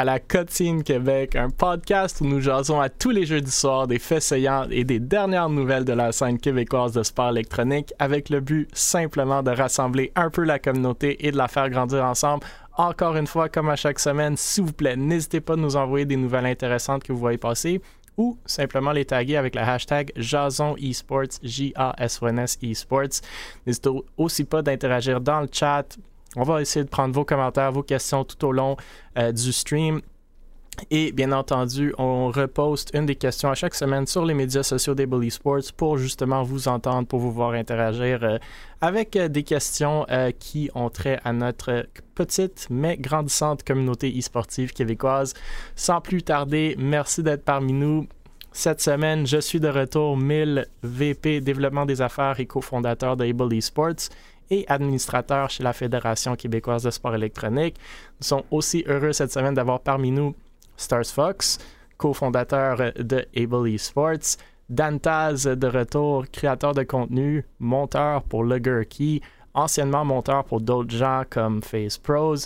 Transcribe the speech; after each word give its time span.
à 0.00 0.04
la 0.04 0.18
Cotine 0.18 0.82
Québec, 0.82 1.36
un 1.36 1.50
podcast 1.50 2.22
où 2.22 2.24
nous 2.24 2.40
jasons 2.40 2.80
à 2.80 2.88
tous 2.88 3.10
les 3.10 3.26
jeudis 3.26 3.50
soirs 3.50 3.86
des 3.86 3.98
faits 3.98 4.22
saillants 4.22 4.66
et 4.70 4.82
des 4.82 4.98
dernières 4.98 5.50
nouvelles 5.50 5.84
de 5.84 5.92
la 5.92 6.10
scène 6.10 6.38
québécoise 6.38 6.92
de 6.92 7.02
sport 7.02 7.28
électronique 7.28 7.92
avec 7.98 8.30
le 8.30 8.40
but 8.40 8.66
simplement 8.72 9.42
de 9.42 9.50
rassembler 9.50 10.10
un 10.16 10.30
peu 10.30 10.44
la 10.44 10.58
communauté 10.58 11.26
et 11.26 11.32
de 11.32 11.36
la 11.36 11.48
faire 11.48 11.68
grandir 11.68 12.02
ensemble. 12.02 12.46
Encore 12.78 13.14
une 13.14 13.26
fois, 13.26 13.50
comme 13.50 13.68
à 13.68 13.76
chaque 13.76 13.98
semaine, 13.98 14.38
s'il 14.38 14.64
vous 14.64 14.72
plaît, 14.72 14.96
n'hésitez 14.96 15.42
pas 15.42 15.52
à 15.52 15.56
nous 15.56 15.76
envoyer 15.76 16.06
des 16.06 16.16
nouvelles 16.16 16.46
intéressantes 16.46 17.04
que 17.04 17.12
vous 17.12 17.18
voyez 17.18 17.36
passer 17.36 17.82
ou 18.16 18.38
simplement 18.46 18.92
les 18.92 19.04
taguer 19.04 19.36
avec 19.36 19.54
le 19.54 19.60
hashtag 19.60 20.12
Jason 20.16 20.76
Esports, 20.78 21.40
J-A-S-O-N-S 21.42 22.58
Esports. 22.62 23.20
N'hésitez 23.66 23.90
aussi 24.16 24.44
pas 24.44 24.62
d'interagir 24.62 25.20
dans 25.20 25.42
le 25.42 25.48
chat, 25.52 25.84
on 26.36 26.42
va 26.42 26.60
essayer 26.60 26.84
de 26.84 26.90
prendre 26.90 27.14
vos 27.14 27.24
commentaires, 27.24 27.72
vos 27.72 27.82
questions 27.82 28.24
tout 28.24 28.44
au 28.46 28.52
long 28.52 28.76
euh, 29.18 29.32
du 29.32 29.52
stream. 29.52 30.00
Et 30.90 31.12
bien 31.12 31.32
entendu, 31.32 31.92
on 31.98 32.30
reposte 32.30 32.90
une 32.94 33.04
des 33.04 33.16
questions 33.16 33.50
à 33.50 33.54
chaque 33.54 33.74
semaine 33.74 34.06
sur 34.06 34.24
les 34.24 34.32
médias 34.32 34.62
sociaux 34.62 34.94
des 34.94 35.04
Bully 35.04 35.30
Sports 35.30 35.72
pour 35.76 35.98
justement 35.98 36.42
vous 36.42 36.68
entendre, 36.68 37.06
pour 37.06 37.18
vous 37.18 37.32
voir 37.32 37.52
interagir 37.52 38.22
euh, 38.22 38.38
avec 38.80 39.16
euh, 39.16 39.28
des 39.28 39.42
questions 39.42 40.06
qui 40.38 40.70
ont 40.74 40.88
trait 40.88 41.20
à 41.24 41.32
notre 41.32 41.86
petite 42.14 42.68
mais 42.70 42.96
grandissante 42.96 43.62
communauté 43.64 44.16
e-sportive 44.16 44.72
québécoise. 44.72 45.34
Sans 45.74 46.00
plus 46.00 46.22
tarder, 46.22 46.76
merci 46.78 47.22
d'être 47.22 47.44
parmi 47.44 47.72
nous. 47.72 48.06
Cette 48.52 48.80
semaine, 48.80 49.26
je 49.26 49.38
suis 49.38 49.60
de 49.60 49.68
retour, 49.68 50.16
1000 50.16 50.66
VP 50.82 51.40
développement 51.40 51.86
des 51.86 52.02
affaires 52.02 52.40
et 52.40 52.46
cofondateur 52.46 53.16
de 53.16 53.24
Able 53.24 53.54
Esports 53.54 54.08
et 54.50 54.64
administrateur 54.68 55.48
chez 55.50 55.62
la 55.62 55.72
Fédération 55.72 56.36
québécoise 56.36 56.82
de 56.82 56.90
sport 56.90 57.14
électronique. 57.14 57.76
Nous 58.20 58.26
sommes 58.26 58.42
aussi 58.50 58.84
heureux 58.86 59.12
cette 59.12 59.32
semaine 59.32 59.54
d'avoir 59.54 59.80
parmi 59.80 60.10
nous 60.10 60.34
Stars 60.76 61.06
Fox, 61.06 61.58
cofondateur 61.96 62.92
de 62.98 63.26
Able 63.36 63.68
Esports, 63.68 64.36
Dantaz 64.68 65.46
de 65.46 65.66
retour, 65.66 66.26
créateur 66.30 66.74
de 66.74 66.84
contenu, 66.84 67.44
monteur 67.58 68.22
pour 68.22 68.44
Lugurkey, 68.44 69.20
anciennement 69.52 70.04
monteur 70.04 70.44
pour 70.44 70.60
d'autres 70.60 70.94
gens 70.94 71.24
comme 71.28 71.62
Face 71.62 71.98
Pros, 71.98 72.36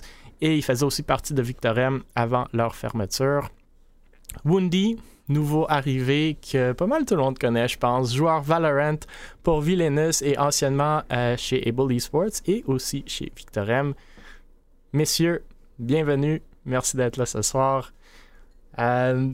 et 0.40 0.56
il 0.56 0.62
faisait 0.62 0.84
aussi 0.84 1.02
partie 1.02 1.34
de 1.34 1.42
Victorem 1.42 2.02
avant 2.14 2.46
leur 2.52 2.74
fermeture. 2.74 3.50
Woundy, 4.44 4.98
nouveau 5.28 5.66
arrivé 5.68 6.36
que 6.36 6.72
pas 6.72 6.86
mal 6.86 7.04
tout 7.04 7.16
le 7.16 7.22
monde 7.22 7.38
connaît, 7.38 7.68
je 7.68 7.78
pense. 7.78 8.14
Joueur 8.14 8.42
Valorant 8.42 8.98
pour 9.42 9.60
Villainous 9.60 10.22
et 10.22 10.38
anciennement 10.38 11.02
euh, 11.12 11.36
chez 11.36 11.66
Able 11.66 11.92
Esports 11.92 12.42
et 12.46 12.62
aussi 12.66 13.04
chez 13.06 13.32
Victorem. 13.34 13.94
Messieurs, 14.92 15.42
bienvenue. 15.78 16.42
Merci 16.66 16.96
d'être 16.96 17.16
là 17.16 17.26
ce 17.26 17.42
soir. 17.42 17.92
Euh, 18.78 19.30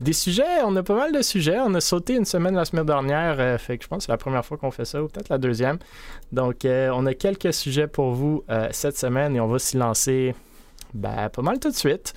des 0.00 0.12
sujets, 0.14 0.62
on 0.64 0.74
a 0.76 0.82
pas 0.82 0.96
mal 0.96 1.12
de 1.12 1.22
sujets. 1.22 1.58
On 1.60 1.74
a 1.74 1.80
sauté 1.80 2.16
une 2.16 2.24
semaine 2.24 2.54
la 2.54 2.64
semaine 2.64 2.86
dernière, 2.86 3.36
euh, 3.38 3.58
je 3.58 3.86
pense 3.86 3.98
que 3.98 4.04
c'est 4.04 4.12
la 4.12 4.18
première 4.18 4.44
fois 4.44 4.56
qu'on 4.56 4.70
fait 4.70 4.86
ça, 4.86 5.02
ou 5.02 5.08
peut-être 5.08 5.28
la 5.28 5.38
deuxième. 5.38 5.78
Donc, 6.32 6.64
on 6.64 7.06
a 7.06 7.14
quelques 7.14 7.52
sujets 7.52 7.86
pour 7.86 8.12
vous 8.12 8.42
cette 8.70 8.96
semaine 8.96 9.36
et 9.36 9.40
on 9.40 9.48
va 9.48 9.58
s'y 9.58 9.76
lancer 9.76 10.34
ben, 10.94 11.28
pas 11.28 11.42
mal 11.42 11.58
tout 11.58 11.70
de 11.70 11.76
suite. 11.76 12.14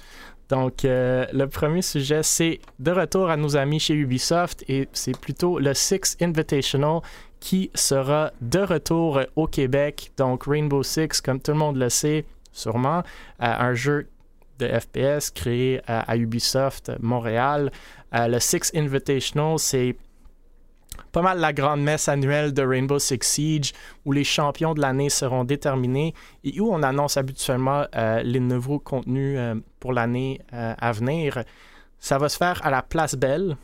Donc, 0.53 0.86
euh, 0.86 1.25
le 1.34 1.47
premier 1.47 1.81
sujet, 1.81 2.22
c'est 2.22 2.59
de 2.78 2.91
retour 2.91 3.31
à 3.31 3.38
nos 3.38 3.58
amis 3.58 3.80
chez 3.80 3.96
Ubisoft 3.96 4.64
et 4.68 4.88
c'est 4.94 5.18
plutôt 5.18 5.58
le 5.58 5.74
Six 5.74 6.16
Invitational 6.22 7.00
qui 7.40 7.72
sera 7.74 8.31
de 8.40 8.59
retour 8.59 9.22
au 9.36 9.47
Québec. 9.47 10.12
Donc, 10.16 10.44
Rainbow 10.46 10.84
Six, 10.84 11.22
comme 11.22 11.40
tout 11.40 11.53
le 11.53 11.58
monde 11.58 11.78
le 11.78 11.90
sait, 11.90 12.25
sûrement, 12.52 13.02
un 13.40 13.74
jeu 13.74 14.08
de 14.59 14.68
FPS 14.68 15.31
créé 15.31 15.81
à 15.88 16.16
Ubisoft 16.16 16.91
Montréal. 17.00 17.72
Euh, 18.14 18.28
le 18.28 18.40
Six 18.40 18.72
Invitational, 18.75 19.58
c'est 19.58 19.96
pas 21.13 21.22
mal 21.22 21.40
la 21.40 21.53
grande 21.53 21.81
messe 21.81 22.09
annuelle 22.09 22.53
de 22.53 22.63
Rainbow 22.63 22.97
Six 22.97 23.19
Siege 23.22 23.74
où 24.03 24.12
les 24.12 24.24
champions 24.24 24.74
de 24.74 24.81
l'année 24.81 25.09
seront 25.09 25.44
déterminés 25.44 26.16
et 26.44 26.59
où 26.59 26.74
on 26.74 26.81
annonce 26.81 27.18
habituellement 27.18 27.85
euh, 27.96 28.24
les 28.24 28.40
nouveaux 28.40 28.79
contenus 28.79 29.38
euh, 29.38 29.56
pour 29.79 29.94
l'année 29.94 30.41
euh, 30.53 30.73
à 30.75 30.91
venir. 30.91 31.44
Ça 32.00 32.18
va 32.18 32.29
se 32.29 32.38
faire 32.38 32.66
à 32.66 32.72
la 32.72 32.81
Place 32.81 33.16
Belle, 33.16 33.56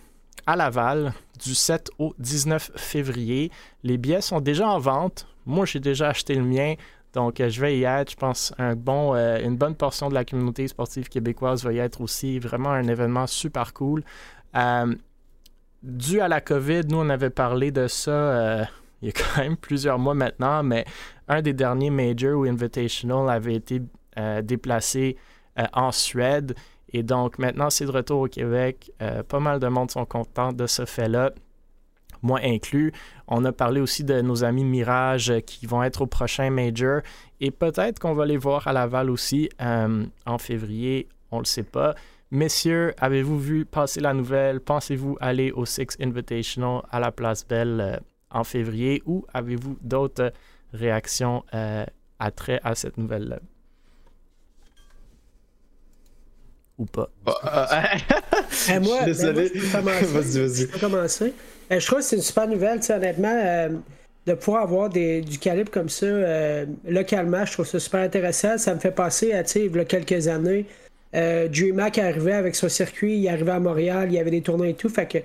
à 0.45 0.55
Laval, 0.55 1.11
du 1.43 1.55
7 1.55 1.89
au 1.97 2.13
19 2.19 2.71
février. 2.75 3.51
Les 3.83 3.97
billets 3.97 4.21
sont 4.21 4.41
déjà 4.41 4.69
en 4.69 4.77
vente. 4.77 5.27
Moi, 5.47 5.65
j'ai 5.65 5.79
déjà 5.79 6.09
acheté 6.09 6.35
le 6.35 6.43
mien. 6.43 6.75
Donc, 7.13 7.41
je 7.45 7.59
vais 7.59 7.79
y 7.79 7.83
être. 7.83 8.11
Je 8.11 8.15
pense 8.15 8.53
un 8.59 8.75
une 8.75 9.57
bonne 9.57 9.75
portion 9.75 10.09
de 10.09 10.13
la 10.13 10.23
communauté 10.23 10.67
sportive 10.67 11.09
québécoise 11.09 11.63
va 11.63 11.73
y 11.73 11.79
être 11.79 11.99
aussi. 11.99 12.37
Vraiment 12.37 12.69
un 12.69 12.87
événement 12.87 13.25
super 13.25 13.73
cool 13.73 14.03
dû 15.83 16.19
à 16.21 16.27
la 16.27 16.41
COVID, 16.41 16.81
nous, 16.89 16.97
on 16.97 17.09
avait 17.09 17.29
parlé 17.29 17.71
de 17.71 17.87
ça 17.87 18.11
euh, 18.11 18.65
il 19.01 19.07
y 19.07 19.11
a 19.11 19.13
quand 19.13 19.41
même 19.41 19.55
plusieurs 19.55 19.97
mois 19.97 20.13
maintenant, 20.13 20.61
mais 20.63 20.85
un 21.27 21.41
des 21.41 21.53
derniers 21.53 21.89
Major 21.89 22.39
ou 22.39 22.43
Invitational 22.43 23.29
avait 23.29 23.55
été 23.55 23.81
euh, 24.17 24.41
déplacé 24.41 25.15
euh, 25.57 25.63
en 25.73 25.91
Suède. 25.91 26.55
Et 26.91 27.03
donc, 27.03 27.37
maintenant, 27.39 27.69
c'est 27.69 27.85
de 27.85 27.91
retour 27.91 28.21
au 28.21 28.27
Québec. 28.27 28.91
pas 29.27 29.39
mal 29.39 29.59
de 29.59 29.67
monde 29.67 29.91
sont 29.91 30.05
contents 30.05 30.51
de 30.51 30.65
ce 30.65 30.85
fait-là 30.85 31.31
moi 32.21 32.41
inclus. 32.43 32.91
On 33.29 33.45
a 33.45 33.53
parlé 33.53 33.79
aussi 33.79 34.03
de 34.03 34.19
nos 34.19 34.43
amis 34.43 34.65
Mirage 34.65 35.31
qui 35.45 35.67
vont 35.67 35.83
être 35.83 36.01
au 36.01 36.05
prochain 36.05 36.49
Major 36.49 37.01
et 37.39 37.51
peut-être 37.51 37.99
qu'on 37.99 38.13
va 38.13 38.25
les 38.25 38.35
voir 38.35 38.67
à 38.67 38.73
Laval 38.73 39.09
aussi 39.09 39.49
en 39.59 40.37
février, 40.37 41.07
on 41.31 41.37
ne 41.37 41.41
le 41.43 41.45
sait 41.45 41.63
pas. 41.63 41.95
Messieurs, 42.31 42.93
avez-vous 42.99 43.39
vu 43.39 43.65
passer 43.65 43.99
la 44.01 44.13
nouvelle? 44.13 44.59
Pensez-vous 44.59 45.17
aller 45.19 45.51
au 45.51 45.65
Six 45.65 45.97
Invitational 45.99 46.83
à 46.91 46.99
la 46.99 47.11
Place 47.11 47.43
Belle 47.47 47.81
euh, 47.81 47.97
en 48.29 48.43
février? 48.43 49.01
Ou 49.07 49.25
avez-vous 49.33 49.77
d'autres 49.81 50.31
réactions 50.71 51.43
euh, 51.55 51.85
à 52.19 52.29
trait 52.29 52.59
à 52.63 52.75
cette 52.75 52.99
nouvelle-là? 52.99 53.39
Ou 56.77 56.85
pas? 56.85 57.09
Euh, 57.27 57.31
moi, 58.79 58.99
je 59.07 59.13
suis 59.13 59.25
ben, 59.25 59.33
désolé. 59.33 59.49
vas-y, 59.55 60.39
vas-y. 60.39 60.61
Je 60.61 60.65
peux 60.67 60.79
commencer. 60.79 61.33
je 61.71 61.83
trouve 61.83 61.99
que 61.99 62.05
c'est 62.05 62.15
une 62.15 62.21
super 62.21 62.47
nouvelle, 62.47 62.79
honnêtement. 62.89 63.69
de 64.27 64.33
pouvoir 64.35 64.63
avoir 64.63 64.89
des, 64.89 65.21
du 65.21 65.39
calibre 65.39 65.71
comme 65.71 65.89
ça 65.89 66.05
localement, 66.87 67.43
je 67.43 67.53
trouve 67.53 67.65
ça 67.65 67.79
super 67.79 68.01
intéressant. 68.01 68.59
Ça 68.59 68.75
me 68.75 68.79
fait 68.79 68.91
penser 68.91 69.33
à, 69.33 69.41
il 69.55 69.75
y 69.75 69.79
a 69.79 69.85
quelques 69.85 70.27
années, 70.27 70.67
euh, 71.15 71.47
DreamHack 71.47 71.97
arrivait 71.97 72.33
avec 72.33 72.55
son 72.55 72.69
circuit, 72.69 73.17
il 73.17 73.27
arrivait 73.27 73.51
à 73.51 73.59
Montréal, 73.59 74.09
il 74.09 74.15
y 74.15 74.19
avait 74.19 74.31
des 74.31 74.41
tournois 74.41 74.67
et 74.67 74.73
tout. 74.75 74.89
Fait 74.89 75.07
que, 75.07 75.17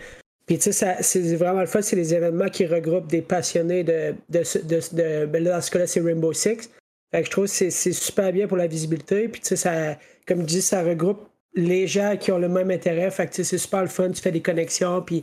puis 0.46 0.58
tu 0.58 0.72
sais, 0.72 0.96
c'est 1.00 1.36
vraiment 1.36 1.60
le 1.60 1.66
fun, 1.66 1.82
c'est 1.82 1.96
les 1.96 2.14
événements 2.14 2.48
qui 2.48 2.66
regroupent 2.66 3.06
des 3.06 3.22
passionnés 3.22 3.84
de. 3.84 4.14
de, 4.28 4.42
de, 4.62 5.26
ben 5.26 5.42
là, 5.42 5.56
dans 5.56 5.60
ce 5.60 5.70
cas-là, 5.70 5.86
c'est 5.86 6.00
Rainbow 6.00 6.32
Six. 6.32 6.70
Fait 7.10 7.20
que 7.20 7.26
je 7.26 7.30
trouve 7.30 7.44
que 7.46 7.70
c'est 7.70 7.92
super 7.92 8.32
bien 8.32 8.48
pour 8.48 8.56
la 8.56 8.66
visibilité. 8.66 9.28
Puis 9.28 9.40
tu 9.40 9.48
sais, 9.48 9.56
ça, 9.56 9.98
comme 10.26 10.40
je 10.40 10.46
dis, 10.46 10.62
ça 10.62 10.82
regroupe 10.82 11.28
les 11.54 11.86
gens 11.86 12.16
qui 12.18 12.32
ont 12.32 12.38
le 12.38 12.48
même 12.48 12.70
intérêt. 12.70 13.10
Fait 13.10 13.26
que 13.26 13.42
c'est 13.42 13.58
super 13.58 13.82
le 13.82 13.88
fun, 13.88 14.10
tu 14.10 14.20
fais 14.20 14.32
des 14.32 14.42
connexions. 14.42 15.00
Puis 15.02 15.22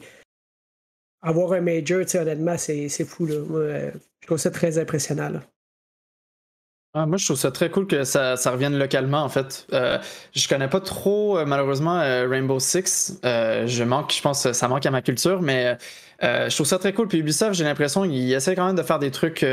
avoir 1.21 1.53
un 1.53 1.61
major, 1.61 2.01
tu 2.01 2.09
sais, 2.09 2.19
honnêtement, 2.19 2.57
c'est 2.57 2.89
fou. 3.05 3.25
Là. 3.25 3.91
je 4.21 4.27
trouve 4.27 4.37
ça 4.37 4.51
très 4.51 4.77
impressionnant. 4.77 5.31
Ah, 6.93 7.05
moi, 7.05 7.15
je 7.17 7.23
trouve 7.23 7.37
ça 7.37 7.51
très 7.51 7.69
cool 7.71 7.87
que 7.87 8.03
ça, 8.03 8.35
ça 8.35 8.51
revienne 8.51 8.77
localement, 8.77 9.23
en 9.23 9.29
fait. 9.29 9.65
Euh, 9.71 9.97
je 10.35 10.45
connais 10.49 10.67
pas 10.67 10.81
trop, 10.81 11.37
euh, 11.37 11.45
malheureusement, 11.45 11.97
euh, 12.01 12.27
Rainbow 12.27 12.59
Six. 12.59 13.17
Euh, 13.23 13.65
je 13.65 13.83
manque, 13.85 14.11
je 14.13 14.21
pense, 14.21 14.51
ça 14.51 14.67
manque 14.67 14.85
à 14.85 14.91
ma 14.91 15.01
culture, 15.01 15.41
mais 15.41 15.77
je 16.21 16.53
trouve 16.53 16.67
ça 16.67 16.77
très 16.79 16.91
cool. 16.93 17.07
Puis 17.07 17.19
Ubisoft, 17.19 17.53
j'ai 17.53 17.63
l'impression 17.63 18.03
qu'ils 18.03 18.33
essaient 18.33 18.55
quand 18.55 18.67
même 18.67 18.75
de 18.75 18.83
faire 18.83 18.99
des 18.99 19.09
trucs, 19.09 19.45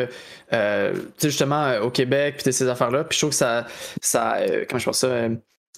justement, 1.23 1.77
au 1.79 1.91
Québec, 1.91 2.41
puis 2.43 2.53
ces 2.53 2.69
affaires-là. 2.69 3.05
Puis 3.05 3.17
je 3.17 3.21
trouve 3.21 3.31
que 3.31 3.37
ça, 3.37 3.67
ça 4.03 4.37
comment 4.69 4.79
je 4.81 4.85
pense 4.85 4.99
ça 4.99 5.29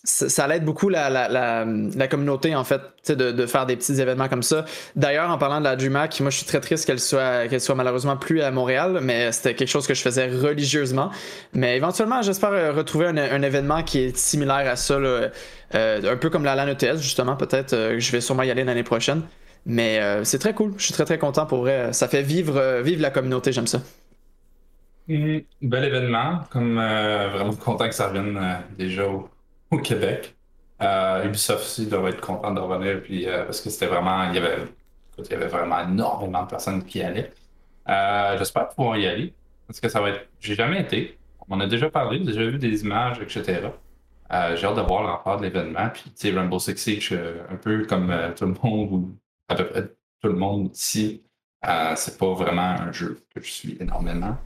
ça, 0.02 0.46
l'aide 0.46 0.64
beaucoup 0.64 0.88
la, 0.88 1.10
la, 1.10 2.08
communauté, 2.08 2.54
en 2.54 2.64
fait, 2.64 2.80
de, 3.08 3.46
faire 3.46 3.66
des 3.66 3.76
petits 3.76 4.00
événements 4.00 4.28
comme 4.28 4.42
ça. 4.42 4.64
D'ailleurs, 4.96 5.30
en 5.30 5.36
parlant 5.36 5.58
de 5.58 5.64
la 5.64 5.76
DreamHack, 5.76 6.20
moi, 6.20 6.30
je 6.30 6.38
suis 6.38 6.46
très 6.46 6.60
triste 6.60 6.86
qu'elle 6.86 7.00
soit, 7.00 7.48
qu'elle 7.48 7.60
soit 7.60 7.74
malheureusement 7.74 8.16
plus 8.16 8.40
à 8.40 8.50
Montréal, 8.50 9.00
mais 9.02 9.30
c'était 9.32 9.54
quelque 9.54 9.68
chose 9.68 9.86
que 9.86 9.94
je 9.94 10.00
faisais 10.00 10.28
religieusement. 10.28 11.10
Mais 11.52 11.76
éventuellement, 11.76 12.22
j'espère 12.22 12.52
euh, 12.52 12.72
retrouver 12.72 13.06
un, 13.06 13.42
événement 13.42 13.82
qui 13.82 13.98
est 13.98 14.16
similaire 14.16 14.70
à 14.70 14.76
ça, 14.76 14.94
euh, 14.94 15.28
un 15.74 16.16
peu 16.16 16.30
comme 16.30 16.44
la 16.44 16.54
LAN 16.54 16.68
ETS, 16.68 16.98
justement. 16.98 17.36
Peut-être 17.36 17.74
euh, 17.74 17.98
je 17.98 18.12
vais 18.12 18.20
sûrement 18.20 18.42
y 18.42 18.50
aller 18.50 18.64
l'année 18.64 18.82
prochaine. 18.82 19.22
Mais 19.66 20.00
c'est 20.24 20.38
très 20.38 20.54
cool. 20.54 20.72
Je 20.78 20.84
suis 20.84 20.94
très, 20.94 21.04
très 21.04 21.18
content 21.18 21.44
pour 21.44 21.58
vrai. 21.58 21.92
Ça 21.92 22.08
fait 22.08 22.22
vivre, 22.22 22.82
la 22.82 23.10
communauté, 23.10 23.52
j'aime 23.52 23.66
ça. 23.66 23.82
Bel 25.06 25.84
événement. 25.84 26.40
Comme 26.48 26.76
vraiment 26.76 27.52
content 27.56 27.86
que 27.86 27.94
ça 27.94 28.08
revienne 28.08 28.40
déjà 28.78 29.06
au 29.06 29.28
au 29.70 29.78
Québec. 29.78 30.34
Euh, 30.82 31.24
Ubisoft 31.24 31.62
aussi 31.62 31.86
doit 31.86 32.08
être 32.08 32.20
content 32.20 32.52
de 32.52 32.60
revenir, 32.60 33.02
puis, 33.02 33.28
euh, 33.28 33.44
parce 33.44 33.60
que 33.60 33.70
c'était 33.70 33.86
vraiment, 33.86 34.30
il 34.30 34.34
y, 34.34 34.38
avait, 34.38 34.64
il 35.18 35.30
y 35.30 35.34
avait 35.34 35.48
vraiment 35.48 35.80
énormément 35.80 36.44
de 36.44 36.48
personnes 36.48 36.84
qui 36.84 36.98
y 36.98 37.02
allaient. 37.02 37.30
Euh, 37.88 38.38
j'espère 38.38 38.68
pouvoir 38.68 38.96
y 38.96 39.06
aller, 39.06 39.34
parce 39.66 39.80
que 39.80 39.88
ça 39.88 40.00
va 40.00 40.10
être. 40.10 40.26
J'ai 40.40 40.54
jamais 40.54 40.80
été. 40.80 41.18
On 41.48 41.60
a 41.60 41.66
déjà 41.66 41.90
parlé, 41.90 42.20
déjà 42.20 42.44
vu 42.44 42.58
des 42.58 42.82
images, 42.82 43.20
etc. 43.20 43.60
j'ai 44.30 44.66
hâte 44.66 44.76
de 44.76 44.80
voir 44.82 45.02
l'ampleur 45.02 45.38
de 45.38 45.42
l'événement. 45.42 45.88
Puis, 45.92 46.04
tu 46.04 46.10
sais, 46.14 46.30
Rainbow 46.30 46.60
Six 46.60 47.12
un 47.12 47.56
peu 47.56 47.84
comme 47.86 48.14
tout 48.36 48.46
le 48.46 48.54
monde, 48.62 48.92
ou 48.92 49.18
à 49.48 49.56
peu 49.56 49.66
près 49.66 49.82
tout 49.82 50.28
le 50.28 50.34
monde 50.34 50.70
ici, 50.72 51.22
c'est 51.96 52.18
pas 52.18 52.32
vraiment 52.34 52.76
un 52.80 52.92
jeu 52.92 53.20
que 53.34 53.42
je 53.42 53.50
suis 53.50 53.76
énormément. 53.80 54.36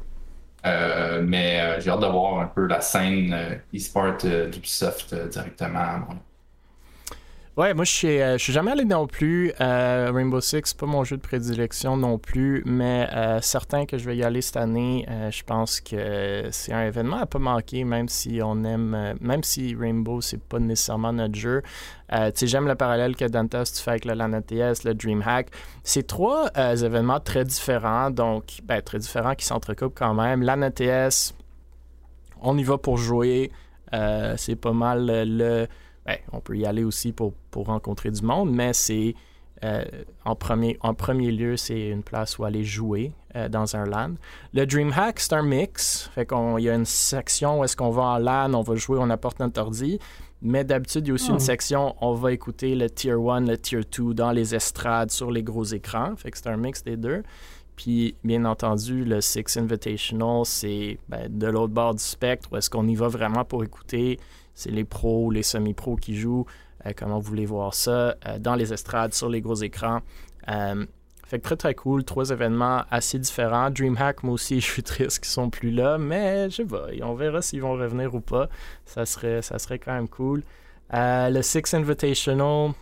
Mais 0.65 1.81
j'ai 1.81 1.91
hâte 1.91 2.01
de 2.01 2.07
voir 2.07 2.41
un 2.41 2.47
peu 2.47 2.67
la 2.67 2.81
scène 2.81 3.61
e-sport 3.75 4.17
d'Ubisoft 4.17 5.15
directement. 5.15 6.07
Ouais, 7.57 7.73
moi 7.73 7.85
je 7.85 7.93
suis, 7.93 8.21
euh, 8.21 8.37
suis 8.37 8.53
jamais 8.53 8.73
allé 8.73 8.85
non 8.85 9.07
plus. 9.07 9.53
Euh, 9.61 10.11
Rainbow 10.13 10.41
Six, 10.41 10.75
pas 10.75 10.87
mon 10.87 11.05
jeu 11.05 11.17
de 11.19 11.23
prédilection 11.23 11.97
non 11.97 12.19
plus, 12.19 12.65
mais 12.67 13.09
euh, 13.15 13.41
certain 13.41 13.87
que 13.87 13.97
je 13.97 14.05
vais 14.07 14.17
y 14.17 14.25
aller 14.25 14.43
cette 14.43 14.57
année. 14.57 15.07
je 15.31 15.43
pense 15.45 15.81
que 15.81 16.49
c'est 16.51 16.73
un 16.73 16.85
événement 16.85 17.19
à 17.19 17.27
pas 17.27 17.39
manquer, 17.39 17.85
même 17.85 18.09
si 18.09 18.41
on 18.43 18.65
aime, 18.65 19.15
même 19.21 19.45
si 19.45 19.77
Rainbow 19.77 20.21
c'est 20.21 20.43
pas 20.43 20.59
nécessairement 20.59 21.13
notre 21.13 21.37
jeu. 21.37 21.63
tu 22.11 22.17
sais, 22.35 22.47
j'aime 22.49 22.67
le 22.67 22.75
parallèle 22.75 23.15
que 23.15 23.25
Dantas 23.25 23.71
tu 23.77 23.81
fais 23.81 23.93
avec 23.93 24.05
le 24.05 24.15
LAN 24.15 24.33
ATS, 24.33 24.83
le 24.83 24.93
DreamHack. 24.93 25.51
C'est 25.85 26.09
trois 26.09 26.51
événements 26.57 27.21
très 27.21 27.45
différents, 27.45 28.11
donc 28.11 28.59
ben, 28.65 28.83
très 28.83 28.99
différents 28.99 29.37
qui 29.37 29.45
s'entrecoupent 29.45 29.97
quand 29.97 30.15
même. 30.15 30.43
LAN 30.43 30.63
ATS, 30.63 31.37
on 32.43 32.59
y 32.59 32.65
va 32.65 32.79
pour 32.79 32.97
jouer. 32.97 33.53
c'est 33.93 34.57
pas 34.57 34.73
mal 34.73 35.07
le 35.07 35.69
ben, 36.07 36.19
on 36.33 36.41
peut 36.41 36.57
y 36.57 36.67
aller 36.67 36.85
aussi 36.85 37.13
pour, 37.13 37.35
rencontrer 37.55 38.11
du 38.11 38.23
monde, 38.23 38.51
mais 38.53 38.73
c'est 38.73 39.15
euh, 39.63 39.85
en, 40.25 40.35
premier, 40.35 40.77
en 40.81 40.93
premier 40.95 41.31
lieu, 41.31 41.57
c'est 41.57 41.89
une 41.89 42.03
place 42.03 42.39
où 42.39 42.45
aller 42.45 42.65
jouer 42.65 43.13
euh, 43.37 43.49
dans 43.49 43.77
un 43.77 43.87
LAN. 43.87 44.15
Le 44.53 44.67
DreamHack, 44.67 45.21
c'est 45.21 45.33
un 45.33 45.43
mix. 45.43 46.11
Fait 46.15 46.27
qu'on 46.27 46.59
y 46.59 46.69
a 46.69 46.75
une 46.75 46.85
section 46.85 47.61
où 47.61 47.65
est-ce 47.65 47.77
qu'on 47.77 47.91
va 47.91 48.03
en 48.03 48.19
LAN, 48.19 48.53
on 48.55 48.63
va 48.63 48.75
jouer, 48.75 48.99
on 49.01 49.09
apporte 49.11 49.41
notre 49.41 49.61
ordi. 49.61 49.99
Mais 50.43 50.63
d'habitude, 50.65 51.07
il 51.07 51.09
y 51.09 51.11
a 51.13 51.15
aussi 51.15 51.31
une 51.31 51.37
oh. 51.37 51.39
section, 51.39 51.95
on 52.03 52.13
va 52.13 52.33
écouter 52.33 52.75
le 52.75 52.91
Tier 52.91 53.13
1, 53.13 53.41
le 53.43 53.57
Tier 53.57 53.81
2 53.97 54.13
dans 54.13 54.33
les 54.33 54.55
estrades 54.55 55.11
sur 55.11 55.31
les 55.31 55.43
gros 55.43 55.65
écrans. 55.65 56.15
Fait 56.17 56.31
que 56.31 56.37
c'est 56.37 56.49
un 56.49 56.59
mix 56.59 56.85
des 56.85 56.99
deux. 56.99 57.23
Puis, 57.77 58.15
bien 58.23 58.45
entendu, 58.45 59.05
le 59.05 59.21
Six 59.21 59.57
Invitational, 59.57 60.43
c'est 60.45 60.99
ben, 61.09 61.27
de 61.31 61.47
l'autre 61.47 61.73
bord 61.73 61.95
du 61.95 62.03
spectre 62.03 62.51
où 62.53 62.57
est-ce 62.57 62.69
qu'on 62.69 62.87
y 62.87 62.95
va 62.95 63.09
vraiment 63.09 63.45
pour 63.45 63.65
écouter 63.65 64.21
c'est 64.55 64.71
les 64.71 64.85
pros, 64.85 65.31
les 65.31 65.43
semi-pros 65.43 65.97
qui 65.97 66.17
jouent. 66.17 66.47
Euh, 66.87 66.93
comment 66.97 67.19
vous 67.19 67.29
voulez 67.29 67.47
voir 67.47 67.75
ça 67.75 68.17
euh, 68.27 68.39
dans 68.39 68.55
les 68.55 68.73
estrades, 68.73 69.15
sur 69.15 69.29
les 69.29 69.41
gros 69.41 69.57
écrans. 69.57 70.01
Euh, 70.49 70.87
fait 71.27 71.39
que 71.39 71.45
très 71.45 71.57
très 71.57 71.75
cool, 71.75 72.05
trois 72.05 72.31
événements 72.31 72.83
assez 72.91 73.19
différents. 73.19 73.71
DreamHack, 73.71 74.23
moi 74.23 74.35
aussi, 74.35 74.61
je 74.61 74.67
suis 74.67 74.83
triste 74.83 75.21
qu'ils 75.21 75.33
sont 75.33 75.51
plus 75.51 75.71
là, 75.71 75.99
mais 75.99 76.51
je 76.51 76.57
sais 76.57 76.65
pas, 76.65 76.87
on 77.03 77.15
verra 77.15 77.43
s'ils 77.43 77.63
vont 77.63 77.73
revenir 77.73 78.15
ou 78.15 78.21
pas. 78.21 78.49
Ça 78.85 79.07
serait, 79.07 79.43
ça 79.43 79.59
serait 79.59 79.79
quand 79.79 79.95
même 79.95 80.09
cool. 80.09 80.43
le 80.93 81.43
Six 81.43 81.75
Invitational, 81.75 82.73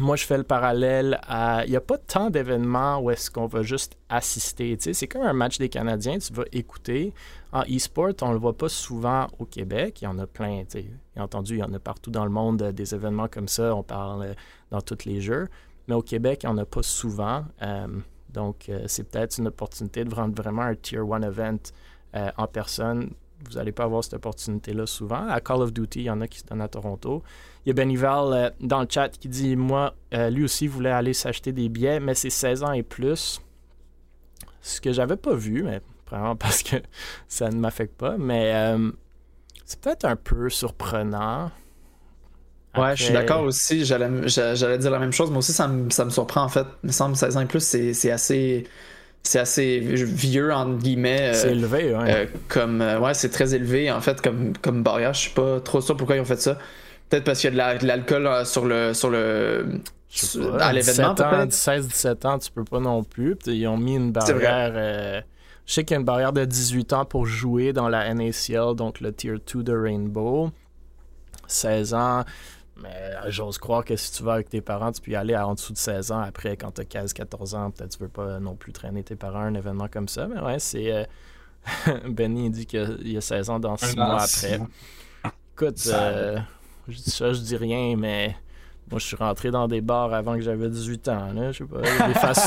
moi, 0.00 0.16
je 0.16 0.24
fais 0.24 0.36
le 0.36 0.42
parallèle. 0.42 1.20
Il 1.64 1.70
n'y 1.70 1.76
a 1.76 1.80
pas 1.80 1.98
tant 1.98 2.28
d'événements 2.28 2.98
où 2.98 3.10
est-ce 3.10 3.30
qu'on 3.30 3.46
va 3.46 3.62
juste 3.62 3.96
assister. 4.08 4.76
C'est 4.78 5.06
comme 5.06 5.22
un 5.22 5.32
match 5.32 5.58
des 5.58 5.68
Canadiens, 5.68 6.18
tu 6.18 6.32
vas 6.32 6.44
écouter. 6.52 7.14
En 7.54 7.62
e-sport, 7.62 8.14
on 8.22 8.28
ne 8.30 8.32
le 8.32 8.40
voit 8.40 8.58
pas 8.58 8.68
souvent 8.68 9.28
au 9.38 9.44
Québec. 9.44 10.02
Il 10.02 10.06
y 10.06 10.08
en 10.08 10.18
a 10.18 10.26
plein. 10.26 10.64
Bien 10.74 11.22
entendu, 11.22 11.54
il 11.54 11.60
y 11.60 11.62
en 11.62 11.72
a 11.72 11.78
partout 11.78 12.10
dans 12.10 12.24
le 12.24 12.30
monde 12.30 12.60
euh, 12.62 12.72
des 12.72 12.96
événements 12.96 13.28
comme 13.28 13.46
ça. 13.46 13.76
On 13.76 13.84
parle 13.84 14.22
euh, 14.22 14.34
dans 14.72 14.80
tous 14.80 15.04
les 15.04 15.20
jeux. 15.20 15.46
Mais 15.86 15.94
au 15.94 16.02
Québec, 16.02 16.40
il 16.42 16.46
n'y 16.46 16.52
en 16.52 16.58
a 16.58 16.64
pas 16.64 16.82
souvent. 16.82 17.44
Euh, 17.62 17.86
donc, 18.30 18.68
c'est 18.88 19.08
peut-être 19.08 19.38
une 19.38 19.46
opportunité 19.46 20.04
de 20.04 20.12
rendre 20.12 20.34
vraiment 20.34 20.62
un 20.62 20.74
Tier 20.74 20.98
1 20.98 21.22
event 21.22 21.58
en 22.14 22.46
personne 22.48 23.10
vous 23.46 23.56
n'allez 23.56 23.72
pas 23.72 23.84
avoir 23.84 24.02
cette 24.02 24.14
opportunité-là 24.14 24.86
souvent. 24.86 25.28
À 25.28 25.40
Call 25.40 25.60
of 25.60 25.72
Duty, 25.72 26.00
il 26.00 26.04
y 26.04 26.10
en 26.10 26.20
a 26.20 26.26
qui 26.26 26.38
se 26.38 26.44
donnent 26.46 26.62
à 26.62 26.68
Toronto. 26.68 27.22
Il 27.64 27.68
y 27.68 27.70
a 27.70 27.74
Benival 27.74 28.54
dans 28.60 28.80
le 28.80 28.86
chat 28.88 29.10
qui 29.10 29.28
dit 29.28 29.54
Moi, 29.54 29.94
lui 30.30 30.44
aussi 30.44 30.66
voulait 30.66 30.90
aller 30.90 31.12
s'acheter 31.12 31.52
des 31.52 31.68
billets, 31.68 32.00
mais 32.00 32.14
c'est 32.14 32.30
16 32.30 32.64
ans 32.64 32.72
et 32.72 32.82
plus. 32.82 33.40
Ce 34.62 34.80
que 34.80 34.92
j'avais 34.92 35.16
pas 35.16 35.34
vu, 35.34 35.62
mais 35.62 35.82
vraiment 36.14 36.36
parce 36.36 36.62
que 36.62 36.76
ça 37.28 37.48
ne 37.48 37.56
m'affecte 37.56 37.96
pas. 37.96 38.16
Mais 38.18 38.52
euh, 38.54 38.90
c'est 39.64 39.80
peut-être 39.80 40.04
un 40.04 40.16
peu 40.16 40.48
surprenant. 40.50 41.50
Ouais, 42.76 42.96
je 42.96 43.04
suis 43.04 43.12
d'accord 43.12 43.42
aussi. 43.42 43.84
J'allais 43.84 44.78
dire 44.78 44.90
la 44.90 44.98
même 44.98 45.12
chose. 45.12 45.30
Moi 45.30 45.38
aussi, 45.38 45.52
ça 45.52 45.68
me, 45.68 45.90
ça 45.90 46.04
me 46.04 46.10
surprend 46.10 46.42
en 46.42 46.48
fait. 46.48 46.66
Il 46.82 46.88
me 46.88 46.92
semble 46.92 47.14
16 47.14 47.36
ans 47.36 47.40
et 47.40 47.46
plus, 47.46 47.62
c'est 47.62 48.10
assez 48.10 48.66
c'est 49.22 49.38
assez 49.38 49.78
vieux 49.78 50.52
entre 50.52 50.78
guillemets. 50.78 51.32
c'est 51.34 51.52
élevé, 51.52 51.94
ouais. 51.94 52.28
comme 52.48 52.80
ouais, 52.80 53.14
c'est 53.14 53.30
très 53.30 53.54
élevé 53.54 53.90
en 53.90 54.00
fait 54.00 54.20
comme 54.20 54.52
comme 54.58 54.82
barrière. 54.82 55.14
Je 55.14 55.20
suis 55.20 55.30
pas 55.30 55.60
trop 55.60 55.80
sûr 55.80 55.96
pourquoi 55.96 56.16
ils 56.16 56.20
ont 56.20 56.26
fait 56.26 56.40
ça. 56.40 56.58
Peut-être 57.08 57.24
parce 57.24 57.40
qu'il 57.40 57.54
y 57.54 57.60
a 57.60 57.78
de 57.78 57.86
l'alcool 57.86 58.26
euh, 58.26 58.44
sur 58.44 58.64
le 58.64 58.92
sur 58.92 59.10
le 59.10 59.80
à 60.60 60.72
l'événement. 60.72 61.14
16-17 61.14 62.26
ans, 62.26 62.38
tu 62.38 62.50
peux 62.50 62.64
pas 62.64 62.80
non 62.80 63.02
plus. 63.02 63.36
Ils 63.46 63.66
ont 63.66 63.76
mis 63.76 63.96
une 63.96 64.12
barrière. 64.12 65.24
Euh, 65.64 65.66
je 65.66 65.72
sais 65.72 65.84
qu'il 65.84 65.94
y 65.94 65.96
a 65.96 66.00
une 66.00 66.06
barrière 66.06 66.32
de 66.32 66.44
18 66.44 66.92
ans 66.92 67.04
pour 67.04 67.26
jouer 67.26 67.72
dans 67.72 67.88
la 67.88 68.12
NACL, 68.12 68.74
donc 68.76 69.00
le 69.00 69.12
Tier 69.12 69.34
2 69.52 69.62
de 69.62 69.72
Rainbow. 69.72 70.50
16 71.46 71.94
ans. 71.94 72.24
Mais 72.76 72.88
euh, 72.90 73.30
j'ose 73.30 73.58
croire 73.58 73.84
que 73.84 73.94
si 73.96 74.12
tu 74.12 74.22
vas 74.24 74.34
avec 74.34 74.48
tes 74.48 74.60
parents, 74.60 74.90
tu 74.90 75.00
peux 75.00 75.12
y 75.12 75.16
aller 75.16 75.36
en 75.36 75.54
dessous 75.54 75.72
de 75.72 75.78
16 75.78 76.12
ans. 76.12 76.20
Après, 76.20 76.56
quand 76.56 76.72
tu 76.72 76.80
as 76.80 76.84
15-14 76.84 77.56
ans, 77.56 77.70
peut-être 77.70 77.96
tu 77.96 78.02
veux 78.02 78.08
pas 78.08 78.40
non 78.40 78.56
plus 78.56 78.72
traîner 78.72 79.02
tes 79.04 79.16
parents 79.16 79.40
à 79.40 79.44
un 79.44 79.54
événement 79.54 79.88
comme 79.88 80.08
ça. 80.08 80.26
Mais 80.26 80.40
ouais, 80.40 80.58
c'est. 80.58 81.08
Benny 82.08 82.50
dit 82.50 82.66
qu'il 82.66 83.10
y 83.10 83.16
a 83.16 83.20
16 83.20 83.50
ans 83.50 83.60
dans 83.60 83.76
6 83.76 83.96
mois 83.96 84.22
après. 84.22 84.60
Écoute, 85.54 85.78
je 86.88 86.96
dis 86.96 87.10
ça, 87.10 87.32
je 87.32 87.40
dis 87.40 87.56
rien, 87.56 87.96
mais 87.96 88.36
moi, 88.90 88.98
je 88.98 89.06
suis 89.06 89.16
rentré 89.16 89.50
dans 89.50 89.66
des 89.66 89.80
bars 89.80 90.12
avant 90.12 90.34
que 90.34 90.42
j'avais 90.42 90.68
18 90.68 91.08
ans. 91.08 91.32
Là. 91.32 91.52
Je 91.52 91.58
sais 91.58 91.64
pas. 91.64 91.80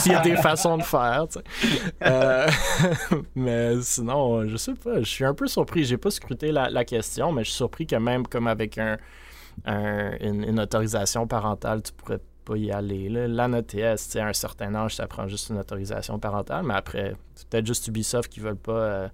Il 0.06 0.12
y 0.12 0.16
a 0.16 0.22
des, 0.22 0.36
façons 0.36 0.78
de 0.78 0.84
faire. 0.84 1.26
Euh, 2.04 2.48
mais 3.36 3.82
sinon, 3.82 4.48
je 4.48 4.56
sais 4.58 4.76
pas. 4.76 5.00
Je 5.00 5.10
suis 5.10 5.26
un 5.26 5.34
peu 5.34 5.48
surpris. 5.48 5.84
J'ai 5.84 5.98
pas 5.98 6.12
scruté 6.12 6.52
la, 6.52 6.86
question, 6.86 7.32
mais 7.32 7.44
je 7.44 7.50
suis 7.50 7.58
surpris 7.58 7.88
que 7.88 7.96
même 7.96 8.28
comme 8.28 8.48
avec 8.48 8.78
un, 8.78 8.98
une, 9.66 10.60
autorisation 10.60 11.28
parentale, 11.28 11.82
tu 11.82 11.92
pourrais 11.94 12.20
pas 12.46 12.56
y 12.56 12.72
aller. 12.72 13.10
Là. 13.10 13.28
L'AN 13.28 13.54
ETS, 13.54 14.16
à 14.18 14.28
un 14.28 14.34
certain 14.34 14.76
âge, 14.76 14.96
ça 14.96 15.08
prend 15.08 15.28
juste 15.28 15.50
une 15.50 15.58
autorisation 15.58 16.20
parentale, 16.20 16.64
mais 16.64 16.76
après, 16.76 17.16
c'est 17.34 17.48
peut-être 17.50 17.66
juste 17.66 17.88
Ubisoft 17.88 18.32
qui 18.32 18.40
veulent 18.40 18.56
pas. 18.56 18.72
Euh, 18.72 19.08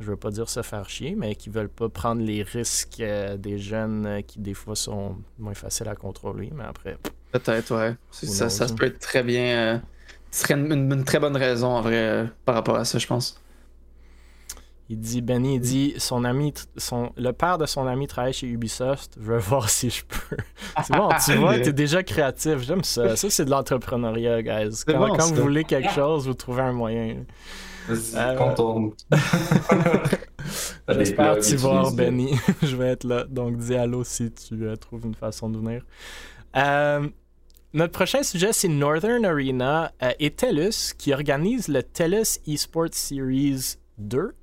je 0.00 0.10
veux 0.10 0.16
pas 0.16 0.30
dire 0.30 0.48
se 0.48 0.62
faire 0.62 0.88
chier, 0.88 1.14
mais 1.16 1.34
qui 1.34 1.50
veulent 1.50 1.68
pas 1.68 1.88
prendre 1.88 2.22
les 2.22 2.42
risques 2.42 3.00
euh, 3.00 3.36
des 3.36 3.58
jeunes 3.58 4.06
euh, 4.06 4.20
qui 4.20 4.38
des 4.38 4.54
fois 4.54 4.76
sont 4.76 5.16
moins 5.38 5.54
faciles 5.54 5.88
à 5.88 5.96
contrôler, 5.96 6.50
mais 6.54 6.64
après. 6.64 6.96
Peut-être, 7.32 7.74
ouais. 7.76 7.96
Ça, 8.10 8.48
ça, 8.48 8.66
peut 8.66 8.86
être 8.86 9.00
très 9.00 9.22
bien. 9.22 9.42
Euh, 9.42 9.78
ce 10.30 10.42
serait 10.42 10.54
une, 10.54 11.04
très 11.04 11.18
bonne 11.18 11.36
raison 11.36 11.68
en 11.68 11.80
vrai 11.80 12.28
par 12.44 12.54
rapport 12.54 12.76
à 12.76 12.84
ça, 12.84 12.98
je 12.98 13.06
pense. 13.06 13.40
Il 14.90 14.98
dit, 15.00 15.20
Benny, 15.20 15.56
il 15.56 15.60
dit, 15.60 15.94
son 15.98 16.24
ami, 16.24 16.54
son, 16.78 17.12
le 17.18 17.32
père 17.32 17.58
de 17.58 17.66
son 17.66 17.86
ami 17.86 18.06
travaille 18.06 18.32
chez 18.32 18.46
Ubisoft. 18.46 19.18
Je 19.20 19.32
veux 19.32 19.38
voir 19.38 19.68
si 19.68 19.90
je 19.90 20.04
peux. 20.04 20.36
c'est 20.82 20.96
bon, 20.96 21.10
tu 21.22 21.34
vois, 21.34 21.58
t'es 21.58 21.72
déjà 21.74 22.02
créatif. 22.02 22.60
J'aime 22.60 22.84
ça. 22.84 23.16
Ça, 23.16 23.28
c'est 23.28 23.44
de 23.44 23.50
l'entrepreneuriat, 23.50 24.42
guys. 24.42 24.84
Quand, 24.86 25.16
quand 25.16 25.26
vous 25.26 25.42
voulez 25.42 25.64
quelque 25.64 25.90
chose, 25.90 26.26
vous 26.26 26.34
trouvez 26.34 26.62
un 26.62 26.72
moyen. 26.72 27.16
Euh, 27.90 28.34
contourne. 28.36 28.92
J'espère 30.88 31.38
t'y 31.38 31.56
voir, 31.56 31.92
Benny. 31.92 32.34
je 32.62 32.76
vais 32.76 32.88
être 32.88 33.04
là. 33.04 33.24
Donc, 33.24 33.56
dis 33.56 33.74
allô 33.74 34.04
si 34.04 34.30
tu 34.32 34.66
euh, 34.66 34.76
trouves 34.76 35.06
une 35.06 35.14
façon 35.14 35.48
de 35.50 35.58
venir. 35.58 35.82
Euh, 36.56 37.08
notre 37.74 37.92
prochain 37.92 38.22
sujet, 38.22 38.52
c'est 38.52 38.68
Northern 38.68 39.24
Arena 39.24 39.92
et 40.18 40.30
TELUS 40.30 40.94
qui 40.96 41.12
organise 41.12 41.68
le 41.68 41.82
TELUS 41.82 42.40
Esports 42.46 42.92
Series 42.92 43.76
2. 43.98 44.34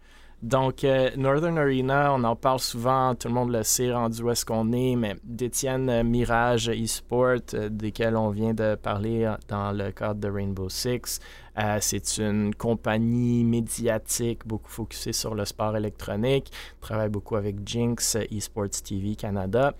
Donc, 0.43 0.85
Northern 1.17 1.57
Arena, 1.57 2.13
on 2.13 2.23
en 2.23 2.35
parle 2.35 2.59
souvent, 2.59 3.15
tout 3.15 3.29
le 3.29 3.33
monde 3.33 3.51
le 3.51 3.63
sait, 3.63 3.91
rendu 3.91 4.21
où 4.21 4.29
est-ce 4.29 4.45
qu'on 4.45 4.71
est, 4.73 4.95
mais 4.95 5.15
détiennent 5.23 6.03
Mirage 6.03 6.69
Esports, 6.69 7.55
desquels 7.71 8.15
on 8.15 8.29
vient 8.29 8.53
de 8.53 8.75
parler 8.75 9.33
dans 9.47 9.71
le 9.71 9.91
cadre 9.91 10.19
de 10.19 10.29
Rainbow 10.29 10.69
Six. 10.69 11.19
Euh, 11.57 11.77
c'est 11.79 12.17
une 12.17 12.53
compagnie 12.53 13.43
médiatique 13.43 14.45
beaucoup 14.45 14.69
focusée 14.69 15.13
sur 15.13 15.35
le 15.35 15.45
sport 15.45 15.75
électronique. 15.77 16.51
travaille 16.81 17.09
beaucoup 17.09 17.35
avec 17.35 17.65
Jinx, 17.65 18.17
Esports 18.31 18.81
TV 18.83 19.15
Canada. 19.15 19.73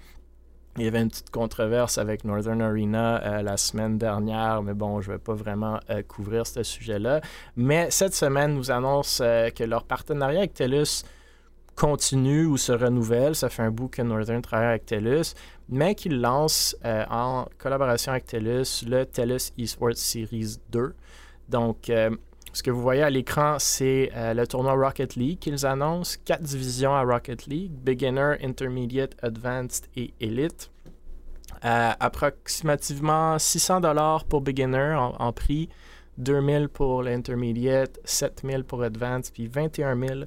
Il 0.77 0.83
y 0.83 0.87
avait 0.87 1.01
une 1.01 1.09
petite 1.09 1.29
controverse 1.29 1.97
avec 1.97 2.25
Northern 2.25 2.61
Arena 2.61 3.21
euh, 3.23 3.41
la 3.41 3.55
semaine 3.55 3.97
dernière, 3.97 4.61
mais 4.61 4.73
bon, 4.73 4.99
je 4.99 5.09
ne 5.09 5.15
vais 5.15 5.21
pas 5.21 5.33
vraiment 5.33 5.79
euh, 5.89 6.01
couvrir 6.03 6.45
ce 6.45 6.63
sujet-là. 6.63 7.21
Mais 7.55 7.89
cette 7.91 8.13
semaine 8.13 8.55
nous 8.55 8.71
annonce 8.71 9.19
que 9.19 9.63
leur 9.63 9.85
partenariat 9.85 10.39
avec 10.39 10.53
TELUS 10.53 11.03
continue 11.75 12.45
ou 12.45 12.57
se 12.57 12.71
renouvelle. 12.71 13.35
Ça 13.35 13.49
fait 13.49 13.63
un 13.63 13.71
bout 13.71 13.87
que 13.87 14.01
Northern 14.01 14.41
travaille 14.41 14.67
avec 14.67 14.85
TELUS, 14.85 15.33
mais 15.69 15.95
qu'ils 15.95 16.19
lancent 16.19 16.75
en 16.83 17.45
collaboration 17.57 18.11
avec 18.11 18.25
TELUS 18.25 18.83
le 18.85 19.05
TELUS 19.05 19.51
Esports 19.57 19.95
Series 19.95 20.57
2. 20.71 20.93
Donc, 21.49 21.89
euh, 21.89 22.09
Ce 22.53 22.63
que 22.63 22.71
vous 22.71 22.81
voyez 22.81 23.03
à 23.03 23.09
l'écran, 23.09 23.57
c'est 23.59 24.11
euh, 24.15 24.33
le 24.33 24.47
tournoi 24.47 24.73
Rocket 24.73 25.17
League 25.17 25.39
qu'ils 25.39 25.65
annoncent. 25.65 26.17
Quatre 26.23 26.41
divisions 26.41 26.95
à 26.95 27.03
Rocket 27.03 27.47
League 27.47 27.71
Beginner, 27.73 28.35
Intermediate, 28.41 29.13
Advanced 29.21 29.87
et 29.97 30.13
Elite. 30.21 30.71
Euh, 31.65 31.91
approximativement 31.99 33.37
600 33.37 33.81
dollars 33.81 34.23
pour 34.23 34.39
Beginner 34.39 34.95
en, 34.97 35.33
prix, 35.33 35.67
2000 36.17 36.69
pour 36.69 37.03
l'Intermediate, 37.03 37.99
7000 38.05 38.63
pour 38.63 38.83
Advanced, 38.83 39.33
puis 39.33 39.47
21 39.47 39.99
000 39.99 40.19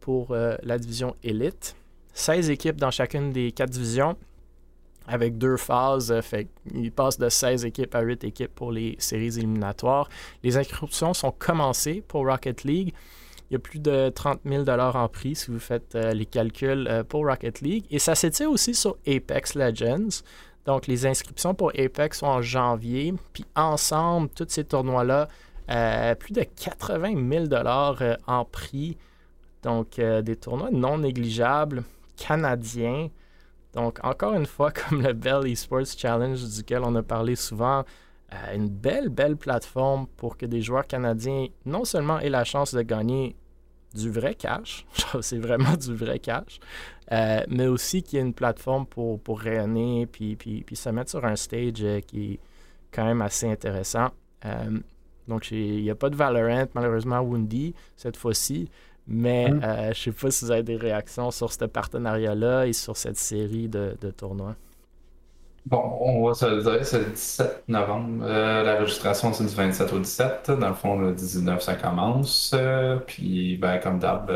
pour 0.00 0.34
la 0.34 0.78
division 0.78 1.14
Elite. 1.22 1.76
16 2.12 2.50
équipes 2.50 2.76
dans 2.76 2.90
chacune 2.90 3.32
des 3.32 3.52
quatre 3.52 3.70
divisions 3.70 4.16
avec 5.10 5.36
deux 5.36 5.56
phases. 5.56 6.10
Euh, 6.12 6.22
fait 6.22 6.48
il 6.72 6.92
passe 6.92 7.18
de 7.18 7.28
16 7.28 7.64
équipes 7.64 7.94
à 7.94 8.00
8 8.00 8.24
équipes 8.24 8.54
pour 8.54 8.72
les 8.72 8.96
séries 8.98 9.38
éliminatoires. 9.38 10.08
Les 10.42 10.56
inscriptions 10.56 11.12
sont 11.12 11.32
commencées 11.32 12.02
pour 12.06 12.26
Rocket 12.26 12.64
League. 12.64 12.94
Il 13.50 13.54
y 13.54 13.56
a 13.56 13.58
plus 13.58 13.80
de 13.80 14.10
30 14.10 14.40
000 14.44 14.68
en 14.68 15.08
prix 15.08 15.34
si 15.34 15.50
vous 15.50 15.58
faites 15.58 15.96
euh, 15.96 16.12
les 16.12 16.26
calculs 16.26 16.86
euh, 16.88 17.02
pour 17.02 17.26
Rocket 17.26 17.60
League. 17.60 17.84
Et 17.90 17.98
ça 17.98 18.14
s'étire 18.14 18.50
aussi 18.50 18.74
sur 18.74 18.96
Apex 19.06 19.56
Legends. 19.56 20.22
Donc, 20.66 20.86
les 20.86 21.06
inscriptions 21.06 21.54
pour 21.54 21.72
Apex 21.76 22.18
sont 22.18 22.26
en 22.26 22.42
janvier. 22.42 23.12
Puis, 23.32 23.44
ensemble, 23.56 24.28
tous 24.28 24.46
ces 24.48 24.64
tournois-là, 24.64 25.26
plus 26.16 26.32
de 26.32 26.42
80 26.42 27.48
000 27.48 28.14
en 28.26 28.44
prix. 28.44 28.96
Donc, 29.62 29.98
des 29.98 30.36
tournois 30.36 30.70
non 30.70 30.98
négligeables 30.98 31.82
canadiens. 32.16 33.08
Donc, 33.74 33.98
encore 34.02 34.34
une 34.34 34.46
fois, 34.46 34.70
comme 34.88 35.02
le 35.02 35.12
Bell 35.12 35.46
Esports 35.46 35.86
Challenge 35.96 36.42
duquel 36.56 36.82
on 36.84 36.94
a 36.94 37.02
parlé 37.02 37.36
souvent, 37.36 37.84
euh, 38.32 38.54
une 38.54 38.68
belle, 38.68 39.08
belle 39.08 39.36
plateforme 39.36 40.06
pour 40.16 40.36
que 40.36 40.46
des 40.46 40.62
joueurs 40.62 40.86
canadiens 40.86 41.48
non 41.66 41.84
seulement 41.84 42.20
aient 42.20 42.28
la 42.28 42.44
chance 42.44 42.72
de 42.74 42.82
gagner 42.82 43.34
du 43.92 44.08
vrai 44.08 44.36
cash, 44.36 44.86
c'est 45.20 45.38
vraiment 45.38 45.76
du 45.76 45.92
vrai 45.94 46.20
cash, 46.20 46.60
euh, 47.10 47.40
mais 47.48 47.66
aussi 47.66 48.04
qu'il 48.04 48.18
y 48.18 48.22
ait 48.22 48.24
une 48.24 48.34
plateforme 48.34 48.86
pour, 48.86 49.20
pour 49.20 49.40
rayonner 49.40 50.06
puis, 50.06 50.36
puis, 50.36 50.62
puis, 50.62 50.76
se 50.76 50.90
mettre 50.90 51.10
sur 51.10 51.24
un 51.24 51.34
stage 51.34 51.82
euh, 51.82 52.00
qui 52.00 52.34
est 52.34 52.40
quand 52.92 53.04
même 53.04 53.20
assez 53.20 53.50
intéressant. 53.50 54.10
donc, 55.26 55.50
il 55.50 55.82
n'y 55.82 55.90
a 55.90 55.94
pas 55.96 56.10
de 56.10 56.16
Valorant, 56.16 56.66
malheureusement, 56.74 57.20
Woundy 57.20 57.74
cette 57.96 58.16
fois-ci. 58.16 58.68
Mais 59.06 59.50
mm. 59.50 59.62
euh, 59.62 59.92
je 59.92 60.00
sais 60.00 60.12
pas 60.12 60.30
si 60.30 60.44
vous 60.44 60.50
avez 60.50 60.62
des 60.62 60.76
réactions 60.76 61.30
sur 61.30 61.52
ce 61.52 61.64
partenariat-là 61.64 62.66
et 62.66 62.72
sur 62.72 62.96
cette 62.96 63.16
série 63.16 63.68
de, 63.68 63.94
tournois. 64.16 64.54
Bon, 65.66 65.98
on 66.00 66.26
va 66.26 66.34
se 66.34 66.46
le 66.46 66.62
dire, 66.62 66.84
c'est 66.84 67.00
le 67.00 67.10
17 67.10 67.64
novembre. 67.68 68.24
Euh, 68.24 68.62
la 68.62 68.80
registration, 68.80 69.32
c'est 69.32 69.44
du 69.44 69.54
27 69.54 69.92
au 69.92 69.98
17. 69.98 70.52
Dans 70.58 70.68
le 70.68 70.74
fond, 70.74 70.98
le 70.98 71.12
19, 71.12 71.60
ça 71.60 71.74
commence. 71.74 72.52
Euh, 72.54 72.96
puis, 73.06 73.58
ben, 73.58 73.78
comme 73.78 73.98
d'hab, 73.98 74.30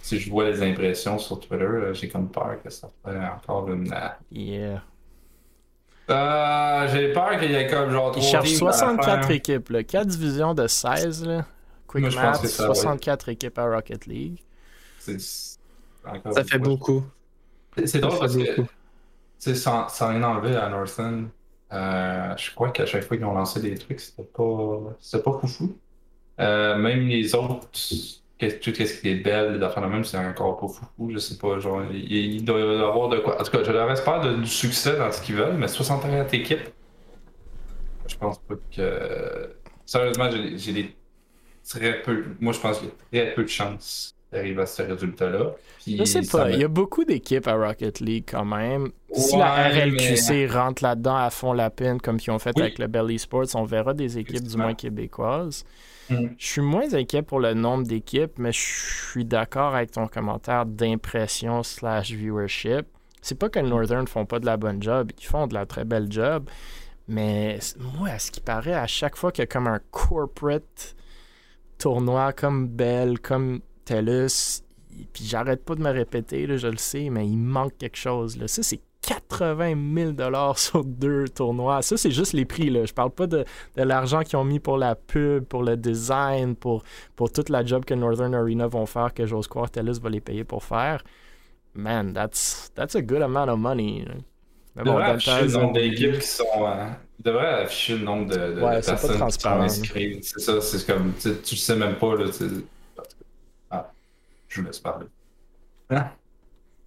si 0.00 0.20
je 0.20 0.30
vois 0.30 0.44
les 0.44 0.62
impressions 0.62 1.18
sur 1.18 1.40
Twitter, 1.40 1.66
j'ai 1.92 2.08
comme 2.08 2.28
peur 2.28 2.56
que 2.62 2.70
ça 2.70 2.88
fait 3.04 3.18
encore 3.18 3.68
une. 3.70 3.92
Yeah. 4.30 4.82
j'ai 6.86 7.12
peur 7.12 7.38
qu'il 7.40 7.50
y 7.50 7.54
ait 7.54 7.66
comme 7.66 7.90
genre. 7.90 8.12
Ils 8.16 8.22
cherchent 8.22 8.54
64 8.54 9.30
équipes, 9.32 9.70
là. 9.70 9.82
4 9.82 10.06
divisions 10.06 10.54
de 10.54 10.68
16. 10.68 11.26
Là. 11.26 11.44
Quick 11.90 12.14
Moi, 12.14 12.34
64 12.34 13.30
équipes 13.30 13.58
à 13.58 13.64
Rocket 13.64 14.06
League. 14.06 14.38
Ça 15.00 16.44
fait 16.44 16.58
beaucoup. 16.60 17.02
C'est 17.84 17.98
drôle 17.98 18.16
parce 18.16 18.36
que, 18.36 19.54
sans, 19.54 19.88
sans 19.88 20.08
rien 20.10 20.22
enlever 20.22 20.54
à 20.54 20.68
Northern, 20.68 21.28
euh, 21.72 22.36
je 22.36 22.54
crois 22.54 22.70
qu'à 22.70 22.86
chaque 22.86 23.02
fois 23.02 23.16
qu'ils 23.16 23.26
ont 23.26 23.34
lancé 23.34 23.60
des 23.60 23.74
trucs, 23.74 23.98
c'était 23.98 24.22
pas, 24.22 24.78
c'était 25.00 25.22
pas 25.24 25.32
foufou. 25.40 25.76
Euh, 26.38 26.76
même 26.76 27.08
les 27.08 27.34
autres, 27.34 27.68
tout 27.72 27.74
ce 28.38 29.00
qui 29.00 29.08
est 29.08 29.16
belle, 29.16 29.56
les 29.58 29.64
affaires 29.64 29.82
de 29.82 29.88
même, 29.88 30.04
c'est 30.04 30.16
encore 30.16 30.60
pas 30.60 30.68
foufou. 30.68 31.10
Je 31.10 31.18
sais 31.18 31.38
pas, 31.38 31.58
genre, 31.58 31.82
il, 31.92 32.44
doit 32.44 32.60
y 32.60 32.62
avoir 32.62 33.08
de 33.08 33.18
quoi. 33.18 33.40
En 33.40 33.42
tout 33.42 33.50
cas, 33.50 33.64
je 33.64 33.72
leur 33.72 33.90
espère 33.90 34.20
de, 34.20 34.36
du 34.36 34.46
succès 34.46 34.96
dans 34.96 35.10
ce 35.10 35.20
qu'ils 35.22 35.34
veulent, 35.34 35.56
mais 35.56 35.66
64 35.66 36.34
équipes, 36.34 36.68
je 38.06 38.14
pense 38.14 38.38
pas 38.38 38.54
que. 38.76 39.56
Sérieusement, 39.86 40.30
j'ai 40.54 40.72
des 40.72 40.94
très 41.68 42.02
peu. 42.02 42.24
Moi, 42.40 42.52
je 42.52 42.60
pense 42.60 42.78
qu'il 42.78 42.88
y 43.12 43.20
a 43.20 43.24
très 43.26 43.34
peu 43.34 43.44
de 43.44 43.48
chances 43.48 44.14
d'arriver 44.32 44.62
à 44.62 44.66
ce 44.66 44.82
résultat-là. 44.82 45.52
je 45.86 46.04
sais 46.04 46.22
pas, 46.22 46.50
il 46.50 46.60
y 46.60 46.64
a 46.64 46.68
beaucoup 46.68 47.04
d'équipes 47.04 47.48
à 47.48 47.54
Rocket 47.54 48.00
League 48.00 48.24
quand 48.30 48.44
même. 48.44 48.90
si 49.12 49.36
la 49.36 49.68
RLQC 49.68 50.46
rentre 50.52 50.84
là-dedans 50.84 51.16
à 51.16 51.30
fond 51.30 51.52
la 51.52 51.70
peine, 51.70 52.00
comme 52.00 52.18
ils 52.24 52.30
ont 52.30 52.38
fait 52.38 52.56
avec 52.58 52.78
le 52.78 52.86
Belly 52.86 53.18
Sports, 53.18 53.46
on 53.54 53.64
verra 53.64 53.92
des 53.92 54.18
équipes 54.18 54.46
du 54.46 54.56
moins 54.56 54.74
québécoises. 54.74 55.64
Mm. 56.10 56.26
Je 56.38 56.46
suis 56.46 56.60
moins 56.60 56.92
inquiet 56.94 57.22
pour 57.22 57.40
le 57.40 57.54
nombre 57.54 57.84
d'équipes, 57.84 58.38
mais 58.38 58.52
je 58.52 58.60
suis 58.60 59.24
d'accord 59.24 59.74
avec 59.74 59.92
ton 59.92 60.06
commentaire 60.06 60.66
d'impression 60.66 61.62
slash 61.62 62.12
viewership. 62.12 62.86
C'est 63.22 63.38
pas 63.38 63.48
que 63.48 63.58
le 63.58 63.68
Northern 63.68 64.06
font 64.06 64.26
pas 64.26 64.38
de 64.38 64.46
la 64.46 64.56
bonne 64.56 64.82
job, 64.82 65.10
ils 65.18 65.26
font 65.26 65.46
de 65.46 65.54
la 65.54 65.66
très 65.66 65.84
belle 65.84 66.10
job. 66.10 66.48
Mais 67.06 67.58
moi, 67.98 68.10
à 68.10 68.18
ce 68.18 68.30
qui 68.30 68.40
paraît, 68.40 68.74
à 68.74 68.86
chaque 68.86 69.16
fois 69.16 69.32
qu'il 69.32 69.42
y 69.42 69.44
a 69.44 69.46
comme 69.46 69.66
un 69.66 69.80
corporate 69.90 70.94
tournois 71.80 72.32
comme 72.32 72.68
Bell, 72.68 73.18
comme 73.18 73.60
TELUS, 73.84 74.62
puis 75.12 75.24
j'arrête 75.24 75.64
pas 75.64 75.74
de 75.74 75.82
me 75.82 75.90
répéter, 75.90 76.46
je 76.58 76.68
le 76.68 76.76
sais, 76.76 77.08
mais 77.10 77.26
il 77.26 77.38
manque 77.38 77.76
quelque 77.78 77.96
chose. 77.96 78.36
Là. 78.36 78.46
Ça, 78.46 78.62
c'est 78.62 78.80
80 79.02 79.74
000 80.18 80.54
sur 80.56 80.84
deux 80.84 81.28
tournois. 81.28 81.82
Ça, 81.82 81.96
c'est 81.96 82.10
juste 82.10 82.34
les 82.34 82.44
prix. 82.44 82.70
Là. 82.70 82.84
Je 82.84 82.92
parle 82.92 83.10
pas 83.10 83.26
de, 83.26 83.44
l'argent 83.76 84.20
qu'ils 84.20 84.36
ont 84.36 84.44
mis 84.44 84.60
pour 84.60 84.76
la 84.76 84.94
pub, 84.94 85.44
pour 85.44 85.62
le 85.62 85.76
design, 85.76 86.54
pour, 86.54 86.84
pour 87.16 87.32
toute 87.32 87.48
la 87.48 87.64
job 87.64 87.84
que 87.84 87.94
Northern 87.94 88.34
Arena 88.34 88.66
vont 88.66 88.86
faire, 88.86 89.14
que 89.14 89.26
j'ose 89.26 89.48
croire 89.48 89.70
TELUS 89.70 90.00
va 90.00 90.10
les 90.10 90.20
payer 90.20 90.44
pour 90.44 90.62
faire. 90.62 91.02
Man, 91.74 92.12
that's, 92.12 92.70
that's 92.74 92.94
a 92.94 93.02
good 93.02 93.22
amount 93.22 93.48
of 93.48 93.58
money. 93.58 94.04
Mais 94.76 94.84
bon, 94.84 94.98
le 94.98 95.52
nombre 95.52 95.72
d'équipes 95.72 96.18
qui 96.18 96.26
sont. 96.26 96.44
Euh, 96.58 96.86
il 97.18 97.22
devrait 97.24 97.62
afficher 97.64 97.98
le 97.98 98.04
nombre 98.04 98.30
de, 98.30 98.54
de, 98.54 98.60
ouais, 98.62 98.80
personnes 98.80 99.26
qui 99.26 99.40
sont 99.40 99.48
inscrites. 99.48 100.24
C'est 100.24 100.40
ça, 100.40 100.60
c'est 100.60 100.86
comme. 100.86 101.12
Tu, 101.20 101.34
tu 101.42 101.56
sais 101.56 101.76
même 101.76 101.96
pas. 101.96 102.14
Là, 102.14 102.26
ah, 103.70 103.92
je 104.48 104.60
vous 104.60 104.66
laisse 104.66 104.78
parler. 104.78 105.06
Hein? 105.90 106.06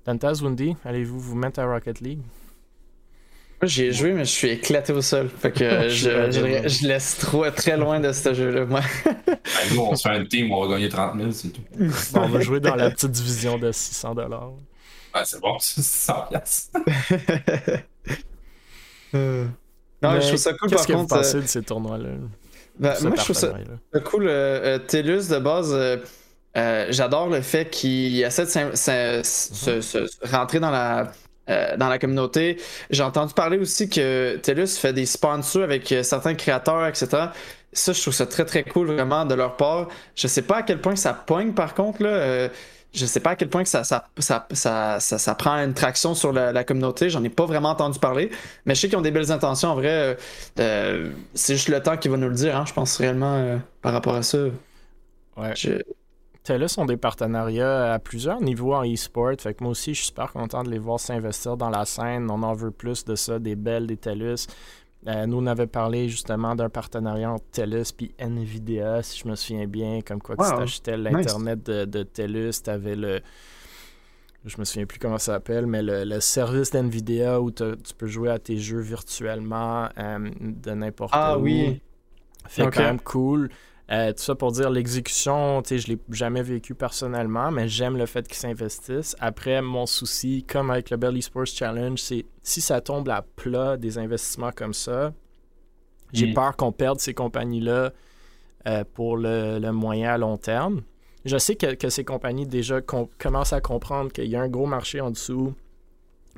Dantaz, 0.05 0.41
Wendy, 0.41 0.75
allez-vous 0.85 1.19
vous 1.19 1.35
mettre 1.35 1.59
à 1.59 1.65
Rocket 1.65 1.99
League? 1.99 2.21
Moi, 3.61 3.67
j'y 3.67 3.83
ai 3.83 3.91
joué, 3.93 4.11
mais 4.11 4.25
je 4.25 4.31
suis 4.31 4.49
éclaté 4.49 4.91
au 4.91 5.01
sol. 5.01 5.29
Fait 5.29 5.51
que 5.51 5.87
je, 5.89 6.31
je, 6.31 6.67
je, 6.67 6.87
laisse 6.87 7.17
trop 7.17 7.49
très 7.51 7.77
loin 7.77 7.99
de 7.99 8.11
ce 8.11 8.33
jeu-là, 8.33 8.65
moi. 8.65 8.81
ben, 9.25 9.37
nous, 9.73 9.81
on 9.81 9.95
se 9.95 10.07
fait 10.07 10.15
un 10.15 10.25
team, 10.25 10.51
on 10.51 10.65
va 10.65 10.75
gagner 10.75 10.89
30 10.89 11.17
000, 11.17 11.31
c'est 11.31 11.49
tout. 11.49 11.61
On 12.15 12.27
va 12.27 12.39
jouer 12.41 12.59
dans 12.59 12.75
la 12.75 12.89
petite 12.91 13.11
division 13.11 13.57
de 13.57 13.71
600 13.71 14.15
Ouais, 15.13 15.21
c'est 15.25 15.39
bon, 15.39 15.57
c'est 15.59 15.81
600 15.81 16.29
euh... 19.15 19.45
Non, 20.01 20.19
je 20.19 20.27
trouve 20.27 20.37
ça 20.37 20.53
cool 20.53 20.69
Qu'est-ce 20.69 20.87
que 20.87 20.93
vous 20.93 21.07
pensez 21.07 21.37
euh, 21.37 21.41
de 21.41 21.47
ces 21.47 21.61
tournois-là? 21.61 22.09
Ben, 22.79 22.95
moi, 23.03 23.13
je 23.15 23.23
trouve 23.23 23.35
ça, 23.35 23.53
cool. 24.03 24.27
Euh, 24.27 24.77
euh 24.77 24.79
TELUS, 24.79 25.29
de 25.29 25.37
base, 25.37 25.71
euh, 25.73 25.97
euh, 26.57 26.87
j'adore 26.89 27.29
le 27.29 27.41
fait 27.41 27.69
qu'il 27.69 28.21
essaie 28.21 28.45
de 28.45 29.21
se, 29.23 30.27
rentrer 30.27 30.59
dans 30.59 30.71
la, 30.71 31.11
dans 31.77 31.87
la 31.87 31.99
communauté. 31.99 32.57
J'ai 32.89 33.03
entendu 33.03 33.33
parler 33.33 33.57
aussi 33.57 33.89
que 33.89 34.37
TELUS 34.37 34.77
fait 34.79 34.93
des 34.93 35.05
sponsors 35.05 35.63
avec 35.63 35.93
certains 36.01 36.33
créateurs, 36.33 36.87
etc. 36.87 37.27
Ça, 37.71 37.93
je 37.93 38.01
trouve 38.01 38.13
ça 38.13 38.25
très, 38.25 38.45
très 38.45 38.63
cool, 38.63 38.87
vraiment, 38.87 39.25
de 39.25 39.35
leur 39.35 39.55
part. 39.55 39.87
Je 40.15 40.27
sais 40.27 40.43
pas 40.43 40.57
à 40.57 40.63
quel 40.63 40.81
point 40.81 40.95
ça 40.95 41.13
poigne, 41.13 41.53
par 41.53 41.75
contre, 41.75 42.03
là 42.03 42.49
je 42.93 43.05
sais 43.05 43.19
pas 43.19 43.31
à 43.31 43.35
quel 43.35 43.49
point 43.49 43.63
que 43.63 43.69
ça, 43.69 43.83
ça, 43.83 44.07
ça, 44.19 44.99
ça, 44.99 45.35
prend 45.35 45.55
une 45.55 45.73
traction 45.73 46.13
sur 46.13 46.31
la, 46.31 46.63
communauté. 46.63 47.09
J'en 47.09 47.23
ai 47.23 47.29
pas 47.29 47.45
vraiment 47.45 47.69
entendu 47.69 47.99
parler. 47.99 48.29
Mais 48.65 48.75
je 48.75 48.81
sais 48.81 48.89
qu'ils 48.89 48.97
ont 48.97 49.01
des 49.01 49.11
belles 49.11 49.31
intentions. 49.31 49.69
En 49.69 49.75
vrai, 49.75 49.89
euh, 49.89 50.15
euh, 50.59 51.11
c'est 51.33 51.55
juste 51.55 51.69
le 51.69 51.81
temps 51.81 51.97
qui 51.97 52.07
va 52.07 52.17
nous 52.17 52.29
le 52.29 52.35
dire, 52.35 52.55
hein, 52.55 52.65
je 52.67 52.73
pense 52.73 52.97
réellement, 52.97 53.35
euh, 53.35 53.57
par 53.81 53.93
rapport 53.93 54.15
à 54.15 54.23
ça. 54.23 54.37
Ouais. 55.37 55.55
Je... 55.55 55.81
TELUS 56.43 56.67
sont 56.67 56.85
des 56.85 56.97
partenariats 56.97 57.93
à 57.93 57.99
plusieurs 57.99 58.41
niveaux 58.41 58.73
en 58.73 58.83
e-sport. 58.83 59.31
Fait 59.39 59.53
que 59.53 59.63
moi 59.63 59.71
aussi, 59.71 59.93
je 59.93 59.99
suis 59.99 60.07
super 60.07 60.31
content 60.31 60.61
de 60.61 60.69
les 60.69 60.77
voir 60.77 60.99
s'investir 60.99 61.57
dans 61.57 61.69
la 61.69 61.85
scène. 61.85 62.29
On 62.29 62.43
en 62.43 62.53
veut 62.53 62.71
plus 62.71 63.05
de 63.05 63.15
ça, 63.15 63.39
des 63.39 63.55
belles, 63.55 63.87
des 63.87 63.97
TELUS. 63.97 64.47
Euh, 65.07 65.25
nous, 65.25 65.37
on 65.37 65.45
avait 65.47 65.67
parlé 65.67 66.07
justement 66.07 66.55
d'un 66.55 66.69
partenariat 66.69 67.31
entre 67.31 67.45
TELUS 67.51 67.93
et 67.99 68.25
NVIDIA, 68.25 69.03
si 69.03 69.19
je 69.19 69.27
me 69.27 69.35
souviens 69.35 69.67
bien, 69.67 70.01
comme 70.01 70.21
quoi 70.21 70.35
tu 70.35 70.55
t'achetais 70.55 70.97
l'Internet 70.97 71.65
de, 71.65 71.85
de, 71.85 72.03
TELUS, 72.03 72.63
tu 72.63 72.69
avais 72.69 72.95
le... 72.95 73.21
Je 74.45 74.57
me 74.57 74.65
souviens 74.65 74.85
plus 74.85 74.99
comment 74.99 75.17
ça 75.17 75.33
s'appelle, 75.33 75.67
mais 75.67 75.81
le, 75.81 76.19
service 76.19 76.71
d'NVIDIA 76.71 77.41
où 77.41 77.51
tu 77.51 77.63
peux 77.97 78.07
jouer 78.07 78.29
à 78.29 78.39
tes 78.39 78.57
jeux 78.57 78.81
virtuellement 78.81 79.89
euh, 79.97 80.29
de 80.39 80.71
n'importe 80.71 81.13
ah, 81.13 81.33
où. 81.33 81.39
Ah 81.39 81.39
oui! 81.39 81.81
Fait 82.47 82.69
quand 82.69 82.81
même 82.81 82.99
cool. 82.99 83.49
Euh, 83.91 84.13
tout 84.13 84.23
ça 84.23 84.35
pour 84.35 84.51
dire 84.51 84.69
l'exécution, 84.69 85.61
tu 85.61 85.69
sais, 85.69 85.77
je 85.79 85.87
l'ai 85.87 85.99
jamais 86.09 86.41
vécu 86.41 86.73
personnellement, 86.73 87.51
mais 87.51 87.67
j'aime 87.67 87.97
le 87.97 88.05
fait 88.05 88.25
qu'ils 88.27 88.37
s'investissent. 88.37 89.15
Après, 89.19 89.61
mon 89.61 89.85
souci, 89.85 90.43
comme 90.47 90.71
avec 90.71 90.89
le 90.89 90.97
Belly 90.97 91.21
Sports 91.21 91.47
Challenge, 91.47 91.99
c'est 91.99 92.25
si 92.41 92.61
ça 92.61 92.79
tombe 92.79 93.09
à 93.09 93.23
plat 93.35 93.75
des 93.75 93.97
investissements 93.97 94.51
comme 94.55 94.73
ça, 94.73 95.13
j'ai 96.13 96.27
mm. 96.27 96.33
peur 96.33 96.55
qu'on 96.55 96.71
perde 96.71 96.99
ces 96.99 97.13
compagnies-là 97.13 97.91
pour 98.93 99.17
le, 99.17 99.59
moyen 99.71 100.13
à 100.13 100.17
long 100.17 100.37
terme. 100.37 100.83
Je 101.25 101.37
sais 101.37 101.55
que, 101.55 101.89
ces 101.89 102.05
compagnies 102.05 102.47
déjà 102.47 102.79
commencent 102.81 103.53
à 103.53 103.59
comprendre 103.59 104.11
qu'il 104.11 104.27
y 104.27 104.35
a 104.37 104.41
un 104.41 104.47
gros 104.47 104.65
marché 104.65 105.01
en 105.01 105.11
dessous. 105.11 105.53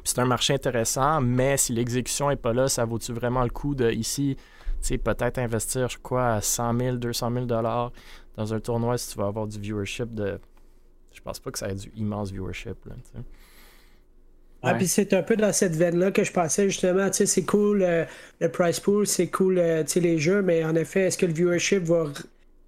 C'est 0.03 0.19
un 0.19 0.25
marché 0.25 0.53
intéressant, 0.53 1.21
mais 1.21 1.57
si 1.57 1.73
l'exécution 1.73 2.29
n'est 2.29 2.35
pas 2.35 2.53
là, 2.53 2.67
ça 2.67 2.85
vaut-tu 2.85 3.13
vraiment 3.13 3.43
le 3.43 3.49
coup 3.49 3.73
de 3.73 3.89
ici, 3.91 4.37
peut-être 4.97 5.37
investir, 5.37 5.89
je 5.89 5.97
crois, 5.97 6.41
100 6.41 6.77
000, 6.77 6.95
200 6.97 7.31
000 7.33 7.45
dollars 7.45 7.91
dans 8.35 8.53
un 8.53 8.59
tournoi 8.59 8.97
si 8.97 9.11
tu 9.13 9.17
vas 9.17 9.27
avoir 9.27 9.47
du 9.47 9.59
viewership 9.59 10.13
de. 10.13 10.39
Je 11.13 11.21
pense 11.21 11.39
pas 11.39 11.51
que 11.51 11.59
ça 11.59 11.69
ait 11.69 11.75
du 11.75 11.91
immense 11.95 12.31
viewership. 12.31 12.77
Là, 12.85 12.95
ah, 14.65 14.73
puis 14.73 14.87
c'est 14.87 15.13
un 15.13 15.21
peu 15.21 15.35
dans 15.35 15.53
cette 15.53 15.75
veine-là 15.75 16.11
que 16.11 16.23
je 16.23 16.31
pensais 16.31 16.69
justement, 16.69 17.07
tu 17.09 17.17
sais, 17.17 17.25
c'est 17.27 17.43
cool 17.43 17.83
euh, 17.83 18.03
le 18.39 18.49
price 18.49 18.79
pool, 18.79 19.05
c'est 19.05 19.27
cool, 19.27 19.59
euh, 19.59 19.83
tu 19.83 19.91
sais, 19.91 19.99
les 19.99 20.17
jeux, 20.17 20.41
mais 20.41 20.65
en 20.65 20.75
effet, 20.75 21.01
est-ce 21.01 21.19
que 21.19 21.27
le 21.27 21.33
viewership 21.33 21.83
va, 21.83 22.05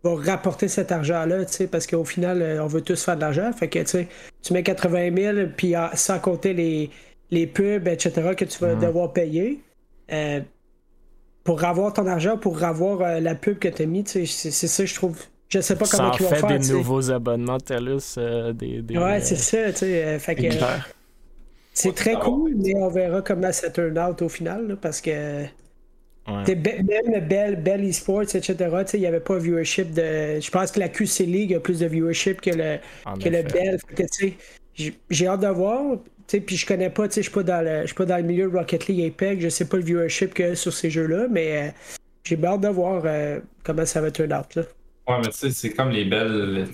va 0.04 0.16
rapporter 0.16 0.68
cet 0.68 0.92
argent-là, 0.92 1.46
tu 1.46 1.54
sais, 1.54 1.68
parce 1.68 1.88
qu'au 1.88 2.06
final, 2.06 2.42
euh, 2.42 2.64
on 2.64 2.68
veut 2.68 2.82
tous 2.82 3.04
faire 3.04 3.16
de 3.16 3.22
l'argent, 3.22 3.52
fait 3.52 3.68
que, 3.68 3.80
tu 3.80 3.88
sais, 3.88 4.08
tu 4.44 4.54
mets 4.54 4.62
80 4.62 5.16
000, 5.16 5.48
puis 5.58 5.74
sans 5.96 6.20
compter 6.20 6.54
les, 6.54 6.92
les 7.32 7.48
pubs, 7.48 7.88
etc., 7.88 8.36
que 8.38 8.46
tu 8.46 8.60
vas 8.60 8.76
mhm. 8.76 8.82
devoir 8.82 9.12
payer, 9.12 9.60
pour 11.48 11.64
avoir 11.64 11.94
ton 11.94 12.06
argent, 12.08 12.38
pour 12.38 12.62
avoir 12.66 13.22
la 13.22 13.34
pub 13.34 13.58
que 13.58 13.70
tu 13.70 13.84
as 13.84 13.86
mis, 13.86 14.04
c'est 14.06 14.26
ça, 14.26 14.84
je 14.84 14.94
trouve... 14.94 15.18
Je 15.48 15.62
sais 15.62 15.78
pas 15.78 15.86
comment 15.90 16.12
ils 16.12 16.22
vont 16.22 16.28
faire. 16.28 16.46
fait 16.46 16.60
des 16.60 16.74
nouveaux 16.74 17.10
abonnements 17.10 17.58
TELUS, 17.58 18.20
des, 18.54 18.82
des, 18.82 18.98
Ouais, 18.98 19.22
c'est 19.22 19.38
ça, 19.38 19.72
tu 19.72 19.78
sais, 19.78 20.20
fait 20.20 20.36
que... 20.36 20.48
C'est 21.72 21.96
très 21.96 22.16
cool, 22.16 22.54
mais 22.58 22.76
on 22.76 22.90
verra 22.90 23.22
comment 23.22 23.50
ça 23.54 23.70
turn 23.70 23.98
out 23.98 24.22
au 24.22 24.28
final, 24.28 24.78
parce 24.82 25.00
que 25.00 25.46
même 26.28 27.14
le 27.14 27.22
Bell, 27.22 27.56
Bell 27.64 27.86
Esports, 27.86 28.24
etc., 28.36 28.56
il 28.96 29.00
n'y 29.00 29.06
avait 29.06 29.22
pas 29.22 29.38
viewership 29.38 29.94
de. 29.94 30.42
Je 30.42 30.52
pense 30.52 30.72
que 30.72 30.82
la 30.82 30.90
QC 30.90 31.26
League 31.26 31.54
a 31.54 31.62
plus 31.62 31.80
de 31.80 31.86
viewership 31.86 32.42
que 32.42 32.50
le, 32.50 32.78
que 33.24 33.30
le 33.30 33.44
Bell. 33.44 33.78
J'ai 35.10 35.28
hâte 35.28 35.40
de 35.40 35.48
voir. 35.48 35.98
Puis 36.28 36.58
je 36.58 36.66
connais 36.66 36.90
pas, 36.90 37.08
je 37.10 37.22
suis 37.22 37.32
pas 37.32 37.44
dans 37.44 37.64
le. 37.64 37.82
Je 37.82 37.88
suis 37.88 37.96
pas 37.96 38.06
dans 38.06 38.18
le 38.18 38.24
milieu 38.24 38.50
Rocket 38.50 38.88
League 38.88 39.08
Apex, 39.08 39.42
je 39.42 39.50
sais 39.50 39.68
pas 39.68 39.78
le 39.78 39.84
viewership 39.84 40.38
a 40.40 40.56
sur 40.56 40.74
ces 40.74 40.90
jeux-là, 40.90 41.28
mais 41.30 41.70
euh, 41.70 41.72
j'ai 42.24 42.44
hâte 42.44 42.62
de 42.62 42.68
voir 42.68 43.04
euh, 43.06 43.40
comment 43.64 43.86
ça 43.86 44.02
va 44.02 44.12
turn 44.12 44.34
out. 44.34 44.56
Là. 44.56 44.64
Ouais, 45.08 45.20
mais 45.20 45.30
tu 45.30 45.38
sais, 45.38 45.52
c'est 45.52 45.74
comme 45.74 45.90
les 45.90 46.04
belles. 46.04 46.68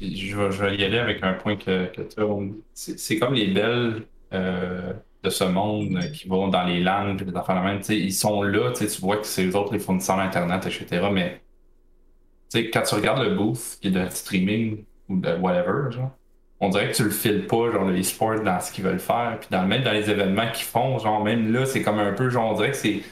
Je 0.00 0.36
vais, 0.36 0.76
y 0.76 0.84
aller 0.84 0.98
avec 0.98 1.22
un 1.22 1.34
point 1.34 1.56
que, 1.56 1.86
que 1.86 2.02
tu 2.02 2.20
as. 2.20 2.26
C'est 2.74 3.18
comme 3.18 3.34
les 3.34 3.48
belles 3.48 4.02
euh, 4.32 4.92
de 5.24 5.30
ce 5.30 5.44
monde 5.44 5.98
qui 6.12 6.28
vont 6.28 6.48
dans 6.48 6.64
les 6.64 6.80
langues, 6.80 7.22
des 7.22 7.36
affaires 7.36 7.62
même. 7.62 7.80
Ils 7.88 8.12
sont 8.12 8.42
là, 8.42 8.72
tu 8.72 8.84
vois 9.00 9.16
que 9.16 9.26
c'est 9.26 9.44
eux 9.44 9.56
autres 9.56 9.72
les 9.72 9.78
fournisseurs 9.80 10.16
d'Internet, 10.16 10.66
etc. 10.66 11.08
Mais 11.12 11.40
quand 12.72 12.82
tu 12.82 12.94
regardes 12.94 13.22
le 13.22 13.34
booth 13.34 13.78
qui 13.80 13.88
est 13.88 13.90
de 13.90 14.08
streaming 14.08 14.84
ou 15.08 15.18
de 15.18 15.34
whatever, 15.36 15.90
genre, 15.90 16.12
on 16.64 16.68
dirait 16.70 16.90
que 16.90 16.96
tu 16.96 17.04
le 17.04 17.10
files 17.10 17.46
pas, 17.46 17.70
genre 17.70 17.84
le 17.84 17.98
e-sport 17.98 18.40
dans 18.40 18.60
ce 18.60 18.72
qu'ils 18.72 18.84
veulent 18.84 18.98
faire. 18.98 19.38
Puis 19.40 19.48
dans, 19.50 19.66
même 19.66 19.82
dans 19.82 19.92
les 19.92 20.10
événements 20.10 20.50
qu'ils 20.50 20.66
font, 20.66 20.98
genre 20.98 21.22
même 21.22 21.52
là, 21.52 21.66
c'est 21.66 21.82
comme 21.82 21.98
un 21.98 22.12
peu, 22.12 22.30
genre, 22.30 22.52
on 22.52 22.54
dirait 22.54 22.70
que 22.70 22.76
c'est 22.76 23.02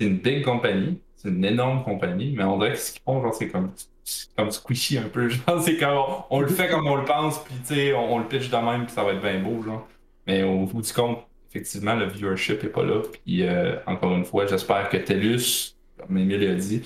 une 0.00 0.18
big 0.18 0.44
compagnie, 0.44 1.00
c'est 1.16 1.28
une 1.28 1.44
énorme 1.44 1.82
compagnie, 1.84 2.34
mais 2.36 2.44
on 2.44 2.58
dirait 2.58 2.72
que 2.72 2.78
ce 2.78 2.92
qu'ils 2.92 3.02
font, 3.02 3.22
genre, 3.22 3.34
c'est 3.34 3.48
comme 3.48 3.70
comme 4.36 4.50
squishy 4.50 4.98
un 4.98 5.08
peu. 5.08 5.28
Genre, 5.28 5.62
c'est 5.62 5.76
comme 5.76 5.98
on, 6.30 6.40
le 6.40 6.48
fait 6.48 6.68
comme 6.68 6.86
on 6.86 6.96
le 6.96 7.04
pense, 7.04 7.38
puis 7.44 7.54
tu 7.66 7.74
sais, 7.74 7.94
on, 7.94 8.18
le 8.18 8.26
pitch 8.26 8.50
de 8.50 8.56
même, 8.56 8.84
puis 8.86 8.92
ça 8.92 9.04
va 9.04 9.12
être 9.12 9.22
bien 9.22 9.38
beau, 9.38 9.62
genre. 9.62 9.86
Mais 10.26 10.42
au 10.42 10.66
bout 10.66 10.82
du 10.82 10.92
compte, 10.92 11.24
effectivement, 11.48 11.94
le 11.94 12.06
viewership 12.06 12.62
n'est 12.62 12.68
pas 12.68 12.82
là. 12.82 13.00
Puis 13.00 13.44
euh, 13.44 13.76
encore 13.86 14.12
une 14.14 14.24
fois, 14.24 14.46
j'espère 14.46 14.88
que 14.88 14.96
TELUS, 14.96 15.76
comme 15.98 16.18
Emile 16.18 16.50
a 16.50 16.54
dit, 16.54 16.82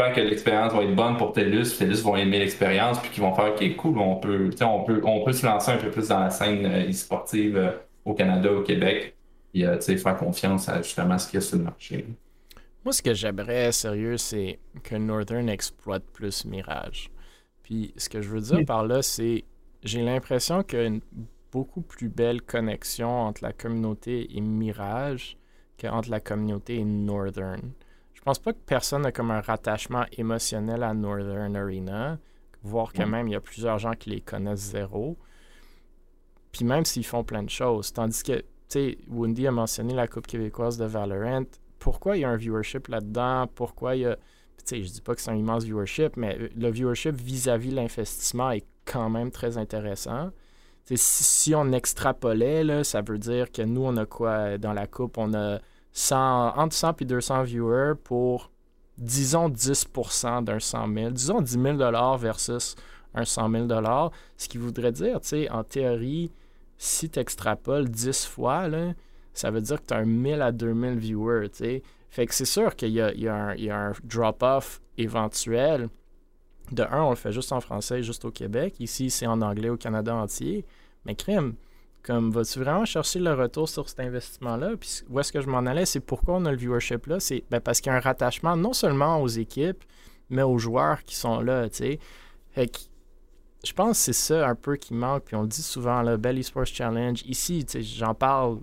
j'espère 0.00 0.14
que 0.14 0.28
l'expérience 0.28 0.72
va 0.72 0.82
être 0.82 0.94
bonne 0.94 1.16
pour 1.16 1.32
TELUS. 1.32 1.76
TELUS 1.78 2.02
vont 2.02 2.16
aimer 2.16 2.38
l'expérience, 2.38 2.98
puis 3.00 3.10
qu'ils 3.10 3.22
vont 3.22 3.34
faire 3.34 3.52
OK, 3.52 3.76
cool, 3.76 3.98
on 3.98 4.16
peut, 4.16 4.50
on 4.62 4.84
peut, 4.84 5.00
on 5.04 5.24
peut 5.24 5.32
se 5.32 5.44
lancer 5.44 5.72
un 5.72 5.76
peu 5.76 5.90
plus 5.90 6.08
dans 6.08 6.20
la 6.20 6.30
scène 6.30 6.64
euh, 6.66 6.88
e-sportive 6.88 7.56
euh, 7.56 7.70
au 8.04 8.14
Canada, 8.14 8.52
au 8.52 8.62
Québec, 8.62 9.14
et 9.52 9.64
faire 9.78 10.16
confiance 10.16 10.68
à 10.68 10.80
justement 10.80 11.18
ce 11.18 11.28
qu'il 11.28 11.40
y 11.40 11.42
a 11.42 11.46
sur 11.46 11.58
le 11.58 11.64
marché. 11.64 12.06
Moi, 12.84 12.92
ce 12.92 13.02
que 13.02 13.12
j'aimerais, 13.12 13.72
sérieux, 13.72 14.16
c'est 14.16 14.58
que 14.82 14.94
Northern 14.94 15.48
exploite 15.48 16.04
plus 16.12 16.44
Mirage. 16.44 17.10
Puis 17.62 17.92
ce 17.96 18.08
que 18.08 18.22
je 18.22 18.28
veux 18.28 18.40
dire 18.40 18.64
par 18.64 18.86
là, 18.86 19.02
c'est 19.02 19.44
j'ai 19.82 20.02
l'impression 20.02 20.62
qu'une 20.62 21.00
beaucoup 21.52 21.80
plus 21.82 22.08
belle 22.08 22.42
connexion 22.42 23.08
entre 23.08 23.42
la 23.42 23.52
communauté 23.52 24.36
et 24.36 24.40
Mirage 24.40 25.36
qu'entre 25.78 26.10
la 26.10 26.20
communauté 26.20 26.76
et 26.76 26.84
Northern. 26.84 27.72
Je 28.20 28.24
pense 28.24 28.38
pas 28.38 28.52
que 28.52 28.58
personne 28.58 29.02
n'a 29.02 29.12
comme 29.12 29.30
un 29.30 29.40
rattachement 29.40 30.04
émotionnel 30.12 30.82
à 30.82 30.92
Northern 30.94 31.56
Arena, 31.56 32.18
voire 32.62 32.92
que 32.92 33.02
même 33.02 33.28
il 33.28 33.32
y 33.32 33.34
a 33.34 33.40
plusieurs 33.40 33.78
gens 33.78 33.92
qui 33.92 34.10
les 34.10 34.20
connaissent 34.20 34.70
zéro. 34.72 35.16
Puis 36.52 36.64
même 36.64 36.84
s'ils 36.84 37.06
font 37.06 37.24
plein 37.24 37.42
de 37.42 37.50
choses. 37.50 37.92
Tandis 37.92 38.22
que, 38.22 38.38
tu 38.40 38.44
sais, 38.68 38.98
Wendy 39.08 39.46
a 39.46 39.52
mentionné 39.52 39.94
la 39.94 40.06
Coupe 40.06 40.26
québécoise 40.26 40.76
de 40.76 40.84
Valorant. 40.84 41.46
Pourquoi 41.78 42.16
il 42.16 42.20
y 42.20 42.24
a 42.24 42.28
un 42.28 42.36
viewership 42.36 42.88
là-dedans? 42.88 43.46
Pourquoi 43.54 43.96
il 43.96 44.02
y 44.02 44.06
a. 44.06 44.16
Tu 44.16 44.22
sais, 44.64 44.82
je 44.82 44.90
dis 44.90 45.00
pas 45.00 45.14
que 45.14 45.22
c'est 45.22 45.30
un 45.30 45.36
immense 45.36 45.64
viewership, 45.64 46.16
mais 46.16 46.36
le 46.54 46.70
viewership 46.70 47.14
vis-à-vis 47.14 47.70
l'investissement 47.70 48.50
est 48.50 48.66
quand 48.84 49.08
même 49.08 49.30
très 49.30 49.56
intéressant 49.56 50.30
si, 50.96 51.54
on 51.54 51.72
extrapolait, 51.72 52.64
là, 52.64 52.84
ça 52.84 53.02
veut 53.02 53.18
dire 53.18 53.50
que 53.50 53.62
nous, 53.62 53.82
on 53.82 53.96
a 53.96 54.06
quoi? 54.06 54.58
Dans 54.58 54.72
la 54.72 54.86
coupe? 54.86 55.18
On 55.18 55.34
a 55.34 55.58
100, 55.92 56.54
entre 56.56 56.74
100 56.74 57.02
et 57.02 57.04
200 57.04 57.42
viewers 57.42 57.94
pour, 58.02 58.50
disons, 58.98 59.48
10% 59.48 60.44
d'un 60.44 60.60
100 60.60 60.92
000. 60.92 61.10
Disons 61.10 61.40
10 61.40 61.52
000 61.52 62.16
versus 62.16 62.76
un 63.14 63.24
100 63.24 63.50
000 63.68 64.12
Ce 64.36 64.48
qui 64.48 64.58
voudrait 64.58 64.92
dire, 64.92 65.20
tu 65.20 65.28
sais, 65.28 65.50
en 65.50 65.64
théorie, 65.64 66.30
si 66.78 67.10
tu 67.10 67.18
extrapoles 67.18 67.88
10 67.88 68.26
fois, 68.26 68.68
ça 69.32 69.50
veut 69.50 69.60
dire 69.60 69.80
que 69.80 69.86
tu 69.86 69.94
as 69.94 69.98
un 69.98 70.04
1000 70.04 70.42
à 70.42 70.52
2000 70.52 70.98
viewers, 70.98 71.48
tu 71.50 71.58
sais. 71.58 71.82
Fait 72.08 72.26
que 72.26 72.34
c'est 72.34 72.44
sûr 72.44 72.74
qu'il 72.74 72.90
y 72.90 73.00
a, 73.00 73.14
y 73.14 73.28
a 73.28 73.76
un 73.76 73.92
drop-off 74.02 74.80
éventuel. 74.98 75.88
De 76.72 76.82
un, 76.82 77.02
on 77.02 77.10
le 77.10 77.16
fait 77.16 77.32
juste 77.32 77.52
en 77.52 77.60
français, 77.60 78.02
juste 78.02 78.24
au 78.24 78.30
Québec. 78.30 78.76
Ici, 78.80 79.10
c'est 79.10 79.26
en 79.26 79.40
anglais 79.42 79.70
au 79.70 79.76
Canada 79.76 80.14
entier. 80.14 80.64
Mais 81.04 81.14
crime, 81.14 81.54
comme 82.02 82.30
vas-tu 82.30 82.58
vraiment 82.58 82.84
chercher 82.84 83.18
le 83.18 83.34
retour 83.34 83.68
sur 83.68 83.88
cet 83.88 84.00
investissement-là? 84.00 84.76
Puis 84.78 85.02
où 85.08 85.20
est-ce 85.20 85.32
que 85.32 85.40
je 85.40 85.48
m'en 85.48 85.58
allais? 85.58 85.86
C'est 85.86 86.00
pourquoi 86.00 86.36
on 86.36 86.44
a 86.44 86.50
le 86.50 86.56
viewership 86.56 87.06
là. 87.06 87.20
C'est 87.20 87.44
ben, 87.50 87.60
parce 87.60 87.80
qu'il 87.80 87.90
y 87.90 87.94
a 87.94 87.98
un 87.98 88.00
rattachement 88.00 88.56
non 88.56 88.72
seulement 88.72 89.20
aux 89.20 89.28
équipes, 89.28 89.84
mais 90.30 90.42
aux 90.42 90.58
joueurs 90.58 91.02
qui 91.04 91.14
sont 91.16 91.40
là, 91.40 91.68
tu 91.68 91.76
sais. 91.76 92.00
je 92.56 93.72
pense 93.72 93.98
que 93.98 94.04
c'est 94.04 94.12
ça 94.12 94.48
un 94.48 94.54
peu 94.54 94.76
qui 94.76 94.94
manque. 94.94 95.24
Puis 95.24 95.36
on 95.36 95.42
le 95.42 95.48
dit 95.48 95.62
souvent, 95.62 96.02
le 96.02 96.16
Bell 96.16 96.38
Esports 96.38 96.66
Challenge. 96.66 97.22
Ici, 97.26 97.66
j'en 97.98 98.14
parle 98.14 98.60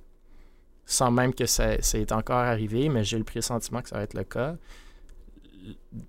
sans 0.86 1.12
même 1.12 1.34
que 1.34 1.45
ça, 1.45 1.82
ça 1.82 1.97
encore 2.12 2.38
arrivé, 2.38 2.89
mais 2.89 3.04
j'ai 3.04 3.17
le 3.17 3.26
pressentiment 3.26 3.82
que 3.82 3.89
ça 3.89 3.97
va 3.97 4.04
être 4.04 4.13
le 4.13 4.23
cas. 4.23 4.56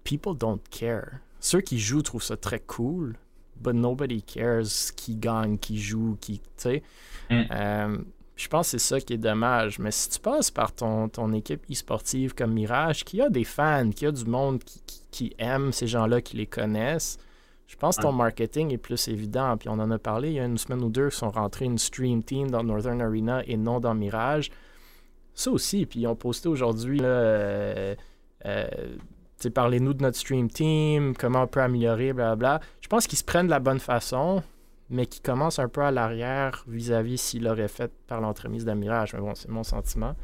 People 0.04 0.36
don't 0.36 0.60
care. 0.70 1.18
Ceux 1.40 1.60
qui 1.60 1.78
jouent 1.78 2.02
trouvent 2.02 2.22
ça 2.22 2.36
très 2.36 2.60
cool, 2.60 3.16
but 3.60 3.74
nobody 3.74 4.22
cares 4.22 4.92
qui 4.96 5.16
gagne, 5.16 5.58
qui 5.58 5.78
joue, 5.78 6.16
qui. 6.20 6.40
Tu 6.40 6.46
sais. 6.56 6.82
Mm. 7.30 7.42
Euh, 7.50 7.98
je 8.36 8.46
pense 8.46 8.70
que 8.70 8.78
c'est 8.78 8.86
ça 8.94 9.00
qui 9.00 9.14
est 9.14 9.18
dommage. 9.18 9.78
Mais 9.78 9.90
si 9.90 10.08
tu 10.08 10.20
passes 10.20 10.50
par 10.50 10.72
ton, 10.72 11.08
ton 11.08 11.32
équipe 11.32 11.64
e-sportive 11.70 12.34
comme 12.34 12.52
Mirage, 12.52 13.04
qui 13.04 13.20
a 13.20 13.28
des 13.28 13.44
fans, 13.44 13.90
qui 13.90 14.06
a 14.06 14.12
du 14.12 14.24
monde 14.24 14.62
qui, 14.62 14.80
qui, 15.10 15.34
aime 15.38 15.72
ces 15.72 15.88
gens-là, 15.88 16.20
qui 16.20 16.36
les 16.36 16.46
connaissent, 16.46 17.18
je 17.66 17.76
pense 17.76 17.96
que 17.96 18.02
ton 18.02 18.12
marketing 18.12 18.72
est 18.72 18.78
plus 18.78 19.08
évident. 19.08 19.56
Puis 19.56 19.68
on 19.68 19.72
en 19.72 19.90
a 19.90 19.98
parlé 19.98 20.28
il 20.28 20.34
y 20.34 20.40
a 20.40 20.44
une 20.44 20.56
semaine 20.56 20.82
ou 20.82 20.88
deux, 20.88 21.08
ils 21.08 21.12
sont 21.12 21.30
rentrés 21.30 21.64
une 21.64 21.78
stream 21.78 22.22
team 22.22 22.50
dans 22.50 22.62
Northern 22.62 23.00
Arena 23.02 23.42
et 23.46 23.56
non 23.56 23.80
dans 23.80 23.94
Mirage. 23.94 24.50
Ça 25.34 25.50
aussi, 25.50 25.84
puis 25.84 26.00
ils 26.00 26.06
ont 26.06 26.16
posté 26.16 26.48
aujourd'hui 26.48 27.00
euh, 27.02 27.94
euh, 28.46 28.68
parlez-nous 29.46 29.94
de 29.94 30.02
notre 30.02 30.16
stream 30.16 30.50
team, 30.50 31.14
comment 31.16 31.42
on 31.42 31.46
peut 31.46 31.62
améliorer, 31.62 32.12
blablabla. 32.12 32.60
Je 32.80 32.88
pense 32.88 33.06
qu'ils 33.06 33.18
se 33.18 33.24
prennent 33.24 33.46
de 33.46 33.50
la 33.50 33.60
bonne 33.60 33.78
façon, 33.80 34.42
mais 34.90 35.06
qu'ils 35.06 35.22
commencent 35.22 35.58
un 35.58 35.68
peu 35.68 35.82
à 35.82 35.90
l'arrière 35.90 36.64
vis-à-vis 36.66 37.18
s'ils 37.18 37.44
l'auraient 37.44 37.68
fait 37.68 37.92
par 38.06 38.20
l'entremise 38.20 38.64
de 38.64 38.72
Mirage. 38.72 39.14
Mais 39.14 39.20
bon, 39.20 39.34
c'est 39.34 39.48
mon 39.48 39.62
sentiment. 39.62 40.14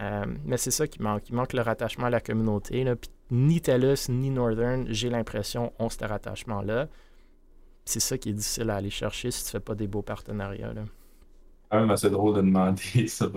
Euh, 0.00 0.24
mais 0.44 0.56
c'est 0.56 0.70
ça 0.70 0.86
qui 0.86 1.00
manque. 1.00 1.28
Il 1.28 1.34
manque 1.34 1.52
le 1.52 1.62
rattachement 1.62 2.06
à 2.06 2.10
la 2.10 2.20
communauté. 2.20 2.84
Là. 2.84 2.94
ni 3.30 3.60
TELUS, 3.60 4.08
ni 4.10 4.30
Northern, 4.30 4.86
j'ai 4.88 5.10
l'impression, 5.10 5.72
ont 5.78 5.88
ce 5.88 6.04
rattachement-là. 6.04 6.88
C'est 7.84 8.00
ça 8.00 8.18
qui 8.18 8.30
est 8.30 8.34
difficile 8.34 8.70
à 8.70 8.76
aller 8.76 8.90
chercher 8.90 9.30
si 9.30 9.44
tu 9.44 9.50
fais 9.50 9.60
pas 9.60 9.74
des 9.74 9.86
beaux 9.86 10.02
partenariats. 10.02 10.72
Quand 11.72 11.80
même 11.80 11.90
assez 11.90 12.10
drôle 12.10 12.36
de 12.36 12.42
demander 12.42 13.06
sur, 13.08 13.30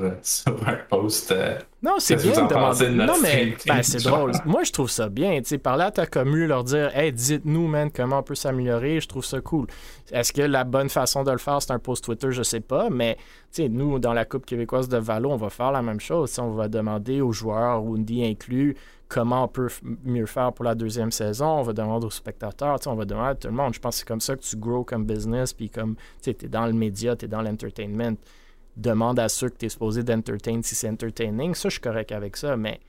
un 0.68 0.76
post 0.90 1.32
euh, 1.32 1.58
Non, 1.82 1.94
c'est 2.00 2.18
bien 2.18 2.44
de 2.44 2.50
demander. 2.50 2.90
Non, 2.90 3.14
mais 3.22 3.56
ben, 3.66 3.82
c'est 3.82 4.04
drôle. 4.04 4.34
Moi, 4.46 4.64
je 4.64 4.74
trouve 4.74 4.90
ça 4.90 5.08
bien. 5.08 5.38
Tu 5.38 5.46
sais, 5.46 5.58
parler 5.58 5.86
à 5.86 5.92
ta 5.92 6.06
commu, 6.06 6.46
leur 6.46 6.66
dire, 6.66 6.92
hey, 6.98 7.14
dites-nous, 7.14 7.68
man, 7.68 7.90
comment 7.90 8.20
on 8.20 8.24
peut 8.24 8.36
s'améliorer. 8.36 9.00
Je 9.00 9.08
trouve 9.08 9.24
ça 9.24 9.40
cool. 9.40 9.68
Est-ce 10.12 10.34
que 10.34 10.42
la 10.42 10.66
bonne 10.66 10.90
façon 10.90 11.24
de 11.24 11.32
le 11.32 11.38
faire, 11.38 11.62
c'est 11.62 11.72
un 11.72 11.80
post 11.80 12.04
Twitter? 12.04 12.28
Je 12.32 12.44
sais 12.44 12.60
pas. 12.60 12.90
Mais, 12.90 13.18
nous, 13.58 14.00
dans 14.00 14.14
la 14.14 14.26
Coupe 14.26 14.46
québécoise 14.46 14.90
de 14.90 14.98
Valo, 14.98 15.32
on 15.32 15.38
va 15.38 15.50
faire 15.50 15.72
la 15.72 15.82
même 15.82 16.02
chose. 16.02 16.38
on 16.38 16.52
va 16.52 16.68
demander 16.68 17.22
aux 17.22 17.32
joueurs, 17.32 17.82
Woundy 17.86 18.26
inclus, 18.26 18.76
comment 19.08 19.44
on 19.44 19.48
peut 19.48 19.70
mieux 20.04 20.26
faire 20.26 20.52
pour 20.54 20.66
la 20.66 20.76
deuxième 20.76 21.12
saison. 21.12 21.60
On 21.60 21.62
va 21.62 21.74
demander 21.74 22.08
aux 22.08 22.12
spectateurs, 22.12 22.80
on 22.86 22.96
va 22.96 23.06
demander 23.06 23.30
à 23.30 23.36
tout 23.36 23.48
le 23.48 23.54
monde. 23.54 23.74
Je 23.74 23.80
pense 23.80 23.96
que 23.96 24.00
c'est 24.00 24.08
comme 24.08 24.22
ça 24.22 24.36
que 24.36 24.42
tu 24.42 24.58
grow 24.58 24.84
comme 24.84 25.06
business, 25.06 25.54
puis 25.54 25.70
comme 25.70 25.96
tu 26.22 26.32
es 26.32 26.48
dans 26.48 26.66
le 26.66 26.74
média, 26.74 27.16
tu 27.16 27.26
es 27.26 27.28
dans 27.28 27.42
l'entertainment 27.42 28.16
demande 28.76 29.20
à 29.20 29.30
ceux 29.30 29.50
que 29.50 29.58
tu 29.58 29.66
es 29.66 29.70
supposé 29.70 30.04
d'entertain 30.04 30.62
si 30.62 30.76
c'est 30.76 30.90
entertaining. 30.90 31.54
Ça, 31.56 31.70
je 31.70 31.74
suis 31.74 31.82
correct 31.82 32.12
avec 32.12 32.38
ça, 32.38 32.58
mais 32.58 32.80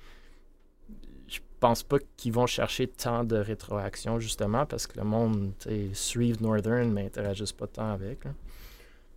je 1.29 1.39
pense 1.61 1.83
pas 1.83 1.99
qu'ils 2.17 2.33
vont 2.33 2.47
chercher 2.47 2.89
tant 2.89 3.25
de 3.25 3.37
rétroaction, 3.37 4.19
justement, 4.19 4.67
parce 4.67 4.87
que 4.87 4.99
le 4.99 5.05
monde, 5.05 5.53
suivent 5.93 6.43
Northern, 6.43 6.91
mais 6.91 7.07
interagissent 7.07 7.53
pas 7.53 7.67
tant 7.67 7.93
avec. 7.93 8.21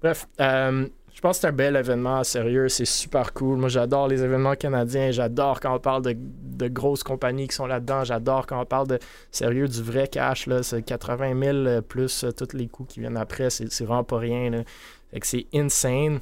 Bref, 0.01 0.27
euh, 0.39 0.87
je 1.19 1.21
pense 1.21 1.35
que 1.35 1.41
c'est 1.41 1.47
un 1.47 1.51
bel 1.51 1.75
événement 1.75 2.23
sérieux, 2.23 2.69
c'est 2.69 2.85
super 2.85 3.33
cool. 3.33 3.57
Moi, 3.57 3.67
j'adore 3.67 4.07
les 4.07 4.23
événements 4.23 4.55
canadiens, 4.55 5.11
j'adore 5.11 5.59
quand 5.59 5.75
on 5.75 5.79
parle 5.79 6.01
de, 6.01 6.67
grosses 6.69 7.03
compagnies 7.03 7.49
qui 7.49 7.55
sont 7.55 7.65
là-dedans, 7.65 8.05
j'adore 8.05 8.47
quand 8.47 8.61
on 8.61 8.65
parle 8.65 8.87
de 8.87 8.99
sérieux, 9.29 9.67
du 9.67 9.83
vrai 9.83 10.07
cash, 10.07 10.47
là, 10.47 10.63
c'est 10.63 10.81
80 10.81 11.63
000 11.65 11.81
plus 11.81 12.23
euh, 12.23 12.31
tous 12.31 12.55
les 12.55 12.69
coûts 12.69 12.85
qui 12.85 13.01
viennent 13.01 13.17
après, 13.17 13.49
c'est 13.49 13.83
vraiment 13.83 14.05
pas 14.05 14.17
rien. 14.17 14.63
Fait 15.11 15.19
que 15.19 15.27
c'est 15.27 15.45
insane. 15.53 16.21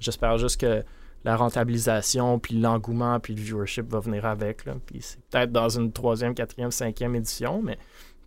J'espère 0.00 0.36
juste 0.36 0.60
que 0.60 0.82
la 1.22 1.36
rentabilisation, 1.36 2.40
puis 2.40 2.58
l'engouement, 2.58 3.20
puis 3.20 3.36
le 3.36 3.40
viewership 3.40 3.88
va 3.88 4.00
venir 4.00 4.26
avec. 4.26 4.64
Là. 4.64 4.74
Puis 4.84 4.98
c'est 5.00 5.20
peut-être 5.30 5.52
dans 5.52 5.68
une 5.68 5.92
troisième, 5.92 6.34
quatrième, 6.34 6.72
cinquième 6.72 7.14
édition, 7.14 7.62
mais 7.62 7.78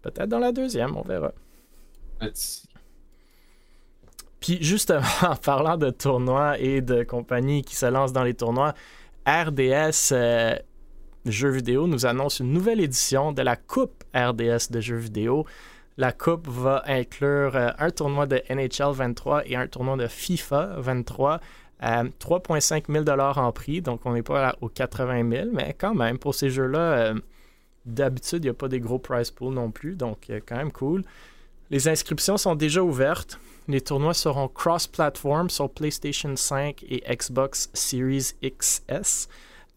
peut-être 0.04 0.30
dans 0.30 0.40
la 0.40 0.54
deuxième, 0.54 0.96
on 0.96 1.02
verra. 1.02 1.34
Puis 4.46 4.60
justement, 4.62 5.02
en 5.24 5.36
parlant 5.36 5.76
de 5.76 5.90
tournois 5.90 6.60
et 6.60 6.82
de 6.82 7.04
compagnies 7.04 7.64
qui 7.64 7.76
se 7.76 7.88
lancent 7.88 8.14
dans 8.14 8.24
les 8.24 8.36
tournois, 8.36 8.76
RDS 9.26 10.12
euh, 10.12 10.56
Jeux 11.26 11.50
vidéo 11.50 11.88
nous 11.88 12.06
annonce 12.06 12.42
une 12.42 12.52
nouvelle 12.52 12.80
édition 12.80 13.32
de 13.32 13.42
la 13.42 13.56
Coupe 13.56 14.04
RDS 14.14 14.70
de 14.70 14.80
jeux 14.80 14.98
vidéo. 14.98 15.48
La 15.98 16.12
coupe 16.12 16.48
va 16.48 16.84
inclure 16.86 17.56
euh, 17.56 17.72
un 17.80 17.90
tournoi 17.90 18.28
de 18.28 18.44
NHL 18.48 18.94
23 18.94 19.48
et 19.48 19.56
un 19.56 19.66
tournoi 19.66 19.98
de 19.98 20.06
FIFA 20.06 20.76
23 20.78 21.40
3,5 21.82 23.06
000 23.06 23.20
en 23.20 23.52
prix, 23.52 23.82
donc 23.82 24.02
on 24.06 24.14
n'est 24.14 24.24
pas 24.24 24.56
aux 24.62 24.70
80 24.70 25.30
000, 25.30 25.48
mais 25.54 25.76
quand 25.78 25.94
même, 25.96 26.20
pour 26.20 26.36
ces 26.36 26.50
jeux-là, 26.50 26.80
euh, 26.80 27.14
d'habitude, 27.86 28.44
il 28.44 28.48
n'y 28.48 28.50
a 28.50 28.54
pas 28.54 28.68
des 28.68 28.80
gros 28.80 29.00
prize 29.00 29.32
pools 29.32 29.54
non 29.54 29.72
plus, 29.72 29.96
donc 29.96 30.30
euh, 30.30 30.40
quand 30.48 30.56
même 30.56 30.72
cool. 30.72 31.04
Les 31.72 31.88
inscriptions 31.88 32.38
sont 32.38 32.56
déjà 32.56 32.84
ouvertes. 32.84 33.40
Les 33.68 33.82
tournois 33.82 34.14
seront 34.14 34.48
cross-platform 34.48 35.50
sur 35.50 35.70
PlayStation 35.70 36.36
5 36.36 36.84
et 36.88 37.04
Xbox 37.16 37.70
Series 37.74 38.34
XS. 38.44 39.28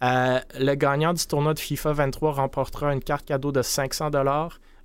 Euh, 0.04 0.38
le 0.58 0.74
gagnant 0.74 1.12
du 1.12 1.26
tournoi 1.26 1.54
de 1.54 1.58
FIFA 1.58 1.92
23 1.92 2.32
remportera 2.32 2.92
une 2.92 3.02
carte 3.02 3.24
cadeau 3.24 3.50
de 3.50 3.62
500 3.62 4.10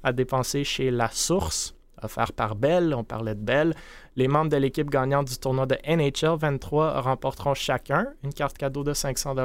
à 0.04 0.12
dépenser 0.14 0.64
chez 0.64 0.90
La 0.90 1.10
Source 1.10 1.76
offert 2.04 2.34
par 2.34 2.56
Bell. 2.56 2.94
On 2.94 3.04
parlait 3.04 3.36
de 3.36 3.40
Bell. 3.40 3.74
Les 4.16 4.28
membres 4.28 4.50
de 4.50 4.58
l'équipe 4.58 4.90
gagnante 4.90 5.28
du 5.28 5.38
tournoi 5.38 5.66
de 5.66 5.78
NHL 5.88 6.38
23 6.38 7.02
remporteront 7.02 7.54
chacun 7.54 8.08
une 8.24 8.34
carte 8.34 8.58
cadeau 8.58 8.84
de 8.84 8.94
500 8.94 9.36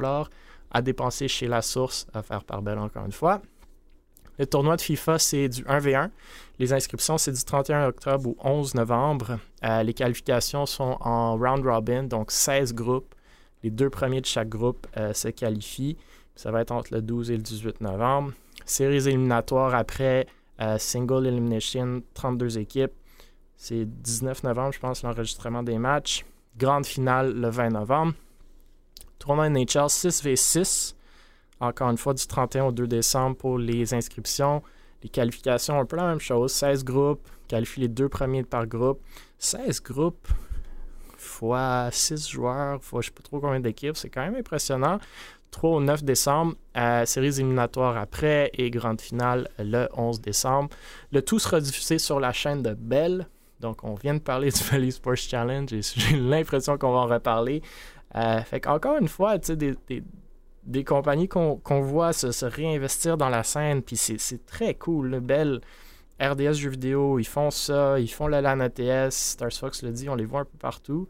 à 0.71 0.83
dépenser 0.83 1.29
chez 1.29 1.47
la 1.47 1.62
source, 1.62 2.07
offert 2.14 2.44
par 2.44 2.62
Bell 2.62 2.79
encore 2.79 3.07
une 3.07 3.12
fois. 3.12 3.40
Le 4.38 4.47
tournoi 4.47 4.77
de 4.77 4.83
FIFA, 4.83 5.18
c'est 5.18 5.49
du 5.49 5.64
1v1. 5.64 6.11
Les 6.59 6.73
inscriptions, 6.73 7.18
c'est 7.18 7.33
du 7.33 7.44
31 7.44 7.87
octobre 7.87 8.31
au 8.31 8.37
11 8.42 8.75
novembre. 8.75 9.38
Euh, 9.64 9.83
les 9.85 9.94
qualifications 9.94 10.66
sont 10.66 10.97
en 11.01 11.37
round 11.37 11.64
robin, 11.64 12.03
donc 12.03 12.33
16 12.33 12.75
groupes. 12.75 13.14
Les 13.62 13.71
deux 13.71 13.90
premiers 13.90 14.21
de 14.21 14.27
chaque 14.27 14.49
groupe 14.49 14.87
euh, 14.97 15.12
se 15.12 15.29
qualifient. 15.29 15.97
Ça 16.35 16.51
va 16.51 16.61
être 16.62 16.73
entre 16.73 16.94
le 16.94 17.03
12 17.03 17.31
et 17.31 17.37
le 17.37 17.42
18 17.42 17.81
novembre. 17.81 18.33
Séries 18.64 19.09
éliminatoires 19.09 19.75
après 19.75 20.27
euh, 20.61 20.79
single 20.79 21.27
Elimination, 21.29 22.03
32 22.14 22.59
équipes. 22.59 22.92
C'est 23.57 23.85
19 23.85 24.42
novembre, 24.42 24.73
je 24.73 24.81
pense, 24.81 25.03
l'enregistrement 25.05 25.62
des 25.62 25.79
matchs. 25.79 26.25
Grande 26.57 26.87
finale 26.87 27.35
le 27.35 27.51
20 27.51 27.71
novembre. 27.71 28.14
Tournoi 29.21 29.49
NHL 29.49 29.87
6v6. 29.87 30.94
Encore 31.61 31.90
une 31.90 31.99
fois, 31.99 32.14
du 32.14 32.27
31 32.27 32.66
au 32.66 32.73
2 32.73 32.87
décembre 32.88 33.37
pour 33.37 33.59
les 33.59 33.94
inscriptions. 33.94 34.62
Les 35.03 35.09
qualifications, 35.09 35.79
un 35.79 35.85
peu 35.85 35.97
la 35.97 36.07
même 36.07 36.21
chose. 36.21 36.53
16 36.53 36.85
groupes. 36.85 37.27
Qualifie 37.47 37.81
les 37.81 37.89
deux 37.89 38.09
premiers 38.09 38.43
par 38.43 38.67
groupe. 38.67 39.01
16 39.39 39.83
groupes 39.83 40.29
fois 41.19 41.89
6 41.91 42.29
joueurs, 42.31 42.83
fois 42.83 43.03
je 43.03 43.09
ne 43.09 43.11
sais 43.11 43.15
pas 43.15 43.23
trop 43.23 43.41
combien 43.41 43.61
d'équipes. 43.61 43.97
C'est 43.97 44.09
quand 44.09 44.23
même 44.23 44.37
impressionnant. 44.37 44.99
3 45.51 45.71
au 45.71 45.81
9 45.81 46.05
décembre, 46.05 46.55
à 46.75 47.07
séries 47.07 47.29
éliminatoires 47.29 47.97
après 47.97 48.51
et 48.55 48.71
grande 48.71 49.01
finale 49.01 49.49
le 49.59 49.89
11 49.97 50.21
décembre. 50.21 50.71
Le 51.11 51.23
tout 51.23 51.39
sera 51.39 51.61
diffusé 51.61 51.99
sur 51.99 52.21
la 52.21 52.33
chaîne 52.33 52.63
de 52.63 52.75
Bell. 52.75 53.27
Donc, 53.61 53.83
on 53.83 53.95
vient 53.95 54.15
de 54.15 54.21
parler 54.21 54.51
du 54.53 54.63
Valley 54.63 54.91
Sports 54.91 55.17
Challenge 55.17 55.73
et 55.73 55.81
j'ai 55.83 56.17
l'impression 56.17 56.77
qu'on 56.77 56.93
va 56.93 56.99
en 56.99 57.07
reparler. 57.07 57.63
Euh, 58.15 58.41
fait 58.43 58.61
qu'encore 58.61 58.99
une 58.99 59.09
fois, 59.09 59.39
tu 59.39 59.49
sais, 59.49 59.57
des, 59.57 59.75
des, 60.68 60.85
compagnies 60.85 61.28
qu'on 61.28 61.81
voit 61.81 62.12
se, 62.12 62.44
réinvestir 62.44 63.16
dans 63.16 63.28
la 63.28 63.42
scène, 63.42 63.83
puis 63.83 63.96
c'est 63.96 64.46
très 64.46 64.74
cool. 64.74 65.09
Le 65.09 65.20
Bell, 65.20 65.61
RDS 66.20 66.54
Jeux 66.54 66.70
vidéo, 66.70 67.18
ils 67.18 67.26
font 67.26 67.50
ça, 67.50 67.98
ils 67.98 68.09
font 68.09 68.26
le 68.26 68.40
LAN 68.40 68.61
ATS, 68.61 69.14
Stars 69.14 69.52
Fox 69.52 69.83
le 69.83 69.92
dit, 69.92 70.09
on 70.09 70.14
les 70.14 70.24
voit 70.24 70.40
un 70.40 70.44
peu 70.44 70.59
partout. 70.59 71.09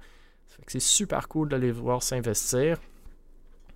C'est 0.66 0.80
super 0.80 1.28
cool 1.28 1.48
de 1.48 1.56
les 1.56 1.70
voir 1.70 2.02
s'investir 2.02 2.78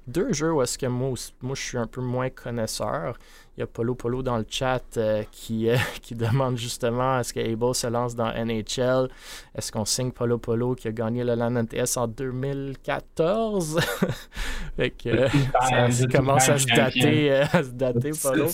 deux 0.06 0.32
jeux 0.32 0.52
où 0.52 0.62
est-ce 0.62 0.78
que 0.78 0.86
moi, 0.86 1.14
moi, 1.40 1.54
je 1.54 1.62
suis 1.62 1.78
un 1.78 1.86
peu 1.86 2.00
moins 2.00 2.30
connaisseur. 2.30 3.16
Il 3.56 3.60
y 3.60 3.62
a 3.62 3.66
Polo 3.66 3.94
Polo 3.94 4.22
dans 4.22 4.38
le 4.38 4.46
chat 4.48 4.82
euh, 4.96 5.24
qui, 5.30 5.68
euh, 5.68 5.76
qui 6.02 6.14
demande 6.14 6.56
justement 6.56 7.20
est-ce 7.20 7.34
que 7.34 7.40
Able 7.40 7.74
se 7.74 7.86
lance 7.86 8.16
dans 8.16 8.32
NHL 8.32 9.08
Est-ce 9.54 9.70
qu'on 9.70 9.84
signe 9.84 10.10
Polo 10.10 10.38
Polo 10.38 10.74
qui 10.74 10.88
a 10.88 10.92
gagné 10.92 11.22
le 11.22 11.34
LAN 11.34 11.62
NTS 11.62 11.98
en 11.98 12.08
2014 12.08 13.78
fait 14.76 14.90
que, 14.90 15.10
euh, 15.10 15.28
ça, 15.90 16.06
commence 16.06 16.48
à 16.48 16.56
se, 16.56 16.66
dater, 16.66 17.30
à 17.30 17.62
se 17.62 17.70
dater, 17.70 18.12
Polo. 18.22 18.48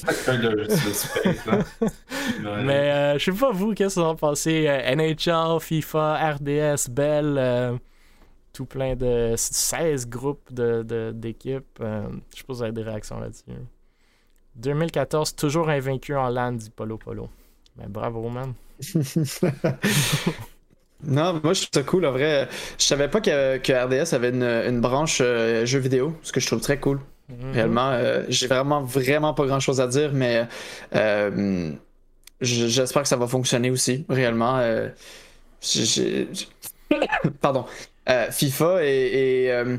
Mais 2.64 3.18
je 3.18 3.24
sais 3.30 3.38
pas 3.38 3.52
vous, 3.52 3.74
qu'est-ce 3.74 3.94
que 3.94 4.00
vous 4.00 4.06
en 4.06 4.16
pensez 4.16 4.66
NHL, 4.96 5.60
FIFA, 5.60 6.32
RDS, 6.34 6.90
Bell 6.90 7.78
tout 8.58 8.66
plein 8.66 8.96
de 8.96 9.34
16 9.36 10.08
groupes 10.08 10.52
d'équipes. 10.52 11.78
De, 11.78 11.84
euh, 11.84 12.08
je 12.32 12.38
suppose 12.38 12.56
qu'il 12.56 12.66
y 12.66 12.70
a 12.70 12.72
des 12.72 12.82
réactions 12.82 13.20
là-dessus. 13.20 13.44
2014, 14.56 15.36
toujours 15.36 15.68
invaincu 15.68 16.16
en 16.16 16.28
LAN, 16.28 16.50
dit 16.54 16.70
Polo 16.70 16.98
Polo. 16.98 17.28
Mais 17.76 17.84
ben, 17.84 17.90
bravo, 17.90 18.28
man. 18.28 18.54
non, 21.04 21.40
moi 21.44 21.52
je 21.52 21.60
trouve 21.60 21.68
ça 21.72 21.82
cool, 21.84 22.04
en 22.04 22.10
vrai. 22.10 22.48
Je 22.78 22.84
savais 22.84 23.06
pas 23.06 23.20
que, 23.20 23.58
que 23.58 23.72
RDS 23.72 24.12
avait 24.12 24.30
une, 24.30 24.42
une 24.42 24.80
branche 24.80 25.20
euh, 25.20 25.64
jeux 25.64 25.78
vidéo, 25.78 26.16
ce 26.22 26.32
que 26.32 26.40
je 26.40 26.48
trouve 26.48 26.60
très 26.60 26.80
cool. 26.80 26.98
Mm-hmm. 27.30 27.52
Réellement, 27.52 27.90
euh, 27.90 28.24
j'ai 28.28 28.48
vraiment, 28.48 28.82
vraiment 28.82 29.34
pas 29.34 29.46
grand 29.46 29.60
chose 29.60 29.80
à 29.80 29.86
dire, 29.86 30.10
mais 30.12 30.48
j'espère 32.40 33.02
que 33.02 33.08
ça 33.08 33.16
va 33.16 33.28
fonctionner 33.28 33.70
aussi, 33.70 34.04
réellement. 34.08 34.60
Pardon. 37.40 37.64
Euh, 38.10 38.30
FIFA 38.30 38.84
et, 38.84 39.50
euh, 39.50 39.76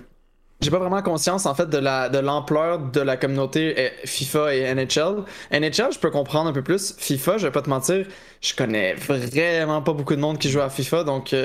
j'ai 0.61 0.69
pas 0.69 0.77
vraiment 0.77 1.01
conscience 1.01 1.45
en 1.45 1.55
fait 1.55 1.67
de 1.69 1.77
la 1.77 2.09
de 2.09 2.19
l'ampleur 2.19 2.79
de 2.79 2.99
la 2.99 3.17
communauté 3.17 3.73
euh, 3.77 3.89
FIFA 4.05 4.55
et 4.55 4.75
NHL. 4.75 5.23
NHL, 5.51 5.93
je 5.93 5.99
peux 5.99 6.11
comprendre 6.11 6.49
un 6.49 6.53
peu 6.53 6.61
plus. 6.61 6.95
FIFA, 6.97 7.37
je 7.37 7.47
vais 7.47 7.51
pas 7.51 7.61
te 7.61 7.69
mentir, 7.69 8.05
je 8.41 8.53
connais 8.53 8.93
vraiment 8.93 9.81
pas 9.81 9.93
beaucoup 9.93 10.15
de 10.15 10.21
monde 10.21 10.37
qui 10.37 10.49
joue 10.49 10.61
à 10.61 10.69
FIFA, 10.69 11.05
donc 11.05 11.35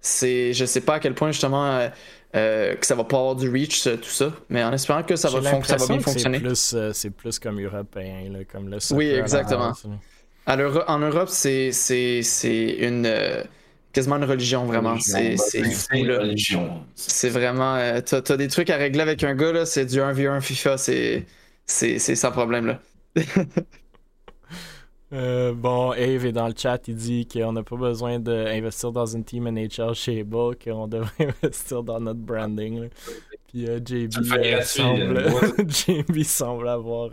c'est 0.00 0.52
je 0.52 0.64
sais 0.64 0.80
pas 0.80 0.94
à 0.94 1.00
quel 1.00 1.14
point 1.14 1.30
justement 1.30 1.88
que 2.32 2.76
ça 2.82 2.94
va 2.94 3.04
pas 3.04 3.16
avoir 3.16 3.36
du 3.36 3.48
reach 3.48 3.84
tout 3.84 4.10
ça, 4.10 4.30
mais 4.50 4.62
en 4.62 4.72
espérant 4.72 5.04
que 5.04 5.16
ça 5.16 5.30
va, 5.30 5.40
ça 5.62 5.76
va 5.76 5.86
bien 5.86 6.00
fonctionner. 6.00 6.42
C'est 6.54 7.10
plus, 7.10 7.38
comme 7.38 7.60
européen, 7.60 8.30
comme 8.52 8.68
le 8.68 8.78
Oui, 8.92 9.08
exactement. 9.08 9.72
en 10.46 10.98
Europe, 10.98 11.28
c'est 11.30 11.70
une 12.78 13.46
quasiment 13.96 14.16
une 14.16 14.24
religion, 14.24 14.66
vraiment. 14.66 14.98
C'est 15.00 15.36
C'est 16.94 17.30
vraiment. 17.30 17.76
Euh, 17.76 18.00
t'as 18.02 18.20
as 18.28 18.36
des 18.36 18.48
trucs 18.48 18.68
à 18.68 18.76
régler 18.76 19.00
avec 19.00 19.24
un 19.24 19.34
gars, 19.34 19.52
là, 19.52 19.64
c'est 19.64 19.86
du 19.86 19.96
1v1 19.96 20.42
FIFA, 20.42 20.76
c'est 20.76 21.98
sans 21.98 22.30
problème, 22.30 22.66
là. 22.66 22.80
Euh, 25.12 25.54
bon, 25.54 25.92
Ave 25.92 26.26
est 26.26 26.32
dans 26.32 26.48
le 26.48 26.54
chat, 26.56 26.80
il 26.88 26.96
dit 26.96 27.28
qu'on 27.28 27.52
n'a 27.52 27.62
pas 27.62 27.76
besoin 27.76 28.18
d'investir 28.18 28.90
dans 28.90 29.06
une 29.06 29.22
team 29.22 29.48
NHL 29.48 29.94
chez 29.94 30.24
Bull, 30.24 30.56
qu'on 30.56 30.88
devrait 30.88 31.28
investir 31.44 31.84
dans 31.84 32.00
notre 32.00 32.18
branding. 32.18 32.88
Puis 33.46 33.68
euh, 33.68 33.78
JB, 33.78 34.10
euh, 34.32 34.62
semble... 34.62 35.24
JB 35.68 36.24
semble 36.24 36.68
avoir, 36.68 37.10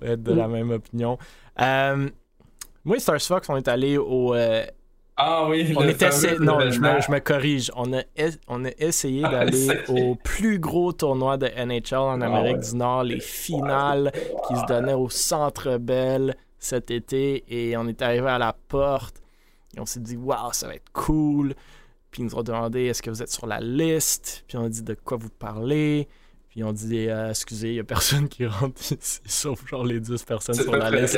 être 0.00 0.22
de 0.22 0.32
la 0.32 0.48
même 0.48 0.70
opinion. 0.70 1.18
moi 1.58 2.96
et 2.96 3.00
Stars 3.00 3.20
Fox, 3.20 3.50
on 3.50 3.58
est 3.58 3.68
allé 3.68 3.98
au 3.98 4.34
ah 5.20 5.48
oui, 5.48 5.74
on 5.76 5.82
était 5.82 6.10
Non, 6.38 6.60
je 6.70 7.10
me, 7.10 7.18
corrige. 7.18 7.72
On 7.74 7.92
a, 7.92 8.02
on 8.46 8.64
a 8.64 8.70
essayé 8.78 9.22
ah, 9.24 9.30
d'aller 9.30 9.68
au 9.88 10.14
plus 10.14 10.60
gros 10.60 10.92
tournoi 10.92 11.36
de 11.36 11.48
NHL 11.48 11.96
en 11.96 12.20
ah, 12.20 12.26
Amérique 12.26 12.60
du 12.60 12.76
Nord, 12.76 13.02
les 13.02 13.18
finales 13.18 14.12
qui 14.46 14.54
se 14.54 14.64
donnaient 14.66 14.94
au 14.94 15.10
Centre 15.10 15.76
Bell 15.78 16.36
cet 16.58 16.92
été. 16.92 17.44
Et 17.48 17.76
on 17.76 17.88
est 17.88 18.00
arrivé 18.00 18.28
à 18.28 18.38
la 18.38 18.52
porte 18.52 19.20
et 19.76 19.80
on 19.80 19.86
s'est 19.86 20.00
dit, 20.00 20.16
waouh, 20.16 20.52
ça 20.52 20.68
va 20.68 20.76
être 20.76 20.92
cool. 20.92 21.54
Puis 22.12 22.22
ils 22.22 22.24
nous 22.24 22.36
ont 22.36 22.42
demandé, 22.42 22.84
est-ce 22.84 23.02
que 23.02 23.10
vous 23.10 23.22
êtes 23.22 23.32
sur 23.32 23.46
la 23.46 23.60
liste? 23.60 24.44
Puis 24.46 24.56
on 24.56 24.64
a 24.64 24.68
dit, 24.68 24.82
de 24.82 24.94
quoi 24.94 25.16
vous 25.16 25.30
parlez? 25.30 26.08
Puis 26.58 26.64
on 26.64 26.72
dit 26.72 27.08
euh, 27.08 27.30
excusez, 27.30 27.68
il 27.68 27.74
n'y 27.74 27.78
a 27.78 27.84
personne 27.84 28.28
qui 28.28 28.44
rentre 28.44 28.80
ici, 29.00 29.20
sauf 29.26 29.64
genre 29.68 29.84
les 29.84 30.00
10 30.00 30.24
personnes 30.24 30.56
sur 30.56 30.74
la 30.74 30.90
liste. 30.90 31.16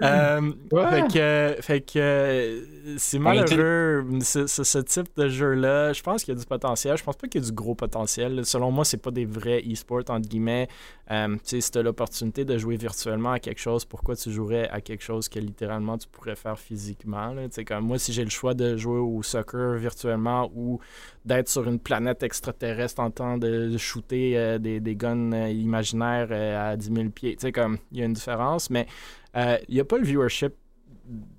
Euh, 0.00 0.52
fait 0.72 1.12
que, 1.12 1.56
fait 1.60 1.80
que 1.82 2.64
c'est 2.96 3.18
malheureux, 3.18 4.06
ce 4.22 4.78
type 4.78 5.08
de 5.18 5.28
jeu-là. 5.28 5.92
Je 5.92 6.00
pense 6.00 6.24
qu'il 6.24 6.32
y 6.32 6.36
a 6.38 6.40
du 6.40 6.46
potentiel. 6.46 6.96
Je 6.96 7.04
pense 7.04 7.16
pas 7.16 7.28
qu'il 7.28 7.42
y 7.42 7.44
a 7.44 7.46
du 7.46 7.52
gros 7.52 7.74
potentiel. 7.74 8.46
Selon 8.46 8.70
moi, 8.70 8.86
c'est 8.86 8.96
pas 8.96 9.10
des 9.10 9.26
vrais 9.26 9.62
e-sports, 9.70 10.04
entre 10.08 10.26
guillemets. 10.26 10.66
Euh, 11.10 11.36
si 11.42 11.60
tu 11.60 11.78
as 11.78 11.82
l'opportunité 11.82 12.44
de 12.44 12.56
jouer 12.56 12.76
virtuellement 12.76 13.32
à 13.32 13.40
quelque 13.40 13.58
chose, 13.60 13.84
pourquoi 13.84 14.14
tu 14.14 14.30
jouerais 14.30 14.68
à 14.68 14.80
quelque 14.80 15.02
chose 15.02 15.28
que 15.28 15.40
littéralement 15.40 15.98
tu 15.98 16.06
pourrais 16.06 16.36
faire 16.36 16.58
physiquement? 16.58 17.34
Comme 17.66 17.86
moi, 17.86 17.98
si 17.98 18.12
j'ai 18.12 18.22
le 18.22 18.30
choix 18.30 18.54
de 18.54 18.76
jouer 18.76 19.00
au 19.00 19.20
soccer 19.22 19.74
virtuellement 19.76 20.50
ou 20.54 20.78
d'être 21.24 21.48
sur 21.48 21.66
une 21.68 21.80
planète 21.80 22.22
extraterrestre 22.22 23.00
en 23.00 23.10
train 23.10 23.38
de 23.38 23.76
shooter 23.76 24.38
euh, 24.38 24.58
des, 24.58 24.78
des, 24.78 24.94
guns 24.94 25.32
euh, 25.32 25.48
imaginaires 25.48 26.30
à 26.30 26.76
10 26.76 26.92
000 26.94 27.08
pieds, 27.10 27.36
il 27.42 27.98
y 27.98 28.02
a 28.02 28.04
une 28.04 28.12
différence, 28.12 28.70
mais 28.70 28.86
il 29.34 29.74
n'y 29.74 29.80
a 29.80 29.84
pas 29.84 29.98
le 29.98 30.04
viewership 30.04 30.54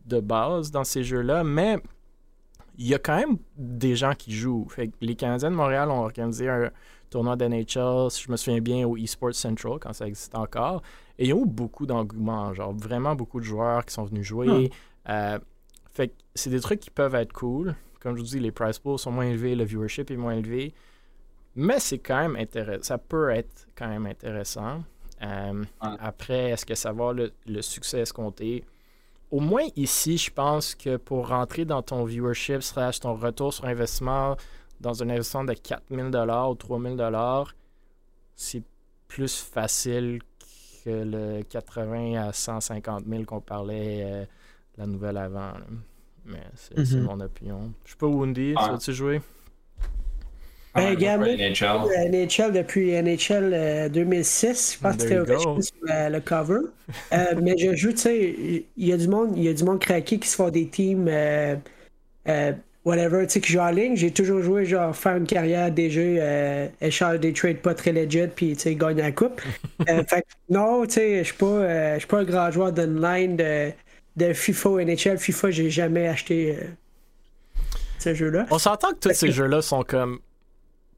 de 0.06 0.20
base 0.20 0.72
dans 0.72 0.84
ces 0.84 1.04
jeux-là, 1.04 1.46
mais 1.46 1.78
il 2.78 2.88
y 2.88 2.94
a 2.94 3.00
quand 3.00 3.16
même 3.16 3.38
des 3.58 3.96
gens 3.96 4.14
qui 4.14 4.34
jouent. 4.34 4.68
les 5.02 5.16
Canadiens 5.16 5.52
de 5.52 5.56
Montréal 5.56 5.90
ont 5.92 6.02
organisé 6.02 6.50
un 6.50 6.72
tournoi 7.12 7.36
d'NHL, 7.36 8.10
si 8.10 8.24
je 8.24 8.32
me 8.32 8.38
souviens 8.38 8.62
bien, 8.62 8.88
au 8.88 8.98
eSports 8.98 9.36
Central, 9.36 9.74
quand 9.80 9.94
ça 9.94 10.08
existe 10.08 10.34
encore. 10.34 10.82
Et 11.20 11.26
il 11.26 11.30
y 11.30 11.32
a 11.32 11.36
eu 11.36 11.46
beaucoup 11.46 11.86
d'engouement, 11.86 12.54
genre 12.54 12.74
vraiment 12.74 13.14
beaucoup 13.14 13.40
de 13.40 13.46
joueurs 13.46 13.86
qui 13.86 13.94
sont 13.94 14.06
venus 14.06 14.26
jouer. 14.26 14.72
Hmm. 15.06 15.38
fait 15.92 16.14
c'est 16.34 16.50
des 16.50 16.62
trucs 16.62 16.80
qui 16.80 16.90
peuvent 16.90 17.16
être 17.16 17.34
cool. 17.34 17.76
Comme 18.00 18.16
je 18.16 18.22
vous 18.22 18.28
dis, 18.28 18.40
les 18.40 18.52
price 18.52 18.80
pools 18.80 18.98
sont 18.98 19.12
moins 19.12 19.26
élevés, 19.26 19.56
le 19.56 19.64
viewership 19.64 20.10
est 20.10 20.18
moins 20.18 20.34
élevé. 20.34 20.74
Mais 21.56 21.80
c'est 21.80 22.00
quand 22.00 22.20
même 22.20 22.36
intéressant. 22.36 22.84
Ça 22.84 22.98
peut 22.98 23.30
être 23.30 23.68
quand 23.76 23.88
même 23.88 24.06
intéressant. 24.06 24.84
Euh, 25.22 25.64
après, 25.80 26.50
est-ce 26.52 26.66
que 26.66 26.74
ça 26.74 26.90
va 26.90 27.10
avoir 27.10 27.14
le, 27.14 27.62
succès 27.62 28.00
escompté? 28.00 28.64
Au 29.30 29.40
moins 29.40 29.68
ici, 29.76 30.18
je 30.18 30.32
pense 30.32 30.74
que 30.74 30.98
pour 30.98 31.28
rentrer 31.28 31.64
dans 31.66 31.82
ton 31.82 32.04
viewership, 32.06 32.64
slash 32.64 33.00
ton 33.02 33.16
retour 33.16 33.54
sur 33.54 33.66
investissement 33.66 34.36
dans 34.82 35.04
un 35.04 35.10
investissement 35.10 35.44
de 35.44 35.54
4000 35.54 36.06
ou 36.06 36.56
3000 36.56 36.98
c'est 38.36 38.64
plus 39.08 39.42
facile 39.42 40.20
que 40.84 40.90
le 40.90 41.44
80 41.44 42.16
à 42.16 42.34
150 42.34 43.06
000 43.08 43.24
qu'on 43.26 43.42
parlait 43.42 44.04
euh, 44.04 44.26
la 44.78 44.88
nouvelle 44.88 45.18
avant. 45.18 45.54
Mais 46.26 46.44
c'est 46.56 46.78
mhm. 46.78 47.04
mon 47.04 47.20
opinion. 47.20 47.72
Je 47.86 47.92
sais 47.92 47.98
pas, 47.98 48.08
Woundy, 48.08 48.54
ah. 48.58 48.66
tu 48.66 48.72
vas-tu 48.72 48.94
jouer? 48.94 49.22
Ben, 50.74 50.96
NHL. 50.96 52.10
NHL 52.10 52.54
depuis 52.54 52.92
NHL 53.02 53.92
2006, 53.92 54.48
euh, 54.48 54.54
je 54.54 54.80
pense 54.80 55.04
que 55.04 55.26
c'était 55.26 55.40
sur 55.40 55.58
le 55.86 56.20
cover. 56.20 56.60
euh, 57.12 57.26
mais 57.42 57.58
je 57.58 57.76
joue, 57.76 57.92
tu 57.92 57.98
sais, 57.98 58.66
il 58.78 58.88
y 58.88 58.94
a 58.94 58.98
du 58.98 59.10
monde, 59.10 59.34
il 59.36 59.44
y 59.44 59.50
a 59.50 59.54
du 59.54 59.66
monde 59.66 59.80
craqué 59.80 60.18
qui 60.18 60.30
se 60.30 60.36
font 60.38 60.50
des 60.50 60.68
teams, 60.68 61.08
euh, 61.10 61.58
euh, 62.30 62.54
whatever, 62.86 63.26
tu 63.28 63.34
sais, 63.34 63.42
qui 63.42 63.54
jouent 63.54 63.60
en 63.60 63.72
ligne. 63.72 63.96
J'ai 63.96 64.12
toujours 64.12 64.42
joué, 64.42 64.66
genre, 64.66 64.96
faire 64.96 65.18
une 65.18 65.28
carrière 65.28 65.72
des 65.72 65.90
jeux, 65.90 66.18
euh, 66.20 66.68
échange 66.82 67.20
des 67.20 67.34
trades 67.34 67.58
pas 67.58 67.74
très 67.74 67.92
legit, 67.92 68.28
puis, 68.36 68.56
tu 68.56 68.62
sais, 68.62 68.76
gagner 68.76 69.02
la 69.02 69.12
coupe. 69.12 69.42
fait 70.08 70.26
non, 70.50 70.86
tu 70.86 70.94
sais, 70.94 71.20
je 71.20 71.24
suis 71.24 71.38
pas, 71.38 71.98
pas 72.08 72.20
un 72.20 72.24
grand 72.24 72.52
joueur 72.52 72.72
d'online 72.72 73.38
de 73.38 73.72
de 74.16 74.34
FIFA 74.34 74.70
ou 74.70 74.80
NHL. 74.82 75.18
FIFA, 75.18 75.52
j'ai 75.52 75.70
jamais 75.70 76.08
acheté 76.08 76.58
euh, 76.58 76.66
ce 78.00 78.14
jeu-là. 78.14 78.46
On 78.52 78.58
s'entend 78.58 78.92
que 78.92 79.00
tous 79.10 79.14
ces 79.14 79.32
jeux-là 79.32 79.62
sont 79.62 79.84
comme 79.84 80.20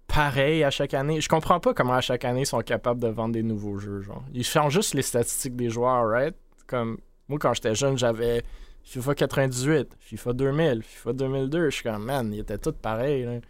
pareils 0.07 0.63
à 0.63 0.69
chaque 0.69 0.93
année. 0.93 1.21
Je 1.21 1.29
comprends 1.29 1.59
pas 1.59 1.73
comment 1.73 1.93
à 1.93 2.01
chaque 2.01 2.25
année 2.25 2.41
ils 2.41 2.47
sont 2.47 2.61
capables 2.61 2.99
de 2.99 3.07
vendre 3.07 3.33
des 3.33 3.43
nouveaux 3.43 3.77
jeux. 3.77 4.01
Genre. 4.01 4.23
Ils 4.33 4.43
changent 4.43 4.73
juste 4.73 4.93
les 4.93 5.01
statistiques 5.01 5.55
des 5.55 5.69
joueurs, 5.69 6.07
right? 6.07 6.35
Comme 6.67 6.97
moi, 7.27 7.39
quand 7.39 7.53
j'étais 7.53 7.75
jeune, 7.75 7.97
j'avais 7.97 8.43
FIFA 8.83 9.15
98, 9.15 9.87
FIFA 9.99 10.33
2000, 10.33 10.83
FIFA 10.83 11.13
2002. 11.13 11.69
Je 11.69 11.75
suis 11.75 11.83
comme, 11.83 12.05
man, 12.05 12.33
ils 12.33 12.41
étaient 12.41 12.57
tous 12.57 12.73
pareils. 12.73 13.41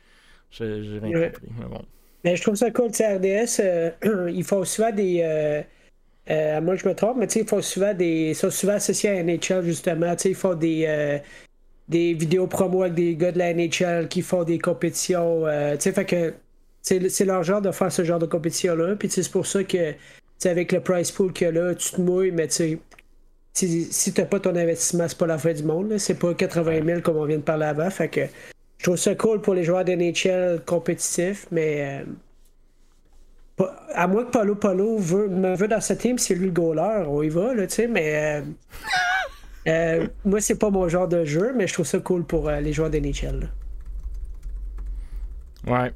J'ai 0.51 0.65
rien 1.01 1.29
compris. 1.29 1.47
Mais 1.59 1.65
bon. 1.65 1.81
Mais 2.23 2.35
je 2.35 2.41
trouve 2.41 2.55
ça 2.55 2.71
cool, 2.71 2.87
RDS. 2.87 3.59
Euh, 3.59 3.91
ils 4.33 4.43
font 4.43 4.63
souvent 4.63 4.91
des. 4.91 5.21
Euh, 5.23 5.61
euh, 6.29 6.61
moi, 6.61 6.75
je 6.75 6.87
me 6.87 6.95
trompe, 6.95 7.17
mais 7.17 7.25
ils 7.25 7.47
font 7.47 7.61
souvent 7.61 7.93
des. 7.93 8.33
sont 8.33 8.49
souvent 8.49 8.73
associés 8.73 9.09
à 9.09 9.23
NHL, 9.23 9.63
justement. 9.63 10.15
Ils 10.23 10.35
font 10.35 10.53
des, 10.53 10.85
euh, 10.87 11.19
des 11.89 12.13
vidéos 12.13 12.47
promo 12.47 12.83
avec 12.83 12.93
des 12.93 13.15
gars 13.15 13.31
de 13.31 13.39
la 13.39 13.53
NHL 13.53 14.07
qui 14.07 14.21
font 14.21 14.43
des 14.43 14.59
compétitions. 14.59 15.45
Euh, 15.47 15.77
fait 15.77 16.05
que 16.05 16.33
c'est 16.81 17.25
leur 17.25 17.43
genre 17.43 17.61
de 17.61 17.71
faire 17.71 17.91
ce 17.91 18.03
genre 18.03 18.19
de 18.19 18.25
compétition-là. 18.25 18.95
Puis 18.95 19.09
c'est 19.09 19.29
pour 19.29 19.45
ça 19.45 19.63
que 19.63 19.93
avec 20.45 20.73
le 20.73 20.81
price 20.81 21.11
pool 21.11 21.31
que 21.31 21.45
là, 21.45 21.73
tu 21.73 21.91
te 21.91 22.01
mouilles, 22.01 22.31
mais 22.31 22.47
tu 22.47 22.79
si, 23.53 23.87
si 23.91 24.13
t'as 24.13 24.25
pas 24.25 24.39
ton 24.39 24.55
investissement, 24.55 25.07
c'est 25.07 25.17
pas 25.17 25.27
la 25.27 25.37
fin 25.37 25.53
du 25.53 25.63
monde. 25.63 25.97
C'est 25.97 26.15
pas 26.15 26.33
80 26.33 26.85
000 26.85 27.01
comme 27.01 27.17
on 27.17 27.25
vient 27.25 27.37
de 27.37 27.43
parler 27.43 27.65
avant. 27.65 27.89
Fait 27.89 28.09
que 28.09 28.21
je 28.77 28.83
trouve 28.83 28.97
ça 28.97 29.15
cool 29.15 29.41
pour 29.41 29.53
les 29.53 29.63
joueurs 29.63 29.85
d'NHL 29.85 30.61
compétitifs, 30.65 31.47
mais 31.51 32.01
euh, 32.01 32.03
à 33.93 34.07
moins 34.07 34.25
que 34.25 34.31
Palo 34.31 34.55
Palo 34.55 34.97
veut, 34.97 35.27
me 35.27 35.55
veut 35.55 35.67
dans 35.67 35.81
ce 35.81 35.93
team, 35.93 36.17
c'est 36.17 36.35
lui 36.35 36.47
le 36.47 36.51
goaler, 36.51 37.05
on 37.07 37.21
y 37.21 37.29
va, 37.29 37.53
là, 37.53 37.67
tu 37.67 37.75
sais, 37.75 37.87
mais. 37.87 38.41
Euh, 38.41 38.41
euh, 39.67 40.07
moi, 40.25 40.41
c'est 40.41 40.57
pas 40.57 40.69
mon 40.69 40.87
genre 40.89 41.07
de 41.07 41.23
jeu, 41.23 41.53
mais 41.55 41.67
je 41.67 41.73
trouve 41.73 41.85
ça 41.85 41.99
cool 41.99 42.23
pour 42.23 42.49
euh, 42.49 42.59
les 42.59 42.73
joueurs 42.73 42.89
d'NHL. 42.89 43.49
Ouais. 45.67 45.91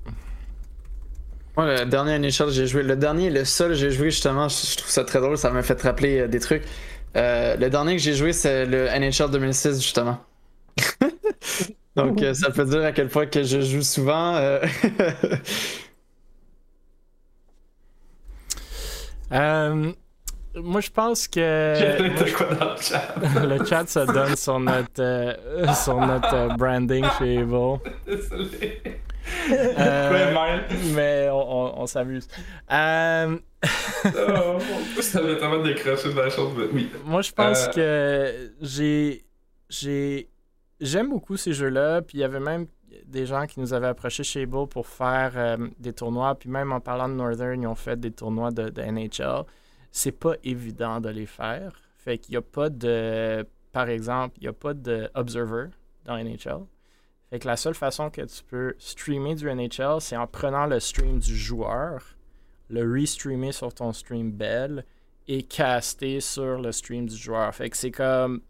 Moi, 1.57 1.79
le 1.79 1.85
dernier 1.85 2.19
NHL 2.19 2.51
j'ai 2.51 2.67
joué, 2.67 2.83
le 2.83 2.95
dernier, 2.95 3.31
le 3.31 3.43
seul 3.43 3.69
que 3.69 3.75
j'ai 3.75 3.89
joué 3.89 4.11
justement, 4.11 4.47
je 4.47 4.77
trouve 4.77 4.89
ça 4.89 5.03
très 5.03 5.19
drôle, 5.19 5.37
ça 5.37 5.49
m'a 5.49 5.63
fait 5.63 5.81
rappeler 5.81 6.27
des 6.27 6.39
trucs. 6.39 6.63
Le 7.17 7.67
dernier 7.69 7.95
que 7.95 8.01
j'ai 8.01 8.13
joué, 8.13 8.33
c'est 8.33 8.65
le 8.65 8.87
NHL 8.87 9.31
2006 9.31 9.81
justement. 9.81 10.19
Donc, 11.95 12.23
ça 12.33 12.51
peut 12.51 12.65
dire 12.65 12.83
à 12.83 12.91
quel 12.91 13.09
point 13.09 13.25
que 13.25 13.43
je 13.43 13.61
joue 13.61 13.81
souvent. 13.81 14.35
Euh, 19.31 19.91
moi, 20.55 20.81
je 20.81 20.89
pense 20.89 21.27
que. 21.27 21.39
le 22.01 22.77
chat? 22.77 23.15
le 23.45 23.65
chat, 23.65 23.87
ça 23.87 24.05
donne 24.05 24.35
sur 24.35 24.59
notre, 24.59 25.01
euh, 25.01 25.33
sur 25.73 25.99
notre 25.99 26.33
euh, 26.33 26.47
branding 26.55 27.05
chez 27.17 27.35
Evo. 27.35 27.79
Désolé. 28.05 28.81
Euh, 29.51 30.59
mais 30.95 31.27
on, 31.31 31.81
on, 31.81 31.85
s'amuse. 31.85 32.27
Euh... 32.71 33.37
oh, 34.05 35.01
ça 35.01 35.21
va 35.21 35.35
tellement 35.35 35.63
décrocher 35.63 36.13
de 36.13 36.19
la 36.19 36.29
chose, 36.29 36.53
mais 36.55 36.65
oui. 36.71 36.89
Moi, 37.05 37.21
je 37.21 37.31
pense 37.31 37.67
que 37.69 38.51
j'ai. 38.61 39.25
j'ai 39.69 40.29
J'aime 40.79 41.09
beaucoup 41.09 41.37
ces 41.37 41.53
jeux-là, 41.53 42.03
puis 42.03 42.19
il 42.19 42.21
y 42.21 42.23
avait 42.23 42.39
même 42.39 42.67
des 43.05 43.25
gens 43.25 43.45
qui 43.47 43.59
nous 43.59 43.73
avaient 43.73 43.87
approchés 43.87 44.23
chez 44.23 44.45
Bull 44.45 44.67
pour 44.67 44.87
faire 44.87 45.33
euh, 45.35 45.57
des 45.79 45.93
tournois. 45.93 46.35
Puis 46.35 46.49
même 46.49 46.71
en 46.71 46.79
parlant 46.79 47.09
de 47.09 47.15
Northern, 47.15 47.61
ils 47.61 47.67
ont 47.67 47.75
fait 47.75 47.99
des 47.99 48.11
tournois 48.11 48.51
de, 48.51 48.69
NHL. 48.81 49.43
C'est 49.91 50.11
pas 50.11 50.35
évident 50.43 50.99
de 50.99 51.09
les 51.09 51.25
faire. 51.25 51.81
Fait 51.97 52.17
qu'il 52.17 52.33
n'y 52.33 52.37
a 52.37 52.41
pas 52.41 52.69
de. 52.69 53.45
Par 53.71 53.89
exemple, 53.89 54.35
il 54.37 54.43
n'y 54.43 54.47
a 54.47 54.53
pas 54.53 54.73
d'observer 54.73 55.69
dans 56.05 56.17
NHL. 56.17 56.65
Fait 57.29 57.39
que 57.39 57.47
la 57.47 57.57
seule 57.57 57.75
façon 57.75 58.09
que 58.09 58.21
tu 58.21 58.43
peux 58.43 58.75
streamer 58.77 59.35
du 59.35 59.53
NHL, 59.53 59.99
c'est 59.99 60.15
en 60.15 60.27
prenant 60.27 60.65
le 60.65 60.79
stream 60.79 61.19
du 61.19 61.35
joueur, 61.35 62.16
le 62.69 62.91
restreamer 62.91 63.51
sur 63.51 63.73
ton 63.73 63.93
stream 63.93 64.31
Bell 64.31 64.85
et 65.27 65.43
caster 65.43 66.21
sur 66.21 66.59
le 66.59 66.71
stream 66.71 67.07
du 67.07 67.15
joueur. 67.15 67.53
Fait 67.53 67.69
que 67.69 67.77
c'est 67.77 67.91
comme. 67.91 68.41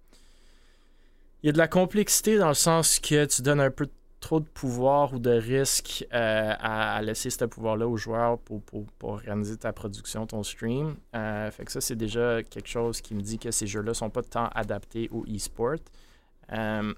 Il 1.43 1.47
y 1.47 1.49
a 1.49 1.53
de 1.53 1.57
la 1.57 1.67
complexité 1.67 2.37
dans 2.37 2.47
le 2.47 2.53
sens 2.53 2.99
que 2.99 3.25
tu 3.25 3.41
donnes 3.41 3.59
un 3.59 3.71
peu 3.71 3.87
trop 4.19 4.39
de 4.39 4.47
pouvoir 4.47 5.13
ou 5.13 5.19
de 5.19 5.29
risque 5.29 6.05
euh, 6.13 6.53
à, 6.59 7.01
laisser 7.01 7.29
ce 7.29 7.45
pouvoir-là 7.45 7.87
aux 7.87 7.97
joueurs 7.97 8.39
pour, 8.39 8.61
organiser 9.03 9.57
ta 9.57 9.71
production, 9.73 10.25
ton 10.25 10.43
stream. 10.43 10.95
Euh, 11.15 11.51
fait 11.51 11.65
que 11.65 11.71
ça, 11.71 11.81
c'est 11.81 11.95
déjà 11.95 12.41
quelque 12.43 12.67
chose 12.67 13.01
qui 13.01 13.13
me 13.13 13.21
dit 13.21 13.37
que 13.37 13.51
ces 13.51 13.67
jeux-là 13.67 13.93
sont 13.93 14.09
pas 14.09 14.23
tant 14.23 14.47
adaptés 14.47 15.09
au 15.11 15.23
e-sport. 15.25 15.75
Euh, 16.51 16.93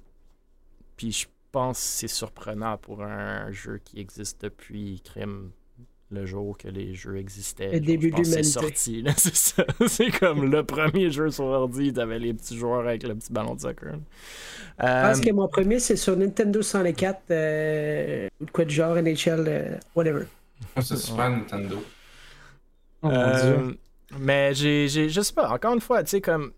puis 0.95 1.11
je 1.11 1.27
pense 1.51 1.79
que 1.79 1.85
c'est 1.85 2.07
surprenant 2.07 2.77
pour 2.77 3.03
un 3.03 3.51
jeu 3.51 3.79
qui 3.83 3.99
existe 3.99 4.41
depuis 4.41 5.01
Crime 5.03 5.51
le 6.11 6.25
jour 6.25 6.57
que 6.57 6.67
les 6.67 6.93
jeux 6.95 7.17
existaient. 7.17 7.71
Le 7.71 7.79
début 7.79 8.11
de 8.11 8.23
C'est 8.23 8.43
sorti, 8.43 9.03
c'est 9.17 9.35
ça. 9.35 9.65
c'est 9.87 10.09
comme 10.11 10.49
le 10.49 10.63
premier 10.63 11.11
jeu 11.11 11.29
sur 11.29 11.45
ordi, 11.45 11.93
t'avais 11.93 12.19
les 12.19 12.33
petits 12.33 12.57
joueurs 12.57 12.87
avec 12.87 13.03
le 13.03 13.15
petit 13.15 13.31
ballon 13.31 13.55
de 13.55 13.61
soccer. 13.61 13.93
Je 14.79 14.85
pense 14.85 15.17
euh, 15.17 15.21
que 15.21 15.31
mon 15.31 15.47
premier, 15.47 15.79
c'est 15.79 15.97
sur 15.97 16.15
Nintendo 16.15 16.61
64, 16.61 17.21
euh, 17.31 18.27
ou 18.39 18.45
de 18.45 18.51
quoi 18.51 18.65
de 18.65 18.69
genre, 18.69 18.95
NHL, 18.95 19.45
euh, 19.47 19.75
whatever. 19.95 20.25
c'est 20.81 20.97
Super 20.97 21.29
Nintendo. 21.29 21.83
Oh, 23.03 23.09
mais 24.17 24.53
j'ai, 24.53 24.87
je 24.87 25.21
sais 25.21 25.33
pas, 25.33 25.49
encore 25.49 25.73
une 25.73 25.81
fois, 25.81 26.03
tu 26.03 26.11
sais, 26.11 26.21
comme 26.21 26.51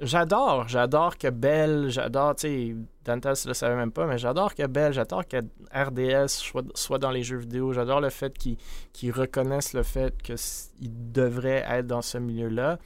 j'adore, 0.00 0.68
j'adore 0.68 1.18
que 1.18 1.28
Bell, 1.28 1.88
j'adore, 1.88 2.36
tu 2.36 2.48
sais, 2.48 2.76
Dantas 3.04 3.44
le 3.46 3.54
savait 3.54 3.76
même 3.76 3.92
pas, 3.92 4.06
mais 4.06 4.18
j'adore 4.18 4.54
que 4.54 4.66
Bell, 4.66 4.92
j'adore 4.92 5.26
que 5.26 5.38
RDS 5.72 6.28
soit, 6.74 6.98
dans 6.98 7.10
les 7.10 7.22
jeux 7.22 7.38
vidéo, 7.38 7.72
j'adore 7.72 8.00
le 8.00 8.10
fait 8.10 8.36
qu'ils 8.38 9.12
reconnaissent 9.12 9.72
le 9.72 9.82
fait 9.82 10.20
qu'ils 10.22 11.12
devraient 11.12 11.64
être 11.68 11.86
dans 11.86 12.02
ce 12.02 12.18
milieu-là. 12.18 12.78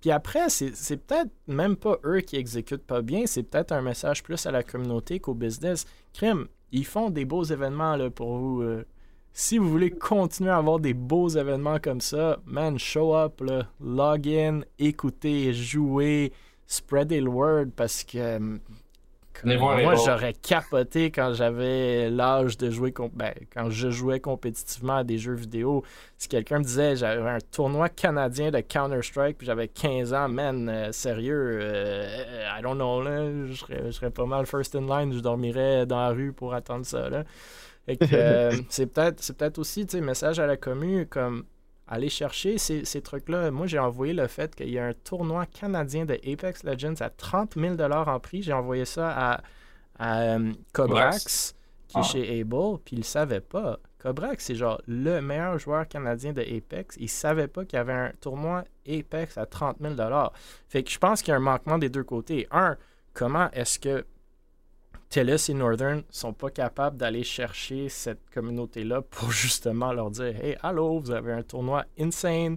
Puis 0.00 0.10
après, 0.10 0.50
c'est 0.50 0.96
peut-être 0.98 1.30
même 1.46 1.76
pas 1.76 1.96
eux 2.04 2.20
qui 2.20 2.36
exécutent 2.36 2.86
pas 2.86 3.00
bien, 3.00 3.26
c'est 3.26 3.42
peut-être 3.42 3.72
un 3.72 3.80
message 3.80 4.22
plus 4.22 4.44
à 4.46 4.50
la 4.50 4.62
communauté 4.62 5.18
qu'au 5.18 5.34
business. 5.34 5.86
Crime, 6.12 6.46
ils 6.72 6.84
font 6.84 7.08
des 7.08 7.24
beaux 7.24 7.44
événements 7.44 7.96
là, 7.96 8.10
pour 8.10 8.36
vous. 8.36 8.62
Euh, 8.62 8.84
si 9.36 9.58
vous 9.58 9.68
voulez 9.68 9.90
continuer 9.90 10.50
à 10.50 10.58
avoir 10.58 10.78
des 10.78 10.94
beaux 10.94 11.28
événements 11.28 11.78
comme 11.82 12.00
ça, 12.00 12.38
man, 12.46 12.78
show 12.78 13.16
up, 13.16 13.40
là, 13.40 13.66
log 13.80 14.28
in, 14.28 14.60
écoutez, 14.78 15.52
jouez, 15.52 16.32
spreadez 16.68 17.20
le 17.20 17.28
word 17.28 17.66
parce 17.74 18.04
que 18.04 18.38
moi, 19.44 19.94
j'aurais 19.96 20.32
capoté 20.32 21.10
quand 21.10 21.32
j'avais 21.34 22.08
l'âge 22.10 22.56
de 22.56 22.70
jouer, 22.70 22.94
ben, 23.12 23.32
quand 23.52 23.70
je 23.70 23.90
jouais 23.90 24.20
compétitivement 24.20 24.98
à 24.98 25.04
des 25.04 25.18
jeux 25.18 25.34
vidéo. 25.34 25.82
Si 26.16 26.28
quelqu'un 26.28 26.60
me 26.60 26.64
disait 26.64 26.94
j'avais 26.94 27.28
un 27.28 27.38
tournoi 27.50 27.88
canadien 27.88 28.52
de 28.52 28.60
Counter-Strike 28.60 29.38
puis 29.38 29.46
j'avais 29.46 29.68
15 29.68 30.14
ans, 30.14 30.28
man, 30.28 30.68
euh, 30.68 30.92
sérieux, 30.92 31.58
euh, 31.60 32.56
I 32.56 32.62
don't 32.62 32.76
know, 32.76 33.02
là, 33.02 33.46
je 33.46 33.54
serais, 33.54 33.82
je 33.86 33.90
serais 33.90 34.10
pas 34.10 34.26
mal 34.26 34.46
first 34.46 34.76
in 34.76 34.86
line, 34.86 35.12
je 35.12 35.18
dormirais 35.18 35.86
dans 35.86 35.98
la 35.98 36.10
rue 36.10 36.32
pour 36.32 36.54
attendre 36.54 36.86
ça. 36.86 37.10
Là. 37.10 37.24
Euh, 37.88 38.52
c'est 38.68 38.86
peut-être 38.86 39.22
c'est 39.22 39.36
peut-être 39.36 39.58
aussi 39.58 39.86
un 39.92 40.00
message 40.00 40.38
à 40.38 40.46
la 40.46 40.56
commune 40.56 41.06
comme 41.06 41.44
aller 41.86 42.08
chercher 42.08 42.58
ces, 42.58 42.84
ces 42.84 43.02
trucs-là. 43.02 43.50
Moi, 43.50 43.66
j'ai 43.66 43.78
envoyé 43.78 44.12
le 44.12 44.26
fait 44.26 44.54
qu'il 44.54 44.70
y 44.70 44.78
a 44.78 44.86
un 44.86 44.94
tournoi 44.94 45.46
canadien 45.46 46.04
de 46.04 46.14
Apex 46.14 46.64
Legends 46.64 47.00
à 47.00 47.10
30 47.10 47.54
000 47.56 47.76
en 47.80 48.20
prix. 48.20 48.42
J'ai 48.42 48.52
envoyé 48.52 48.84
ça 48.84 49.10
à, 49.10 49.42
à 49.98 50.20
euh, 50.22 50.52
Cobrax, 50.72 51.54
qui 51.88 51.98
est 51.98 52.00
ah. 52.00 52.04
chez 52.04 52.40
Able, 52.40 52.78
puis 52.84 52.96
il 52.96 53.00
ne 53.00 53.04
savait 53.04 53.40
pas. 53.40 53.78
Cobrax, 53.98 54.44
c'est 54.44 54.54
genre 54.54 54.80
le 54.86 55.20
meilleur 55.20 55.58
joueur 55.58 55.88
canadien 55.88 56.32
de 56.32 56.42
Apex. 56.42 56.96
Il 56.98 57.08
savait 57.08 57.48
pas 57.48 57.64
qu'il 57.64 57.78
y 57.78 57.80
avait 57.80 57.92
un 57.92 58.12
tournoi 58.20 58.64
Apex 58.86 59.38
à 59.38 59.46
30 59.46 59.78
000 59.80 59.94
Fait 60.68 60.82
que 60.82 60.90
je 60.90 60.98
pense 60.98 61.22
qu'il 61.22 61.30
y 61.30 61.34
a 61.34 61.36
un 61.36 61.40
manquement 61.40 61.78
des 61.78 61.88
deux 61.88 62.04
côtés. 62.04 62.46
Un, 62.50 62.76
comment 63.14 63.50
est-ce 63.52 63.78
que 63.78 64.04
TELUS 65.14 65.48
et 65.48 65.54
Northern 65.54 66.02
sont 66.10 66.32
pas 66.32 66.50
capables 66.50 66.96
d'aller 66.96 67.22
chercher 67.22 67.88
cette 67.88 68.28
communauté-là 68.34 69.00
pour 69.00 69.30
justement 69.30 69.92
leur 69.92 70.10
dire 70.10 70.34
Hey, 70.42 70.56
allô, 70.60 70.98
vous 70.98 71.12
avez 71.12 71.32
un 71.32 71.44
tournoi 71.44 71.84
insane. 71.96 72.56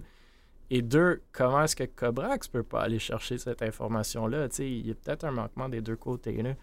Et 0.68 0.82
deux, 0.82 1.22
comment 1.30 1.62
est-ce 1.62 1.76
que 1.76 1.84
Cobrax 1.84 2.48
peut 2.48 2.64
pas 2.64 2.80
aller 2.80 2.98
chercher 2.98 3.38
cette 3.38 3.62
information-là? 3.62 4.48
Il 4.58 4.88
y 4.88 4.90
a 4.90 4.94
peut-être 4.94 5.22
un 5.22 5.30
manquement 5.30 5.68
des 5.68 5.80
deux 5.80 5.94
côtés. 5.94 6.42
Là. 6.42 6.54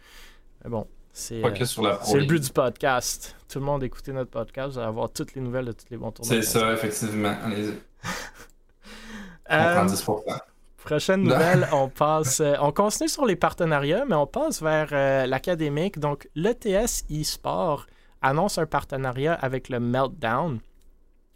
Mais 0.66 0.70
bon, 0.70 0.86
c'est 1.14 1.42
euh, 1.42 1.50
le 1.50 2.26
but 2.26 2.44
du 2.44 2.52
podcast. 2.52 3.38
Tout 3.48 3.60
le 3.60 3.66
monde 3.66 3.82
écoutez 3.82 4.12
notre 4.12 4.32
podcast, 4.32 4.74
vous 4.74 4.80
allez 4.80 4.88
avoir 4.90 5.10
toutes 5.10 5.34
les 5.34 5.42
nouvelles 5.42 5.68
de 5.68 5.72
tous 5.72 5.86
les 5.90 5.98
bons 5.98 6.12
tournois. 6.12 6.36
C'est 6.36 6.42
ça, 6.42 6.74
effectivement. 6.74 7.38
Allez-y. 7.42 7.74
On 9.50 9.64
prend 9.64 9.86
10%. 9.86 10.40
Prochaine 10.86 11.24
nouvelle, 11.24 11.68
on 11.74 11.90
passe. 11.90 12.40
Euh, 12.40 12.54
on 12.62 12.72
continue 12.72 13.10
sur 13.10 13.26
les 13.26 13.36
partenariats, 13.36 14.06
mais 14.08 14.16
on 14.16 14.28
passe 14.28 14.62
vers 14.62 14.90
euh, 14.92 15.26
l'académique. 15.26 16.00
Donc, 16.00 16.30
l'ETS 16.36 17.04
eSport 17.10 17.88
annonce 18.22 18.58
un 18.58 18.66
partenariat 18.66 19.34
avec 19.34 19.70
le 19.70 19.80
Meltdown. 19.80 20.60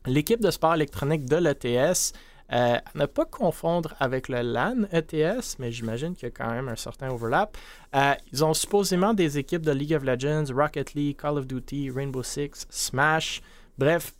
L'équipe 0.05 0.39
de 0.39 0.51
sport 0.51 0.75
électronique 0.75 1.25
de 1.25 1.35
l'ETS, 1.35 2.13
euh, 2.51 2.77
ne 2.95 3.05
pas 3.05 3.25
confondre 3.25 3.93
avec 3.99 4.27
le 4.27 4.41
LAN 4.41 4.85
ETS, 4.91 5.57
mais 5.59 5.71
j'imagine 5.71 6.15
qu'il 6.15 6.23
y 6.23 6.31
a 6.31 6.31
quand 6.31 6.49
même 6.49 6.67
un 6.67 6.75
certain 6.75 7.09
overlap. 7.09 7.55
Euh, 7.95 8.13
ils 8.31 8.43
ont 8.43 8.55
supposément 8.55 9.13
des 9.13 9.37
équipes 9.37 9.61
de 9.61 9.71
League 9.71 9.93
of 9.93 10.03
Legends, 10.03 10.45
Rocket 10.51 10.95
League, 10.95 11.17
Call 11.17 11.37
of 11.37 11.45
Duty, 11.45 11.91
Rainbow 11.91 12.23
Six, 12.23 12.65
Smash. 12.69 13.41
Bref, 13.77 14.13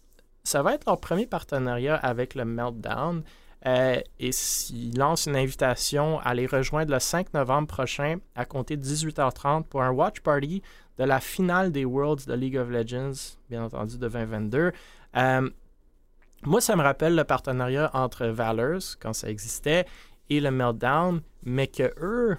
ça 0.44 0.62
va 0.62 0.76
être 0.76 0.86
leur 0.86 1.00
premier 1.00 1.26
partenariat 1.26 1.96
avec 1.96 2.36
le 2.36 2.46
Meltdown. 2.46 3.24
Euh, 3.66 4.00
et 4.20 4.30
il 4.72 4.98
lance 4.98 5.26
une 5.26 5.36
invitation 5.36 6.20
à 6.20 6.34
les 6.34 6.46
rejoindre 6.46 6.94
le 6.94 7.00
5 7.00 7.34
novembre 7.34 7.68
prochain 7.68 8.20
à 8.36 8.46
compter 8.46 8.78
de 8.78 8.84
18h30 8.84 9.64
pour 9.64 9.82
un 9.82 9.92
watch 9.92 10.22
party 10.22 10.62
de 10.98 11.04
la 11.04 11.20
finale 11.20 11.72
des 11.72 11.86
Worlds 11.86 12.26
de 12.26 12.34
League 12.34 12.58
of 12.58 12.70
Legends, 12.70 13.38
bien 13.50 13.64
entendu 13.64 13.98
de 13.98 14.08
2022. 14.08 14.72
Euh, 15.18 15.50
moi, 16.46 16.62
ça 16.62 16.76
me 16.78 16.82
rappelle 16.82 17.16
le 17.16 17.24
partenariat 17.26 17.90
entre 17.94 18.28
Valors, 18.28 18.98
quand 19.02 19.14
ça 19.14 19.30
existait, 19.30 19.86
et 20.30 20.40
le 20.40 20.52
Meltdown, 20.52 21.22
mais 21.44 21.68
que 21.68 21.92
eux, 22.00 22.38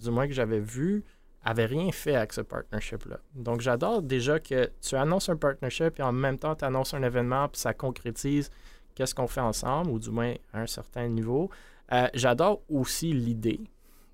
du 0.00 0.10
moins 0.10 0.26
que 0.26 0.32
j'avais 0.32 0.60
vu, 0.60 1.04
avaient 1.44 1.66
rien 1.66 1.92
fait 1.92 2.14
avec 2.14 2.32
ce 2.32 2.40
partnership-là. 2.40 3.18
Donc, 3.34 3.60
j'adore 3.60 4.02
déjà 4.02 4.38
que 4.38 4.70
tu 4.80 4.96
annonces 4.96 5.28
un 5.28 5.36
partnership 5.36 5.98
et 5.98 6.02
en 6.02 6.12
même 6.12 6.38
temps, 6.38 6.54
tu 6.54 6.64
annonces 6.64 6.94
un 6.94 7.02
événement, 7.02 7.48
puis 7.48 7.60
ça 7.60 7.74
concrétise 7.74 8.50
qu'est-ce 8.98 9.14
qu'on 9.14 9.28
fait 9.28 9.40
ensemble, 9.40 9.90
ou 9.90 10.00
du 10.00 10.10
moins 10.10 10.34
à 10.52 10.62
un 10.62 10.66
certain 10.66 11.06
niveau. 11.06 11.50
Euh, 11.92 12.08
j'adore 12.14 12.62
aussi 12.68 13.12
l'idée 13.12 13.60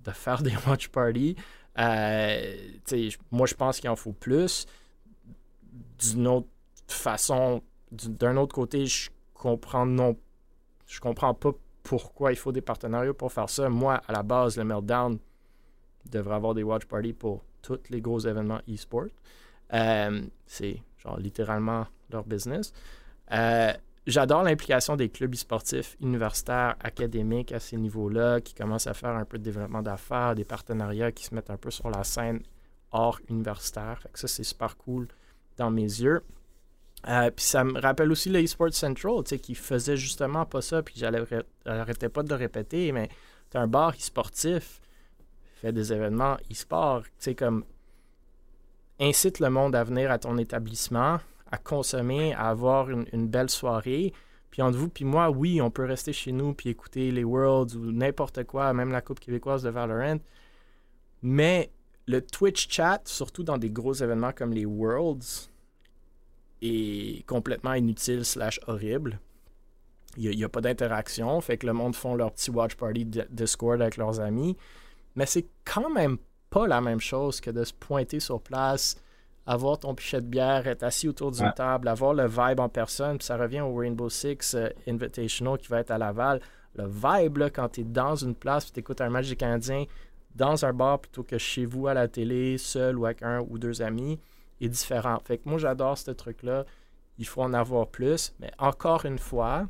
de 0.05 0.11
faire 0.11 0.43
des 0.43 0.53
watch 0.67 0.89
parties. 0.89 1.37
Euh, 1.79 2.55
moi, 3.31 3.47
je 3.47 3.55
pense 3.55 3.81
qu'il 3.81 3.89
en 3.89 3.97
faut 3.97 4.13
plus. 4.13 4.67
D'une 5.99 6.29
autre 6.29 6.49
façon, 6.87 7.63
d'un 7.91 8.37
autre 8.37 8.55
côté, 8.55 8.85
je 8.85 9.09
comprends 9.33 9.87
non, 9.87 10.19
je 10.87 11.01
comprends 11.01 11.33
pas 11.33 11.53
pourquoi 11.83 12.33
il 12.33 12.37
faut 12.37 12.53
des 12.53 12.61
partenariats 12.61 13.15
pour 13.15 13.33
faire 13.33 13.49
ça. 13.49 13.71
Moi, 13.71 14.03
à 14.07 14.13
la 14.13 14.23
base, 14.23 14.59
le 14.59 14.65
Meltdown 14.65 15.19
devrait 16.11 16.35
avoir 16.35 16.53
des 16.53 16.63
watch 16.63 16.85
parties 16.85 17.15
pour 17.15 17.43
tous 17.63 17.81
les 17.89 18.03
gros 18.03 18.19
événements 18.21 18.61
e-sport. 18.69 19.07
Euh, 19.73 20.21
c'est 20.47 20.83
genre 20.99 21.19
littéralement 21.19 21.87
leur 22.11 22.25
business. 22.25 22.75
J'adore 24.07 24.43
l'implication 24.43 24.97
des 24.97 25.09
clubs 25.09 25.35
sportifs 25.35 25.97
universitaires, 26.01 26.77
académiques 26.81 27.53
à 27.53 27.61
ces 27.61 27.79
niveaux-là, 27.79 28.41
qui 28.43 28.53
commencent 28.53 28.87
à 28.87 28.93
faire 28.93 29.17
un 29.17 29.25
peu 29.25 29.39
de 29.39 29.43
développement 29.43 29.81
d'affaires, 29.81 30.35
des 30.35 30.45
partenariats 30.45 31.11
qui 31.11 31.25
se 31.25 31.35
mettent 31.35 31.51
un 31.51 31.57
peu 31.57 31.71
sur 31.71 31.89
la 31.89 32.05
scène 32.05 32.43
hors 32.93 33.19
universitaire. 33.31 33.99
Fait 34.03 34.11
que 34.11 34.19
ça, 34.19 34.29
c'est 34.29 34.45
super 34.45 34.77
cool 34.77 35.09
dans 35.57 35.71
mes 35.71 35.83
yeux. 35.83 36.23
Euh, 37.09 37.31
puis 37.31 37.45
ça 37.45 37.65
me 37.65 37.79
rappelle 37.81 38.11
aussi 38.11 38.29
le 38.29 38.41
eSports 38.41 38.75
Central, 38.75 39.23
qui 39.25 39.55
faisait 39.55 39.97
justement 39.97 40.45
pas 40.45 40.61
ça, 40.61 40.83
puis 40.83 40.95
j'arrêtais 40.97 42.09
pas 42.09 42.23
de 42.23 42.29
le 42.29 42.35
répéter, 42.35 42.93
mais 42.93 43.09
tu 43.51 43.57
un 43.57 43.67
bar 43.67 43.91
e-sportif, 43.91 44.81
fait 45.61 45.73
des 45.73 45.93
événements 45.93 46.37
e-sport, 46.51 47.03
tu 47.03 47.11
sais, 47.19 47.35
comme 47.35 47.65
incite 49.01 49.39
le 49.39 49.51
monde 49.51 49.75
à 49.75 49.85
venir 49.85 50.11
à 50.11 50.19
ton 50.19 50.39
établissement, 50.39 51.19
à 51.55 51.59
consommer, 51.59 52.35
à 52.35 52.49
avoir 52.49 52.91
une, 52.91 53.29
belle 53.29 53.49
soirée. 53.49 54.13
Puis 54.51 54.61
entre 54.61 54.77
vous 54.77 54.89
puis 54.89 55.05
moi, 55.05 55.31
oui, 55.31 55.61
on 55.61 55.71
peut 55.71 55.85
rester 55.85 56.13
chez 56.13 56.33
nous 56.33 56.53
puis 56.53 56.69
écouter 56.69 57.11
les 57.11 57.25
Worlds 57.25 57.77
ou 57.77 57.93
n'importe 57.93 58.45
quoi, 58.45 58.73
même 58.73 58.91
la 58.91 59.01
Coupe 59.01 59.21
québécoise 59.21 59.63
de 59.63 59.71
Valorant. 59.71 60.19
Mais 61.23 61.71
le 62.07 62.21
Twitch 62.21 62.69
chat, 62.69 63.01
surtout 63.05 63.45
dans 63.45 63.57
des 63.57 63.71
gros 63.71 63.95
événements 63.95 64.33
comme 64.33 64.53
les 64.53 64.67
Worlds, 64.67 65.49
est 66.61 67.25
complètement 67.27 67.75
inutile 67.75 68.25
slash 68.25 68.61
horrible. 68.67 69.21
Il 70.17 70.31
n'y 70.31 70.45
a, 70.45 70.49
pas 70.49 70.61
d'interaction, 70.61 71.41
fait 71.41 71.59
que 71.59 71.67
le 71.67 71.73
monde 71.73 71.97
font 71.97 72.15
leur 72.15 72.33
petit 72.33 72.51
watch 72.51 72.77
party 72.77 73.07
Discord 73.31 73.81
avec 73.81 73.97
leurs 73.97 74.21
amis. 74.21 74.57
Mais 75.17 75.27
c'est 75.27 75.47
quand 75.65 75.91
même 75.91 76.19
pas 76.51 76.67
la 76.67 76.81
même 76.81 77.01
chose 77.01 77.41
que 77.41 77.51
de 77.51 77.65
se 77.65 77.73
pointer 77.73 78.21
sur 78.21 78.41
place, 78.41 78.97
avoir 79.47 79.79
ton 79.79 79.95
pichet 79.95 80.21
de 80.21 80.27
bière, 80.27 80.67
être 80.67 80.83
assis 80.83 81.09
autour 81.09 81.31
d'une 81.31 81.53
table, 81.53 81.89
avoir 81.89 82.15
le 82.15 82.27
vibe 82.27 82.61
en 82.61 82.69
personne. 82.69 83.19
Puis 83.19 83.27
ça 83.27 83.37
revient 83.37 83.61
au 83.61 83.75
Rainbow 83.75 84.09
Six 84.09 84.55
euh, 84.55 84.69
Invitational 84.89 85.59
qui 85.59 85.69
va 85.69 85.81
être 85.81 85.91
à 85.91 85.99
Laval. 85.99 86.41
Le 86.77 86.87
vibe, 86.87 87.39
là, 87.39 87.51
quand 87.51 87.69
tu 87.69 87.83
es 87.83 87.85
dans 87.85 88.17
une 88.17 88.35
place, 88.35 88.73
tu 88.73 88.81
écoutes 88.81 89.01
un 89.01 89.11
match 89.11 89.29
des 89.29 89.37
Canadiens 89.37 89.85
dans 90.35 90.65
un 90.65 90.73
bar 90.73 90.99
plutôt 90.99 91.23
que 91.23 91.39
chez 91.39 91.65
vous 91.67 91.87
à 91.87 91.95
la 91.95 92.09
télé, 92.09 92.59
seul 92.59 92.99
ou 92.99 93.07
avec 93.07 93.23
un 93.23 93.41
ou 93.49 93.59
deux 93.59 93.83
amis, 93.83 94.19
est 94.61 94.69
différent. 94.69 95.19
Fait 95.25 95.39
que 95.39 95.49
moi, 95.49 95.59
j'adore 95.59 95.97
ce 95.99 96.11
truc-là. 96.11 96.65
Il 97.19 97.27
faut 97.27 97.43
en 97.43 97.53
avoir 97.53 97.87
plus. 97.87 98.35
Mais 98.41 98.51
encore 98.59 99.05
une 99.05 99.19
fois, 99.19 99.69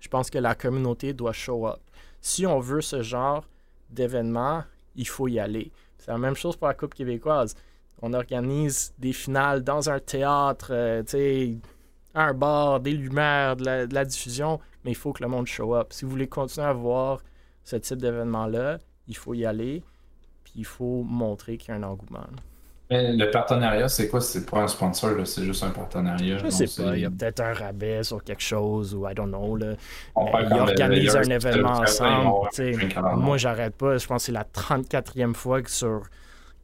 je 0.00 0.08
pense 0.08 0.30
que 0.30 0.38
la 0.38 0.54
communauté 0.54 1.12
doit 1.12 1.32
show 1.32 1.68
up. 1.68 1.78
Si 2.20 2.46
on 2.46 2.58
veut 2.58 2.80
ce 2.80 3.02
genre 3.02 3.44
d'événement, 3.90 4.64
il 4.96 5.06
faut 5.06 5.28
y 5.28 5.38
aller. 5.38 5.70
C'est 5.98 6.10
la 6.10 6.18
même 6.18 6.34
chose 6.34 6.56
pour 6.56 6.66
la 6.66 6.74
Coupe 6.74 6.94
québécoise. 6.94 7.54
On 8.02 8.12
organise 8.14 8.92
des 8.98 9.12
finales 9.12 9.62
dans 9.62 9.88
un 9.88 10.00
théâtre, 10.00 10.72
euh, 10.72 11.02
un 12.14 12.34
bar, 12.34 12.80
des 12.80 12.92
lumières, 12.92 13.56
de 13.56 13.94
la, 13.94 14.04
diffusion, 14.04 14.60
mais 14.84 14.90
il 14.90 14.96
faut 14.96 15.12
que 15.12 15.22
le 15.22 15.28
monde 15.28 15.46
show 15.46 15.74
up. 15.76 15.88
Si 15.90 16.04
vous 16.04 16.10
voulez 16.10 16.26
continuer 16.26 16.66
à 16.66 16.72
voir 16.72 17.22
ce 17.64 17.76
type 17.76 17.98
d'événement-là, 17.98 18.78
il 19.06 19.16
faut 19.16 19.34
y 19.34 19.46
aller, 19.46 19.82
puis 20.42 20.52
il 20.56 20.64
faut 20.64 21.04
montrer 21.04 21.56
qu'il 21.56 21.70
y 21.70 21.72
a 21.72 21.80
un 21.80 21.84
engouement. 21.84 22.26
Mais 22.90 23.12
le 23.12 23.30
partenariat, 23.30 23.88
c'est 23.88 24.08
quoi? 24.08 24.20
C'est 24.20 24.44
pas 24.44 24.58
un 24.58 24.68
sponsor, 24.68 25.26
c'est 25.26 25.44
juste 25.44 25.62
un 25.62 25.70
partenariat. 25.70 26.38
Je 26.38 26.48
sais 26.50 26.82
pas, 26.82 26.94
il 26.94 27.02
y 27.02 27.04
a 27.06 27.10
peut-être 27.10 27.40
un 27.40 27.54
rabais 27.54 28.02
sur 28.02 28.22
quelque 28.22 28.42
chose 28.42 28.94
ou 28.94 29.08
I 29.08 29.14
don't 29.14 29.28
know. 29.28 29.56
Là. 29.56 29.74
ils 30.16 30.60
organisent 30.60 31.16
un 31.16 31.22
événement 31.22 31.78
ensemble. 31.78 32.48
moi, 33.16 33.38
j'arrête 33.38 33.76
pas. 33.76 33.96
Je 33.96 34.06
pense 34.06 34.22
que 34.22 34.26
c'est 34.26 34.32
la 34.32 34.44
34e 34.44 35.32
fois 35.32 35.62
que 35.62 35.70
sur 35.70 36.02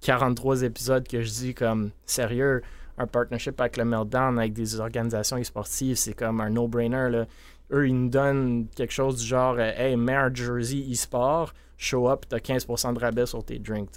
43 0.01 0.63
épisodes 0.63 1.07
que 1.07 1.23
je 1.23 1.31
dis 1.31 1.55
comme 1.55 1.91
sérieux, 2.07 2.63
un 2.99 3.07
partnership 3.07 3.61
avec 3.61 3.77
le 3.77 3.85
Meltdown, 3.85 4.39
avec 4.39 4.53
des 4.53 4.81
organisations 4.81 5.43
sportives, 5.43 5.97
c'est 5.97 6.15
comme 6.15 6.41
un 6.41 6.51
no-brainer. 6.51 7.25
Eux, 7.71 7.89
ils 7.89 7.95
nous 7.95 8.09
donnent 8.09 8.67
quelque 8.75 8.93
chose 8.93 9.19
du 9.19 9.27
genre 9.27 9.57
euh, 9.59 9.73
Hey, 9.77 9.97
mets 9.97 10.15
un 10.15 10.33
jersey 10.33 10.85
e-sport, 10.91 11.53
show 11.77 12.09
up, 12.09 12.25
t'as 12.29 12.39
15% 12.39 12.95
de 12.95 12.99
rabais 12.99 13.27
sur 13.27 13.45
tes 13.45 13.59
drinks. 13.59 13.91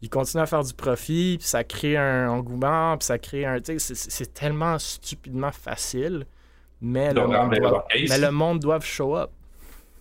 Ils 0.00 0.10
continuent 0.10 0.42
à 0.42 0.46
faire 0.46 0.62
du 0.62 0.74
profit, 0.74 1.38
puis 1.38 1.48
ça 1.48 1.64
crée 1.64 1.96
un 1.96 2.28
engouement, 2.28 2.96
puis 2.98 3.06
ça 3.06 3.18
crée 3.18 3.44
un. 3.44 3.58
C'est 3.64 4.34
tellement 4.34 4.78
stupidement 4.78 5.50
facile, 5.50 6.26
mais, 6.80 7.12
le 7.12 7.26
monde, 7.26 7.54
doit, 7.56 7.86
mais 8.08 8.18
le 8.18 8.30
monde 8.30 8.60
doit 8.60 8.78
show 8.80 9.16
up. 9.16 9.30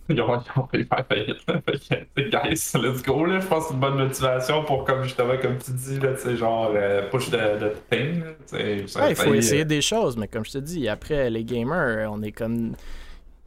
Ils 0.10 0.22
ont, 0.22 0.28
ils 0.28 0.60
ont 0.60 0.68
faire 0.68 1.06
faillite. 1.08 2.32
guys, 2.32 2.72
let's 2.76 3.04
go. 3.04 3.26
Là. 3.26 3.40
Je 3.40 3.48
pense 3.48 3.64
que 3.64 3.68
c'est 3.70 3.74
une 3.74 3.80
bonne 3.80 3.98
motivation 3.98 4.64
pour, 4.64 4.84
comme 4.86 5.04
justement, 5.04 5.38
comme 5.42 5.58
tu 5.58 5.72
dis, 5.72 6.00
là, 6.00 6.16
genre 6.36 6.72
euh, 6.76 7.10
push 7.10 7.30
the, 7.30 7.74
thing. 7.90 8.24
il 8.54 9.16
faut 9.16 9.34
essayer 9.34 9.66
des 9.66 9.82
choses, 9.82 10.18
mais 10.18 10.28
comme 10.28 10.46
je 10.46 10.54
te 10.54 10.58
dis, 10.60 10.88
après, 10.88 11.30
les 11.30 11.44
gamers, 11.44 12.10
on 12.12 12.22
est 12.22 12.32
comme. 12.32 12.74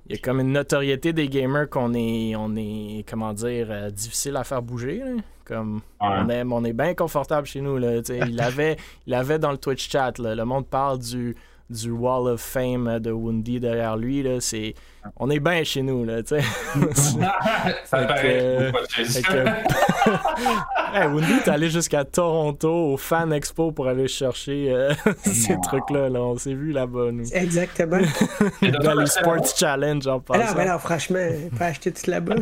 Il 0.07 0.17
y 0.17 0.19
a 0.19 0.23
comme 0.23 0.41
une 0.41 0.51
notoriété 0.51 1.13
des 1.13 1.29
gamers 1.29 1.71
qu'on 1.71 1.95
est, 1.95 2.35
on 2.35 2.57
est, 2.57 3.05
comment 3.09 3.33
dire, 3.33 3.69
euh, 3.71 3.91
difficile 3.91 4.35
à 4.37 4.43
faire 4.43 4.61
bouger. 4.61 5.05
Comme 5.45 5.83
on 6.01 6.29
est, 6.29 6.43
on 6.43 6.65
est 6.65 6.73
bien 6.73 6.95
confortable 6.95 7.47
chez 7.47 7.61
nous. 7.61 7.79
Là, 7.79 8.01
il, 8.09 8.41
avait, 8.43 8.77
il 9.07 9.15
avait 9.15 9.39
dans 9.39 9.53
le 9.53 9.59
Twitch 9.59 9.89
chat, 9.89 10.19
le 10.19 10.43
monde 10.43 10.67
parle 10.67 10.99
du, 10.99 11.37
du 11.71 11.91
Wall 11.93 12.29
of 12.29 12.41
Fame 12.41 12.99
de 12.99 13.13
Wundy 13.13 13.61
derrière 13.61 13.97
lui. 13.97 14.23
Là, 14.23 14.41
c'est, 14.41 14.75
on 15.17 15.31
est 15.31 15.39
bien 15.39 15.63
chez 15.65 15.83
nous. 15.83 16.05
Là, 16.05 16.23
tu 16.23 16.37
sais. 16.37 16.43
Ça 17.85 18.05
paraît. 18.05 18.73
hey, 20.95 21.07
Wundy, 21.07 21.41
t'es 21.45 21.51
allé 21.51 21.71
jusqu'à 21.71 22.05
Toronto 22.05 22.93
au 22.93 22.97
Fan 22.97 23.33
Expo 23.33 23.71
pour 23.71 23.87
aller 23.87 24.09
chercher 24.09 24.73
euh, 24.73 24.93
ces 25.23 25.57
trucs-là. 25.63 26.09
Là. 26.09 26.21
On 26.21 26.37
s'est 26.37 26.55
vu 26.55 26.73
là-bas, 26.73 27.13
nous. 27.13 27.33
Exactement. 27.33 28.01
Dans 28.83 28.95
les 28.95 29.07
Sports 29.07 29.47
Challenge, 29.57 30.07
en 30.07 30.21
passant. 30.21 30.41
Alors, 30.41 30.59
alors, 30.59 30.81
franchement, 30.81 31.27
pas 31.59 31.67
acheter 31.67 31.93
tout 31.93 32.11
là-bas. 32.11 32.37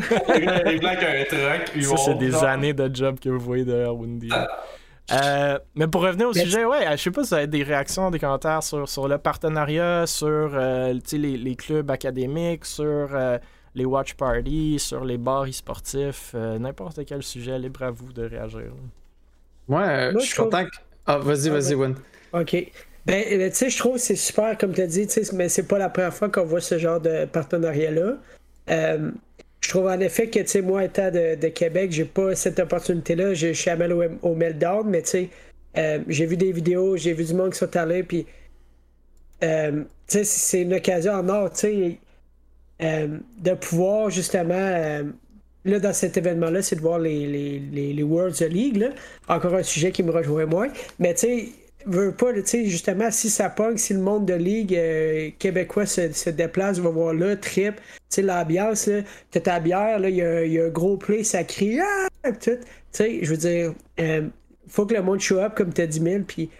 Ça, 1.80 1.96
c'est 1.96 2.18
des 2.18 2.34
années 2.34 2.72
de 2.72 2.90
job 2.94 3.18
que 3.20 3.28
vous 3.28 3.40
voyez 3.40 3.64
derrière 3.64 3.94
Wundy. 3.94 4.30
Euh, 5.10 5.58
mais 5.74 5.86
pour 5.86 6.02
revenir 6.02 6.28
au 6.28 6.32
sujet, 6.32 6.64
ouais, 6.64 6.84
je 6.92 7.02
sais 7.02 7.10
pas 7.10 7.22
si 7.22 7.30
vous 7.30 7.34
avez 7.34 7.46
des 7.46 7.62
réactions, 7.62 8.10
des 8.10 8.18
commentaires 8.18 8.62
sur, 8.62 8.88
sur 8.88 9.08
le 9.08 9.16
partenariat, 9.18 10.06
sur 10.06 10.26
euh, 10.26 10.94
les, 11.12 11.36
les, 11.36 11.56
clubs 11.56 11.90
académiques, 11.90 12.66
sur 12.66 12.84
euh, 13.14 13.38
les 13.74 13.86
watch 13.86 14.14
parties, 14.14 14.78
sur 14.78 15.04
les 15.04 15.16
bars 15.16 15.46
e-sportifs, 15.46 16.34
n'importe 16.34 17.04
quel 17.06 17.22
sujet, 17.22 17.58
libre 17.58 17.82
à 17.84 17.90
vous 17.90 18.12
de 18.12 18.24
réagir. 18.24 18.72
Ouais, 19.68 20.10
je 20.14 20.18
suis 20.18 20.36
content 20.36 20.64
que... 20.64 20.70
Ah, 21.06 21.18
vas-y, 21.18 21.48
vas-y, 21.48 21.74
Win. 21.74 21.94
OK. 22.32 22.70
Ben, 23.06 23.50
tu 23.50 23.56
sais, 23.56 23.70
je 23.70 23.78
trouve 23.78 23.94
que 23.94 24.00
c'est 24.00 24.16
super, 24.16 24.58
comme 24.58 24.74
tu 24.74 24.82
as 24.82 24.86
dit, 24.86 25.08
mais 25.32 25.48
c'est 25.48 25.66
pas 25.66 25.78
la 25.78 25.88
première 25.88 26.12
fois 26.12 26.28
qu'on 26.28 26.44
voit 26.44 26.60
ce 26.60 26.76
genre 26.78 27.00
de 27.00 27.24
partenariat-là. 27.24 28.16
Je 29.60 29.70
trouve 29.70 29.86
en 29.86 29.98
effet 30.00 30.28
que, 30.28 30.38
tu 30.40 30.46
sais, 30.46 30.62
moi, 30.62 30.84
étant 30.84 31.10
de, 31.10 31.34
de 31.34 31.48
Québec, 31.48 31.90
j'ai 31.92 32.04
pas 32.04 32.34
cette 32.34 32.58
opportunité-là. 32.58 33.34
Je 33.34 33.52
suis 33.52 33.70
allé 33.70 33.92
au, 33.92 34.30
au 34.30 34.34
Meltdown, 34.34 34.88
mais 34.88 35.02
tu 35.02 35.10
sais, 35.10 35.28
euh, 35.76 35.98
j'ai 36.08 36.26
vu 36.26 36.36
des 36.36 36.52
vidéos, 36.52 36.96
j'ai 36.96 37.12
vu 37.12 37.24
du 37.24 37.34
monde 37.34 37.52
qui 37.52 37.58
sont 37.58 37.76
allés, 37.76 38.02
puis, 38.02 38.26
euh, 39.42 39.82
tu 40.06 40.18
sais, 40.18 40.24
c'est 40.24 40.62
une 40.62 40.74
occasion 40.74 41.12
en 41.12 41.28
or, 41.28 41.50
tu 41.52 41.58
sais, 41.58 41.98
euh, 42.82 43.18
de 43.38 43.54
pouvoir 43.54 44.10
justement, 44.10 45.02
là, 45.64 45.78
dans 45.80 45.92
cet 45.92 46.16
événement-là, 46.16 46.62
c'est 46.62 46.76
de 46.76 46.80
voir 46.80 46.98
les, 46.98 47.26
les, 47.26 47.58
les, 47.58 47.92
les 47.92 48.02
Worlds 48.02 48.40
League, 48.48 48.76
là. 48.76 48.90
Encore 49.28 49.54
un 49.54 49.62
sujet 49.62 49.92
qui 49.92 50.02
me 50.02 50.12
rejoint 50.12 50.46
moins, 50.46 50.68
mais 50.98 51.14
tu 51.14 51.20
sais, 51.20 51.48
veux 51.86 52.12
pas, 52.12 52.32
tu 52.32 52.42
sais, 52.44 52.66
justement, 52.66 53.10
si 53.10 53.30
ça 53.30 53.48
pogne, 53.48 53.76
si 53.76 53.94
le 53.94 54.00
monde 54.00 54.26
de 54.26 54.34
ligue 54.34 54.74
euh, 54.74 55.30
québécois 55.38 55.86
se, 55.86 56.12
se, 56.12 56.30
déplace, 56.30 56.78
va 56.78 56.90
voir 56.90 57.14
là, 57.14 57.36
trip, 57.36 57.76
tu 57.76 57.82
sais, 58.08 58.22
l'ambiance, 58.22 58.86
là, 58.86 59.02
t'as 59.30 59.40
ta 59.40 59.60
bière, 59.60 59.98
là, 59.98 60.08
il 60.08 60.16
y, 60.16 60.60
a 60.60 60.64
un 60.64 60.68
gros 60.68 60.96
play, 60.96 61.24
ça 61.24 61.44
crie, 61.44 61.80
ah, 61.80 62.32
tout. 62.32 62.50
Tu 62.50 62.58
sais, 62.92 63.18
je 63.22 63.30
veux 63.30 63.36
dire, 63.36 63.74
euh, 64.00 64.28
faut 64.68 64.86
que 64.86 64.94
le 64.94 65.02
monde 65.02 65.20
show 65.20 65.38
up 65.38 65.54
comme 65.54 65.72
t'as 65.72 65.86
dit 65.86 66.00
mille, 66.00 66.24
puis 66.24 66.50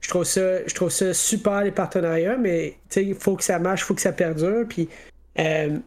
je 0.00 0.08
trouve 0.08 0.24
ça, 0.24 0.66
je 0.66 0.74
trouve 0.74 0.90
ça 0.90 1.14
super 1.14 1.62
les 1.62 1.72
partenariats, 1.72 2.36
mais 2.36 2.76
tu 2.88 3.00
sais, 3.00 3.04
il 3.04 3.14
faut 3.14 3.36
que 3.36 3.44
ça 3.44 3.58
marche, 3.58 3.82
il 3.82 3.84
faut 3.84 3.94
que 3.94 4.00
ça 4.00 4.12
perdure, 4.12 4.66
puis 4.68 4.88
euh, 5.38 5.78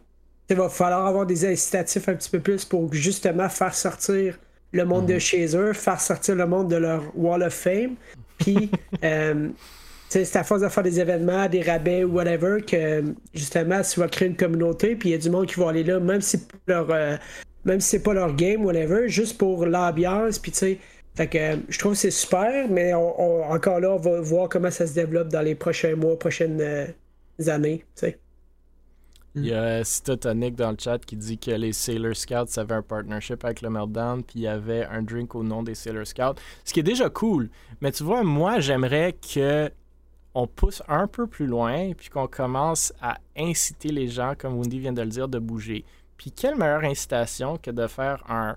il 0.48 0.56
va 0.56 0.68
falloir 0.68 1.06
avoir 1.06 1.26
des 1.26 1.44
incitatifs 1.44 2.08
un 2.08 2.14
petit 2.14 2.30
peu 2.30 2.40
plus 2.40 2.64
pour 2.64 2.92
justement 2.92 3.48
faire 3.48 3.74
sortir 3.74 4.38
le 4.72 4.84
monde 4.84 5.06
de 5.06 5.14
mhm. 5.14 5.20
chez 5.20 5.56
eux, 5.56 5.72
faire 5.72 6.00
sortir 6.00 6.34
le 6.34 6.46
monde 6.46 6.68
de 6.68 6.76
leur 6.76 7.02
Wall 7.16 7.42
of 7.42 7.54
Fame, 7.54 7.94
puis, 8.40 8.70
euh, 9.04 9.48
c'est 10.08 10.36
à 10.36 10.42
force 10.42 10.62
de 10.62 10.68
faire 10.68 10.82
des 10.82 10.98
événements, 10.98 11.48
des 11.48 11.62
rabais 11.62 12.02
ou 12.04 12.14
whatever, 12.14 12.60
que 12.62 13.04
justement, 13.32 13.80
tu 13.82 14.00
vas 14.00 14.08
créer 14.08 14.28
une 14.28 14.36
communauté, 14.36 14.96
puis 14.96 15.10
il 15.10 15.12
y 15.12 15.14
a 15.14 15.18
du 15.18 15.30
monde 15.30 15.46
qui 15.46 15.60
va 15.60 15.68
aller 15.68 15.84
là, 15.84 16.00
même 16.00 16.20
si 16.20 16.40
euh, 16.68 17.16
même 17.64 17.80
si 17.80 17.90
c'est 17.90 18.02
pas 18.02 18.14
leur 18.14 18.34
game, 18.34 18.64
whatever, 18.64 19.08
juste 19.08 19.38
pour 19.38 19.66
l'ambiance, 19.66 20.38
puis 20.38 20.50
tu 20.52 20.58
sais. 20.58 20.78
Fait 21.16 21.26
que 21.26 21.58
je 21.68 21.78
trouve 21.78 21.92
que 21.92 21.98
c'est 21.98 22.10
super, 22.10 22.68
mais 22.68 22.94
encore 22.94 23.80
là, 23.80 23.92
on 23.92 23.98
va 23.98 24.20
voir 24.20 24.48
comment 24.48 24.70
ça 24.70 24.86
se 24.86 24.94
développe 24.94 25.28
dans 25.28 25.42
les 25.42 25.54
prochains 25.54 25.96
mois, 25.96 26.18
prochaines 26.18 26.60
euh, 26.60 26.86
années, 27.48 27.84
tu 27.96 28.06
sais. 28.06 28.18
Il 29.36 29.46
y 29.46 29.52
a 29.52 29.84
Citotonic 29.84 30.56
dans 30.56 30.72
le 30.72 30.76
chat 30.78 30.98
qui 30.98 31.16
dit 31.16 31.38
que 31.38 31.52
les 31.52 31.72
Sailor 31.72 32.16
Scouts 32.16 32.58
avaient 32.58 32.74
un 32.74 32.82
partnership 32.82 33.44
avec 33.44 33.62
le 33.62 33.70
Meltdown, 33.70 34.24
puis 34.24 34.40
il 34.40 34.42
y 34.42 34.48
avait 34.48 34.84
un 34.86 35.02
drink 35.02 35.34
au 35.36 35.44
nom 35.44 35.62
des 35.62 35.76
Sailor 35.76 36.06
Scouts. 36.06 36.40
Ce 36.64 36.72
qui 36.72 36.80
est 36.80 36.84
déjà 36.84 37.08
cool. 37.08 37.48
Mais 37.80 37.92
tu 37.92 38.02
vois, 38.02 38.24
moi, 38.24 38.58
j'aimerais 38.58 39.12
que 39.12 39.70
on 40.34 40.46
pousse 40.46 40.82
un 40.88 41.06
peu 41.06 41.26
plus 41.26 41.46
loin, 41.46 41.92
puis 41.92 42.08
qu'on 42.08 42.26
commence 42.26 42.92
à 43.00 43.18
inciter 43.36 43.88
les 43.88 44.08
gens, 44.08 44.34
comme 44.36 44.56
Wendy 44.56 44.78
vient 44.78 44.92
de 44.92 45.02
le 45.02 45.08
dire, 45.08 45.28
de 45.28 45.38
bouger. 45.38 45.84
Puis 46.16 46.30
quelle 46.32 46.56
meilleure 46.56 46.84
incitation 46.84 47.56
que 47.56 47.70
de 47.70 47.86
faire 47.86 48.22
un, 48.28 48.56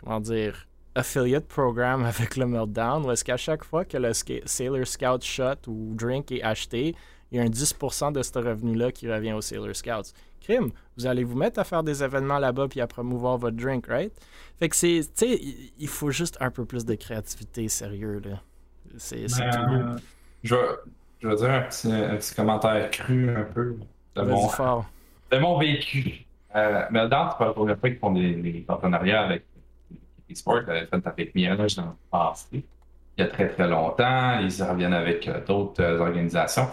comment 0.00 0.20
dire, 0.20 0.66
affiliate 0.94 1.46
program 1.46 2.04
avec 2.06 2.36
le 2.36 2.46
Meltdown, 2.46 3.04
où 3.04 3.10
est-ce 3.10 3.24
qu'à 3.24 3.36
chaque 3.36 3.64
fois 3.64 3.84
que 3.84 3.96
le 3.96 4.12
Sailor 4.44 4.86
Scout 4.86 5.22
shot 5.22 5.66
ou 5.66 5.94
drink 5.94 6.30
est 6.32 6.42
acheté, 6.42 6.94
il 7.32 7.38
y 7.38 7.40
a 7.40 7.44
un 7.44 7.48
10% 7.48 8.12
de 8.12 8.22
ce 8.22 8.38
revenu-là 8.38 8.92
qui 8.92 9.10
revient 9.10 9.32
aux 9.32 9.40
Sailor 9.40 9.74
Scouts. 9.74 10.12
Crime, 10.42 10.70
vous 10.98 11.06
allez 11.06 11.24
vous 11.24 11.36
mettre 11.36 11.58
à 11.60 11.64
faire 11.64 11.82
des 11.82 12.04
événements 12.04 12.38
là-bas 12.38 12.68
puis 12.68 12.80
à 12.80 12.86
promouvoir 12.86 13.38
votre 13.38 13.56
drink, 13.56 13.86
right? 13.86 14.12
Fait 14.58 14.68
que 14.68 14.76
c'est, 14.76 15.00
tu 15.16 15.26
sais, 15.26 15.40
il 15.78 15.88
faut 15.88 16.10
juste 16.10 16.36
un 16.40 16.50
peu 16.50 16.66
plus 16.66 16.84
de 16.84 16.94
créativité, 16.94 17.68
sérieux, 17.68 18.20
là. 18.24 18.40
C'est 18.98 19.26
ben, 19.38 19.96
je, 20.42 20.54
je 21.20 21.28
vais 21.28 21.36
dire 21.36 21.50
un 21.50 21.62
petit, 21.62 22.34
commentaire 22.34 22.90
cru 22.90 23.34
un 23.34 23.44
peu 23.44 23.78
de 24.14 24.22
mon, 24.22 24.48
fort. 24.48 24.84
de 25.30 25.38
mon 25.38 25.58
vécu. 25.58 26.26
Euh, 26.54 26.84
mais 26.90 27.08
dans 27.08 27.30
c'est 27.30 27.38
pas 27.38 27.46
la 27.46 27.52
première 27.54 27.78
fois 27.78 27.88
qu'ils 27.88 27.98
font 27.98 28.12
des, 28.12 28.64
partenariats 28.66 29.22
avec 29.22 29.46
les 30.28 30.34
sports, 30.34 30.60
euh, 30.68 30.84
fait 30.86 31.06
avec 31.06 31.34
Miage 31.34 31.76
dans 31.76 31.86
le 31.86 31.96
passé. 32.10 32.62
Il 33.16 33.24
y 33.24 33.26
a 33.26 33.30
très 33.30 33.48
très 33.48 33.68
longtemps, 33.68 34.38
ils 34.40 34.62
reviennent 34.62 34.94
avec 34.94 35.28
euh, 35.28 35.44
d'autres 35.44 35.82
euh, 35.82 36.00
organisations. 36.00 36.68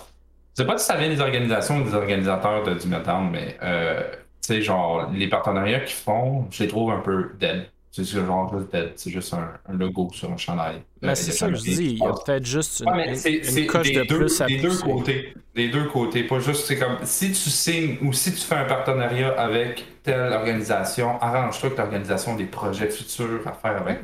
Je 0.60 0.66
sais 0.66 0.68
pas 0.68 0.78
si 0.78 0.88
ça 0.88 0.98
vient 0.98 1.08
des 1.08 1.22
organisations 1.22 1.78
ou 1.78 1.84
des 1.84 1.94
organisateurs 1.94 2.64
de, 2.64 2.74
du 2.74 2.88
Meltdown, 2.90 3.30
mais 3.32 3.56
euh, 3.64 4.04
tu 4.46 4.56
sais, 4.56 4.62
genre, 4.62 5.10
les 5.14 5.30
partenariats 5.30 5.80
qu'ils 5.80 5.96
font, 5.96 6.48
je 6.52 6.64
les 6.64 6.68
trouve 6.68 6.92
un 6.92 7.00
peu 7.00 7.30
dead. 7.40 7.68
C'est 7.92 8.04
genre 8.04 8.54
c'est 8.96 9.10
juste 9.10 9.34
un, 9.34 9.74
logo 9.74 10.10
sur 10.12 10.30
un 10.30 10.36
chandail. 10.36 10.82
Mais 11.02 11.16
c'est 11.16 11.32
ça 11.32 11.48
que 11.48 11.56
je 11.56 11.62
dis, 11.62 11.92
il 11.92 11.98
y 12.00 12.06
a 12.06 12.12
peut-être 12.12 12.46
juste 12.46 12.84
une, 12.86 13.68
coche 13.68 13.92
de 13.94 14.04
plus 14.04 14.42
à 14.42 14.48
Des 14.48 14.58
deux 14.58 14.78
côtés. 14.78 15.34
Des 15.56 15.70
deux 15.70 15.86
côtés. 15.86 16.24
Pas 16.24 16.40
juste, 16.40 16.66
c'est 16.66 16.78
comme 16.78 16.98
si 17.04 17.30
tu 17.30 17.50
signes 17.50 17.98
ou 18.02 18.12
si 18.12 18.34
tu 18.34 18.42
fais 18.42 18.56
un 18.56 18.66
partenariat 18.66 19.30
avec 19.30 19.86
telle 20.04 20.34
organisation, 20.34 21.22
arrange-toi 21.22 21.70
que 21.70 21.78
l'organisation 21.78 22.36
des 22.36 22.46
projets 22.46 22.90
futurs 22.90 23.48
à 23.48 23.54
faire 23.54 23.82
avec, 23.82 24.00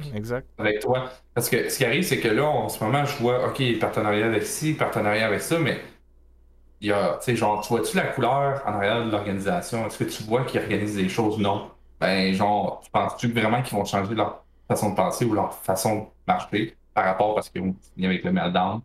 avec 0.57 0.79
toi. 0.79 1.11
Parce 1.33 1.49
que 1.49 1.69
ce 1.69 1.77
qui 1.77 1.83
arrive, 1.83 2.03
c'est 2.03 2.19
que 2.19 2.29
là, 2.29 2.45
en 2.45 2.69
ce 2.69 2.81
moment, 2.81 3.03
je 3.03 3.17
vois, 3.17 3.45
OK, 3.49 3.61
partenariat 3.77 4.25
avec 4.25 4.43
ci, 4.43 4.73
partenariat 4.73 5.27
avec 5.27 5.41
ça, 5.41 5.59
mais 5.59 5.79
il 6.81 6.87
y 6.89 6.91
a, 6.91 7.17
tu 7.17 7.25
sais, 7.25 7.35
genre, 7.35 7.61
tu 7.61 7.69
vois-tu 7.69 7.95
la 7.97 8.07
couleur 8.07 8.61
en 8.65 8.73
arrière 8.73 9.05
de 9.05 9.11
l'organisation? 9.11 9.85
Est-ce 9.87 9.97
que 9.99 10.03
tu 10.05 10.23
vois 10.23 10.45
qu'ils 10.45 10.61
organisent 10.61 10.95
des 10.95 11.09
choses? 11.09 11.37
Non 11.39 11.71
ben, 11.99 12.33
genre, 12.33 12.81
tu 12.83 12.91
penses-tu 12.91 13.31
vraiment 13.31 13.61
qu'ils 13.63 13.77
vont 13.77 13.85
changer 13.85 14.13
leur 14.15 14.45
façon 14.67 14.89
de 14.91 14.95
penser 14.95 15.25
ou 15.25 15.33
leur 15.33 15.53
façon 15.53 15.95
de 16.01 16.05
marcher 16.27 16.77
par 16.93 17.05
rapport 17.05 17.37
à 17.39 17.41
ce 17.41 17.49
qu'ils 17.49 17.61
ont 17.61 17.75
fini 17.93 18.05
avec 18.05 18.23
le 18.23 18.31
meltdown? 18.33 18.81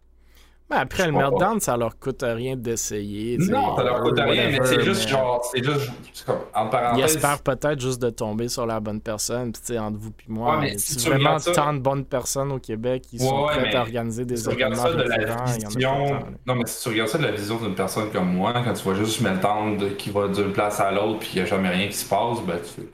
Ben 0.70 0.76
après, 0.76 1.06
le 1.06 1.12
meltdown, 1.12 1.58
ça 1.58 1.76
leur 1.76 1.98
coûte 1.98 2.22
rien 2.22 2.54
d'essayer. 2.54 3.38
Non, 3.38 3.76
ça 3.76 3.82
leur 3.82 4.02
coûte 4.02 4.20
rien, 4.20 4.50
mais 4.50 4.64
c'est 4.64 4.82
juste 4.82 5.08
genre, 5.08 5.44
c'est 5.44 5.64
juste, 5.64 5.90
comme, 6.24 6.38
en 6.54 6.68
parenthèse. 6.68 6.98
Ils 6.98 7.04
espèrent 7.04 7.42
peut-être 7.42 7.80
juste 7.80 8.00
de 8.00 8.08
tomber 8.10 8.46
sur 8.46 8.66
la 8.66 8.78
bonne 8.78 9.00
personne, 9.00 9.50
tu 9.50 9.60
sais, 9.64 9.78
entre 9.80 9.98
vous 9.98 10.10
et 10.10 10.30
moi. 10.32 10.54
Ouais, 10.54 10.60
mais 10.60 10.78
si 10.78 10.96
tu 10.96 11.08
vraiment 11.08 11.40
ça... 11.40 11.50
tant 11.50 11.74
de 11.74 11.80
bonnes 11.80 12.04
personnes 12.04 12.52
au 12.52 12.60
Québec 12.60 13.02
qui 13.02 13.18
sont 13.18 13.46
prêtes 13.46 13.74
à 13.74 13.80
organiser 13.80 14.24
des 14.24 14.36
si 14.36 14.48
événements 14.48 14.76
ça 14.76 14.92
de 14.92 15.02
la 15.02 15.44
vision... 15.44 16.20
Non, 16.46 16.54
mais 16.54 16.66
si 16.66 16.82
tu 16.84 16.88
regardes 16.90 17.08
ça 17.10 17.18
de 17.18 17.24
la 17.24 17.32
vision 17.32 17.56
d'une 17.56 17.74
personne 17.74 18.08
comme 18.12 18.32
moi, 18.32 18.52
quand 18.52 18.72
tu 18.72 18.84
vois 18.84 18.94
juste 18.94 19.20
meltdown 19.22 19.96
qui 19.96 20.10
va 20.10 20.28
d'une 20.28 20.52
place 20.52 20.78
à 20.78 20.92
l'autre 20.92 21.18
puis 21.18 21.30
il 21.34 21.36
n'y 21.36 21.42
a 21.42 21.46
jamais 21.46 21.70
rien 21.70 21.88
qui 21.88 21.96
se 21.96 22.08
passe, 22.08 22.40
ben 22.46 22.58
tu 22.62 22.80
fais 22.80 22.88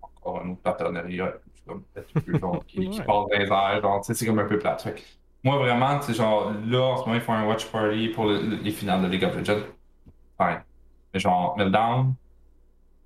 encore 0.00 0.42
un 0.44 0.50
autre 0.50 0.60
partenariat 0.60 1.34
comme 1.66 1.82
genre, 2.40 2.64
qui, 2.68 2.88
qui 2.88 2.98
passe 2.98 3.06
dans 3.06 3.28
les 3.32 3.46
airs, 3.46 3.80
genre, 3.82 4.00
c'est 4.04 4.26
comme 4.26 4.38
un 4.38 4.44
peu 4.44 4.58
plate. 4.58 4.82
Fait 4.82 4.94
moi, 5.42 5.58
vraiment, 5.58 5.98
tu 6.00 6.12
genre, 6.12 6.52
là, 6.66 6.80
en 6.80 6.96
ce 6.98 7.02
moment, 7.02 7.14
ils 7.14 7.20
font 7.20 7.32
un 7.32 7.46
watch 7.46 7.66
party 7.66 8.08
pour 8.08 8.26
les 8.26 8.70
finales 8.70 9.02
de 9.02 9.08
League 9.08 9.24
of 9.24 9.36
Legends. 9.36 9.62
Fine. 10.38 10.62
Mais 11.12 11.20
genre, 11.20 11.56
Meltdown, 11.56 12.14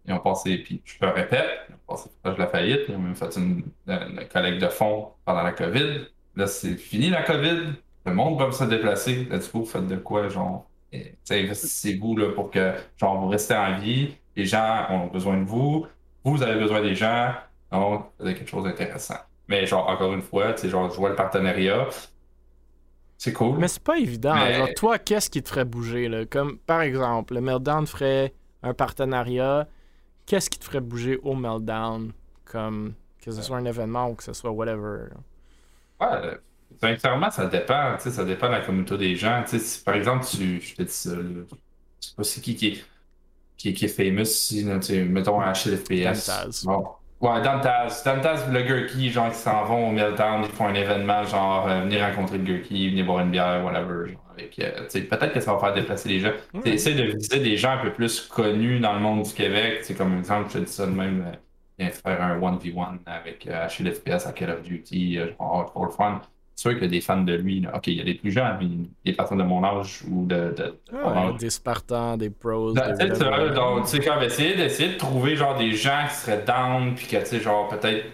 ils 0.06 0.12
ont 0.12 0.18
passé, 0.18 0.58
puis 0.58 0.82
je 0.84 0.98
te 0.98 1.06
répète, 1.06 1.60
ils 1.68 1.74
ont 1.74 1.94
passé 1.94 2.10
de 2.24 2.30
la 2.30 2.46
faillite, 2.46 2.80
ils 2.88 2.96
ont 2.96 2.98
même 2.98 3.14
fait 3.14 3.36
une, 3.36 3.64
collecte 4.32 4.62
de 4.62 4.68
fonds 4.68 5.12
pendant 5.24 5.42
la 5.42 5.52
COVID. 5.52 6.06
Là, 6.36 6.46
c'est 6.46 6.76
fini 6.76 7.10
la 7.10 7.22
COVID, 7.22 7.74
le 8.06 8.14
monde 8.14 8.38
va 8.38 8.50
se 8.50 8.64
déplacer. 8.64 9.24
Là, 9.30 9.38
du 9.38 9.48
coup, 9.48 9.60
vous 9.60 9.66
faites 9.66 9.86
de 9.86 9.96
quoi, 9.96 10.28
genre, 10.28 10.66
investissez-vous 11.30 12.16
là, 12.16 12.32
pour 12.32 12.50
que, 12.50 12.74
genre, 12.96 13.20
vous 13.20 13.28
restez 13.28 13.54
en 13.54 13.78
vie, 13.78 14.16
les 14.36 14.44
gens 14.44 14.86
ont 14.90 15.06
besoin 15.06 15.38
de 15.38 15.44
vous, 15.44 15.86
vous 16.24 16.42
avez 16.42 16.58
besoin 16.58 16.82
des 16.82 16.94
gens, 16.94 17.32
donc, 17.70 18.06
c'est 18.20 18.34
quelque 18.34 18.50
chose 18.50 18.64
d'intéressant. 18.64 19.18
Mais 19.48 19.66
genre, 19.66 19.88
encore 19.88 20.12
une 20.12 20.22
fois, 20.22 20.52
tu 20.54 20.62
sais, 20.62 20.68
genre, 20.68 20.90
je 20.90 20.96
vois 20.96 21.10
le 21.10 21.16
partenariat, 21.16 21.88
c'est 23.18 23.32
cool. 23.32 23.58
Mais 23.58 23.68
c'est 23.68 23.82
pas 23.82 23.98
évident. 23.98 24.32
Alors, 24.32 24.68
toi, 24.76 24.98
qu'est-ce 24.98 25.30
qui 25.30 25.42
te 25.42 25.48
ferait 25.48 25.64
bouger? 25.64 26.08
Là? 26.08 26.26
Comme, 26.26 26.58
par 26.58 26.82
exemple, 26.82 27.34
le 27.34 27.40
Meltdown 27.40 27.86
ferait 27.86 28.34
un 28.62 28.74
partenariat. 28.74 29.68
Qu'est-ce 30.26 30.50
qui 30.50 30.58
te 30.58 30.64
ferait 30.64 30.80
bouger 30.80 31.18
au 31.22 31.34
Meltdown? 31.34 32.12
Comme, 32.44 32.94
que 33.22 33.30
ce 33.30 33.42
soit 33.42 33.56
un 33.56 33.64
événement 33.64 34.10
ou 34.10 34.14
que 34.14 34.22
ce 34.22 34.32
soit 34.32 34.50
whatever. 34.50 35.06
Ouais, 36.00 36.38
sincèrement, 36.80 37.30
ça 37.30 37.46
dépend. 37.46 37.98
Ça 37.98 38.24
dépend 38.24 38.48
de 38.48 38.52
la 38.52 38.60
communauté 38.60 38.98
des 38.98 39.16
gens. 39.16 39.42
Si, 39.46 39.82
par 39.82 39.94
exemple, 39.94 40.26
tu, 40.26 40.60
je 40.60 40.74
te 40.74 40.82
dis 40.82 40.90
ça, 40.90 41.10
je 41.14 42.08
sais 42.08 42.14
pas 42.16 42.24
c'est 42.24 42.40
qui 42.40 42.54
qui 42.56 42.68
est, 42.68 42.84
qui, 43.56 43.72
qui 43.72 43.84
est 43.86 43.88
famous 43.88 44.22
ici, 44.22 44.64
mettons 44.64 45.40
un 45.40 45.52
HLFPS. 45.52 46.64
Bon. 46.64 46.86
Ouais, 47.20 47.40
Dantaz. 47.42 48.02
Dantaz, 48.04 48.46
le 48.50 48.62
Gurky, 48.62 49.10
genre, 49.10 49.30
qui 49.30 49.38
s'en 49.38 49.64
vont 49.64 49.88
au 49.88 49.92
Meltdown, 49.92 50.42
ils 50.44 50.50
font 50.50 50.66
un 50.66 50.74
événement, 50.74 51.24
genre, 51.24 51.66
euh, 51.68 51.80
venir 51.82 52.02
rencontrer 52.04 52.38
le 52.38 52.44
Gurky, 52.44 52.90
venir 52.90 53.06
boire 53.06 53.20
une 53.20 53.30
bière, 53.30 53.64
whatever. 53.64 54.12
Genre, 54.12 54.20
avec, 54.32 54.58
euh, 54.58 54.86
peut-être 54.88 55.32
que 55.32 55.40
ça 55.40 55.54
va 55.54 55.58
faire 55.60 55.72
déplacer 55.74 56.08
les 56.10 56.20
gens. 56.20 56.32
Mm 56.52 56.60
Essaye 56.66 56.94
de 56.96 57.04
viser 57.04 57.40
des 57.40 57.56
gens 57.56 57.72
un 57.72 57.78
peu 57.78 57.92
plus 57.92 58.20
connus 58.20 58.78
dans 58.80 58.92
le 58.92 59.00
monde 59.00 59.22
du 59.22 59.32
Québec. 59.32 59.80
C'est 59.82 59.94
comme 59.94 60.18
exemple, 60.18 60.50
je 60.50 60.58
te 60.58 60.64
dis 60.64 60.72
ça 60.72 60.86
de 60.86 60.90
même, 60.92 61.24
euh, 61.26 61.36
viens 61.78 61.90
faire 61.90 62.20
un 62.22 62.38
1v1 62.38 62.98
avec 63.06 63.46
euh, 63.46 63.68
HLFPS 63.68 64.26
à 64.26 64.32
Call 64.32 64.50
of 64.50 64.62
Duty, 64.62 65.18
genre, 65.38 65.72
pour 65.72 65.86
le 65.86 65.90
fun 65.92 66.20
sûr 66.54 66.72
qu'il 66.72 66.82
y 66.82 66.86
a 66.86 66.88
des 66.88 67.00
fans 67.00 67.22
de 67.22 67.34
lui. 67.34 67.60
Là. 67.60 67.76
OK, 67.76 67.88
il 67.88 67.94
y 67.94 68.00
a 68.00 68.04
des 68.04 68.14
plus 68.14 68.30
jeunes, 68.30 68.56
mais 68.60 68.88
des 69.04 69.16
personnes 69.16 69.38
de 69.38 69.44
mon 69.44 69.64
âge 69.64 70.02
ou 70.08 70.26
de. 70.26 70.54
de, 70.56 71.38
Des 71.38 71.50
Spartans, 71.50 72.16
des 72.16 72.30
pros. 72.30 72.72
Des 72.72 72.80
ça, 73.14 73.48
donc, 73.50 73.84
tu 73.84 73.90
sais, 73.90 74.00
comme 74.00 74.22
essayer 74.22 74.56
d'essayer 74.56 74.94
de 74.94 74.98
trouver 74.98 75.36
genre 75.36 75.56
des 75.56 75.72
gens 75.72 76.04
qui 76.08 76.14
seraient 76.14 76.44
down, 76.44 76.94
puis 76.94 77.06
que, 77.06 77.16
tu 77.16 77.26
sais, 77.26 77.40
genre, 77.40 77.68
peut-être. 77.68 78.06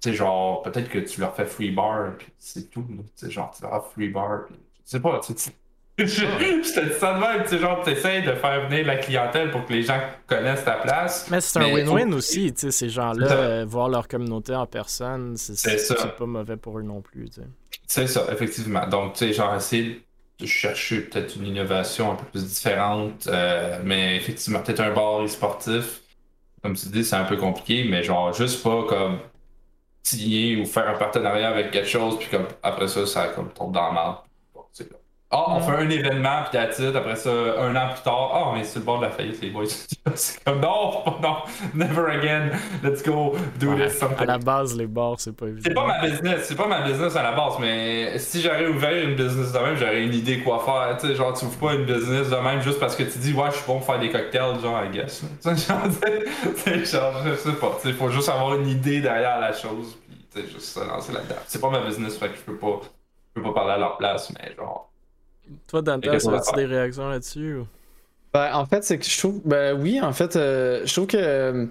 Tu 0.00 0.10
sais, 0.10 0.16
genre, 0.16 0.62
peut-être 0.62 0.88
que 0.88 0.98
tu 0.98 1.20
leur 1.20 1.34
fais 1.34 1.44
free 1.44 1.70
bar, 1.70 2.16
puis 2.18 2.28
c'est 2.38 2.70
tout. 2.70 2.84
Tu 2.88 3.04
sais, 3.14 3.30
genre, 3.30 3.52
tu 3.56 3.62
leur 3.62 3.74
as 3.74 3.80
free 3.80 4.08
bar, 4.08 4.46
puis. 4.46 4.56
Je 4.84 4.90
sais 4.90 5.00
pas, 5.00 5.20
tu 5.20 5.32
sais 5.36 5.52
je, 5.98 6.04
te 6.04 6.60
dis 6.62 6.94
ça 6.98 7.12
de 7.14 7.20
même, 7.20 7.42
tu 7.42 7.50
sais, 7.50 7.58
genre, 7.58 7.82
t'essayes 7.82 8.22
de 8.22 8.32
faire 8.32 8.66
venir 8.66 8.86
la 8.86 8.96
clientèle 8.96 9.50
pour 9.50 9.66
que 9.66 9.74
les 9.74 9.82
gens 9.82 10.00
connaissent 10.26 10.64
ta 10.64 10.72
place. 10.72 11.28
Mais 11.30 11.40
c'est 11.42 11.58
un 11.58 11.70
win-win 11.70 12.14
aussi, 12.14 12.52
tu 12.54 12.60
sais, 12.60 12.70
ces 12.70 12.88
gens-là, 12.88 13.30
euh, 13.30 13.64
voir 13.68 13.90
leur 13.90 14.08
communauté 14.08 14.54
en 14.54 14.66
personne, 14.66 15.36
c'est 15.36 16.16
pas 16.16 16.26
mauvais 16.26 16.56
pour 16.56 16.78
eux 16.78 16.82
non 16.82 17.02
plus, 17.02 17.28
tu 17.28 17.42
sais. 17.42 17.46
C'est 17.86 18.06
ça, 18.06 18.26
effectivement. 18.32 18.86
Donc, 18.86 19.14
tu 19.14 19.26
sais, 19.26 19.32
genre, 19.34 19.54
essayer 19.54 20.02
de 20.38 20.46
chercher 20.46 21.02
peut-être 21.02 21.36
une 21.36 21.46
innovation 21.46 22.12
un 22.12 22.14
peu 22.14 22.24
plus 22.24 22.44
différente, 22.46 23.28
euh, 23.30 23.78
mais 23.84 24.16
effectivement, 24.16 24.60
peut-être 24.60 24.80
un 24.80 24.94
bar 24.94 25.28
sportif, 25.28 26.00
comme 26.62 26.74
tu 26.74 26.86
dis, 26.86 27.04
c'est 27.04 27.16
un 27.16 27.24
peu 27.24 27.36
compliqué, 27.36 27.84
mais 27.84 28.02
genre, 28.02 28.32
juste 28.32 28.62
pas 28.62 28.84
comme 28.88 29.18
signer 30.02 30.56
ou 30.56 30.64
faire 30.64 30.88
un 30.88 30.96
partenariat 30.96 31.50
avec 31.50 31.70
quelque 31.70 31.88
chose, 31.88 32.18
puis 32.18 32.28
comme 32.30 32.46
après 32.62 32.88
ça, 32.88 33.06
ça 33.06 33.28
comme 33.28 33.50
tombe 33.52 33.72
dans 33.72 33.88
la 33.88 33.92
merde. 33.92 34.16
Ah, 35.34 35.46
on 35.48 35.60
fait 35.60 35.72
un 35.72 35.88
événement, 35.88 36.42
puis 36.50 36.60
titre, 36.74 36.94
après 36.94 37.16
ça, 37.16 37.30
un 37.30 37.74
an 37.74 37.88
plus 37.88 38.02
tard, 38.02 38.30
ah, 38.34 38.44
oh, 38.44 38.52
mais 38.54 38.64
c'est 38.64 38.80
le 38.80 38.84
bord 38.84 38.98
de 38.98 39.06
la 39.06 39.10
faillite, 39.10 39.40
les 39.40 39.48
boys. 39.48 39.64
c'est 40.14 40.44
comme, 40.44 40.60
non, 40.60 41.02
non, 41.22 41.36
never 41.72 42.10
again, 42.10 42.50
let's 42.84 43.02
go, 43.02 43.34
do 43.58 43.74
this. 43.74 43.98
Something. 43.98 44.18
À 44.18 44.24
la 44.26 44.36
base, 44.36 44.76
les 44.76 44.86
bars, 44.86 45.14
c'est 45.16 45.34
pas 45.34 45.46
évident. 45.46 45.62
C'est 45.64 45.72
pas 45.72 45.86
ma 45.86 46.06
business, 46.06 46.44
c'est 46.44 46.54
pas 46.54 46.66
ma 46.66 46.82
business 46.82 47.16
à 47.16 47.22
la 47.22 47.32
base, 47.32 47.54
mais 47.60 48.18
si 48.18 48.42
j'aurais 48.42 48.66
ouvert 48.66 48.92
une 49.08 49.14
business 49.14 49.52
de 49.52 49.58
même, 49.58 49.74
j'aurais 49.76 50.02
une 50.02 50.12
idée 50.12 50.40
quoi 50.40 50.62
faire. 50.66 50.98
Tu 50.98 51.06
sais, 51.06 51.14
genre, 51.14 51.32
tu 51.32 51.46
ouvres 51.46 51.58
pas 51.58 51.74
une 51.76 51.86
business 51.86 52.28
de 52.28 52.36
même 52.36 52.60
juste 52.60 52.78
parce 52.78 52.94
que 52.94 53.04
tu 53.04 53.18
dis, 53.18 53.32
ouais, 53.32 53.50
je 53.52 53.56
suis 53.56 53.66
bon 53.66 53.78
pour 53.78 53.86
faire 53.86 54.00
des 54.00 54.10
cocktails, 54.10 54.60
genre, 54.60 54.84
I 54.84 54.90
guess. 54.90 55.22
Tu 55.42 55.56
sais, 55.56 56.84
genre, 56.84 57.14
je 57.24 57.34
sais 57.36 57.52
pas, 57.52 57.78
tu 57.80 57.88
sais, 57.88 57.94
faut 57.94 58.10
juste 58.10 58.28
avoir 58.28 58.54
une 58.56 58.68
idée 58.68 59.00
derrière 59.00 59.40
la 59.40 59.54
chose, 59.54 59.96
puis, 60.06 60.26
tu 60.30 60.42
sais, 60.42 60.46
juste 60.46 60.74
se 60.74 60.80
lancer 60.80 61.14
là-dedans. 61.14 61.36
C'est 61.46 61.60
pas 61.60 61.70
ma 61.70 61.80
business, 61.80 62.18
fait 62.18 62.28
que 62.28 62.36
je 62.36 62.42
peux 62.42 62.56
pas, 62.56 62.80
je 63.34 63.40
peux 63.40 63.48
pas 63.48 63.54
parler 63.54 63.72
à 63.72 63.78
leur 63.78 63.96
place, 63.96 64.30
mais 64.30 64.54
genre. 64.54 64.91
Toi, 65.66 65.82
Dante, 65.82 66.06
as-tu 66.06 66.56
des 66.56 66.66
réactions 66.66 67.08
là-dessus? 67.08 67.58
Ben, 68.32 68.54
en 68.54 68.64
fait, 68.64 68.82
c'est 68.82 68.98
que 68.98 69.04
je 69.04 69.18
trouve. 69.18 69.40
Ben 69.44 69.78
oui, 69.78 70.00
en 70.00 70.12
fait, 70.12 70.36
euh, 70.36 70.82
je 70.84 70.92
trouve 70.92 71.06
que. 71.06 71.68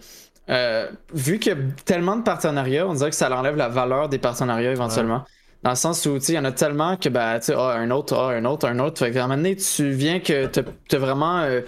Euh, 0.50 0.90
vu 1.14 1.40
qu'il 1.40 1.54
y 1.54 1.56
a 1.56 1.60
tellement 1.86 2.18
de 2.18 2.24
partenariats, 2.24 2.88
on 2.88 2.94
dirait 2.94 3.10
que 3.10 3.16
ça 3.16 3.36
enlève 3.36 3.56
la 3.56 3.70
valeur 3.70 4.10
des 4.10 4.18
partenariats 4.18 4.72
éventuellement. 4.72 5.24
Dans 5.64 5.70
le 5.70 5.76
sens 5.76 6.06
où, 6.08 6.18
il 6.18 6.34
y 6.34 6.40
en 6.40 6.46
a 6.46 6.52
tellement 6.52 6.98
que, 6.98 7.08
ben, 7.08 7.40
tu 7.40 7.48
sais, 7.48 7.54
ah, 7.56 7.76
un 7.78 7.92
autre, 7.92 8.16
ah, 8.16 8.30
un 8.30 8.46
autre, 8.46 8.68
un 8.68 8.80
autre. 8.80 9.00
Fait 9.00 9.12
qu'à 9.12 9.24
un 9.24 9.28
moment 9.28 9.38
donné, 9.38 9.56
tu 9.56 9.92
viens 9.92 10.20
que 10.20 10.48
tu 10.48 10.96
as 10.96 11.00
vraiment. 11.00 11.40
Euh, 11.42 11.62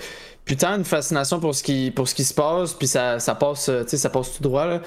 putain 0.45 0.77
une 0.77 0.83
fascination 0.83 1.39
pour 1.39 1.55
ce 1.55 1.63
qui 1.63 1.91
pour 1.91 2.07
ce 2.07 2.15
qui 2.15 2.23
se 2.23 2.33
passe 2.33 2.73
puis 2.73 2.87
ça, 2.87 3.19
ça 3.19 3.35
passe 3.35 3.69
sais 3.87 3.97
ça 3.97 4.09
passe 4.09 4.35
tout 4.35 4.43
droit 4.43 4.65
là. 4.65 4.81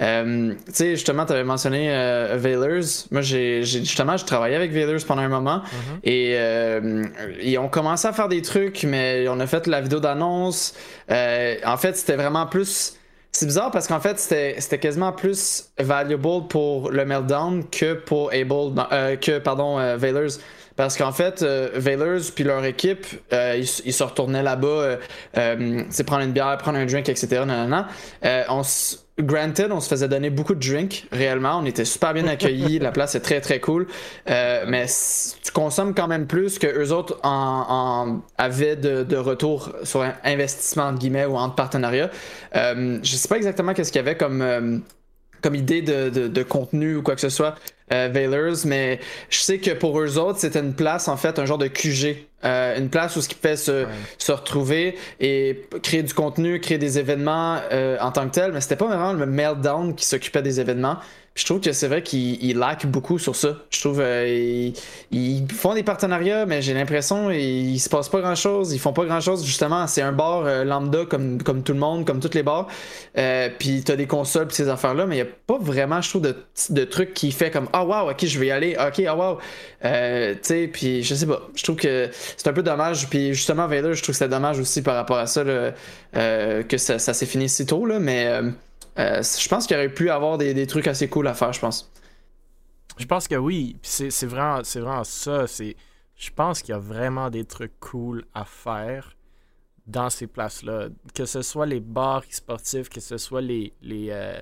Euh, 0.00 0.54
tu 0.66 0.72
sais 0.72 0.90
justement 0.90 1.26
tu 1.26 1.32
avais 1.32 1.44
mentionné 1.44 1.90
euh, 1.90 2.36
Veilers. 2.38 3.06
Moi 3.10 3.20
j'ai 3.20 3.62
justement 3.62 4.16
je 4.16 4.24
travaillais 4.24 4.56
avec 4.56 4.72
Veilers 4.72 5.04
pendant 5.06 5.22
un 5.22 5.28
moment. 5.28 5.58
Mm-hmm. 5.58 5.98
et 6.04 6.34
euh, 6.36 7.04
ils 7.42 7.58
ont 7.58 7.68
commencé 7.68 8.08
à 8.08 8.12
faire 8.12 8.28
des 8.28 8.42
trucs 8.42 8.84
mais 8.84 9.26
on 9.28 9.38
a 9.40 9.46
fait 9.46 9.66
la 9.66 9.80
vidéo 9.80 10.00
d'annonce. 10.00 10.74
En 11.10 11.76
fait 11.76 11.96
c'était 11.96 12.16
vraiment 12.16 12.46
plus 12.46 12.96
c'est 13.34 13.46
bizarre 13.46 13.70
parce 13.70 13.86
qu'en 13.86 14.00
fait 14.00 14.18
c'était 14.18 14.78
quasiment 14.78 15.12
plus 15.12 15.70
valuable 15.78 16.48
pour 16.48 16.90
le 16.90 17.04
meltdown 17.04 17.64
que 17.70 17.94
pour 17.94 18.32
Able 18.32 18.74
que 19.20 19.38
pardon 19.38 19.96
Veilers 19.96 20.38
parce 20.82 20.96
qu'en 20.96 21.12
fait, 21.12 21.44
euh, 21.44 21.70
Veilers 21.74 22.32
puis 22.34 22.42
leur 22.42 22.64
équipe, 22.64 23.06
euh, 23.32 23.56
ils, 23.56 23.92
se 23.92 24.02
retournaient 24.02 24.42
là-bas, 24.42 24.66
euh, 24.66 24.96
euh, 25.38 25.82
c'est 25.90 26.02
prendre 26.02 26.24
une 26.24 26.32
bière, 26.32 26.58
prendre 26.58 26.76
un 26.76 26.86
drink, 26.86 27.08
etc. 27.08 27.44
on 28.48 28.62
Granted, 29.20 29.70
on 29.70 29.78
se 29.78 29.88
faisait 29.88 30.08
donner 30.08 30.30
beaucoup 30.30 30.56
de 30.56 30.68
drinks, 30.68 31.06
réellement. 31.12 31.60
On 31.62 31.66
était 31.66 31.84
super 31.84 32.14
bien 32.14 32.26
accueillis. 32.26 32.80
la 32.80 32.90
place 32.90 33.14
est 33.14 33.20
très, 33.20 33.40
très 33.40 33.60
cool. 33.60 33.86
mais 34.26 34.86
tu 35.44 35.52
consommes 35.52 35.94
quand 35.94 36.08
même 36.08 36.26
plus 36.26 36.58
que 36.58 36.66
eux 36.66 36.92
autres 36.92 37.20
en, 37.22 38.20
avaient 38.36 38.74
de, 38.74 39.16
retour 39.16 39.70
sur 39.84 40.02
un 40.02 40.14
investissement, 40.24 40.86
entre 40.86 40.98
guillemets, 40.98 41.26
ou 41.26 41.36
en 41.36 41.48
partenariat. 41.50 42.10
je 42.52 42.98
sais 43.04 43.28
pas 43.28 43.36
exactement 43.36 43.72
qu'est-ce 43.72 43.92
qu'il 43.92 44.00
y 44.00 44.04
avait 44.04 44.16
comme 44.16 45.54
idée 45.54 45.82
de, 45.82 46.42
contenu 46.42 46.96
ou 46.96 47.02
quoi 47.02 47.14
que 47.14 47.20
ce 47.20 47.28
soit, 47.28 47.54
euh, 47.92 48.08
Veilers, 48.12 48.64
mais 48.66 49.00
je 49.30 49.40
sais 49.40 49.58
que 49.58 49.70
pour 49.70 50.00
eux 50.00 50.18
autres, 50.18 50.38
c'était 50.38 50.60
une 50.60 50.74
place, 50.74 51.08
en 51.08 51.16
fait, 51.16 51.38
un 51.38 51.44
genre 51.44 51.58
de 51.58 51.68
QG 51.68 52.26
euh, 52.44 52.76
une 52.76 52.88
place 52.88 53.14
où 53.14 53.20
ce 53.20 53.28
qui 53.28 53.36
fait 53.36 53.56
se, 53.56 53.86
se, 54.18 54.32
retrouver 54.32 54.98
et 55.20 55.62
créer 55.80 56.02
du 56.02 56.12
contenu, 56.12 56.58
créer 56.58 56.78
des 56.78 56.98
événements 56.98 57.58
euh, 57.70 57.96
en 58.00 58.10
tant 58.10 58.28
que 58.28 58.34
tel, 58.34 58.50
mais 58.50 58.60
c'était 58.60 58.74
pas 58.74 58.86
vraiment 58.86 59.12
le 59.12 59.26
meltdown 59.26 59.94
qui 59.94 60.04
s'occupait 60.04 60.42
des 60.42 60.58
événements 60.58 60.96
je 61.34 61.46
trouve 61.46 61.60
que 61.60 61.72
c'est 61.72 61.88
vrai 61.88 62.02
qu'ils 62.02 62.58
laquent 62.58 62.86
beaucoup 62.86 63.18
sur 63.18 63.34
ça. 63.34 63.56
Je 63.70 63.80
trouve 63.80 64.00
euh, 64.02 64.70
font 65.50 65.74
des 65.74 65.82
partenariats, 65.82 66.44
mais 66.44 66.60
j'ai 66.60 66.74
l'impression 66.74 67.30
qu'il 67.30 67.80
se 67.80 67.88
passe 67.88 68.10
pas 68.10 68.20
grand 68.20 68.34
chose. 68.34 68.74
Ils 68.74 68.78
font 68.78 68.92
pas 68.92 69.06
grand 69.06 69.20
chose, 69.20 69.42
justement. 69.46 69.86
C'est 69.86 70.02
un 70.02 70.12
bar 70.12 70.44
euh, 70.44 70.64
lambda 70.64 71.06
comme, 71.06 71.42
comme 71.42 71.62
tout 71.62 71.72
le 71.72 71.78
monde, 71.78 72.06
comme 72.06 72.20
tous 72.20 72.34
les 72.34 72.42
bars. 72.42 72.68
Euh, 73.16 73.48
puis 73.58 73.82
t'as 73.82 73.96
des 73.96 74.06
consoles 74.06 74.46
puis 74.46 74.56
ces 74.56 74.68
affaires-là, 74.68 75.06
mais 75.06 75.16
il 75.16 75.18
y 75.20 75.22
a 75.22 75.26
pas 75.46 75.56
vraiment, 75.58 76.02
je 76.02 76.10
trouve, 76.10 76.22
de, 76.22 76.36
de 76.68 76.84
trucs 76.84 77.14
qui 77.14 77.32
fait 77.32 77.50
comme 77.50 77.68
Ah 77.72 77.86
wow, 77.86 78.10
ok, 78.10 78.26
je 78.26 78.38
vais 78.38 78.48
y 78.48 78.50
aller, 78.50 78.76
ok, 78.78 79.02
ah 79.08 79.16
wow. 79.16 79.38
tu 79.82 80.38
sais, 80.42 80.68
puis 80.70 81.02
je 81.02 81.14
sais 81.14 81.26
pas. 81.26 81.48
Je 81.54 81.62
trouve 81.62 81.76
que 81.76 82.10
c'est 82.12 82.48
un 82.48 82.52
peu 82.52 82.62
dommage. 82.62 83.08
Puis 83.08 83.32
justement, 83.32 83.66
Vader, 83.68 83.94
je 83.94 84.02
trouve 84.02 84.12
que 84.14 84.18
c'est 84.18 84.28
dommage 84.28 84.60
aussi 84.60 84.82
par 84.82 84.96
rapport 84.96 85.18
à 85.18 85.26
ça, 85.26 85.42
que 86.12 86.76
ça, 86.76 86.98
ça 86.98 87.14
s'est 87.14 87.26
fini 87.26 87.48
si 87.48 87.64
tôt, 87.64 87.86
là, 87.86 87.98
mais. 87.98 88.42
Euh, 88.98 89.22
je 89.22 89.48
pense 89.48 89.66
qu'il 89.66 89.76
aurait 89.76 89.92
pu 89.92 90.10
avoir 90.10 90.38
des, 90.38 90.66
trucs 90.66 90.86
assez 90.86 91.08
cool 91.08 91.26
à 91.26 91.34
faire, 91.34 91.52
je 91.52 91.60
pense. 91.60 91.90
Je 92.98 93.06
pense 93.06 93.26
que 93.26 93.36
oui. 93.36 93.76
C'est 93.82 94.26
vraiment, 94.26 94.60
vraiment 94.62 95.04
ça. 95.04 95.46
Je 95.46 96.30
pense 96.34 96.62
qu'il 96.62 96.72
y 96.72 96.76
a 96.76 96.78
vraiment 96.78 97.30
des 97.30 97.44
trucs 97.44 97.78
cool 97.80 98.24
à 98.34 98.44
faire 98.44 99.16
dans 99.86 100.10
ces 100.10 100.26
places-là. 100.26 100.88
Que 101.14 101.24
ce 101.24 101.42
soit 101.42 101.66
les 101.66 101.80
bars 101.80 102.24
sportifs, 102.28 102.88
que 102.88 103.00
ce 103.00 103.16
soit 103.16 103.40
les. 103.40 103.72
les 103.80 104.08
euh, 104.10 104.38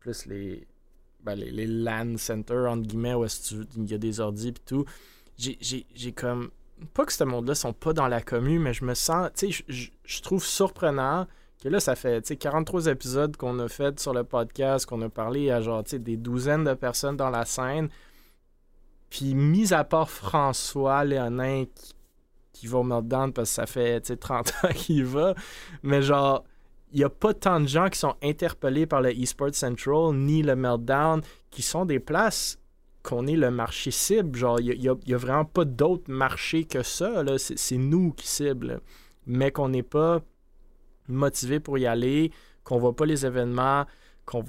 plus 0.00 0.26
les, 0.26 0.66
ben, 1.22 1.36
les, 1.36 1.50
les. 1.50 1.66
LAN 1.66 2.16
centers, 2.18 2.68
entre 2.70 2.82
guillemets, 2.82 3.14
où 3.14 3.24
il 3.76 3.90
y 3.90 3.94
a 3.94 3.98
des 3.98 4.20
ordi 4.20 4.48
et 4.48 4.52
tout. 4.52 4.84
J'ai 5.38 6.12
comme. 6.12 6.50
Pas 6.92 7.06
que 7.06 7.12
ce 7.12 7.24
monde-là 7.24 7.54
sont 7.54 7.72
pas 7.72 7.94
dans 7.94 8.08
la 8.08 8.20
commune, 8.20 8.60
mais 8.60 8.74
je 8.74 8.84
me 8.84 8.94
sens. 8.94 9.30
Tu 9.34 9.52
sais, 9.52 9.64
je 10.04 10.22
trouve 10.22 10.44
surprenant 10.44 11.26
que 11.66 11.72
là, 11.72 11.80
ça 11.80 11.96
fait 11.96 12.36
43 12.36 12.86
épisodes 12.86 13.36
qu'on 13.36 13.58
a 13.58 13.68
fait 13.68 13.98
sur 13.98 14.14
le 14.14 14.24
podcast, 14.24 14.86
qu'on 14.86 15.02
a 15.02 15.08
parlé 15.08 15.50
à 15.50 15.60
genre 15.60 15.82
des 15.82 16.16
douzaines 16.16 16.64
de 16.64 16.74
personnes 16.74 17.16
dans 17.16 17.30
la 17.30 17.44
scène. 17.44 17.88
Puis, 19.10 19.34
mis 19.34 19.72
à 19.72 19.84
part 19.84 20.10
François 20.10 21.04
Léonin 21.04 21.64
qui, 21.74 21.94
qui 22.52 22.66
va 22.66 22.78
au 22.78 22.82
Meltdown 22.82 23.32
parce 23.32 23.50
que 23.50 23.54
ça 23.54 23.66
fait 23.66 24.00
30 24.00 24.52
ans 24.64 24.68
qu'il 24.74 25.04
va, 25.04 25.34
mais 25.82 26.02
genre, 26.02 26.44
il 26.92 26.98
n'y 26.98 27.04
a 27.04 27.10
pas 27.10 27.34
tant 27.34 27.60
de 27.60 27.66
gens 27.66 27.88
qui 27.88 27.98
sont 27.98 28.14
interpellés 28.22 28.86
par 28.86 29.00
le 29.00 29.10
eSports 29.10 29.54
Central 29.54 30.14
ni 30.14 30.42
le 30.42 30.54
Meltdown 30.56 31.20
qui 31.50 31.62
sont 31.62 31.84
des 31.84 31.98
places 31.98 32.58
qu'on 33.02 33.26
est 33.26 33.36
le 33.36 33.50
marché 33.50 33.90
cible. 33.90 34.38
Genre, 34.38 34.60
il 34.60 34.80
n'y 34.80 35.14
a, 35.14 35.16
vraiment 35.16 35.44
pas 35.44 35.64
d'autres 35.64 36.10
marchés 36.10 36.64
que 36.64 36.82
ça. 36.82 37.24
C'est 37.38 37.76
nous 37.76 38.12
qui 38.12 38.26
cible. 38.26 38.80
Mais 39.26 39.50
qu'on 39.50 39.68
n'est 39.68 39.82
pas 39.82 40.22
motivé 41.08 41.60
pour 41.60 41.78
y 41.78 41.86
aller, 41.86 42.32
qu'on 42.64 42.78
voit 42.78 42.96
pas 42.96 43.06
les 43.06 43.24
événements, 43.24 43.84
qu'on 44.24 44.44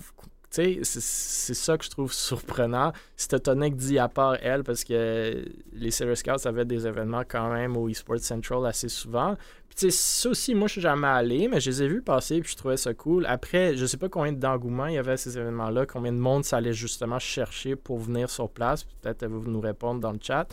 c'est 0.49 1.53
ça 1.53 1.77
que 1.77 1.83
je 1.83 1.89
trouve 1.89 2.13
surprenant. 2.13 2.93
C'était 3.15 3.39
Tonic 3.39 3.75
dit 3.75 3.99
à 3.99 4.07
part 4.07 4.37
elle, 4.41 4.63
parce 4.63 4.83
que 4.83 5.45
les 5.73 5.91
Serious 5.91 6.15
Scouts 6.15 6.47
avaient 6.47 6.65
des 6.65 6.87
événements 6.87 7.23
quand 7.27 7.51
même 7.51 7.77
au 7.77 7.89
eSports 7.89 8.19
Central 8.19 8.65
assez 8.65 8.89
souvent. 8.89 9.35
Puis 9.69 9.91
ça 9.91 10.29
aussi, 10.29 10.55
moi 10.55 10.67
je 10.67 10.73
suis 10.73 10.81
jamais 10.81 11.07
allé, 11.07 11.47
mais 11.47 11.59
je 11.59 11.69
les 11.69 11.83
ai 11.83 11.87
vus 11.87 12.01
passer 12.01 12.39
puis 12.41 12.51
je 12.51 12.57
trouvais 12.57 12.77
ça 12.77 12.93
cool. 12.93 13.25
Après, 13.27 13.75
je 13.75 13.85
sais 13.85 13.97
pas 13.97 14.09
combien 14.09 14.31
d'engouement 14.31 14.87
il 14.87 14.95
y 14.95 14.97
avait 14.97 15.11
à 15.13 15.17
ces 15.17 15.37
événements-là, 15.37 15.85
combien 15.85 16.11
de 16.11 16.17
monde 16.17 16.43
ça 16.45 16.57
allait 16.57 16.73
justement 16.73 17.19
chercher 17.19 17.75
pour 17.75 17.99
venir 17.99 18.29
sur 18.29 18.49
place. 18.49 18.83
Peut-être 18.83 19.25
va 19.25 19.49
nous 19.49 19.61
répondre 19.61 19.99
dans 19.99 20.11
le 20.11 20.19
chat. 20.21 20.47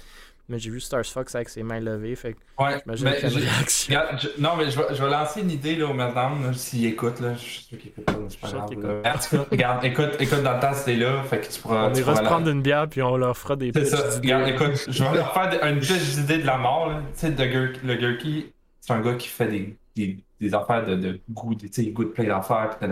Mais 0.48 0.58
j'ai 0.58 0.70
vu 0.70 0.78
Stars 0.78 1.06
Fox 1.06 1.34
avec 1.34 1.48
ses 1.48 1.62
mains 1.62 1.80
levées, 1.80 2.16
fait 2.16 2.36
ouais, 2.58 2.82
mais 2.84 2.94
réaction. 2.94 3.98
non, 4.38 4.56
mais 4.58 4.70
je 4.70 4.78
vais, 4.78 4.94
je 4.94 5.02
vais, 5.02 5.10
lancer 5.10 5.40
une 5.40 5.50
idée 5.50 5.76
là, 5.76 5.86
au 5.86 5.94
madame, 5.94 6.52
s'il 6.52 6.84
écoute, 6.84 7.20
là. 7.20 7.32
Je 7.34 7.40
suis 7.40 7.62
sûr 7.62 7.78
qu'il 7.78 7.88
écoute 7.88 8.04
pas, 8.04 8.12
c'est 8.28 8.40
pas 8.40 8.48
grave. 8.50 9.46
regarde, 9.50 9.84
écoute, 9.84 10.16
écoute 10.20 10.42
dans 10.42 10.54
le 10.54 10.60
temps, 10.60 10.74
c'était 10.74 10.96
là, 10.96 11.22
fait 11.22 11.40
que 11.40 11.50
tu 11.50 11.60
pourras. 11.60 11.88
On 11.88 11.94
ira 11.94 12.16
se 12.16 12.22
prendre 12.22 12.48
une 12.50 12.60
bière, 12.60 12.88
puis 12.88 13.00
on 13.00 13.16
leur 13.16 13.36
fera 13.36 13.56
des 13.56 13.72
C'est 13.72 13.86
ça, 13.86 14.02
regarde, 14.16 14.48
écoute, 14.48 14.84
je 14.86 15.02
vais 15.02 15.14
leur 15.14 15.32
faire 15.32 15.64
une 15.66 15.78
petite 15.78 16.18
idée 16.18 16.38
de 16.38 16.46
la 16.46 16.58
mort, 16.58 16.90
là. 16.90 17.00
Tu 17.18 17.20
sais, 17.20 17.30
le 17.30 17.94
Gurky, 17.94 18.52
c'est 18.82 18.92
un 18.92 19.00
gars 19.00 19.14
qui 19.14 19.28
fait 19.28 19.48
des, 19.48 19.76
des, 19.96 20.18
des 20.40 20.54
affaires 20.54 20.84
de, 20.84 20.94
de 20.94 21.20
goût, 21.30 21.54
tu 21.54 21.68
sais, 21.72 21.84
il 21.84 21.94
goûte 21.94 22.12
plein 22.12 22.24
d'affaires, 22.24 22.76
puis 22.78 22.88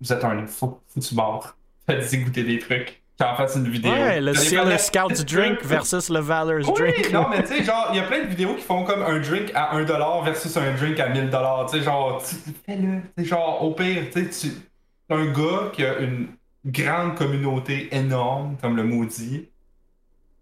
Vous 0.00 0.12
êtes 0.12 0.24
un 0.24 0.46
foutu 0.46 1.14
mort. 1.14 1.54
Faites-y 1.86 2.18
goûter 2.18 2.42
des 2.42 2.58
trucs 2.58 3.02
en 3.24 3.34
fasse 3.34 3.56
une 3.56 3.68
vidéo. 3.68 3.90
Ouais, 3.92 4.20
le 4.20 4.34
Sailor 4.34 4.78
Scout's 4.78 5.24
Drink 5.24 5.64
versus 5.64 6.10
le 6.10 6.20
Valor's 6.20 6.66
oui, 6.68 6.74
Drink. 6.74 7.12
Non, 7.12 7.28
mais 7.30 7.42
tu 7.42 7.48
sais, 7.48 7.64
genre, 7.64 7.88
il 7.92 7.96
y 7.96 8.00
a 8.00 8.02
plein 8.02 8.24
de 8.24 8.28
vidéos 8.28 8.54
qui 8.54 8.62
font 8.62 8.84
comme 8.84 9.02
un 9.02 9.18
drink 9.20 9.50
à 9.54 9.78
1$ 9.78 10.24
versus 10.24 10.56
un 10.56 10.72
drink 10.74 11.00
à 11.00 11.08
1000$. 11.08 11.70
Tu 11.70 11.78
sais, 11.78 11.84
genre, 11.84 12.22
fais-le. 12.66 13.00
C'est 13.16 13.24
genre, 13.24 13.62
au 13.62 13.72
pire, 13.72 14.04
tu 14.12 14.30
sais, 14.30 14.50
un 15.08 15.26
gars 15.26 15.70
qui 15.72 15.84
a 15.84 15.98
une 15.98 16.28
grande 16.64 17.14
communauté 17.14 17.88
énorme, 17.94 18.56
comme 18.60 18.76
le 18.76 18.84
maudit. 18.84 19.48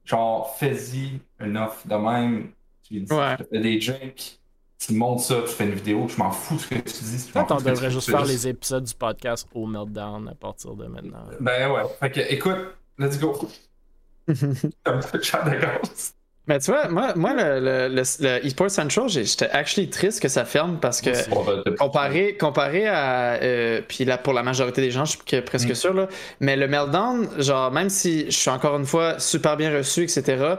Genre, 0.04 0.54
fais-y 0.58 1.20
une 1.40 1.56
offre 1.56 1.86
de 1.86 1.94
même. 1.94 2.48
Tu 2.86 3.00
dis, 3.00 3.12
ouais. 3.12 3.36
tu 3.36 3.44
fais 3.50 3.60
des 3.60 3.78
drinks 3.78 4.38
tu 4.86 4.94
montres 4.94 5.22
ça, 5.22 5.42
tu 5.42 5.48
fais 5.52 5.64
une 5.64 5.74
vidéo, 5.74 6.06
je 6.08 6.16
m'en 6.16 6.30
fous 6.30 6.56
de 6.56 6.60
ce 6.60 6.68
que 6.68 6.74
tu 6.74 7.04
dis. 7.04 7.30
on 7.34 7.56
devrait 7.56 7.90
juste 7.90 8.10
faire 8.10 8.24
les 8.24 8.48
épisodes 8.48 8.84
du 8.84 8.94
podcast 8.94 9.48
au 9.54 9.66
Meltdown 9.66 10.28
à 10.28 10.34
partir 10.34 10.74
de 10.74 10.86
maintenant. 10.86 11.24
Ben 11.40 11.70
ouais. 11.70 11.82
Fait 12.00 12.10
que, 12.10 12.20
écoute, 12.32 12.76
let's 12.98 13.18
go. 13.18 13.48
Mais 16.46 16.58
tu 16.58 16.70
vois, 16.70 16.88
moi, 16.88 17.14
moi 17.16 17.32
le, 17.32 17.58
le, 17.58 17.88
le, 17.88 18.46
eSports 18.46 18.70
Central, 18.70 19.08
j'étais 19.08 19.48
actually 19.48 19.88
triste 19.88 20.20
que 20.20 20.28
ça 20.28 20.44
ferme 20.44 20.78
parce 20.78 21.00
que 21.00 21.10
comparé, 21.78 22.36
comparé 22.36 22.86
à. 22.86 23.42
Euh, 23.42 23.80
puis 23.86 24.04
là, 24.04 24.18
pour 24.18 24.34
la 24.34 24.42
majorité 24.42 24.82
des 24.82 24.90
gens, 24.90 25.06
je 25.06 25.12
suis 25.12 25.40
presque 25.40 25.70
mm. 25.70 25.74
sûr, 25.74 25.94
là. 25.94 26.06
Mais 26.40 26.56
le 26.56 26.68
Meltdown, 26.68 27.28
genre, 27.38 27.72
même 27.72 27.88
si 27.88 28.26
je 28.26 28.36
suis 28.36 28.50
encore 28.50 28.76
une 28.76 28.84
fois 28.84 29.18
super 29.18 29.56
bien 29.56 29.74
reçu, 29.74 30.02
etc., 30.02 30.56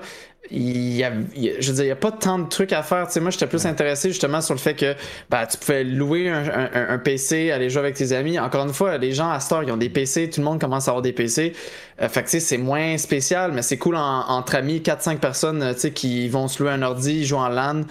il 0.51 0.95
y 0.95 1.03
a, 1.03 1.11
je 1.59 1.67
veux 1.69 1.75
dire, 1.75 1.83
il 1.83 1.87
n'y 1.87 1.91
a 1.91 1.95
pas 1.95 2.11
tant 2.11 2.39
de 2.39 2.47
trucs 2.47 2.73
à 2.73 2.83
faire. 2.83 3.07
Tu 3.07 3.13
sais, 3.13 3.19
moi, 3.19 3.31
j'étais 3.31 3.47
plus 3.47 3.65
intéressé 3.65 4.09
justement 4.09 4.41
sur 4.41 4.53
le 4.53 4.59
fait 4.59 4.75
que 4.75 4.95
bah, 5.29 5.45
tu 5.47 5.57
pouvais 5.57 5.83
louer 5.83 6.29
un, 6.29 6.69
un, 6.73 6.97
PC, 6.97 7.51
aller 7.51 7.69
jouer 7.69 7.79
avec 7.79 7.95
tes 7.95 8.11
amis. 8.11 8.39
Encore 8.39 8.65
une 8.65 8.73
fois, 8.73 8.97
les 8.97 9.11
gens 9.11 9.29
à 9.29 9.39
Star, 9.39 9.63
ils 9.63 9.71
ont 9.71 9.77
des 9.77 9.89
PC, 9.89 10.29
tout 10.29 10.41
le 10.41 10.45
monde 10.45 10.59
commence 10.59 10.87
à 10.87 10.91
avoir 10.91 11.01
des 11.01 11.13
PC. 11.13 11.53
Euh, 12.01 12.09
fait 12.09 12.21
que 12.21 12.25
tu 12.25 12.31
sais, 12.31 12.39
c'est 12.39 12.57
moins 12.57 12.97
spécial, 12.97 13.51
mais 13.53 13.61
c'est 13.61 13.77
cool 13.77 13.95
entre 13.95 14.55
amis, 14.55 14.79
4-5 14.79 15.17
personnes 15.17 15.73
tu 15.73 15.79
sais, 15.79 15.91
qui 15.91 16.27
vont 16.29 16.47
se 16.47 16.61
louer 16.61 16.73
un 16.73 16.81
ordi, 16.81 17.25
jouer 17.25 17.39
en 17.39 17.49
LAN. 17.49 17.81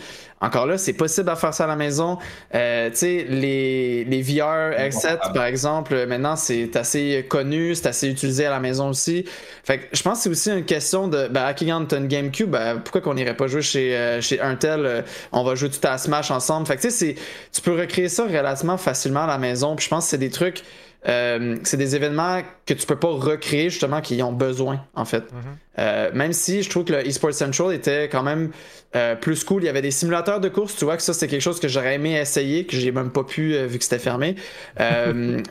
Encore 0.45 0.67
là, 0.67 0.77
c'est 0.77 0.93
possible 0.93 1.31
à 1.31 1.37
faire 1.37 1.55
ça 1.55 1.65
à 1.65 1.67
la 1.67 1.77
maison. 1.77 2.19
Euh, 2.55 2.91
tu 2.91 2.97
sais, 2.97 3.27
les, 3.29 4.05
les 4.05 4.23
VR 4.23 4.79
headset, 4.79 5.19
par 5.33 5.47
exemple, 5.47 6.07
maintenant, 6.07 6.37
c'est 6.37 6.77
assez 6.77 7.25
connu, 7.29 7.75
c'est 7.75 7.87
assez 7.87 8.09
utilisé 8.09 8.45
à 8.45 8.51
la 8.51 8.61
maison 8.61 8.91
aussi. 8.91 9.25
Fait 9.65 9.79
que 9.79 9.97
je 9.97 10.03
pense 10.03 10.19
que 10.19 10.23
c'est 10.25 10.31
aussi 10.31 10.51
une 10.51 10.67
question 10.67 11.09
de, 11.09 11.29
ben, 11.29 11.45
Akigan, 11.45 11.87
t'as 11.87 11.97
une 11.97 12.09
GameCube, 12.09 12.51
ben, 12.51 12.79
pourquoi 12.79 13.01
qu'on 13.01 13.15
n'irait 13.15 13.37
pas 13.37 13.47
jouer 13.47 13.63
chez, 13.63 13.97
euh, 13.97 14.21
chez 14.21 14.39
Intel? 14.39 14.85
Euh, 14.85 15.03
on 15.33 15.45
va 15.45 15.55
jouer 15.55 15.71
tout 15.71 15.87
à 15.87 15.97
Smash 15.97 16.31
ensemble. 16.31 16.67
Fait 16.67 16.77
que 16.77 16.83
tu 16.83 16.91
sais, 16.91 17.15
tu 17.51 17.61
peux 17.63 17.73
recréer 17.73 18.11
ça 18.11 18.25
relativement 18.25 18.77
facilement 18.77 19.25
à 19.25 19.29
la 19.29 19.39
maison. 19.39 19.77
Puis 19.77 19.87
je 19.87 19.91
pense 19.91 20.05
que 20.05 20.11
c'est 20.11 20.19
des 20.19 20.31
trucs 20.31 20.63
euh, 21.07 21.57
c'est 21.65 21.77
des 21.77 21.95
événements 21.97 22.41
que 22.65 22.73
tu 22.73 22.87
peux 22.87 22.99
pas 22.99 23.09
recréer 23.09 23.69
justement 23.69 24.01
qui 24.01 24.23
ont 24.23 24.33
besoin 24.33 24.81
en 24.95 25.05
fait. 25.05 25.31
Mhm. 25.33 25.39
Euh, 25.79 26.11
même 26.15 26.33
si 26.33 26.63
je 26.63 26.71
trouve 26.71 26.85
que 26.85 26.95
le 26.95 27.07
eSports 27.07 27.35
Central 27.35 27.75
était 27.75 28.09
quand 28.09 28.23
même 28.23 28.53
euh, 28.97 29.15
plus 29.15 29.45
cool, 29.45 29.63
il 29.63 29.67
y 29.67 29.69
avait 29.69 29.83
des 29.83 29.91
simulateurs 29.91 30.41
de 30.41 30.49
course, 30.49 30.77
tu 30.77 30.85
vois 30.87 30.97
que 30.97 31.03
ça 31.03 31.13
c'est 31.13 31.29
quelque 31.29 31.43
chose 31.43 31.61
que 31.61 31.69
j'aurais 31.69 31.97
aimé 31.97 32.19
essayer, 32.19 32.65
que 32.65 32.77
j'ai 32.77 32.91
même 32.91 33.11
pas 33.11 33.25
pu 33.25 33.55
vu 33.67 33.79
que 33.79 33.85
c'était 33.85 33.99
fermé. 33.99 34.37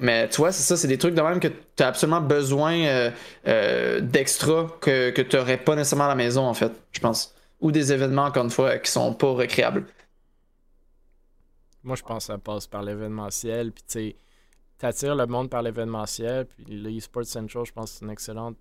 mais 0.01 0.27
tu 0.29 0.37
vois, 0.37 0.51
c'est 0.51 0.63
ça, 0.63 0.75
c'est 0.75 0.87
des 0.87 0.97
trucs 0.97 1.13
de 1.13 1.21
même 1.21 1.39
que 1.39 1.49
tu 1.49 1.83
as 1.83 1.87
absolument 1.87 2.21
besoin 2.21 3.11
d'extra 4.01 4.75
que, 4.81 5.11
que 5.11 5.21
tu 5.21 5.35
n'aurais 5.35 5.57
pas 5.57 5.75
nécessairement 5.75 6.05
à 6.05 6.09
la 6.09 6.15
maison 6.15 6.45
en 6.45 6.53
fait, 6.53 6.71
je 6.91 6.99
pense. 6.99 7.35
Ou 7.61 7.71
des 7.71 7.93
événements 7.93 8.25
encore 8.25 8.43
une 8.43 8.49
fois 8.49 8.77
qui 8.79 8.91
sont 8.91 9.13
pas 9.13 9.31
recréables. 9.31 9.85
Moi 11.83 11.95
je 11.95 12.01
pense 12.01 12.27
que 12.27 12.33
ça 12.33 12.37
passe 12.39 12.65
par 12.65 12.81
l'événementiel, 12.81 13.71
puis 13.71 13.83
tu 13.87 13.99
sais 13.99 14.15
t'attires 14.83 15.15
le 15.15 15.25
monde 15.27 15.49
par 15.49 15.61
l'événementiel. 15.61 16.45
Puis 16.45 16.65
le 16.65 16.91
eSports 16.91 17.25
Central, 17.25 17.65
je 17.65 17.71
pense 17.71 17.91
que 17.91 17.97
c'est 17.99 18.05
une 18.05 18.11
excellente. 18.11 18.57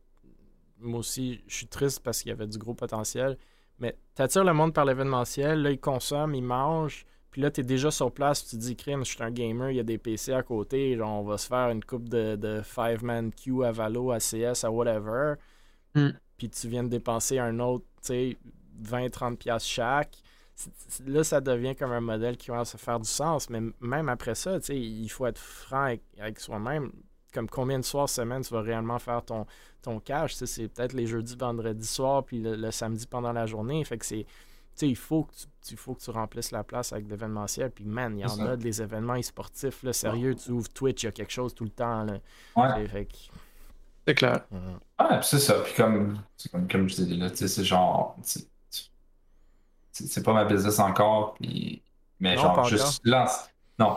Moi 0.79 1.01
aussi, 1.01 1.41
je 1.49 1.57
suis 1.57 1.66
triste 1.66 2.01
parce 2.01 2.23
qu'il 2.23 2.29
y 2.29 2.33
avait 2.33 2.47
du 2.47 2.59
gros 2.59 2.75
potentiel. 2.75 3.37
Mais 3.81 3.97
t'attires 4.14 4.45
le 4.45 4.53
monde 4.53 4.73
par 4.73 4.85
l'événementiel, 4.85 5.62
là, 5.62 5.73
ils 5.73 5.81
consomment, 5.81 6.37
ils 6.37 6.45
mangent. 6.45 7.07
Puis 7.33 7.43
là, 7.43 7.51
t'es 7.51 7.64
déjà 7.64 7.91
sur 7.91 8.12
place, 8.12 8.45
tu 8.45 8.57
te 8.57 8.61
dis, 8.61 8.77
crime, 8.77 9.05
je 9.05 9.11
suis 9.11 9.23
un 9.23 9.33
gamer, 9.33 9.70
il 9.70 9.79
y 9.79 9.81
a 9.81 9.85
des 9.85 9.99
PC 9.99 10.33
à 10.33 10.45
côté, 10.45 10.97
genre, 10.97 11.23
on 11.23 11.25
va 11.25 11.39
se 11.39 11.49
faire 11.49 11.70
une 11.70 11.83
coupe 11.83 12.09
de, 12.09 12.37
de 12.37 12.61
five-man 12.62 13.33
queue 13.33 13.64
à 13.64 13.73
Valo, 13.73 14.12
à 14.12 14.18
CS, 14.18 14.64
à 14.64 14.70
whatever. 14.70 15.35
Hmm. 15.97 16.11
Puis 16.37 16.51
tu 16.51 16.68
viens 16.68 16.85
de 16.85 16.89
dépenser 16.89 17.41
un 17.41 17.59
autre, 17.59 17.87
tu 18.01 18.09
sais, 18.09 18.37
20-30$ 18.85 19.66
chaque 19.66 20.18
là, 21.07 21.24
ça 21.24 21.40
devient 21.40 21.74
comme 21.74 21.92
un 21.92 22.00
modèle 22.00 22.36
qui 22.36 22.50
va 22.50 22.64
se 22.64 22.76
faire 22.76 23.00
du 23.00 23.09
sens. 23.09 23.50
Mais 23.50 23.61
même 23.80 24.09
après 24.09 24.34
ça, 24.34 24.59
il 24.68 25.09
faut 25.09 25.26
être 25.26 25.38
franc 25.38 25.94
avec, 26.18 26.40
soi-même. 26.40 26.92
Comme 27.32 27.48
combien 27.48 27.78
de 27.78 27.84
soirs, 27.84 28.09
semaine, 28.09 28.42
tu 28.42 28.53
vas 28.53 28.61
réellement 28.61 28.98
faire 28.98 29.24
ton, 29.24 29.46
ton 29.80 30.00
cash? 30.00 30.34
C'est 30.34 30.68
peut-être 30.68 30.92
les 30.92 31.07
jeudis, 31.07 31.34
vendredis 31.34 31.86
soir, 31.86 32.24
puis 32.24 32.42
le, 32.42 32.70
samedi 32.70 33.07
pendant 33.07 33.32
la 33.32 33.46
journée. 33.46 33.82
Fait 33.84 33.96
que 33.96 34.05
c'est 34.05 34.26
sais, 34.74 34.88
il 34.88 34.96
faut 34.96 35.24
que 35.24 35.32
tu, 35.66 35.76
faut 35.76 35.94
que 35.94 36.00
tu 36.00 36.11
remplisses 36.11 36.50
la 36.50 36.64
place 36.64 36.92
avec 36.92 37.09
l'événementiel. 37.09 37.70
Puis, 37.70 37.84
man, 37.84 38.18
il 38.18 38.22
y 38.22 38.24
en 38.24 38.46
a 38.46 38.57
des 38.57 38.82
événements 38.82 39.16
e-sportifs. 39.16 39.82
Là, 39.82 39.92
sérieux, 39.92 40.34
tu 40.34 40.50
ouvres 40.50 40.68
Twitch, 40.68 41.03
il 41.03 41.07
y 41.07 41.09
a 41.09 41.12
quelque 41.12 41.32
chose 41.32 41.55
tout 41.55 41.64
le 41.64 41.70
temps. 41.70 42.05
Là. 42.05 42.18
Ouais. 42.57 43.07
C'est 44.07 44.14
clair. 44.14 44.46
Ouais, 44.50 45.20
c'est 45.22 45.38
ça. 45.38 45.61
Puis, 45.61 45.74
comme, 45.74 46.18
comme, 46.50 46.68
comme 46.68 46.88
je 46.88 47.03
dis, 47.03 47.16
là, 47.16 47.28
c'est 47.34 47.64
genre. 47.64 48.16
C'est 49.93 50.24
pas 50.24 50.32
ma 50.32 50.45
business 50.45 50.78
encore. 50.78 51.34
Puis, 51.34 51.82
mais 52.18 52.36
genre, 52.36 52.64
juste 52.64 53.03
lance. 53.05 53.49
Non, 53.78 53.97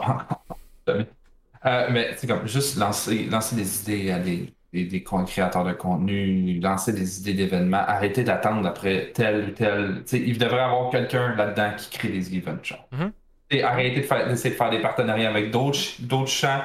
euh, 0.89 1.87
mais 1.91 2.15
c'est 2.17 2.27
comme 2.27 2.47
juste 2.47 2.77
lancer, 2.77 3.25
lancer 3.25 3.55
des 3.55 3.81
idées 3.81 4.11
à 4.11 4.19
des 4.19 4.53
des, 4.83 5.03
créateurs 5.03 5.63
de 5.63 5.73
contenu, 5.73 6.59
lancer 6.59 6.91
des 6.91 7.19
idées 7.19 7.33
d'événements, 7.33 7.77
arrêter 7.77 8.23
d'attendre 8.23 8.67
après 8.67 9.11
tel 9.13 9.49
ou 9.49 9.51
tel. 9.51 10.03
il 10.11 10.37
devrait 10.37 10.57
y 10.57 10.59
avoir 10.59 10.89
quelqu'un 10.91 11.35
là-dedans 11.35 11.71
qui 11.77 11.89
crée 11.97 12.09
des 12.09 12.35
events. 12.35 12.75
Mm 12.91 13.05
Et 13.51 13.63
arrêtez 13.63 14.01
d'essayer 14.01 14.51
de, 14.51 14.55
faire 14.57 14.69
des 14.69 14.81
partenariats 14.81 15.29
avec 15.29 15.51
d'autres 15.51 16.27
champs. 16.27 16.61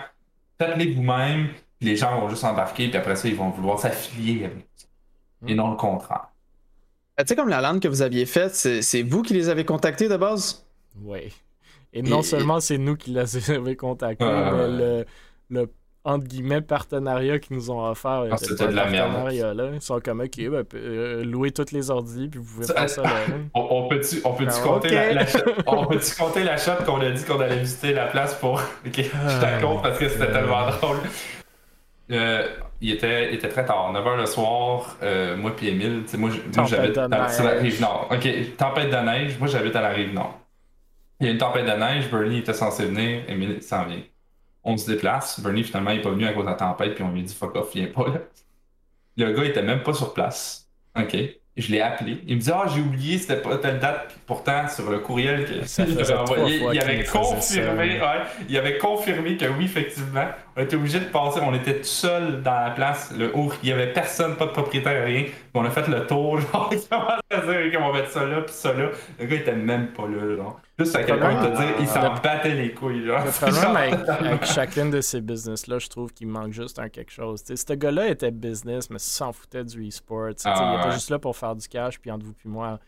Faites-les 0.59 0.95
vous-même, 0.95 1.49
les 1.81 1.97
gens 1.97 2.21
vont 2.21 2.29
juste 2.29 2.45
embarquer, 2.45 2.89
puis 2.89 2.99
après 2.99 3.17
ça, 3.17 3.29
ils 3.29 3.37
vont 3.37 3.51
vouloir 3.51 3.79
s'affilier 3.79 4.47
avec 4.47 4.67
ça. 4.77 4.87
Et 5.47 5.55
non 5.55 5.71
le 5.71 5.77
contraire. 5.77 6.29
Tu 7.23 7.29
sais, 7.29 7.37
comme 7.37 7.49
la 7.49 7.61
lande 7.61 7.81
que 7.81 7.89
vous 7.89 8.03
aviez 8.03 8.27
faite, 8.27 8.55
c'est 8.55 9.03
vous 9.03 9.23
qui 9.23 9.35
les 9.35 9.49
avez 9.49 9.65
contactés 9.65 10.09
de 10.09 10.17
base? 10.17 10.67
Oui. 11.03 11.33
Et 11.93 12.03
non 12.03 12.23
seulement 12.23 12.61
c'est 12.61 12.79
nous 12.79 12.97
qui 12.97 13.11
les 13.11 13.51
avons 13.51 13.75
contactés, 13.75 14.25
mais 14.25 14.69
le, 14.69 15.05
le 15.51 15.67
entre 16.05 16.27
guillemets, 16.27 16.63
partenariat 16.63 17.39
qu'ils 17.39 17.57
nous 17.57 17.71
ont 17.71 17.85
offert. 17.85 18.25
Ah, 18.31 18.37
c'était 18.39 18.69
de 18.69 18.73
la 18.73 18.89
merde. 18.89 19.57
Là. 19.57 19.71
Ils 19.75 19.83
sont 19.83 20.01
comme, 20.01 20.21
OK, 20.21 20.37
ben, 20.37 20.65
euh, 20.75 21.25
louez 21.25 21.51
toutes 21.51 21.73
les 21.73 21.91
ordis, 21.91 22.29
puis 22.29 22.41
vous 22.41 22.55
pouvez 22.55 22.73
faire 22.73 22.89
ça 22.89 23.03
là. 23.03 23.11
On, 23.55 23.89
peut-tu 23.89 24.21
on 24.25 24.33
peut 24.33 24.47
ben, 24.47 24.63
compter, 24.63 25.13
la, 25.13 25.27
on 25.67 25.87
peut 25.87 26.01
compter 26.19 26.45
la 26.45 26.57
qu'on 26.57 27.01
a 27.01 27.11
dit 27.11 27.25
qu'on 27.25 27.41
allait 27.41 27.59
visiter 27.59 27.93
la 27.93 28.07
place 28.07 28.35
pour? 28.35 28.63
Ok, 28.87 28.97
je 28.97 29.41
t'accorde 29.41 29.83
parce 29.83 29.99
que 29.99 30.09
c'était 30.09 30.33
tellement 30.33 30.71
drôle. 30.71 30.97
Euh, 32.13 32.49
il, 32.81 32.91
était, 32.91 33.31
il 33.31 33.35
était 33.35 33.49
très 33.49 33.65
tard, 33.65 33.93
9h 33.93 34.17
le 34.17 34.27
soir, 34.27 34.97
euh, 35.03 35.37
moi 35.37 35.55
puis 35.57 35.69
Emile, 35.69 36.05
moi, 36.19 36.31
moi 36.57 36.67
j'habite 36.67 36.99
à 36.99 37.09
la 37.09 37.27
rive 37.27 37.81
nord. 37.81 38.09
Ok, 38.11 38.57
tempête 38.57 38.91
de 38.91 38.97
neige, 38.97 39.39
moi 39.39 39.49
j'habite 39.49 39.77
à 39.77 39.81
la 39.81 39.91
rive 39.91 40.13
nord. 40.13 40.39
Il 41.21 41.27
y 41.27 41.29
a 41.29 41.33
une 41.33 41.39
tempête 41.39 41.67
de 41.67 41.79
neige, 41.79 42.11
Bernie 42.11 42.39
était 42.39 42.55
censé 42.55 42.87
venir, 42.87 43.23
Emile 43.29 43.63
s'en 43.63 43.85
vient 43.85 44.01
on 44.65 44.77
se 44.77 44.91
déplace. 44.91 45.41
Bernie, 45.41 45.65
finalement, 45.65 45.91
il 45.91 45.97
n'est 45.97 46.03
pas 46.03 46.11
venu 46.11 46.27
à 46.27 46.33
cause 46.33 46.45
de 46.45 46.51
la 46.51 46.57
tempête, 46.57 46.95
puis 46.95 47.05
on 47.05 47.13
lui 47.13 47.23
dit 47.23 47.35
fuck 47.35 47.55
off, 47.57 47.73
viens 47.75 47.87
pas 47.87 48.09
là. 48.09 48.21
Le 49.17 49.33
gars 49.33 49.45
était 49.45 49.63
même 49.63 49.83
pas 49.83 49.93
sur 49.93 50.15
place. 50.15 50.69
OK. 50.99 51.17
Je 51.57 51.73
l'ai 51.73 51.81
appelé. 51.81 52.23
Il 52.27 52.37
me 52.37 52.41
dit 52.41 52.51
Ah, 52.53 52.65
j'ai 52.73 52.81
oublié, 52.81 53.19
c'était 53.19 53.37
pas 53.37 53.59
telle 53.59 53.81
date. 53.81 54.15
Pourtant, 54.27 54.69
sur 54.69 54.89
le 54.91 55.01
courriel 55.01 55.45
qu'il 55.45 55.99
avait 55.99 56.15
envoyé, 56.15 56.63
il 56.73 56.81
avait 56.81 57.05
confirmé, 57.05 58.01
ouais, 58.01 58.07
il 58.49 58.57
avait 58.57 58.79
confirmé 58.79 59.37
que 59.37 59.47
oui, 59.47 59.65
effectivement, 59.65 60.27
on 60.57 60.63
était 60.63 60.77
obligé 60.77 61.01
de 61.01 61.07
passer. 61.07 61.41
On 61.43 61.53
était 61.55 61.79
tout 61.79 61.85
seul 61.85 62.43
dans 62.43 62.61
la 62.61 62.71
place. 62.71 63.13
Le 63.17 63.37
haut, 63.37 63.53
il 63.63 63.69
y 63.69 63.73
avait 63.73 63.93
personne, 63.93 64.37
pas 64.37 64.47
de 64.47 64.53
propriétaire, 64.53 65.05
rien. 65.05 65.25
On 65.53 65.65
a 65.65 65.71
fait 65.71 65.89
le 65.89 66.07
tour, 66.07 66.41
genre, 66.53 66.71
il 66.73 66.81
commence 66.89 67.21
à 67.31 67.41
dire 67.41 67.73
qu'on 67.73 67.93
va 67.93 67.99
mettre 67.99 68.11
ça 68.11 68.25
là, 68.25 68.41
puis 68.43 68.55
ça 68.55 68.73
là. 68.73 68.91
Le 69.19 69.27
gars 69.27 69.37
était 69.37 69.53
même 69.55 69.89
pas 69.89 70.07
là, 70.07 70.37
genre. 70.37 70.61
Juste 70.81 70.97
à 70.97 71.05
quel 71.05 71.21
point 71.21 71.35
te 71.35 71.57
dire, 71.57 71.75
il 71.79 71.87
s'en 71.87 72.15
battait 72.15 72.55
les 72.55 72.73
couilles, 72.73 73.05
genre. 73.05 73.23
Le 73.23 73.31
problème 73.31 73.77
avec, 73.77 74.09
avec, 74.09 74.45
chacune 74.47 74.91
de 74.91 75.03
ces 75.03 75.21
business-là, 75.21 75.79
je 75.79 75.89
trouve 75.89 76.11
qu'il 76.11 76.27
manque 76.27 76.53
juste 76.53 76.79
un 76.79 76.89
quelque 76.89 77.13
chose. 77.13 77.43
T'sais, 77.43 77.57
ce 77.57 77.75
gars-là 77.75 78.09
était 78.09 78.31
business, 78.31 78.89
mais 78.89 78.99
s'en 78.99 79.31
foutait 79.31 79.63
du 79.63 79.87
e-sport. 79.87 80.31
Ah, 80.45 80.75
il 80.75 80.81
était 80.81 80.93
juste 80.95 81.11
là 81.11 81.19
pour 81.19 81.37
faire 81.37 81.55
du 81.55 81.69
cash, 81.69 82.01
puis 82.01 82.11
entre 82.11 82.25
vous 82.25 82.33
puis 82.33 82.49
moi, 82.49 82.79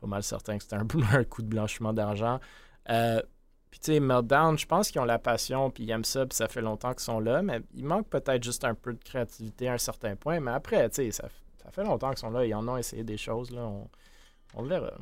pas 0.00 0.06
mal 0.06 0.22
certain 0.22 0.58
que 0.58 0.62
c'était 0.62 0.76
un, 0.76 0.86
un, 1.12 1.24
coup 1.24 1.42
de 1.42 1.48
blanchiment 1.48 1.92
d'argent. 1.92 2.38
Euh, 2.88 3.20
puis 3.68 3.80
tu 3.80 3.92
sais, 3.92 4.00
Meltdown, 4.00 4.56
je 4.56 4.66
pense 4.66 4.92
qu'ils 4.92 5.00
ont 5.00 5.04
la 5.04 5.18
passion, 5.18 5.70
puis 5.70 5.82
ils 5.82 5.90
aiment 5.90 6.04
ça, 6.04 6.24
puis 6.24 6.36
ça 6.36 6.46
fait 6.46 6.62
longtemps 6.62 6.92
qu'ils 6.92 7.02
sont 7.02 7.18
là, 7.18 7.42
mais 7.42 7.62
il 7.74 7.84
manque 7.84 8.08
peut-être 8.08 8.44
juste 8.44 8.64
un 8.64 8.74
peu 8.74 8.92
de 8.92 9.02
créativité 9.02 9.68
à 9.68 9.72
un 9.72 9.78
certain 9.78 10.14
point. 10.14 10.38
Mais 10.38 10.52
après, 10.52 10.88
tu 10.88 11.02
sais, 11.02 11.10
ça, 11.10 11.28
ça, 11.60 11.70
fait 11.72 11.82
longtemps 11.82 12.10
qu'ils 12.10 12.18
sont 12.18 12.30
là, 12.30 12.46
ils 12.46 12.54
en 12.54 12.66
ont 12.68 12.76
essayé 12.76 13.02
des 13.02 13.16
choses, 13.16 13.50
là, 13.50 13.62
on, 13.62 13.88
on 14.54 14.62
le 14.62 14.68
verra. 14.68 14.92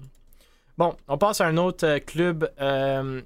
Bon, 0.79 0.95
on 1.09 1.17
passe 1.17 1.41
à 1.41 1.47
un 1.47 1.57
autre 1.57 1.87
euh, 1.87 1.99
club 2.01 2.53
euh, 2.61 3.23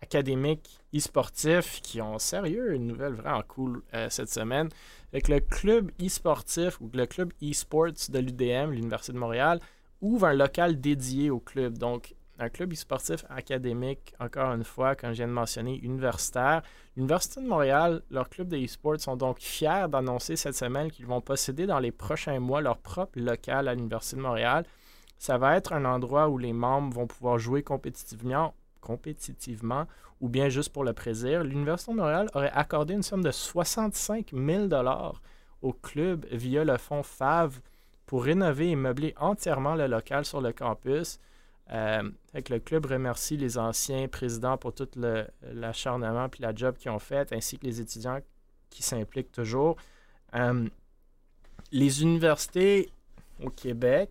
académique 0.00 0.78
e-sportif 0.94 1.80
qui 1.82 2.00
ont 2.00 2.20
sérieux 2.20 2.74
une 2.74 2.86
nouvelle 2.86 3.14
vraiment 3.14 3.42
cool 3.48 3.82
euh, 3.94 4.06
cette 4.10 4.28
semaine. 4.30 4.68
Le 5.12 5.40
club 5.40 5.90
e-sportif 6.00 6.80
ou 6.80 6.88
le 6.94 7.06
club 7.06 7.32
e-sports 7.42 8.08
de 8.10 8.18
l'UDM, 8.20 8.70
l'Université 8.70 9.12
de 9.12 9.18
Montréal, 9.18 9.58
ouvre 10.00 10.26
un 10.26 10.34
local 10.34 10.80
dédié 10.80 11.30
au 11.30 11.40
club. 11.40 11.78
Donc, 11.78 12.14
un 12.38 12.48
club 12.48 12.72
e-sportif 12.72 13.24
académique, 13.28 14.14
encore 14.20 14.52
une 14.52 14.62
fois, 14.62 14.94
comme 14.94 15.10
je 15.10 15.16
viens 15.16 15.28
de 15.28 15.32
mentionner, 15.32 15.80
universitaire. 15.82 16.62
L'Université 16.96 17.40
de 17.40 17.48
Montréal, 17.48 18.02
leur 18.08 18.28
club 18.28 18.46
de 18.46 18.56
e-sports 18.56 19.00
sont 19.00 19.16
donc 19.16 19.40
fiers 19.40 19.86
d'annoncer 19.88 20.36
cette 20.36 20.54
semaine 20.54 20.92
qu'ils 20.92 21.06
vont 21.06 21.20
posséder 21.20 21.66
dans 21.66 21.80
les 21.80 21.90
prochains 21.90 22.38
mois 22.38 22.60
leur 22.60 22.78
propre 22.78 23.18
local 23.18 23.66
à 23.66 23.74
l'Université 23.74 24.14
de 24.14 24.22
Montréal 24.22 24.64
ça 25.22 25.38
va 25.38 25.56
être 25.56 25.72
un 25.72 25.84
endroit 25.84 26.28
où 26.28 26.36
les 26.36 26.52
membres 26.52 26.92
vont 26.92 27.06
pouvoir 27.06 27.38
jouer 27.38 27.62
compétitivement, 27.62 28.54
compétitivement 28.80 29.86
ou 30.20 30.28
bien 30.28 30.48
juste 30.48 30.72
pour 30.72 30.82
le 30.82 30.94
plaisir. 30.94 31.44
L'Université 31.44 31.92
de 31.92 31.98
Montréal 31.98 32.28
aurait 32.34 32.50
accordé 32.52 32.94
une 32.94 33.04
somme 33.04 33.22
de 33.22 33.30
65 33.30 34.32
000 34.34 34.66
au 35.62 35.72
club 35.74 36.26
via 36.32 36.64
le 36.64 36.76
fonds 36.76 37.04
FAV 37.04 37.60
pour 38.04 38.24
rénover 38.24 38.70
et 38.70 38.74
meubler 38.74 39.14
entièrement 39.16 39.76
le 39.76 39.86
local 39.86 40.24
sur 40.24 40.40
le 40.40 40.52
campus. 40.52 41.20
Euh, 41.72 42.02
le 42.34 42.58
club 42.58 42.86
remercie 42.86 43.36
les 43.36 43.58
anciens 43.58 44.08
présidents 44.08 44.58
pour 44.58 44.74
tout 44.74 44.88
l'acharnement 45.52 46.26
et 46.26 46.42
la 46.42 46.52
job 46.52 46.74
qu'ils 46.76 46.90
ont 46.90 46.98
fait, 46.98 47.32
ainsi 47.32 47.60
que 47.60 47.66
les 47.66 47.80
étudiants 47.80 48.18
qui 48.70 48.82
s'impliquent 48.82 49.30
toujours. 49.30 49.76
Euh, 50.34 50.66
les 51.70 52.02
universités 52.02 52.90
au 53.40 53.50
Québec 53.50 54.10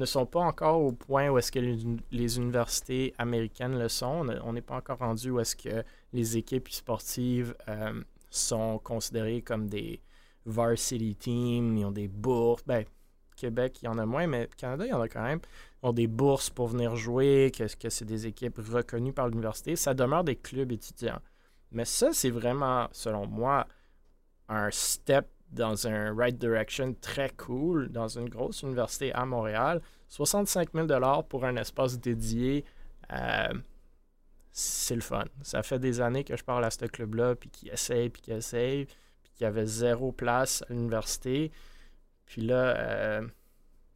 ne 0.00 0.06
sont 0.06 0.26
pas 0.26 0.40
encore 0.40 0.80
au 0.80 0.92
point 0.92 1.28
où 1.28 1.38
est-ce 1.38 1.52
que 1.52 1.58
les, 1.58 2.38
universités 2.38 3.14
américaines 3.18 3.78
le 3.78 3.88
sont. 3.88 4.26
On 4.42 4.52
n'est 4.54 4.62
pas 4.62 4.76
encore 4.76 4.98
rendu 4.98 5.30
où 5.30 5.38
est-ce 5.38 5.54
que 5.54 5.84
les 6.12 6.36
équipes 6.38 6.68
sportives 6.70 7.54
euh, 7.68 8.02
sont 8.30 8.78
considérées 8.78 9.42
comme 9.42 9.68
des 9.68 10.00
varsity 10.46 11.14
teams, 11.14 11.76
ils 11.76 11.84
ont 11.84 11.92
des 11.92 12.08
bourses. 12.08 12.62
Ben, 12.66 12.84
Québec, 13.36 13.80
il 13.82 13.86
y 13.86 13.88
en 13.88 13.98
a 13.98 14.06
moins, 14.06 14.26
mais 14.26 14.48
Canada, 14.56 14.86
il 14.86 14.90
y 14.90 14.92
en 14.92 15.00
a 15.00 15.08
quand 15.08 15.22
même. 15.22 15.40
Ils 15.82 15.86
ont 15.86 15.92
des 15.92 16.06
bourses 16.06 16.48
pour 16.48 16.68
venir 16.68 16.96
jouer, 16.96 17.52
que, 17.56 17.64
que 17.76 17.90
c'est 17.90 18.04
des 18.06 18.26
équipes 18.26 18.58
reconnues 18.58 19.12
par 19.12 19.28
l'université. 19.28 19.76
Ça 19.76 19.92
demeure 19.92 20.24
des 20.24 20.36
clubs 20.36 20.72
étudiants. 20.72 21.20
Mais 21.72 21.84
ça, 21.84 22.12
c'est 22.12 22.30
vraiment, 22.30 22.88
selon 22.92 23.26
moi, 23.26 23.66
un 24.48 24.70
step 24.70 25.28
dans 25.50 25.86
un 25.86 26.14
right 26.14 26.38
direction 26.38 26.94
très 27.00 27.30
cool 27.30 27.88
dans 27.90 28.08
une 28.08 28.28
grosse 28.28 28.62
université 28.62 29.12
à 29.12 29.26
Montréal. 29.26 29.80
65 30.08 30.70
000 30.74 31.22
pour 31.28 31.44
un 31.44 31.56
espace 31.56 31.98
dédié, 31.98 32.64
euh, 33.12 33.52
c'est 34.52 34.94
le 34.94 35.00
fun. 35.00 35.24
Ça 35.42 35.62
fait 35.62 35.78
des 35.78 36.00
années 36.00 36.24
que 36.24 36.36
je 36.36 36.44
parle 36.44 36.64
à 36.64 36.70
ce 36.70 36.84
club-là, 36.84 37.34
puis 37.34 37.50
qui 37.50 37.68
essaye, 37.68 38.10
puis 38.10 38.22
qui 38.22 38.32
essaye, 38.32 38.86
puis 38.86 39.32
qui 39.34 39.44
avait 39.44 39.66
zéro 39.66 40.12
place 40.12 40.62
à 40.62 40.72
l'université. 40.72 41.50
Puis 42.26 42.42
là, 42.42 42.76
euh, 42.76 43.28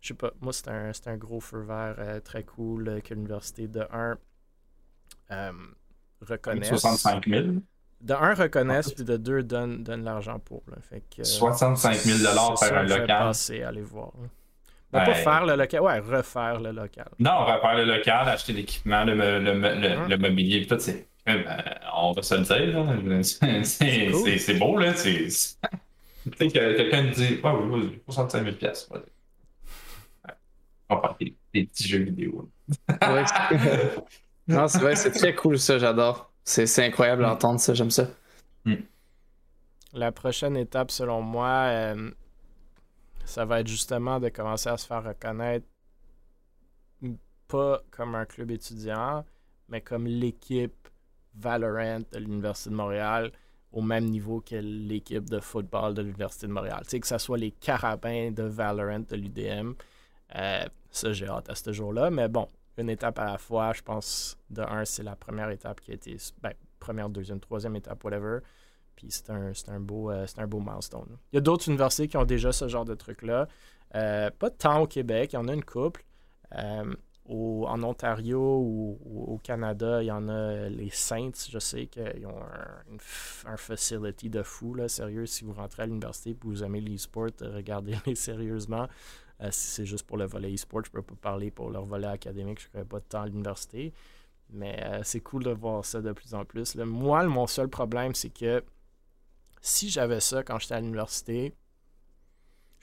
je 0.00 0.08
sais 0.08 0.14
pas, 0.14 0.32
moi, 0.40 0.52
c'est 0.52 0.68
un, 0.68 0.90
un, 1.06 1.16
gros 1.16 1.40
feu 1.40 1.60
vert 1.60 1.96
euh, 1.98 2.20
très 2.20 2.42
cool 2.42 3.00
que 3.02 3.14
l'université 3.14 3.68
de 3.68 3.86
1 3.90 4.18
reconnaisse. 6.20 6.68
65 6.68 7.28
000 7.28 7.46
de 8.04 8.12
un, 8.12 8.34
reconnaissent, 8.34 8.92
puis 8.92 9.04
de 9.04 9.16
deux, 9.16 9.42
donnent, 9.42 9.82
donne 9.82 10.04
l'argent 10.04 10.38
pour. 10.38 10.62
Fait 10.88 11.02
que, 11.14 11.24
65 11.24 11.94
000 11.94 12.18
faire 12.56 12.78
un 12.78 12.82
local. 12.82 13.06
Passer, 13.06 13.62
aller 13.62 13.80
voir. 13.80 14.12
Ben, 14.92 15.04
pas 15.06 15.14
faire 15.14 15.46
le 15.46 15.56
local, 15.56 15.80
ouais, 15.80 15.98
refaire 15.98 16.60
le 16.60 16.70
local. 16.70 17.08
Non, 17.18 17.44
refaire 17.46 17.76
le 17.78 17.84
local, 17.84 18.28
acheter 18.28 18.52
l'équipement, 18.52 19.04
le, 19.04 19.14
le, 19.14 19.38
le, 19.40 20.08
le, 20.08 20.18
mobilier, 20.18 20.66
tout, 20.66 20.78
c'est. 20.78 21.08
Euh, 21.28 21.42
on 21.96 22.12
va 22.12 22.22
se 22.22 22.34
le 22.34 22.42
dire, 22.42 23.64
c'est 24.38 24.54
beau, 24.58 24.78
là. 24.78 24.92
Tu 24.92 25.30
sais, 25.30 25.56
quelqu'un 26.36 27.04
dit, 27.04 27.40
ouais, 27.42 27.50
oui, 27.50 27.80
oui, 27.90 28.02
65 28.06 28.44
000 28.44 28.56
pièces. 28.56 28.88
On 30.90 30.94
va 30.94 31.00
parler 31.00 31.34
des, 31.54 31.64
petits 31.64 31.88
jeux 31.88 32.00
vidéo. 32.04 32.50
non, 34.46 34.68
c'est 34.68 34.78
vrai, 34.78 34.94
c'est 34.94 35.12
très 35.12 35.34
cool, 35.34 35.58
ça, 35.58 35.78
j'adore. 35.78 36.33
C'est 36.44 36.84
incroyable 36.84 37.22
mm. 37.22 37.26
d'entendre 37.26 37.60
ça, 37.60 37.74
j'aime 37.74 37.90
ça. 37.90 38.08
Mm. 38.64 38.74
La 39.94 40.12
prochaine 40.12 40.56
étape, 40.56 40.90
selon 40.90 41.22
moi, 41.22 41.66
euh, 41.68 42.10
ça 43.24 43.44
va 43.44 43.60
être 43.60 43.68
justement 43.68 44.20
de 44.20 44.28
commencer 44.28 44.68
à 44.68 44.76
se 44.76 44.86
faire 44.86 45.04
reconnaître 45.04 45.66
pas 47.48 47.82
comme 47.90 48.14
un 48.14 48.24
club 48.24 48.50
étudiant, 48.50 49.24
mais 49.68 49.80
comme 49.80 50.06
l'équipe 50.06 50.88
Valorant 51.36 52.00
de 52.12 52.18
l'Université 52.18 52.70
de 52.70 52.76
Montréal 52.76 53.32
au 53.72 53.82
même 53.82 54.04
niveau 54.04 54.40
que 54.40 54.54
l'équipe 54.54 55.28
de 55.28 55.40
football 55.40 55.94
de 55.94 56.02
l'Université 56.02 56.46
de 56.46 56.52
Montréal. 56.52 56.80
Tu 56.84 56.90
sais, 56.90 57.00
que 57.00 57.08
ce 57.08 57.18
soit 57.18 57.38
les 57.38 57.50
carabins 57.50 58.30
de 58.30 58.44
Valorant 58.44 59.00
de 59.00 59.16
l'UDM. 59.16 59.72
Euh, 60.36 60.64
Ça, 60.90 61.12
j'ai 61.12 61.26
hâte 61.26 61.50
à 61.50 61.56
ce 61.56 61.72
jour-là. 61.72 62.08
Mais 62.10 62.28
bon, 62.28 62.48
une 62.78 62.90
étape 62.90 63.18
à 63.18 63.24
la 63.24 63.38
fois, 63.38 63.72
je 63.72 63.82
pense, 63.82 64.38
de 64.50 64.62
un, 64.62 64.84
c'est 64.84 65.02
la 65.02 65.16
première 65.16 65.50
étape 65.50 65.80
qui 65.80 65.92
a 65.92 65.94
été. 65.94 66.16
Ben, 66.42 66.52
première, 66.80 67.08
deuxième, 67.08 67.40
troisième 67.40 67.76
étape, 67.76 68.02
whatever. 68.04 68.40
Puis 68.96 69.08
c'est 69.10 69.30
un, 69.30 69.52
un, 69.68 69.80
beau, 69.80 70.10
euh, 70.10 70.26
un 70.36 70.46
beau 70.46 70.60
milestone. 70.60 71.18
Il 71.32 71.36
y 71.36 71.38
a 71.38 71.40
d'autres 71.40 71.68
universités 71.68 72.08
qui 72.08 72.16
ont 72.16 72.24
déjà 72.24 72.52
ce 72.52 72.68
genre 72.68 72.84
de 72.84 72.94
truc-là. 72.94 73.48
Euh, 73.94 74.30
pas 74.38 74.50
tant 74.50 74.82
au 74.82 74.86
Québec, 74.86 75.32
il 75.32 75.36
y 75.36 75.38
en 75.38 75.48
a 75.48 75.54
une 75.54 75.64
couple. 75.64 76.04
Euh, 76.54 76.94
en 77.26 77.82
Ontario 77.82 78.38
ou, 78.38 78.98
au 79.28 79.38
Canada, 79.38 80.02
il 80.02 80.06
y 80.06 80.10
en 80.10 80.28
a 80.28 80.68
les 80.68 80.90
Saints, 80.90 81.30
je 81.50 81.58
sais 81.58 81.86
qu'ils 81.86 82.26
ont 82.26 82.38
un, 82.38 83.50
un, 83.50 83.56
facility 83.56 84.28
de 84.28 84.42
fou, 84.42 84.74
là, 84.74 84.88
sérieux. 84.88 85.24
Si 85.24 85.42
vous 85.42 85.54
rentrez 85.54 85.84
à 85.84 85.86
l'université 85.86 86.30
et 86.30 86.36
vous 86.42 86.62
aimez 86.62 86.82
l'e-sport, 86.82 87.30
regardez-les 87.40 88.14
sérieusement. 88.14 88.88
Si 89.50 89.68
c'est 89.68 89.86
juste 89.86 90.06
pour 90.06 90.16
le 90.16 90.24
volet 90.26 90.54
e-sport, 90.54 90.82
je 90.84 90.90
ne 90.90 91.02
peux 91.02 91.02
pas 91.02 91.30
parler 91.30 91.50
pour 91.50 91.70
leur 91.70 91.84
volet 91.84 92.06
académique, 92.06 92.60
je 92.60 92.68
connais 92.68 92.84
pas 92.84 93.00
de 93.00 93.04
temps 93.04 93.22
à 93.22 93.26
l'université. 93.26 93.92
Mais 94.50 95.00
c'est 95.02 95.20
cool 95.20 95.42
de 95.44 95.50
voir 95.50 95.84
ça 95.84 96.00
de 96.00 96.12
plus 96.12 96.34
en 96.34 96.44
plus. 96.44 96.76
Moi, 96.76 97.24
mon 97.24 97.46
seul 97.46 97.68
problème, 97.68 98.14
c'est 98.14 98.30
que 98.30 98.62
si 99.60 99.88
j'avais 99.88 100.20
ça 100.20 100.42
quand 100.42 100.58
j'étais 100.58 100.74
à 100.74 100.80
l'université, 100.80 101.54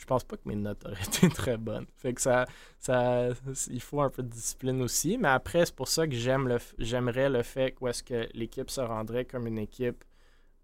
je 0.02 0.06
pense 0.08 0.24
pas 0.24 0.36
que 0.36 0.50
mes 0.50 0.56
notes 0.56 0.84
auraient 0.86 1.04
été 1.08 1.30
très 1.30 1.58
bonnes. 1.58 1.86
Fait 1.96 2.14
que 2.14 2.22
ça, 2.22 2.48
ça 2.80 3.30
il 3.70 3.82
faut 3.82 4.02
un 4.02 4.10
peu 4.10 4.24
de 4.24 4.30
discipline 4.30 4.82
aussi. 4.82 5.18
Mais 5.20 5.28
après, 5.28 5.66
c'est 5.66 5.76
pour 5.76 5.88
ça 5.88 6.08
que 6.08 6.16
j'aime 6.16 6.48
le, 6.48 6.58
j'aimerais 6.80 7.30
le 7.30 7.44
fait 7.44 7.76
où 7.80 7.88
est-ce 7.88 8.02
que 8.04 8.28
l'équipe 8.34 8.72
se 8.72 8.82
rendrait 8.82 9.26
comme 9.26 9.46
une 9.46 9.60
équipe 9.60 10.04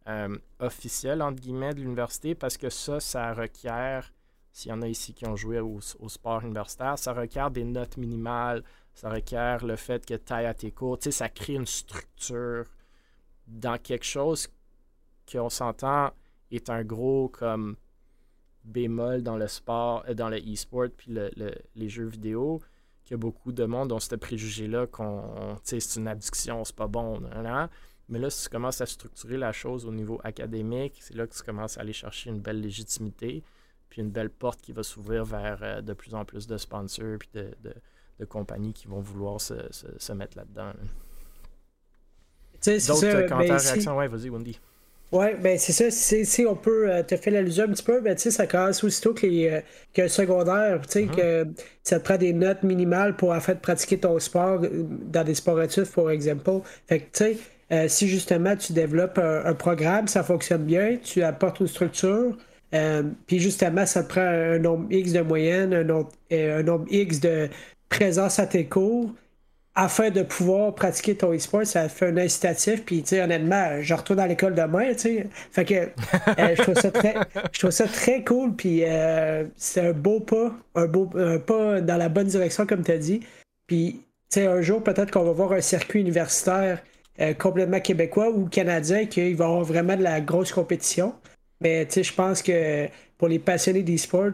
euh, 0.07 0.35
officielle, 0.59 1.21
entre 1.21 1.39
guillemets, 1.39 1.73
de 1.75 1.81
l'université, 1.81 2.33
parce 2.33 2.57
que 2.57 2.69
ça, 2.69 2.99
ça 2.99 3.33
requiert, 3.33 4.11
s'il 4.57 4.71
y 4.71 4.73
en 4.73 4.81
a 4.81 4.87
ici 4.87 5.13
qui 5.13 5.27
ont 5.27 5.35
joué 5.35 5.59
au, 5.59 5.79
sport 5.81 6.43
universitaire, 6.43 6.97
ça 6.97 7.13
requiert 7.13 7.51
des 7.51 7.63
notes 7.63 7.95
minimales, 7.95 8.63
ça 8.95 9.07
requiert 9.07 9.63
le 9.63 9.75
fait 9.75 10.03
que 10.03 10.15
tu 10.15 10.33
ailles 10.33 10.47
à 10.47 10.55
tes 10.55 10.71
cours. 10.71 10.97
Tu 10.97 11.03
sais, 11.03 11.11
ça 11.11 11.29
crée 11.29 11.53
une 11.53 11.67
structure 11.67 12.65
dans 13.45 13.77
quelque 13.77 14.03
chose 14.03 14.47
qu'on 15.31 15.49
s'entend 15.49 16.09
est 16.49 16.71
un 16.71 16.83
gros 16.83 17.29
comme 17.29 17.75
bémol 18.63 19.21
dans 19.21 19.37
le 19.37 19.47
sport, 19.47 20.03
euh, 20.09 20.15
dans 20.15 20.29
le 20.29 20.37
e-sport, 20.37 20.87
puis 20.97 21.15
les 21.75 21.89
jeux 21.89 22.07
vidéo, 22.07 22.59
qu'il 23.05 23.11
y 23.11 23.13
a 23.13 23.17
beaucoup 23.17 23.51
de 23.51 23.63
monde 23.63 23.91
ont 23.91 23.99
ce 23.99 24.15
préjugé-là 24.15 24.87
qu'on 24.87 25.59
c'est 25.63 25.97
une 25.97 26.07
addiction, 26.07 26.63
c'est 26.63 26.75
pas 26.75 26.87
bon. 26.87 27.21
Mais 28.09 28.17
là, 28.17 28.29
si 28.31 28.45
tu 28.45 28.49
commences 28.49 28.81
à 28.81 28.87
structurer 28.87 29.37
la 29.37 29.51
chose 29.51 29.85
au 29.85 29.91
niveau 29.91 30.19
académique, 30.23 30.97
c'est 30.99 31.13
là 31.13 31.27
que 31.27 31.35
tu 31.35 31.43
commences 31.43 31.77
à 31.77 31.81
aller 31.81 31.93
chercher 31.93 32.31
une 32.31 32.39
belle 32.39 32.59
légitimité, 32.59 33.43
puis 33.89 34.01
une 34.01 34.09
belle 34.09 34.29
porte 34.29 34.61
qui 34.61 34.71
va 34.71 34.83
s'ouvrir 34.83 35.25
vers 35.25 35.59
euh, 35.61 35.81
de 35.81 35.93
plus 35.93 36.15
en 36.15 36.25
plus 36.25 36.47
de 36.47 36.57
sponsors, 36.57 37.17
puis 37.19 37.29
de, 37.33 37.51
de, 38.19 38.25
compagnies 38.25 38.73
qui 38.73 38.87
vont 38.87 38.99
vouloir 38.99 39.39
se, 39.39 39.53
se, 39.71 40.11
mettre 40.11 40.37
là-dedans. 40.37 40.71
D'autres 42.65 43.27
commentaires, 43.27 43.59
réactions? 43.59 43.95
Ouais, 43.95 44.07
vas-y, 44.07 44.29
Wendy. 44.29 44.59
Oui, 45.13 45.27
ben 45.41 45.57
c'est 45.57 45.71
ça. 45.71 45.89
Si 45.89 46.45
on 46.45 46.55
peut 46.55 46.91
euh, 46.91 47.01
te 47.01 47.15
faire 47.15 47.31
l'allusion 47.31 47.63
un 47.63 47.69
petit 47.69 47.83
peu, 47.83 48.01
ben, 48.01 48.17
ça 48.17 48.45
commence 48.45 48.83
aussitôt 48.83 49.13
que 49.13 49.25
les, 49.25 49.47
euh, 49.49 49.61
que 49.93 50.09
secondaire, 50.09 50.81
tu 50.81 50.91
sais, 50.91 51.01
mm-hmm. 51.03 51.15
que 51.15 51.47
ça 51.81 51.99
te 51.99 52.03
prend 52.03 52.17
des 52.17 52.33
notes 52.33 52.63
minimales 52.63 53.15
pour 53.15 53.31
en 53.31 53.39
fait 53.39 53.61
pratiquer 53.61 53.99
ton 53.99 54.19
sport 54.19 54.59
euh, 54.63 54.83
dans 54.83 55.23
des 55.23 55.35
sportifs, 55.35 55.91
pour 55.91 56.11
exemple. 56.11 56.43
Fait 56.87 56.99
que, 56.99 57.05
tu 57.05 57.37
sais, 57.69 57.87
si 57.89 58.07
justement 58.09 58.55
tu 58.57 58.73
développes 58.73 59.17
un, 59.17 59.53
programme, 59.53 60.07
ça 60.07 60.23
fonctionne 60.23 60.63
bien, 60.63 60.97
tu 61.01 61.21
apportes 61.21 61.59
une 61.59 61.67
structure, 61.67 62.37
puis 62.71 63.39
justement, 63.39 63.85
ça 63.85 64.03
te 64.03 64.09
prend 64.09 64.21
un 64.21 64.59
nombre 64.59 64.87
X 64.91 65.13
de 65.13 65.21
moyenne, 65.21 65.73
un 65.73 66.05
un 66.31 66.63
nombre 66.63 66.85
X 66.89 67.19
de 67.19 67.49
présence 67.89 68.39
à 68.39 68.47
tes 68.47 68.65
cours 68.65 69.13
afin 69.77 70.09
de 70.09 70.23
pouvoir 70.23 70.73
pratiquer 70.73 71.15
ton 71.15 71.31
e-sport, 71.31 71.63
ça 71.63 71.87
fait 71.87 72.07
un 72.07 72.17
incitatif. 72.17 72.83
Puis, 72.83 73.03
tu 73.03 73.09
sais, 73.09 73.21
honnêtement, 73.21 73.79
je 73.79 73.93
retourne 73.93 74.19
à 74.19 74.25
l'école 74.27 74.55
demain, 74.55 74.93
tu 74.93 74.99
sais. 74.99 75.27
Fait 75.51 75.65
que 75.65 75.75
euh, 75.75 76.55
je, 76.55 76.61
trouve 76.63 76.73
ça 76.73 76.89
très, 76.89 77.13
je 77.51 77.59
trouve 77.59 77.69
ça 77.69 77.85
très 77.85 78.23
cool. 78.23 78.55
Puis, 78.55 78.83
euh, 78.83 79.45
c'est 79.55 79.89
un 79.89 79.93
beau 79.93 80.19
pas, 80.19 80.51
un 80.73 80.87
beau 80.87 81.05
pas 81.05 81.79
dans 81.81 81.97
la 81.97 82.09
bonne 82.09 82.25
direction, 82.25 82.65
comme 82.65 82.83
tu 82.83 82.91
as 82.91 82.97
dit. 82.97 83.19
Puis, 83.67 84.01
tu 84.31 84.39
sais, 84.39 84.47
un 84.47 84.61
jour, 84.63 84.83
peut-être 84.83 85.11
qu'on 85.11 85.23
va 85.23 85.31
voir 85.31 85.51
un 85.51 85.61
circuit 85.61 86.01
universitaire 86.01 86.81
euh, 87.21 87.35
complètement 87.35 87.79
québécois 87.79 88.31
ou 88.31 88.47
canadien, 88.47 89.05
qu'il 89.05 89.35
va 89.35 89.45
y 89.45 89.47
avoir 89.47 89.63
vraiment 89.63 89.95
de 89.95 90.03
la 90.03 90.21
grosse 90.21 90.51
compétition. 90.51 91.13
Mais, 91.61 91.87
je 91.89 92.13
pense 92.13 92.41
que 92.41 92.87
pour 93.17 93.27
les 93.27 93.39
passionnés 93.39 93.83
d'e-sport, 93.83 94.33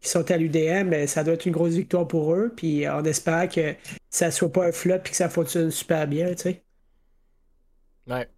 qui 0.00 0.08
sont 0.08 0.30
à 0.30 0.36
l'UDM, 0.36 1.06
ça 1.06 1.24
doit 1.24 1.34
être 1.34 1.46
une 1.46 1.52
grosse 1.52 1.74
victoire 1.74 2.06
pour 2.06 2.32
eux. 2.34 2.52
Puis 2.54 2.88
on 2.88 3.04
espère 3.04 3.48
que 3.48 3.74
ça 4.08 4.30
soit 4.30 4.52
pas 4.52 4.66
un 4.66 4.72
flop 4.72 4.96
et 4.96 5.10
que 5.10 5.16
ça 5.16 5.28
fonctionne 5.28 5.70
super 5.70 6.06
bien, 6.06 6.30
tu 6.34 6.42
sais. 6.42 6.62
Ouais. 8.06 8.28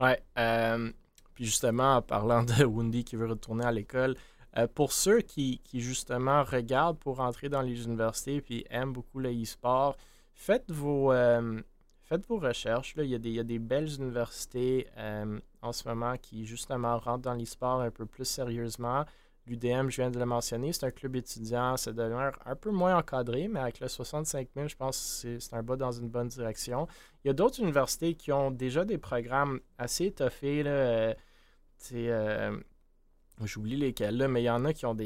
Ouais. 0.00 0.22
Euh, 0.38 0.90
puis 1.34 1.44
justement, 1.44 1.96
en 1.96 2.02
parlant 2.02 2.42
de 2.58 2.64
Wendy 2.64 3.04
qui 3.04 3.16
veut 3.16 3.26
retourner 3.26 3.64
à 3.64 3.72
l'école, 3.72 4.14
euh, 4.56 4.66
pour 4.66 4.92
ceux 4.92 5.20
qui, 5.20 5.60
justement 5.74 6.42
regardent 6.42 6.98
pour 6.98 7.20
entrer 7.20 7.48
dans 7.48 7.62
les 7.62 7.84
universités 7.84 8.40
puis 8.40 8.64
aiment 8.70 8.92
beaucoup 8.92 9.18
le 9.18 9.30
e-sport, 9.30 9.96
faites 10.32 10.70
vos, 10.70 11.12
euh, 11.12 11.60
faites 12.04 12.26
vos 12.26 12.38
recherches. 12.38 12.96
Là. 12.96 13.04
Il, 13.04 13.10
y 13.10 13.14
a 13.14 13.18
des, 13.18 13.30
il 13.30 13.36
y 13.36 13.40
a 13.40 13.44
des 13.44 13.58
belles 13.58 13.92
universités 13.94 14.86
en 15.62 15.72
ce 15.72 15.88
moment 15.88 16.16
qui 16.16 16.46
justement 16.46 16.98
rentrent 16.98 17.22
dans 17.22 17.34
l'e-sport 17.34 17.80
un 17.80 17.90
peu 17.90 18.06
plus 18.06 18.24
sérieusement. 18.24 19.04
L'UDM, 19.46 19.88
je 19.88 19.96
viens 19.96 20.10
de 20.10 20.18
le 20.18 20.26
mentionner, 20.26 20.72
c'est 20.72 20.86
un 20.86 20.90
club 20.90 21.16
étudiant, 21.16 21.76
ça 21.76 21.92
devient 21.92 22.30
un 22.44 22.54
peu 22.56 22.70
moins 22.70 22.96
encadré, 22.96 23.48
mais 23.48 23.60
avec 23.60 23.80
le 23.80 23.88
65 23.88 24.48
000, 24.54 24.68
je 24.68 24.76
pense 24.76 25.20
que 25.22 25.38
c'est 25.38 25.54
un 25.54 25.62
bas 25.62 25.76
dans 25.76 25.90
une 25.90 26.08
bonne 26.08 26.28
direction. 26.28 26.86
Il 27.24 27.28
y 27.28 27.30
a 27.30 27.34
d'autres 27.34 27.60
universités 27.60 28.14
qui 28.14 28.32
ont 28.32 28.50
déjà 28.50 28.84
des 28.84 28.98
programmes 28.98 29.60
assez 29.78 30.06
étoffés. 30.06 30.62
Euh, 30.66 31.14
euh, 31.92 32.60
J'oublie 33.42 33.76
lesquels, 33.76 34.18
là, 34.18 34.28
mais 34.28 34.42
il 34.42 34.46
y 34.46 34.50
en 34.50 34.64
a 34.66 34.74
qui 34.74 34.84
ont 34.84 34.96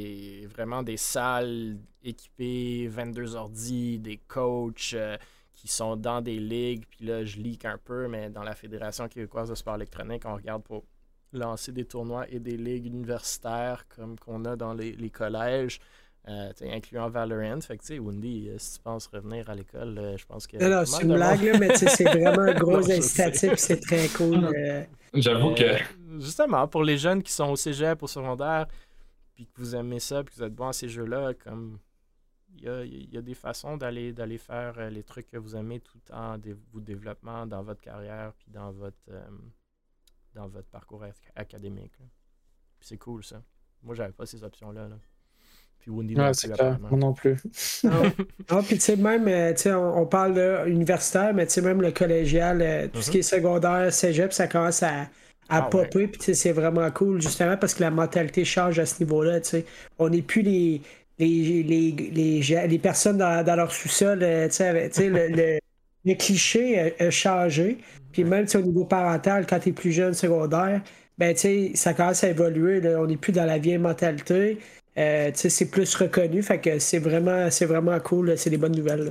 vraiment 0.48 0.82
des 0.82 0.96
salles 0.96 1.78
équipées, 2.02 2.88
22 2.88 3.36
ordi, 3.36 3.98
des 4.00 4.16
coachs 4.16 4.94
euh, 4.94 5.16
qui 5.64 5.72
sont 5.72 5.96
dans 5.96 6.20
des 6.20 6.38
ligues. 6.38 6.84
Puis 6.86 7.06
là, 7.06 7.24
je 7.24 7.38
leak 7.38 7.64
un 7.64 7.78
peu, 7.78 8.06
mais 8.06 8.28
dans 8.28 8.42
la 8.42 8.54
Fédération 8.54 9.08
québécoise 9.08 9.48
de 9.48 9.54
sport 9.54 9.76
électronique, 9.76 10.22
on 10.26 10.34
regarde 10.34 10.62
pour 10.62 10.84
lancer 11.32 11.72
des 11.72 11.86
tournois 11.86 12.26
et 12.28 12.38
des 12.38 12.56
ligues 12.56 12.86
universitaires 12.86 13.86
comme 13.88 14.18
qu'on 14.18 14.44
a 14.44 14.56
dans 14.56 14.74
les, 14.74 15.10
collèges. 15.10 15.80
Euh, 16.26 16.50
incluant 16.62 17.10
Valorant. 17.10 17.60
Fait 17.60 17.76
que, 17.76 17.82
tu 17.82 17.88
sais, 17.88 17.98
Wendy, 17.98 18.48
euh, 18.48 18.54
si 18.56 18.76
tu 18.76 18.80
penses 18.82 19.06
revenir 19.08 19.50
à 19.50 19.54
l'école, 19.54 19.98
euh, 19.98 20.16
je 20.16 20.24
pense 20.24 20.46
que. 20.46 20.56
Non, 20.56 20.70
non, 20.70 20.84
c'est 20.86 21.02
une 21.02 21.12
blague, 21.12 21.42
là, 21.42 21.58
mais 21.58 21.76
c'est 21.76 22.04
vraiment 22.04 22.42
un 22.42 22.54
gros 22.58 22.90
incitatif, 22.90 23.56
c'est 23.56 23.80
très 23.80 24.08
cool. 24.08 24.50
J'avoue 25.12 25.54
que. 25.54 25.76
Justement, 26.18 26.66
pour 26.66 26.82
les 26.82 26.96
jeunes 26.96 27.22
qui 27.22 27.30
sont 27.30 27.50
au 27.50 27.56
cégep, 27.56 28.02
au 28.02 28.06
secondaire, 28.06 28.66
puis 29.34 29.44
que 29.44 29.60
vous 29.60 29.76
aimez 29.76 30.00
ça, 30.00 30.24
puis 30.24 30.34
que 30.34 30.40
vous 30.40 30.46
êtes 30.46 30.54
bon 30.54 30.68
à 30.68 30.72
ces 30.72 30.88
jeux-là, 30.88 31.34
comme. 31.34 31.78
Il 32.56 32.62
y 32.62 32.68
a, 32.68 32.84
y 32.84 33.16
a, 33.16 33.22
des 33.22 33.34
façons 33.34 33.76
d'aller 33.76 34.38
faire 34.38 34.90
les 34.90 35.02
trucs 35.02 35.28
que 35.28 35.36
vous 35.36 35.56
aimez 35.56 35.80
tout 35.80 36.00
en 36.12 36.38
vous 36.72 36.80
développement 36.80 37.46
dans 37.46 37.62
votre 37.62 37.80
carrière, 37.80 38.32
puis 38.38 38.50
dans 38.50 38.70
votre 38.72 39.10
dans 40.34 40.48
votre 40.48 40.68
parcours 40.68 41.04
académique. 41.34 41.92
Puis 42.78 42.88
c'est 42.88 42.98
cool 42.98 43.24
ça. 43.24 43.42
Moi, 43.82 43.94
j'avais 43.94 44.12
pas 44.12 44.26
ces 44.26 44.42
options-là. 44.42 44.88
Puis 45.78 45.90
Wendy 45.90 46.14
non 46.14 46.32
plus, 46.32 46.48
Moi 46.80 46.98
non 46.98 47.12
plus. 47.12 47.36
non, 47.84 48.62
puis 48.62 48.76
tu 48.76 48.80
sais, 48.80 48.96
même, 48.96 49.28
euh, 49.28 49.54
sais, 49.54 49.72
on, 49.74 50.06
parle 50.06 50.34
de 50.34 50.68
universitaire, 50.68 51.34
mais 51.34 51.46
tu 51.46 51.52
sais, 51.52 51.60
même 51.60 51.82
le 51.82 51.92
collégial, 51.92 52.62
euh, 52.62 52.88
tout 52.88 53.02
ce 53.02 53.10
qui 53.10 53.18
est 53.18 53.32
mhm. 53.32 53.40
secondaire, 53.40 53.92
cégep, 53.92 54.32
ça 54.32 54.48
commence 54.48 54.82
à, 54.82 55.02
à 55.02 55.08
ah, 55.48 55.62
popper. 55.62 56.08
Puis 56.08 56.34
c'est 56.34 56.52
vraiment 56.52 56.90
cool, 56.90 57.20
justement, 57.20 57.58
parce 57.58 57.74
que 57.74 57.82
la 57.82 57.90
mentalité 57.90 58.46
change 58.46 58.78
à 58.78 58.86
ce 58.86 59.02
niveau-là. 59.02 59.40
Tu 59.40 59.50
sais. 59.50 59.66
On 59.98 60.08
n'est 60.08 60.22
plus 60.22 60.40
les, 60.40 60.80
les, 61.18 61.62
les, 61.62 61.90
les, 61.92 62.66
les 62.68 62.78
personnes 62.78 63.18
dans, 63.18 63.44
dans 63.44 63.56
leur 63.56 63.72
sous-sol, 63.72 64.22
euh, 64.22 64.48
le, 64.48 65.28
le, 65.28 65.58
le, 66.04 66.14
cliché 66.14 66.94
a 67.00 67.10
changé. 67.10 67.78
Puis 68.12 68.24
même 68.24 68.46
au 68.54 68.60
niveau 68.60 68.84
parental, 68.84 69.46
quand 69.46 69.60
tu 69.60 69.70
es 69.70 69.72
plus 69.72 69.92
jeune, 69.92 70.14
secondaire, 70.14 70.82
ben, 71.18 71.36
ça 71.74 71.94
commence 71.94 72.24
à 72.24 72.30
évoluer. 72.30 72.80
On 72.96 73.06
n'est 73.06 73.16
plus 73.16 73.32
dans 73.32 73.44
la 73.44 73.58
vieille 73.58 73.78
mentalité. 73.78 74.58
Euh, 74.96 75.30
c'est 75.34 75.70
plus 75.70 75.94
reconnu. 75.94 76.42
Fait 76.42 76.60
que 76.60 76.78
c'est 76.78 76.98
vraiment, 76.98 77.50
c'est 77.50 77.66
vraiment 77.66 77.98
cool. 78.00 78.36
C'est 78.38 78.50
des 78.50 78.58
bonnes 78.58 78.76
nouvelles. 78.76 79.10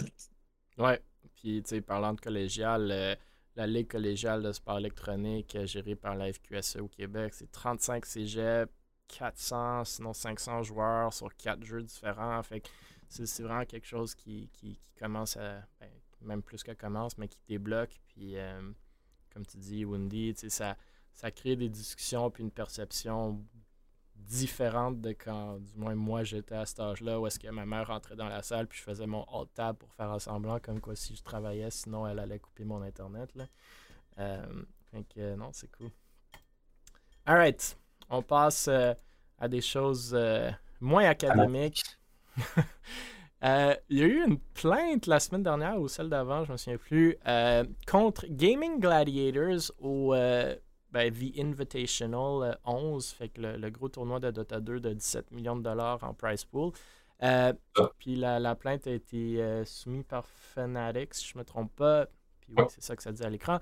Ouais. 0.78 1.00
Puis, 1.36 1.64
parlant 1.86 2.14
de 2.14 2.22
collégial, 2.22 2.90
euh, 2.92 3.16
la 3.56 3.68
Ligue 3.68 3.90
collégiale 3.90 4.42
de 4.42 4.52
sport 4.52 4.80
électronique 4.80 5.56
euh, 5.56 5.66
gérée 5.66 5.96
par 5.96 6.16
la 6.16 6.32
FQSE 6.32 6.78
au 6.78 6.88
Québec, 6.88 7.34
c'est 7.34 7.52
35 7.52 8.06
cégep, 8.06 8.70
400, 9.08 9.86
sinon 9.86 10.14
500 10.14 10.64
joueurs 10.64 11.14
sur 11.14 11.36
quatre 11.36 11.64
jeux 11.64 11.84
différents. 11.84 12.42
Fait 12.44 12.62
que 12.62 12.70
c'est 13.10 13.44
vraiment 13.44 13.66
quelque 13.66 13.88
chose 13.88 14.16
qui, 14.16 14.50
commence 14.98 15.38
à. 15.38 15.62
Ben, 15.80 15.90
même 16.22 16.42
plus 16.42 16.64
que 16.64 16.72
commence, 16.72 17.18
mais 17.18 17.28
qui 17.28 17.42
débloque. 17.48 18.00
Puis 18.08 18.36
comme 19.34 19.46
tu 19.46 19.58
dis, 19.58 19.84
Wendy, 19.84 20.34
ça, 20.50 20.78
ça 21.12 21.32
crée 21.32 21.56
des 21.56 21.70
discussions 21.70 22.30
puis 22.30 22.44
une 22.44 22.52
perception 22.52 23.44
différente 24.16 25.02
de 25.02 25.10
quand, 25.10 25.60
du 25.60 25.76
moins 25.76 25.96
moi, 25.96 26.24
j'étais 26.24 26.56
à 26.56 26.66
cet 26.66 26.80
âge-là, 26.80 27.20
où 27.20 27.28
est-ce 27.28 27.40
que 27.40 27.48
ma 27.50 27.66
mère 27.66 27.88
rentrait 27.88 28.16
dans 28.16 28.30
la 28.30 28.42
salle, 28.42 28.68
puis 28.68 28.78
je 28.78 28.84
faisais 28.84 29.08
mon 29.08 29.24
alt-tab 29.24 29.76
pour 29.78 29.92
faire 29.94 30.20
semblant, 30.22 30.60
comme 30.60 30.80
quoi 30.80 30.96
si 30.96 31.16
je 31.16 31.24
travaillais, 31.24 31.70
sinon 31.72 32.08
elle 32.08 32.20
allait 32.20 32.40
couper 32.40 32.64
mon 32.64 32.82
Internet. 32.82 33.34
Là. 33.36 33.48
Euh, 34.20 34.64
donc, 34.94 35.16
non, 35.18 35.50
c'est 35.52 35.70
cool. 35.72 35.90
Alright, 37.26 37.78
on 38.10 38.22
passe 38.22 38.68
à 38.68 39.48
des 39.48 39.62
choses 39.62 40.18
moins 40.80 41.06
académiques. 41.06 41.84
Euh, 43.44 43.76
il 43.90 43.98
y 43.98 44.04
a 44.04 44.06
eu 44.06 44.24
une 44.26 44.40
plainte 44.40 45.06
la 45.06 45.20
semaine 45.20 45.44
dernière 45.44 45.78
ou 45.78 45.90
celle 45.90 46.08
d'avant, 46.08 46.46
je 46.46 46.50
ne 46.50 46.54
me 46.54 46.58
souviens 46.58 46.78
plus, 46.78 47.18
euh, 47.28 47.66
contre 47.86 48.26
Gaming 48.30 48.80
Gladiators 48.80 49.70
au 49.80 50.14
euh, 50.14 50.56
ben, 50.92 51.14
The 51.14 51.38
Invitational 51.38 52.58
11, 52.64 53.06
fait 53.10 53.28
que 53.28 53.42
le, 53.42 53.70
gros 53.70 53.90
tournoi 53.90 54.22
de 54.22 54.32
Dota 54.32 54.62
2 54.62 54.80
de 54.80 54.94
17 54.94 55.32
millions 55.32 55.58
de 55.58 55.62
dollars 55.62 56.02
en 56.06 56.14
prize 56.14 56.46
pool. 56.46 56.72
Ah. 57.20 57.52
Puis 58.00 58.16
la, 58.16 58.56
plainte 58.56 58.88
a 58.88 58.92
été 58.92 59.64
soumise 59.66 60.06
par 60.06 60.26
Fanatics, 60.26 61.14
si 61.16 61.28
je 61.28 61.34
ne 61.36 61.40
me 61.40 61.44
trompe 61.44 61.76
pas. 61.76 62.06
Puis 62.40 62.54
oui, 62.56 62.64
c'est 62.70 62.82
ça 62.82 62.96
que 62.96 63.04
ça 63.04 63.12
dit 63.12 63.24
à 63.24 63.30
l'écran. 63.30 63.60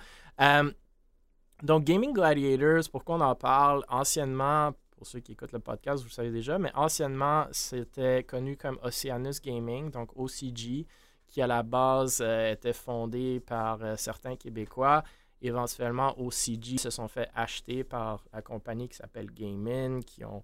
Donc, 1.63 1.83
Gaming 1.83 2.13
Gladiators, 2.13 2.89
pourquoi 2.91 3.15
on 3.15 3.21
en 3.21 3.35
parle? 3.35 3.83
Anciennement, 3.89 4.73
pour 4.91 5.07
ceux 5.07 5.19
qui 5.19 5.33
écoutent 5.33 5.51
le 5.51 5.59
podcast, 5.59 6.03
vous 6.03 6.09
le 6.09 6.13
savez 6.13 6.31
déjà, 6.31 6.57
mais 6.59 6.71
anciennement, 6.75 7.47
c'était 7.51 8.23
connu 8.23 8.57
comme 8.57 8.79
Oceanus 8.83 9.41
Gaming, 9.41 9.91
donc 9.91 10.11
OCG, 10.15 10.85
qui 11.27 11.41
à 11.41 11.47
la 11.47 11.63
base 11.63 12.19
euh, 12.21 12.51
était 12.51 12.73
fondé 12.73 13.39
par 13.39 13.83
euh, 13.83 13.95
certains 13.95 14.35
Québécois. 14.35 15.03
Éventuellement, 15.41 16.13
OCG 16.19 16.77
se 16.77 16.89
sont 16.89 17.07
fait 17.07 17.29
acheter 17.33 17.83
par 17.83 18.23
la 18.33 18.41
compagnie 18.41 18.87
qui 18.89 18.97
s'appelle 18.97 19.31
Gaming, 19.31 20.03
qui 20.03 20.23
ont 20.23 20.43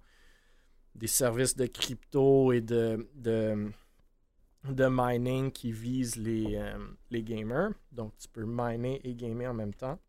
des 0.95 1.07
services 1.07 1.55
de 1.55 1.67
crypto 1.67 2.51
et 2.51 2.61
de, 2.61 3.07
de, 3.13 3.71
mining 4.89 5.51
qui 5.51 5.71
visent 5.71 6.15
les, 6.15 6.55
euh, 6.55 6.77
les 7.11 7.21
gamers. 7.21 7.71
Donc, 7.91 8.17
tu 8.17 8.27
peux 8.27 8.45
miner 8.45 8.99
et 9.03 9.13
gamer 9.13 9.51
en 9.51 9.53
même 9.53 9.73
temps. 9.73 9.99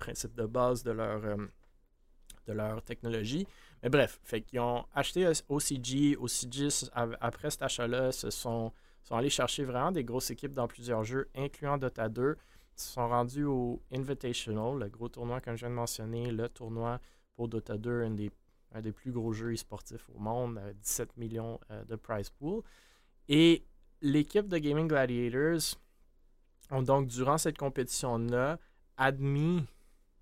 Principe 0.00 0.34
de 0.34 0.46
base 0.46 0.82
de 0.82 0.90
leur, 0.90 1.20
de 2.46 2.52
leur 2.52 2.82
technologie. 2.82 3.46
Mais 3.82 3.88
bref, 3.88 4.20
fait 4.24 4.42
qu'ils 4.42 4.60
ont 4.60 4.84
acheté 4.94 5.26
OCG. 5.48 6.16
OCG, 6.18 6.68
après 7.20 7.50
cet 7.50 7.62
achat-là, 7.62 8.12
se 8.12 8.30
sont, 8.30 8.72
sont 9.02 9.16
allés 9.16 9.30
chercher 9.30 9.64
vraiment 9.64 9.92
des 9.92 10.04
grosses 10.04 10.30
équipes 10.30 10.52
dans 10.52 10.68
plusieurs 10.68 11.04
jeux, 11.04 11.28
incluant 11.34 11.78
Dota 11.78 12.08
2. 12.08 12.36
Ils 12.36 12.80
se 12.80 12.92
sont 12.92 13.08
rendus 13.08 13.44
au 13.44 13.82
Invitational, 13.92 14.78
le 14.78 14.88
gros 14.88 15.08
tournoi, 15.08 15.40
comme 15.40 15.54
je 15.56 15.60
viens 15.60 15.70
de 15.70 15.74
mentionner, 15.74 16.30
le 16.30 16.48
tournoi 16.48 17.00
pour 17.36 17.48
Dota 17.48 17.78
2, 17.78 18.02
un 18.02 18.10
des, 18.10 18.30
un 18.72 18.80
des 18.80 18.92
plus 18.92 19.12
gros 19.12 19.32
jeux 19.32 19.52
e-sportifs 19.52 20.08
au 20.14 20.18
monde, 20.18 20.60
17 20.82 21.16
millions 21.16 21.58
euh, 21.70 21.84
de 21.84 21.96
prize 21.96 22.30
pool. 22.30 22.62
Et 23.28 23.64
l'équipe 24.02 24.48
de 24.48 24.58
Gaming 24.58 24.88
Gladiators 24.88 25.78
ont 26.70 26.82
donc, 26.82 27.06
durant 27.06 27.38
cette 27.38 27.58
compétition-là, 27.58 28.58
admis 28.96 29.64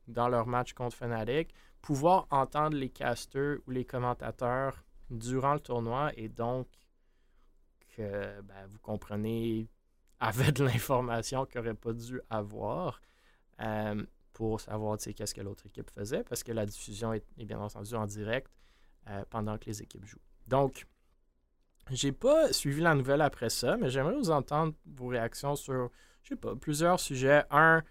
dans 0.09 0.29
leur 0.29 0.47
match 0.47 0.73
contre 0.73 0.97
Fnatic 0.97 1.55
pouvoir 1.81 2.27
entendre 2.31 2.77
les 2.77 2.89
casters 2.89 3.59
ou 3.67 3.71
les 3.71 3.85
commentateurs 3.85 4.85
durant 5.11 5.55
le 5.55 5.61
tournoi 5.61 6.13
et 6.17 6.29
donc 6.29 6.67
que 7.97 8.41
ben, 8.43 8.67
vous 8.69 8.79
comprenez 8.81 9.69
avait 10.21 10.53
de 10.53 10.65
l'information 10.65 11.47
qu'il 11.47 11.61
n'aurait 11.61 11.75
pas 11.75 11.93
dû 11.93 12.21
avoir 12.31 13.01
euh, 13.61 14.05
pour 14.33 14.61
savoir 14.61 14.99
qu'est-ce 14.99 15.35
que 15.35 15.41
l'autre 15.41 15.67
équipe 15.67 15.91
faisait 15.91 16.25
parce 16.25 16.43
que 16.43 16.53
la 16.53 16.67
diffusion 16.67 17.13
est, 17.13 17.25
bien 17.45 17.61
entendu 17.61 17.95
en 17.95 18.07
direct 18.07 18.51
euh, 19.09 19.25
pendant 19.31 19.59
que 19.59 19.67
les 19.67 19.83
équipes 19.83 20.05
jouent. 20.05 20.19
Donc, 20.47 20.87
j'ai 21.91 22.13
pas 22.13 22.53
suivi 22.53 22.81
la 22.81 22.95
nouvelle 22.95 23.23
après 23.23 23.49
ça, 23.49 23.77
mais 23.77 23.91
j'aimerais 23.91 24.15
vous 24.15 24.31
entendre 24.31 24.75
vos 24.87 25.09
réactions 25.09 25.57
sur, 25.57 25.91
je 26.23 26.31
sais 26.31 26.37
pas, 26.37 26.55
plusieurs 26.55 27.01
sujets. 27.01 27.45
Un, 27.51 27.83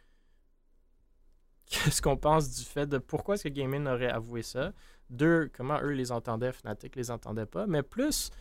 qu'est-ce 1.70 2.02
qu'on 2.02 2.18
pense 2.18 2.50
du 2.56 2.64
fait 2.64 2.86
de 2.86 2.98
pourquoi 2.98 3.36
est-ce 3.36 3.44
que 3.44 3.50
Gaming 3.50 3.88
aurait 3.88 4.10
avoué 4.10 4.42
ça? 4.42 4.74
Deux, 5.10 5.50
comment 5.56 5.80
eux 5.82 5.92
les 5.92 6.12
entendaient, 6.12 6.52
Fnatic 6.52 6.96
les 6.96 7.12
entendait 7.12 7.46
pas. 7.46 7.68
Mais 7.68 7.84
plus, 7.84 8.32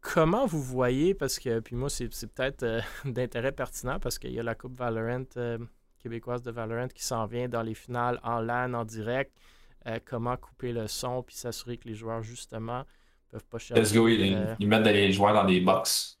comment 0.00 0.46
vous 0.46 0.62
voyez, 0.62 1.14
parce 1.14 1.38
que, 1.38 1.60
puis 1.60 1.76
moi, 1.76 1.90
c'est, 1.90 2.08
peut-être 2.08 2.62
euh, 2.62 2.80
d'intérêt 3.04 3.52
pertinent 3.52 3.98
parce 3.98 4.18
qu'il 4.18 4.32
y 4.32 4.40
a 4.40 4.42
la 4.42 4.54
Coupe 4.54 4.76
Valorant 4.76 5.24
euh, 5.36 5.58
québécoise 5.98 6.42
de 6.42 6.50
Valorant 6.50 6.88
qui 6.88 7.04
s'en 7.04 7.26
vient 7.26 7.48
dans 7.48 7.62
les 7.62 7.74
finales 7.74 8.20
en 8.22 8.40
LAN, 8.40 8.74
en 8.74 8.84
direct. 8.84 9.32
Euh, 9.86 9.98
comment 10.04 10.36
couper 10.36 10.72
le 10.72 10.88
son 10.88 11.22
puis 11.22 11.36
s'assurer 11.36 11.78
que 11.78 11.88
les 11.88 11.94
joueurs, 11.94 12.22
justement, 12.22 12.84
peuvent 13.30 13.44
pas 13.44 13.58
chercher. 13.58 13.80
Let's 13.80 13.94
go, 13.94 14.08
ils, 14.08 14.68
mettent 14.68 14.86
les 14.86 15.12
joueurs 15.12 15.34
dans 15.34 15.44
des 15.44 15.60
box. 15.60 16.18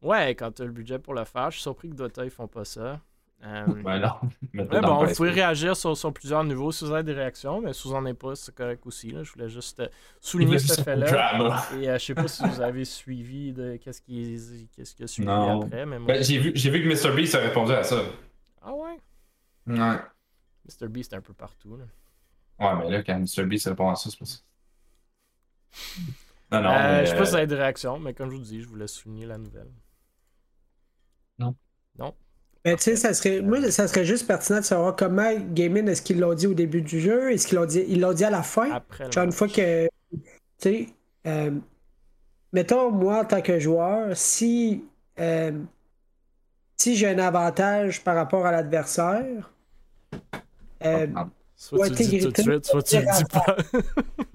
Ouais, 0.00 0.34
quand 0.34 0.52
tu 0.52 0.62
as 0.62 0.64
le 0.64 0.72
budget 0.72 0.98
pour 0.98 1.14
le 1.14 1.24
faire. 1.24 1.50
Je 1.50 1.56
suis 1.56 1.62
surpris 1.62 1.90
que 1.90 1.94
Dota, 1.94 2.24
ils 2.24 2.30
font 2.30 2.48
pas 2.48 2.64
ça. 2.64 3.00
Euh, 3.44 3.66
ben 3.84 3.98
non. 3.98 4.80
bon, 4.80 5.04
vous 5.04 5.14
pouvez 5.14 5.30
réagir 5.30 5.76
sur, 5.76 6.12
plusieurs 6.12 6.44
niveaux 6.44 6.70
si 6.70 6.84
vous 6.84 6.92
avez 6.92 7.02
des 7.02 7.12
réactions, 7.12 7.60
mais 7.60 7.72
si 7.72 7.88
vous 7.88 7.94
n'en 7.94 8.04
avez 8.04 8.14
pas, 8.14 8.36
c'est 8.36 8.54
correct 8.54 8.86
aussi. 8.86 9.10
Là. 9.10 9.24
Je 9.24 9.32
voulais 9.32 9.48
juste 9.48 9.80
euh, 9.80 9.88
souligner 10.20 10.58
ce 10.58 10.80
fait-là. 10.80 11.64
Et 11.80 11.88
euh, 11.88 11.98
je 11.98 12.04
sais 12.04 12.14
pas 12.14 12.28
si 12.28 12.46
vous 12.46 12.60
avez 12.60 12.84
suivi 12.84 13.52
de 13.52 13.76
qu'est-ce 13.76 14.00
qui, 14.00 14.68
qu'est-ce 14.76 14.94
qui 14.94 15.02
a 15.02 15.06
suivi 15.06 15.28
après. 15.28 15.86
Mais 15.86 15.98
ben, 15.98 16.22
j'ai, 16.22 16.38
vu, 16.38 16.52
j'ai 16.54 16.70
vu 16.70 16.82
que 16.82 16.88
Mr. 16.88 17.14
Beast 17.16 17.34
a 17.34 17.38
répondu 17.38 17.72
à 17.72 17.82
ça. 17.82 18.00
Ah 18.62 18.72
ouais? 18.74 18.96
Ouais. 19.66 19.96
Mr. 20.64 20.88
Beast 20.88 21.12
est 21.12 21.16
un 21.16 21.20
peu 21.20 21.34
partout. 21.34 21.76
Là. 21.76 21.84
Ouais, 22.60 22.78
mais 22.78 22.90
là, 22.90 23.02
quand 23.02 23.18
Mr. 23.18 23.44
Beast 23.44 23.66
répond 23.66 23.90
à 23.90 23.96
ça, 23.96 24.08
c'est 24.08 24.18
pas 24.18 24.24
ça. 24.24 24.38
Non, 26.52 26.60
non. 26.60 26.70
mais... 26.70 27.06
Je 27.06 27.10
sais 27.10 27.16
pas 27.16 27.24
si 27.24 27.30
vous 27.30 27.36
avez 27.36 27.46
des 27.46 27.56
réactions, 27.56 27.98
mais 27.98 28.14
comme 28.14 28.30
je 28.30 28.36
vous 28.36 28.42
dis, 28.42 28.60
je 28.60 28.68
voulais 28.68 28.86
souligner 28.86 29.26
la 29.26 29.38
nouvelle. 29.38 29.70
Non. 31.38 31.56
Non? 31.98 32.14
Mais 32.64 32.76
tu 32.76 32.82
sais, 32.82 32.96
ça 32.96 33.12
serait, 33.12 33.40
moi, 33.40 33.70
ça 33.70 33.88
serait 33.88 34.04
juste 34.04 34.26
pertinent 34.26 34.60
de 34.60 34.64
savoir 34.64 34.94
comment 34.94 35.32
Gaming, 35.52 35.88
est-ce 35.88 36.02
qu'ils 36.02 36.20
l'ont 36.20 36.34
dit 36.34 36.46
au 36.46 36.54
début 36.54 36.82
du 36.82 37.00
jeu? 37.00 37.32
Est-ce 37.32 37.48
qu'ils 37.48 37.58
l'ont 37.58 37.66
dit, 37.66 37.84
ils 37.88 38.00
l'ont 38.00 38.12
dit 38.12 38.24
à 38.24 38.30
la 38.30 38.42
fin? 38.42 38.70
Après 38.70 39.10
Genre, 39.10 39.24
une 39.24 39.32
fois 39.32 39.48
que. 39.48 39.88
Tu 40.12 40.18
sais, 40.58 40.86
euh, 41.26 41.50
mettons, 42.52 42.90
moi, 42.92 43.20
en 43.20 43.24
tant 43.24 43.42
que 43.42 43.58
joueur, 43.58 44.16
si. 44.16 44.84
Euh, 45.18 45.52
si 46.76 46.96
j'ai 46.96 47.08
un 47.08 47.18
avantage 47.18 48.02
par 48.02 48.16
rapport 48.16 48.44
à 48.44 48.50
l'adversaire, 48.50 49.52
euh, 50.84 51.06
ah, 51.14 51.28
Soit 51.62 51.90
tu 51.90 52.02
le 52.02 52.08
dis 52.08 52.18
tout 52.18 52.30
de 52.32 52.42
suite, 52.42 52.66
soit 52.66 52.82
tu 52.82 52.96
le 52.96 53.02
dis 53.02 53.24
pas. 53.30 53.56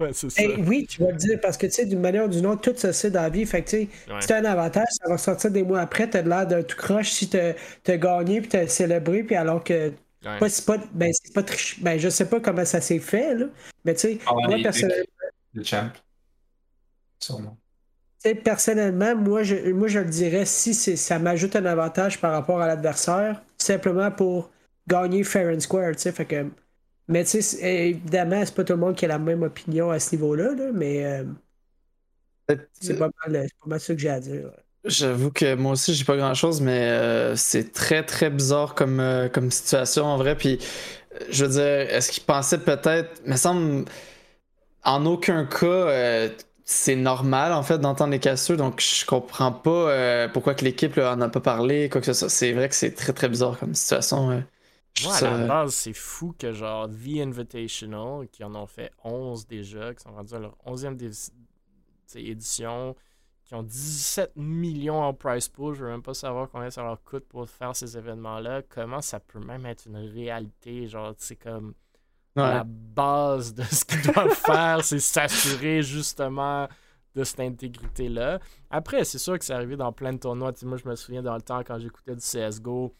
ouais, 0.00 0.14
ça. 0.14 0.28
oui, 0.66 0.86
tu 0.88 1.02
vas 1.02 1.10
le 1.10 1.16
dire 1.18 1.38
parce 1.42 1.58
que 1.58 1.66
tu 1.66 1.72
sais, 1.72 1.84
d'une 1.84 2.00
manière 2.00 2.24
ou 2.24 2.28
d'une 2.28 2.46
autre, 2.46 2.62
tout 2.62 2.74
ça 2.74 2.90
c'est 2.94 3.10
dans 3.10 3.20
la 3.20 3.28
vie. 3.28 3.44
Fait 3.44 3.62
que 3.62 3.68
tu 3.68 3.76
sais, 3.76 3.88
si 4.20 4.26
tu 4.28 4.32
as 4.32 4.36
un 4.38 4.44
avantage, 4.46 4.86
ça 4.92 5.10
va 5.10 5.18
sortir 5.18 5.50
des 5.50 5.62
mois 5.62 5.80
après, 5.80 6.08
tu 6.08 6.16
as 6.16 6.22
l'air 6.22 6.46
d'un 6.46 6.62
tout 6.62 6.78
croche 6.78 7.10
si 7.10 7.28
tu 7.28 7.36
as 7.36 7.96
gagné 7.98 8.40
puis 8.40 8.48
tu 8.48 8.56
as 8.56 8.66
célébré, 8.66 9.24
puis 9.24 9.36
alors 9.36 9.62
que. 9.62 9.92
Ouais. 10.24 10.48
c'est 10.48 10.64
pas, 10.64 10.78
ben, 10.94 11.12
c'est 11.12 11.34
pas 11.34 11.42
triche. 11.42 11.82
Ben, 11.82 11.98
je 11.98 12.08
sais 12.08 12.24
pas 12.24 12.40
comment 12.40 12.64
ça 12.64 12.80
s'est 12.80 12.98
fait, 12.98 13.34
là. 13.34 13.46
Mais 13.84 13.92
tu 13.92 14.00
sais, 14.00 14.18
ah, 14.26 14.32
moi, 14.32 14.56
personnellement. 14.62 15.04
Le 15.52 15.64
champ. 15.64 15.90
Sûrement. 17.20 17.58
personnellement, 18.42 19.14
moi 19.16 19.42
je, 19.42 19.70
moi, 19.72 19.88
je 19.88 19.98
le 19.98 20.08
dirais 20.08 20.46
si 20.46 20.72
ça 20.72 21.18
m'ajoute 21.18 21.56
un 21.56 21.66
avantage 21.66 22.22
par 22.22 22.32
rapport 22.32 22.62
à 22.62 22.66
l'adversaire, 22.66 23.42
simplement 23.58 24.10
pour 24.10 24.50
gagner 24.88 25.24
fair 25.24 25.54
and 25.54 25.60
square, 25.60 25.94
tu 25.94 26.04
sais. 26.04 26.12
Fait 26.12 26.24
que 26.24 26.46
mais 27.08 27.24
tu 27.24 27.40
sais, 27.40 27.88
évidemment, 27.88 28.44
c'est 28.44 28.54
pas 28.54 28.64
tout 28.64 28.74
le 28.74 28.78
monde 28.78 28.94
qui 28.94 29.06
a 29.06 29.08
la 29.08 29.18
même 29.18 29.42
opinion 29.42 29.90
à 29.90 29.98
ce 29.98 30.14
niveau-là, 30.14 30.50
mais 30.74 31.04
euh, 31.06 31.24
c'est 32.78 32.98
pas, 32.98 33.08
mal, 33.26 33.48
ça 33.80 33.94
que 33.94 34.00
j'ai 34.00 34.10
à 34.10 34.20
dire. 34.20 34.50
J'avoue 34.84 35.30
que 35.30 35.54
moi 35.54 35.72
aussi, 35.72 35.94
j'ai 35.94 36.04
pas 36.04 36.18
grand 36.18 36.34
chose, 36.34 36.60
mais 36.60 36.82
euh, 36.82 37.34
c'est 37.34 37.72
très 37.72 38.04
très 38.04 38.28
bizarre 38.28 38.74
comme, 38.74 39.00
euh, 39.00 39.28
comme 39.30 39.50
situation 39.50 40.04
en 40.04 40.18
vrai. 40.18 40.36
Puis, 40.36 40.58
je 41.30 41.46
veux 41.46 41.50
dire, 41.50 41.62
est-ce 41.94 42.12
qu'il 42.12 42.24
pensait 42.24 42.58
peut-être, 42.58 43.26
me 43.26 43.36
semble, 43.36 43.86
en 44.84 45.06
aucun 45.06 45.46
cas, 45.46 46.28
c'est 46.64 46.96
normal 46.96 47.54
en 47.54 47.62
fait 47.62 47.78
d'entendre 47.78 48.12
les 48.12 48.18
cassures, 48.18 48.58
donc 48.58 48.82
je 48.82 49.06
comprends 49.06 49.52
pas 49.52 50.28
pourquoi 50.28 50.54
que 50.54 50.64
l'équipe 50.64 50.98
en 50.98 51.20
a 51.22 51.28
pas 51.30 51.40
parlé, 51.40 51.88
quoi 51.88 52.02
que 52.02 52.06
ce 52.06 52.12
soit. 52.12 52.28
C'est 52.28 52.52
vrai 52.52 52.68
que 52.68 52.74
c'est 52.74 52.94
très 52.94 53.14
très 53.14 53.30
bizarre 53.30 53.58
comme 53.58 53.74
situation. 53.74 54.42
Moi, 55.04 55.14
à 55.14 55.38
la 55.38 55.46
base, 55.46 55.74
c'est 55.74 55.92
fou 55.92 56.34
que 56.38 56.52
genre 56.52 56.88
The 56.88 57.20
Invitational, 57.20 58.28
qui 58.28 58.44
en 58.44 58.54
ont 58.54 58.66
fait 58.66 58.90
11 59.04 59.46
déjà, 59.46 59.94
qui 59.94 60.02
sont 60.02 60.12
rendus 60.12 60.34
à 60.34 60.38
leur 60.38 60.56
11e 60.66 60.96
édition, 62.16 62.96
qui 63.44 63.54
ont 63.54 63.62
17 63.62 64.32
millions 64.36 65.02
en 65.02 65.14
price 65.14 65.48
pool, 65.48 65.74
je 65.74 65.84
veux 65.84 65.90
même 65.90 66.02
pas 66.02 66.14
savoir 66.14 66.48
combien 66.50 66.70
ça 66.70 66.82
leur 66.82 67.02
coûte 67.02 67.24
pour 67.28 67.48
faire 67.48 67.74
ces 67.74 67.96
événements-là, 67.96 68.62
comment 68.68 69.00
ça 69.00 69.20
peut 69.20 69.40
même 69.40 69.64
être 69.66 69.86
une 69.86 69.96
réalité, 69.96 70.86
genre, 70.86 71.14
c'est 71.16 71.36
comme 71.36 71.74
la 72.36 72.64
base 72.64 73.54
de 73.54 73.62
ce 73.64 73.84
qu'ils 73.84 74.12
doivent 74.12 74.34
faire, 74.34 74.84
c'est 74.84 75.00
s'assurer 75.00 75.82
justement 75.82 76.68
de 77.14 77.24
cette 77.24 77.40
intégrité-là. 77.40 78.38
Après, 78.70 79.04
c'est 79.04 79.18
sûr 79.18 79.38
que 79.38 79.44
c'est 79.44 79.54
arrivé 79.54 79.76
dans 79.76 79.92
plein 79.92 80.12
de 80.12 80.18
tournois. 80.18 80.52
moi, 80.62 80.76
je 80.76 80.88
me 80.88 80.94
souviens 80.94 81.22
dans 81.22 81.34
le 81.34 81.42
temps 81.42 81.62
quand 81.64 81.78
j'écoutais 81.78 82.14
du 82.14 82.20
CSGO, 82.20 82.94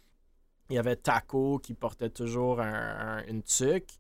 il 0.69 0.77
y 0.77 0.79
avait 0.79 0.97
Taco 0.97 1.59
qui 1.59 1.75
portait 1.75 2.11
toujours 2.11 2.61
une 2.61 3.43
tuque. 3.43 3.91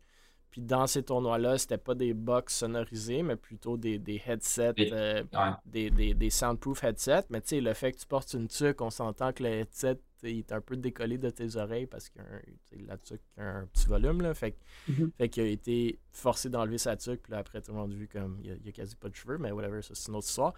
Puis 0.51 0.63
dans 0.63 0.87
ces 0.87 1.03
tournois-là, 1.03 1.59
c'était 1.59 1.79
pas 1.79 1.95
des 1.95 2.15
box 2.15 2.57
sonorisés, 2.57 3.23
mais 3.23 3.37
plutôt 3.37 3.77
des, 3.77 3.99
des 3.99 4.21
headsets, 4.27 4.73
euh, 4.79 5.23
des, 5.67 5.91
des, 5.91 6.15
des, 6.15 6.31
soundproof 6.31 6.83
headsets. 6.83 7.27
Mais 7.29 7.43
tu 7.43 7.49
sais, 7.49 7.61
le 7.61 7.75
fait 7.75 7.93
que 7.93 7.99
tu 7.99 8.07
portes 8.07 8.33
une 8.33 8.49
tuque, 8.49 8.81
on 8.81 8.89
s'entend 8.89 9.33
que 9.33 9.43
le 9.43 9.51
headset 9.51 9.99
il 10.23 10.39
est 10.39 10.53
un 10.53 10.61
peu 10.61 10.77
décollé 10.77 11.19
de 11.19 11.31
tes 11.31 11.57
oreilles 11.57 11.87
parce 11.87 12.09
que 12.09 12.19
la 12.87 12.97
tuque 12.99 13.23
a 13.37 13.43
un 13.43 13.67
petit 13.67 13.87
volume. 13.87 14.21
Là, 14.23 14.35
fait, 14.35 14.57
mm-hmm. 14.89 15.13
fait 15.17 15.29
qu'il 15.29 15.43
a 15.45 15.47
été 15.47 15.99
forcé 16.11 16.49
d'enlever 16.49 16.79
sa 16.79 16.97
tuque. 16.97 17.23
Puis 17.23 17.35
après, 17.35 17.61
tout 17.61 17.73
le 17.73 17.79
monde 17.79 17.93
a 17.93 17.95
vu 17.95 18.09
comme 18.09 18.39
il 18.43 18.59
n'y 18.63 18.69
a, 18.69 18.73
quasi 18.73 18.97
pas 18.97 19.09
de 19.09 19.15
cheveux, 19.15 19.39
mais 19.39 19.53
whatever, 19.53 19.83
ça 19.83 19.95
c'est 19.95 20.09
une 20.09 20.17
autre 20.17 20.27
histoire. 20.27 20.55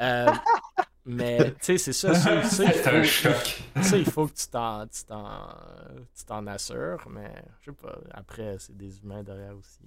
Euh, 0.00 0.32
mais 1.06 1.38
tu 1.60 1.78
sais, 1.78 1.78
c'est 1.78 1.92
ça. 1.92 2.14
C'est 2.14 2.86
un 2.86 3.02
choc. 3.02 3.62
Ça, 3.82 3.96
il 3.96 4.04
faut 4.04 4.26
que 4.26 4.34
tu 4.34 4.46
t'en, 4.48 4.86
tu 4.86 6.24
t'en, 6.26 6.46
assures. 6.46 7.06
Mais 7.10 7.30
je 7.60 7.70
sais 7.70 7.76
pas. 7.76 7.98
Après, 8.12 8.56
c'est 8.58 8.76
des 8.76 8.98
humains 9.00 9.22
derrière 9.22 9.54
aussi. 9.58 9.80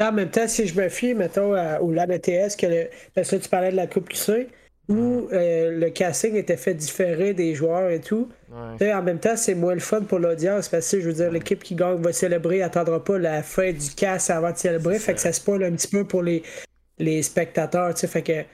En 0.00 0.12
même 0.12 0.30
temps, 0.30 0.48
si 0.48 0.66
je 0.66 0.78
me 0.78 0.88
fie, 0.88 1.14
mettons, 1.14 1.52
au 1.80 1.92
LAN-ETS, 1.92 2.56
que 2.56 2.90
parce 3.14 3.30
que 3.30 3.36
tu 3.36 3.48
parlais 3.48 3.70
de 3.70 3.76
la 3.76 3.86
Coupe 3.86 4.08
QC, 4.08 4.48
où 4.88 5.28
euh, 5.32 5.70
le 5.78 5.90
casting 5.90 6.34
était 6.34 6.56
fait 6.56 6.74
différer 6.74 7.32
des 7.32 7.54
joueurs 7.54 7.90
et 7.90 8.00
tout. 8.00 8.28
En 8.52 9.02
même 9.02 9.18
temps, 9.18 9.36
c'est 9.36 9.54
moins 9.54 9.74
le 9.74 9.80
fun 9.80 10.02
pour 10.02 10.18
l'audience 10.18 10.68
parce 10.68 10.90
que 10.90 11.00
je 11.00 11.06
veux 11.06 11.14
dire, 11.14 11.30
l'équipe 11.30 11.62
qui 11.62 11.74
gagne 11.74 12.02
va 12.02 12.12
célébrer, 12.12 12.62
attendra 12.62 13.02
pas 13.02 13.18
la 13.18 13.42
fin 13.42 13.72
du 13.72 13.90
cast 13.96 14.30
avant 14.30 14.52
de 14.52 14.56
célébrer. 14.56 14.98
Fait 14.98 15.14
que 15.14 15.20
ça 15.20 15.32
spoil 15.32 15.64
un 15.64 15.72
petit 15.72 15.88
peu 15.88 16.04
pour 16.04 16.22
les, 16.22 16.42
les 16.98 17.22
spectateurs. 17.22 17.96
Fait 17.96 18.22
que 18.22 18.44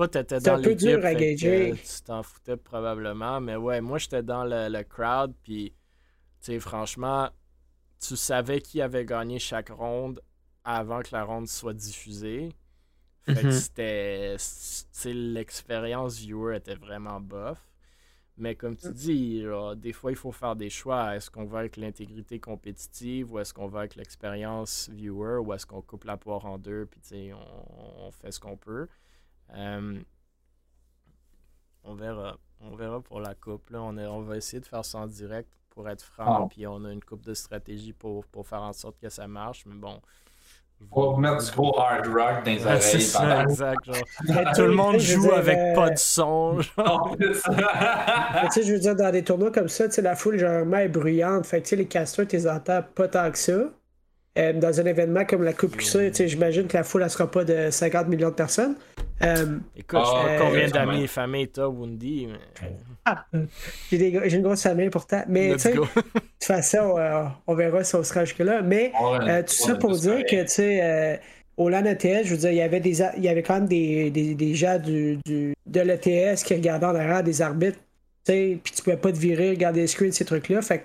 toi, 0.00 0.08
t'étais 0.08 0.40
dans 0.40 0.54
un 0.54 0.62
peu 0.62 0.74
dur 0.74 1.04
à 1.04 1.14
gager. 1.14 1.74
Tu 1.74 2.02
t'en 2.02 2.22
foutais 2.22 2.56
probablement. 2.56 3.40
Mais 3.40 3.56
ouais, 3.56 3.80
moi, 3.82 3.98
j'étais 3.98 4.22
dans 4.22 4.44
le, 4.44 4.82
crowd. 4.82 5.34
Puis, 5.42 5.74
tu 6.40 6.52
sais, 6.52 6.58
franchement, 6.58 7.28
tu 8.00 8.16
savais 8.16 8.60
qui 8.60 8.80
avait 8.80 9.04
gagné 9.04 9.38
chaque 9.38 9.68
ronde 9.68 10.22
avant 10.64 11.00
que 11.00 11.08
la 11.12 11.24
ronde 11.24 11.48
soit 11.48 11.74
diffusée. 11.74 12.50
Fait 13.26 13.34
que 13.34 13.46
mhm. 13.46 13.52
c'était. 13.52 14.36
L'expérience 15.04 16.18
viewer 16.18 16.56
était 16.56 16.74
vraiment 16.74 17.20
bof. 17.20 17.58
Mais 18.38 18.54
comme 18.54 18.74
tu 18.74 18.90
dis, 18.92 19.44
des 19.76 19.92
fois, 19.92 20.12
il 20.12 20.16
faut 20.16 20.32
faire 20.32 20.56
des 20.56 20.70
choix. 20.70 21.14
Est-ce 21.14 21.30
qu'on 21.30 21.44
va 21.44 21.58
avec 21.58 21.76
l'intégrité 21.76 22.40
compétitive 22.40 23.30
ou 23.32 23.38
est-ce 23.38 23.52
qu'on 23.52 23.68
va 23.68 23.80
avec 23.80 23.96
l'expérience 23.96 24.88
viewer 24.90 25.36
ou 25.44 25.52
est-ce 25.52 25.66
qu'on 25.66 25.82
coupe 25.82 26.04
la 26.04 26.16
poire 26.16 26.46
en 26.46 26.56
deux 26.56 26.86
puis 26.86 27.32
on, 27.34 28.06
on 28.06 28.10
fait 28.12 28.32
ce 28.32 28.40
qu'on 28.40 28.56
peut? 28.56 28.88
Euh, 29.54 29.98
on 31.84 31.94
verra. 31.94 32.36
On 32.60 32.74
verra 32.76 33.00
pour 33.00 33.20
la 33.20 33.34
coupe. 33.34 33.70
Là. 33.70 33.80
On, 33.82 33.96
on 33.96 34.22
va 34.22 34.36
essayer 34.36 34.60
de 34.60 34.66
faire 34.66 34.84
ça 34.84 34.98
en 34.98 35.06
direct 35.06 35.48
pour 35.70 35.88
être 35.88 36.02
franc. 36.02 36.44
Ah. 36.44 36.46
Puis 36.50 36.66
on 36.66 36.84
a 36.84 36.92
une 36.92 37.02
coupe 37.02 37.22
de 37.22 37.34
stratégie 37.34 37.92
pour, 37.92 38.24
pour 38.26 38.46
faire 38.46 38.62
en 38.62 38.72
sorte 38.72 38.98
que 39.00 39.08
ça 39.08 39.26
marche. 39.26 39.64
Mais 39.66 39.76
bon. 39.76 40.00
Faut 40.92 41.16
mettre 41.16 41.44
du 41.44 41.50
gros 41.52 41.78
hard 41.78 42.06
rock 42.06 42.44
dans 42.44 42.50
les 42.50 42.64
oreilles. 42.64 42.80
C'est 42.80 43.00
ça, 43.00 43.42
exact. 43.42 43.84
Tout 44.54 44.62
le 44.62 44.72
monde 44.72 44.98
joue 44.98 45.30
avec 45.30 45.58
euh, 45.58 45.74
pas 45.74 45.90
de 45.90 45.98
son. 45.98 46.60
Genre. 46.60 47.16
tu 47.20 47.34
sais, 48.50 48.62
je 48.62 48.72
veux 48.72 48.78
dire, 48.78 48.96
dans 48.96 49.10
des 49.10 49.22
tournois 49.22 49.50
comme 49.50 49.68
ça, 49.68 49.84
la 49.98 50.16
foule 50.16 50.38
généralement 50.38 50.78
est 50.78 50.88
bruyante. 50.88 51.46
Fait 51.46 51.60
que 51.60 51.76
les 51.76 51.86
casters, 51.86 52.26
tu 52.26 52.36
les 52.36 52.48
entends 52.48 52.82
pas 52.94 53.08
tant 53.08 53.30
que 53.30 53.38
ça. 53.38 53.64
Euh, 54.38 54.52
dans 54.52 54.80
un 54.80 54.84
événement 54.84 55.24
comme 55.24 55.42
la 55.42 55.52
Coupe 55.52 55.76
QC, 55.76 56.12
j'imagine 56.28 56.68
que 56.68 56.76
la 56.76 56.84
foule 56.84 57.02
ne 57.02 57.08
sera 57.08 57.28
pas 57.28 57.42
de 57.42 57.68
50 57.70 58.06
millions 58.06 58.28
de 58.28 58.34
personnes. 58.34 58.76
Euh, 59.22 59.58
Écoute, 59.76 59.98
ah, 60.00 60.36
combien 60.38 60.68
d'amis 60.68 61.02
et 61.02 61.06
familles 61.08 61.48
t'as, 61.48 61.66
Wendy? 61.66 62.28
Ah, 63.04 63.26
j'ai 63.90 64.36
une 64.36 64.42
grosse 64.42 64.62
famille 64.62 64.88
pourtant. 64.88 65.24
Mais 65.28 65.56
de 65.56 65.56
toute 65.56 65.88
façon, 66.42 66.96
euh, 66.96 67.24
on 67.48 67.54
verra 67.54 67.82
si 67.82 67.96
on 67.96 68.04
sera 68.04 68.24
jusque-là. 68.24 68.62
Mais 68.62 68.92
tout 69.46 69.52
ça 69.52 69.74
pour 69.74 69.96
dire 69.96 70.24
que, 70.24 70.42
tu 70.42 70.48
sais, 70.48 71.20
au 71.56 71.68
LAN 71.68 71.84
ETS, 71.84 72.24
je 72.24 72.30
veux 72.30 72.36
dire, 72.36 72.52
il 72.52 72.56
y 72.56 72.62
avait, 72.62 72.80
des, 72.80 73.02
il 73.16 73.24
y 73.24 73.28
avait 73.28 73.42
quand 73.42 73.54
même 73.54 73.66
des, 73.66 74.10
des, 74.10 74.54
gens 74.54 74.78
du, 74.78 75.18
du, 75.26 75.54
de 75.66 75.80
l'ETS 75.80 76.44
qui 76.44 76.54
regardaient 76.54 76.86
en 76.86 76.94
arrière 76.94 77.24
des 77.24 77.42
arbitres. 77.42 77.78
Puis 78.24 78.60
tu 78.62 78.82
pouvais 78.84 78.96
pas 78.96 79.10
te 79.10 79.18
virer, 79.18 79.50
regarder 79.50 79.80
les 79.80 79.86
screens, 79.88 80.12
ces 80.12 80.24
trucs-là. 80.24 80.62
Fait 80.62 80.84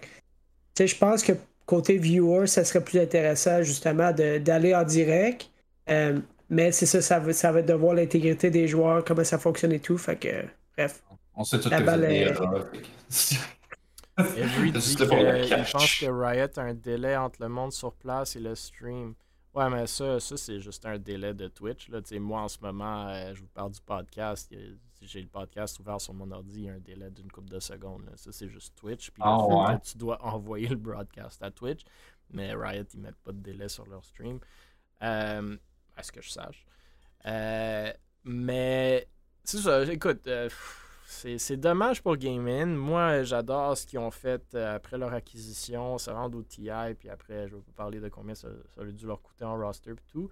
que, 0.75 0.85
je 0.85 0.95
pense 0.95 1.21
que 1.21 1.33
côté 1.65 1.97
viewer, 1.97 2.47
ça 2.47 2.63
serait 2.63 2.83
plus 2.83 2.99
intéressant 2.99 3.61
justement 3.63 4.11
d'aller 4.11 4.75
en 4.75 4.83
direct. 4.83 5.49
Euh, 5.89 6.19
mais 6.49 6.71
c'est 6.71 6.85
ça, 6.85 7.01
ça 7.01 7.19
va, 7.19 7.33
ça 7.33 7.51
va 7.51 7.59
être 7.59 7.67
de 7.67 7.73
voir 7.73 7.95
l'intégrité 7.95 8.49
des 8.49 8.67
joueurs, 8.67 9.03
comment 9.03 9.23
ça 9.23 9.39
fonctionne 9.39 9.71
et 9.71 9.79
tout. 9.79 9.97
Fait 9.97 10.15
que, 10.15 10.45
bref. 10.77 11.03
On 11.35 11.43
sait 11.43 11.59
tout 11.59 11.69
la 11.69 11.81
balle 11.81 12.05
est... 12.05 12.33
Every 14.17 14.71
dit 14.71 14.95
que, 14.95 15.71
pense 15.71 15.99
que 15.99 16.05
Riot 16.05 16.47
a 16.55 16.61
un 16.61 16.73
délai 16.73 17.17
entre 17.17 17.41
le 17.41 17.49
monde 17.49 17.73
sur 17.73 17.93
place 17.93 18.37
et 18.37 18.39
le 18.39 18.55
stream. 18.55 19.13
Ouais, 19.53 19.69
mais 19.69 19.87
ça, 19.87 20.19
ça 20.19 20.37
c'est 20.37 20.61
juste 20.61 20.85
un 20.85 20.97
délai 20.97 21.33
de 21.33 21.47
Twitch. 21.47 21.89
Là. 21.89 21.99
moi, 22.19 22.41
en 22.41 22.47
ce 22.47 22.57
moment, 22.61 23.07
euh, 23.09 23.33
je 23.33 23.41
vous 23.41 23.47
parle 23.47 23.71
du 23.71 23.81
podcast. 23.81 24.53
J'ai 25.01 25.21
le 25.21 25.27
podcast 25.27 25.79
ouvert 25.79 25.99
sur 25.99 26.13
mon 26.13 26.31
ordi, 26.31 26.61
il 26.61 26.63
y 26.63 26.69
a 26.69 26.73
un 26.73 26.79
délai 26.79 27.11
d'une 27.11 27.31
couple 27.31 27.49
de 27.49 27.59
secondes. 27.59 28.09
Ça, 28.15 28.31
c'est 28.31 28.47
juste 28.47 28.75
Twitch. 28.75 29.11
Puis 29.11 29.21
ah, 29.25 29.79
tu 29.83 29.97
dois 29.97 30.21
envoyer 30.25 30.67
le 30.67 30.77
broadcast 30.77 31.43
à 31.43 31.51
Twitch. 31.51 31.83
Mais 32.31 32.53
Riot, 32.53 32.85
ils 32.93 32.99
mettent 32.99 33.21
pas 33.23 33.31
de 33.31 33.39
délai 33.39 33.69
sur 33.69 33.85
leur 33.85 34.03
stream. 34.03 34.39
Euh, 35.03 35.57
à 35.95 36.03
ce 36.03 36.11
que 36.11 36.21
je 36.21 36.29
sache. 36.29 36.65
Euh, 37.25 37.91
mais 38.23 39.07
c'est 39.43 39.57
ça, 39.57 39.83
écoute. 39.83 40.27
Euh, 40.27 40.49
c'est 41.07 41.57
dommage 41.57 42.01
pour 42.01 42.17
Gaming. 42.17 42.73
Moi, 42.75 43.23
j'adore 43.23 43.77
ce 43.77 43.85
qu'ils 43.85 43.99
ont 43.99 44.11
fait 44.11 44.43
euh, 44.55 44.75
après 44.75 44.97
leur 44.97 45.13
acquisition, 45.13 45.97
se 45.97 46.09
rendre 46.09 46.39
au 46.39 46.43
TI, 46.43 46.69
puis 46.97 47.09
après, 47.09 47.47
je 47.47 47.55
vais 47.55 47.61
vous 47.61 47.71
parler 47.73 47.99
de 47.99 48.09
combien 48.09 48.35
ça, 48.35 48.47
a 48.79 48.83
dû 48.83 49.05
leur 49.05 49.21
coûter 49.21 49.45
en 49.45 49.57
roster 49.57 49.91
et 49.91 50.11
tout. 50.11 50.29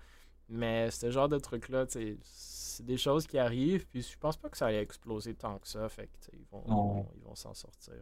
Mais 0.49 0.91
ce 0.91 1.09
genre 1.09 1.29
de 1.29 1.37
truc-là, 1.39 1.85
c'est 1.87 2.83
des 2.83 2.97
choses 2.97 3.27
qui 3.27 3.37
arrivent, 3.37 3.87
puis 3.87 4.01
je 4.01 4.17
pense 4.17 4.37
pas 4.37 4.49
que 4.49 4.57
ça 4.57 4.67
allait 4.67 4.81
exploser 4.81 5.35
tant 5.35 5.57
que 5.59 5.67
ça, 5.67 5.87
fait 5.89 6.07
que 6.07 6.17
ils 6.33 6.45
vont 6.51 7.07
ils 7.15 7.23
vont 7.23 7.35
s'en 7.35 7.53
sortir. 7.53 7.93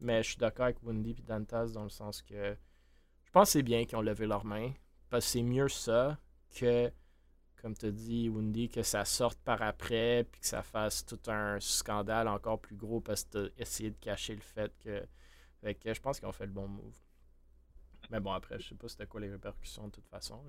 Mais 0.00 0.22
je 0.22 0.30
suis 0.30 0.38
d'accord 0.38 0.66
avec 0.66 0.82
Wendy 0.82 1.10
et 1.10 1.22
Dantas 1.22 1.68
dans 1.68 1.84
le 1.84 1.88
sens 1.88 2.20
que 2.22 2.56
je 3.24 3.30
pense 3.30 3.48
que 3.48 3.52
c'est 3.52 3.62
bien 3.62 3.84
qu'ils 3.84 3.96
ont 3.96 4.02
levé 4.02 4.26
leurs 4.26 4.44
mains, 4.44 4.72
parce 5.08 5.24
que 5.24 5.32
c'est 5.32 5.42
mieux 5.42 5.68
ça 5.68 6.18
que 6.54 6.92
comme 7.66 7.74
tu 7.74 7.90
dit, 7.90 8.28
Wendy, 8.28 8.68
que 8.68 8.82
ça 8.82 9.04
sorte 9.04 9.38
par 9.40 9.60
après, 9.62 10.24
puis 10.30 10.40
que 10.40 10.46
ça 10.46 10.62
fasse 10.62 11.04
tout 11.04 11.18
un 11.26 11.58
scandale 11.58 12.28
encore 12.28 12.60
plus 12.60 12.76
gros 12.76 13.00
parce 13.00 13.24
que 13.24 13.48
tu 13.48 13.60
essayé 13.60 13.90
de 13.90 13.96
cacher 13.96 14.34
le 14.34 14.40
fait 14.40 14.72
que. 14.78 15.04
Fait 15.62 15.74
que 15.74 15.92
je 15.92 16.00
pense 16.00 16.20
qu'ils 16.20 16.28
ont 16.28 16.32
fait 16.32 16.46
le 16.46 16.52
bon 16.52 16.68
move. 16.68 16.94
Mais 18.10 18.20
bon, 18.20 18.30
après, 18.30 18.60
je 18.60 18.68
sais 18.68 18.74
pas 18.74 18.88
c'était 18.88 19.06
quoi 19.06 19.20
les 19.20 19.30
répercussions 19.30 19.86
de 19.86 19.90
toute 19.90 20.06
façon. 20.06 20.40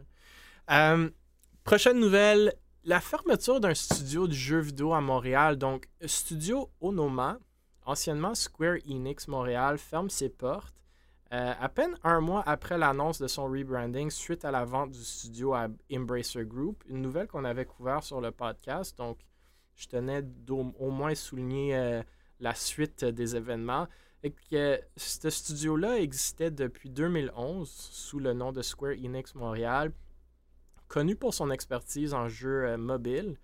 Euh, 0.70 1.10
prochaine 1.64 2.00
nouvelle 2.00 2.54
la 2.84 3.00
fermeture 3.02 3.60
d'un 3.60 3.74
studio 3.74 4.28
de 4.28 4.34
jeux 4.34 4.60
vidéo 4.60 4.94
à 4.94 5.02
Montréal. 5.02 5.58
Donc, 5.58 5.90
Studio 6.06 6.70
Onoma, 6.80 7.38
anciennement 7.86 8.34
Square 8.36 8.78
Enix 8.90 9.28
Montréal, 9.28 9.78
ferme 9.78 10.10
ses 10.10 10.30
portes. 10.30 10.74
Euh, 11.34 11.54
à 11.60 11.68
peine 11.68 11.98
un 12.04 12.22
mois 12.22 12.42
après 12.46 12.78
l'annonce 12.78 13.20
de 13.20 13.28
son 13.28 13.48
rebranding 13.48 14.10
suite 14.10 14.46
à 14.46 14.52
la 14.52 14.64
vente 14.64 14.92
du 14.92 15.04
studio 15.04 15.54
à 15.54 15.68
Embracer 15.94 16.46
Group, 16.46 16.82
une 16.88 17.02
nouvelle 17.02 17.28
qu'on 17.28 17.44
avait 17.44 17.66
couvert 17.66 18.02
sur 18.02 18.22
le 18.22 18.32
podcast, 18.32 18.98
donc 18.98 19.20
je 19.76 19.88
tenais 19.88 20.24
au 20.50 20.90
moins 20.90 21.14
souligner 21.16 21.76
euh, 21.76 22.02
la 22.40 22.56
suite 22.56 23.04
des 23.04 23.36
événements, 23.36 23.88
et 24.24 24.32
que 24.32 24.80
ce 24.96 25.30
studio-là 25.30 26.00
existait 26.00 26.50
depuis 26.50 26.90
2011 26.90 27.70
sous 27.70 28.20
le 28.20 28.32
nom 28.32 28.54
de 28.54 28.62
Square 28.62 28.94
Enix 28.94 29.36
Montréal, 29.36 29.92
connu 30.88 31.16
pour 31.16 31.34
son 31.34 31.52
expertise 31.52 32.14
en 32.14 32.28
jeux 32.28 32.66
euh, 32.66 32.78
mobiles, 32.78 33.38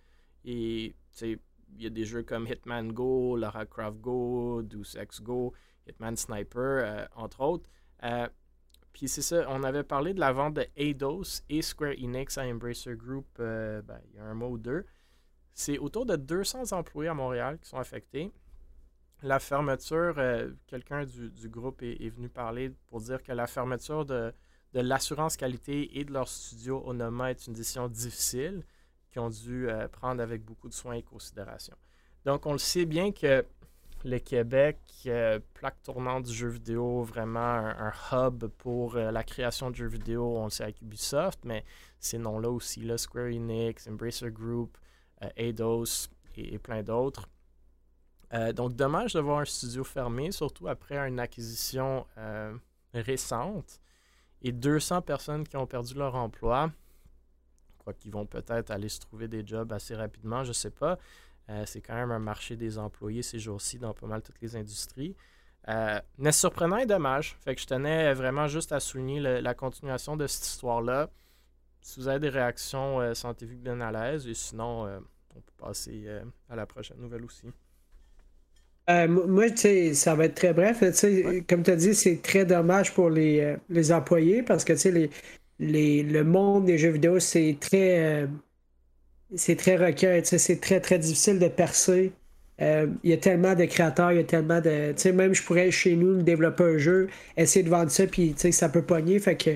et 0.45 0.95
il 1.21 1.39
y 1.81 1.85
a 1.85 1.89
des 1.89 2.05
jeux 2.05 2.23
comme 2.23 2.47
Hitman 2.47 2.91
Go, 2.91 3.35
Lara 3.37 3.65
Croft 3.65 3.99
Go, 3.99 4.61
Deus 4.61 4.97
Ex 4.99 5.21
Go, 5.21 5.53
Hitman 5.87 6.15
Sniper, 6.15 7.07
entre 7.15 7.41
autres. 7.41 7.69
Euh, 8.03 8.27
puis 8.91 9.07
c'est 9.07 9.21
ça, 9.21 9.45
on 9.49 9.63
avait 9.63 9.83
parlé 9.83 10.13
de 10.13 10.19
la 10.19 10.31
vente 10.31 10.53
de 10.53 10.67
Eidos 10.75 11.41
et 11.49 11.61
Square 11.61 11.93
Enix 12.01 12.37
à 12.37 12.43
Embracer 12.43 12.95
Group 12.95 13.25
euh, 13.39 13.81
ben, 13.81 13.99
il 14.09 14.17
y 14.17 14.19
a 14.19 14.25
un 14.25 14.35
mois 14.35 14.49
ou 14.49 14.57
deux. 14.59 14.85
C'est 15.53 15.79
autour 15.79 16.05
de 16.05 16.15
200 16.15 16.71
employés 16.73 17.09
à 17.09 17.13
Montréal 17.13 17.57
qui 17.59 17.69
sont 17.69 17.77
affectés. 17.77 18.31
La 19.23 19.39
fermeture, 19.39 20.15
euh, 20.17 20.51
quelqu'un 20.67 21.05
du, 21.05 21.49
groupe 21.49 21.81
est, 21.81 22.09
venu 22.09 22.29
parler 22.29 22.71
pour 22.89 22.99
dire 23.01 23.23
que 23.23 23.31
la 23.31 23.47
fermeture 23.47 24.05
de, 24.05 24.33
de 24.73 24.81
l'assurance 24.81 25.37
qualité 25.37 25.99
et 25.99 26.03
de 26.03 26.11
leur 26.11 26.27
studio 26.27 26.83
Onoma 26.85 27.31
est 27.31 27.47
une 27.47 27.53
décision 27.53 27.87
difficile 27.87 28.63
qu'ils 29.11 29.21
ont 29.21 29.29
dû 29.29 29.67
prendre 29.91 30.21
avec 30.21 30.43
beaucoup 30.43 30.67
de 30.67 30.73
soins 30.73 30.95
et 30.95 31.03
considération. 31.03 31.75
Donc, 32.25 32.45
on 32.45 32.53
le 32.53 32.57
sait 32.57 32.85
bien 32.85 33.11
que 33.11 33.45
le 34.05 34.19
Québec, 34.19 34.79
euh, 35.05 35.39
plaque 35.53 35.81
tournante 35.81 36.23
du 36.23 36.33
jeu 36.33 36.49
vidéo, 36.49 37.03
vraiment 37.03 37.39
un, 37.39 37.93
hub 38.11 38.47
pour 38.57 38.95
euh, 38.95 39.11
la 39.11 39.23
création 39.23 39.69
de 39.71 39.75
jeux 39.75 39.87
vidéo. 39.87 40.37
On 40.37 40.45
le 40.45 40.49
sait 40.49 40.63
avec 40.63 40.81
Ubisoft, 40.81 41.39
mais 41.45 41.63
ces 41.99 42.17
noms-là 42.17 42.49
aussi, 42.49 42.81
là, 42.81 42.97
Square 42.97 43.27
Enix, 43.27 43.87
Embracer 43.87 44.31
Group, 44.31 44.77
euh, 45.23 45.29
Eidos 45.37 46.09
et, 46.35 46.57
plein 46.59 46.83
d'autres. 46.83 47.27
donc, 48.55 48.73
dommage 48.73 49.13
de 49.13 49.19
voir 49.19 49.39
un 49.39 49.45
studio 49.45 49.83
fermé, 49.83 50.31
surtout 50.31 50.67
après 50.67 50.97
une 50.97 51.19
acquisition 51.19 52.07
récente. 52.91 53.79
Et 54.43 54.51
200 54.51 55.01
personnes 55.01 55.47
qui 55.47 55.57
ont 55.57 55.65
perdu 55.65 55.95
leur 55.95 56.15
emploi. 56.15 56.71
Quoi 57.79 57.93
qu'ils 57.93 58.11
vont 58.11 58.25
peut-être 58.25 58.71
aller 58.71 58.89
se 58.89 58.99
trouver 58.99 59.27
des 59.27 59.45
jobs 59.45 59.71
assez 59.71 59.95
rapidement, 59.95 60.43
je 60.43 60.49
ne 60.49 60.53
sais 60.53 60.71
pas. 60.71 60.97
Euh, 61.49 61.63
c'est 61.65 61.81
quand 61.81 61.95
même 61.95 62.11
un 62.11 62.19
marché 62.19 62.55
des 62.55 62.77
employés 62.77 63.21
ces 63.21 63.39
jours-ci 63.39 63.77
dans 63.77 63.93
pas 63.93 64.07
mal 64.07 64.21
toutes 64.21 64.39
les 64.41 64.55
industries. 64.55 65.15
Euh, 65.69 65.99
mais 66.17 66.31
surprenant 66.31 66.77
et 66.77 66.85
dommage. 66.85 67.37
Fait 67.41 67.55
que 67.55 67.61
je 67.61 67.67
tenais 67.67 68.13
vraiment 68.13 68.47
juste 68.47 68.71
à 68.71 68.79
souligner 68.79 69.19
la 69.19 69.53
continuation 69.53 70.17
de 70.17 70.27
cette 70.27 70.45
histoire-là. 70.45 71.09
Si 71.81 71.99
vous 71.99 72.07
avez 72.07 72.19
des 72.19 72.29
réactions, 72.29 73.01
euh, 73.01 73.13
sentez-vous 73.13 73.57
bien 73.57 73.79
à 73.81 73.91
l'aise. 73.91 74.27
Et 74.27 74.33
sinon, 74.33 74.85
on 75.35 75.41
peut 75.41 75.53
passer 75.57 76.07
à 76.49 76.55
la 76.55 76.65
prochaine 76.65 76.97
nouvelle 76.99 77.25
aussi. 77.25 77.47
Moi, 78.87 79.49
tu 79.49 79.57
sais, 79.57 79.93
ça 79.93 80.15
va 80.15 80.25
être 80.25 80.35
très 80.35 80.53
bref. 80.53 80.83
Comme 81.47 81.63
tu 81.63 81.71
as 81.71 81.75
dit, 81.75 81.95
c'est 81.95 82.21
très 82.21 82.45
dommage 82.45 82.93
pour 82.93 83.09
les, 83.09 83.55
les 83.69 83.91
employés 83.91 84.43
parce 84.43 84.63
que 84.65 84.73
les, 84.89 85.09
les, 85.59 86.03
le 86.03 86.23
monde 86.23 86.65
des 86.65 86.77
jeux 86.77 86.89
vidéo, 86.89 87.19
c'est 87.19 87.57
très 87.59 88.27
c'est 89.35 89.55
très 89.55 90.23
c'est 90.23 90.61
très, 90.61 90.79
très 90.79 90.99
difficile 90.99 91.39
de 91.39 91.47
percer. 91.47 92.13
Euh, 92.61 92.87
il 93.03 93.09
y 93.09 93.13
a 93.13 93.17
tellement 93.17 93.55
de 93.55 93.65
créateurs, 93.65 94.11
il 94.11 94.17
y 94.17 94.21
a 94.21 94.23
tellement 94.23 94.61
de. 94.61 94.91
Tu 94.93 95.01
sais, 95.01 95.11
même 95.11 95.33
je 95.33 95.43
pourrais 95.43 95.71
chez 95.71 95.95
nous 95.95 96.21
développer 96.21 96.63
un 96.63 96.77
jeu, 96.77 97.09
essayer 97.37 97.63
de 97.63 97.69
vendre 97.69 97.89
ça, 97.91 98.05
puis 98.07 98.35
ça 98.37 98.69
peut 98.69 98.83
pogner. 98.83 99.19
Fait 99.19 99.35
que 99.35 99.51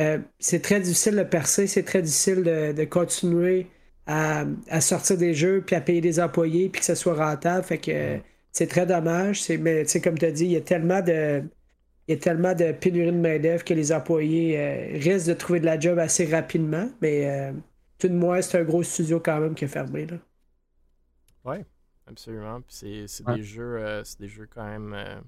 euh, 0.00 0.18
c'est 0.38 0.62
très 0.62 0.80
difficile 0.80 1.16
de 1.16 1.22
percer, 1.24 1.66
c'est 1.66 1.82
très 1.82 2.02
difficile 2.02 2.42
de, 2.44 2.84
continuer 2.84 3.66
à, 4.06 4.46
sortir 4.80 5.16
des 5.18 5.34
jeux, 5.34 5.62
puis 5.66 5.74
à 5.76 5.80
payer 5.80 6.00
des 6.00 6.20
employés, 6.20 6.68
puis 6.68 6.80
que 6.80 6.86
ça 6.86 6.94
soit 6.94 7.14
rentable. 7.14 7.64
Fait 7.64 7.78
que 7.78 8.18
c'est 8.56 8.66
très 8.66 8.86
dommage. 8.86 9.48
Mais 9.60 9.84
comme 10.02 10.18
tu 10.18 10.24
as 10.24 10.30
dit, 10.32 10.44
il 10.46 10.52
y 10.52 10.56
a 10.56 10.60
tellement 10.60 11.02
de. 11.02 11.42
Il 12.08 12.14
y 12.14 12.16
a 12.16 12.20
tellement 12.20 12.54
de 12.54 12.70
pénurie 12.70 13.10
de 13.10 13.16
main-d'œuvre 13.16 13.64
que 13.64 13.74
les 13.74 13.92
employés 13.92 14.56
euh, 14.56 14.98
risquent 14.98 15.26
de 15.26 15.34
trouver 15.34 15.58
de 15.58 15.66
la 15.66 15.78
job 15.78 15.98
assez 15.98 16.24
rapidement. 16.24 16.88
Mais 17.02 17.52
tout 17.98 18.08
de 18.08 18.14
moins, 18.14 18.42
c'est 18.42 18.58
un 18.58 18.64
gros 18.64 18.82
studio 18.82 19.20
quand 19.20 19.40
même 19.40 19.54
qui 19.54 19.64
est 19.64 19.68
fermé. 19.68 20.06
Là. 20.06 20.18
Ouais, 21.44 21.64
absolument. 22.06 22.60
Puis 22.62 23.06
c'est 23.06 23.24
des 23.26 23.42
jeux 23.42 23.78
euh, 23.78 24.04
c'est 24.04 24.20
des 24.20 24.28
jeux 24.28 24.46
quand 24.46 24.64
même 24.64 24.92
euh, 24.92 25.20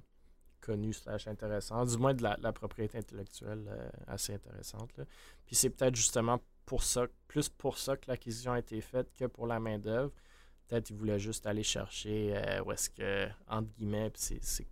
connus 0.61 0.95
slash 0.95 1.29
intéressants. 1.29 1.85
Du 1.87 1.97
moins 1.97 2.15
de 2.15 2.23
la, 2.23 2.53
propriété 2.53 2.99
intellectuelle 2.99 3.65
euh, 3.69 3.89
assez 4.07 4.35
intéressante. 4.35 4.91
Là. 4.97 5.05
Puis 5.47 5.57
c'est 5.57 5.71
peut-être 5.71 5.95
justement 5.95 6.41
pour 6.67 6.83
ça, 6.83 7.07
plus 7.29 7.49
pour 7.49 7.79
ça 7.79 7.97
que 7.97 8.05
l'acquisition 8.09 8.53
a 8.53 8.59
été 8.59 8.81
faite 8.81 9.11
que 9.15 9.25
pour 9.25 9.47
la 9.47 9.59
main-d'œuvre. 9.59 10.13
Peut-être 10.69 10.85
qu'ils 10.85 10.97
voulaient 10.97 11.19
juste 11.19 11.47
aller 11.47 11.63
chercher 11.63 12.61
où 12.65 12.73
est-ce 12.73 12.91
que, 12.91 13.27
entre 13.49 13.69
guillemets, 13.77 14.13
c'est 14.15 14.67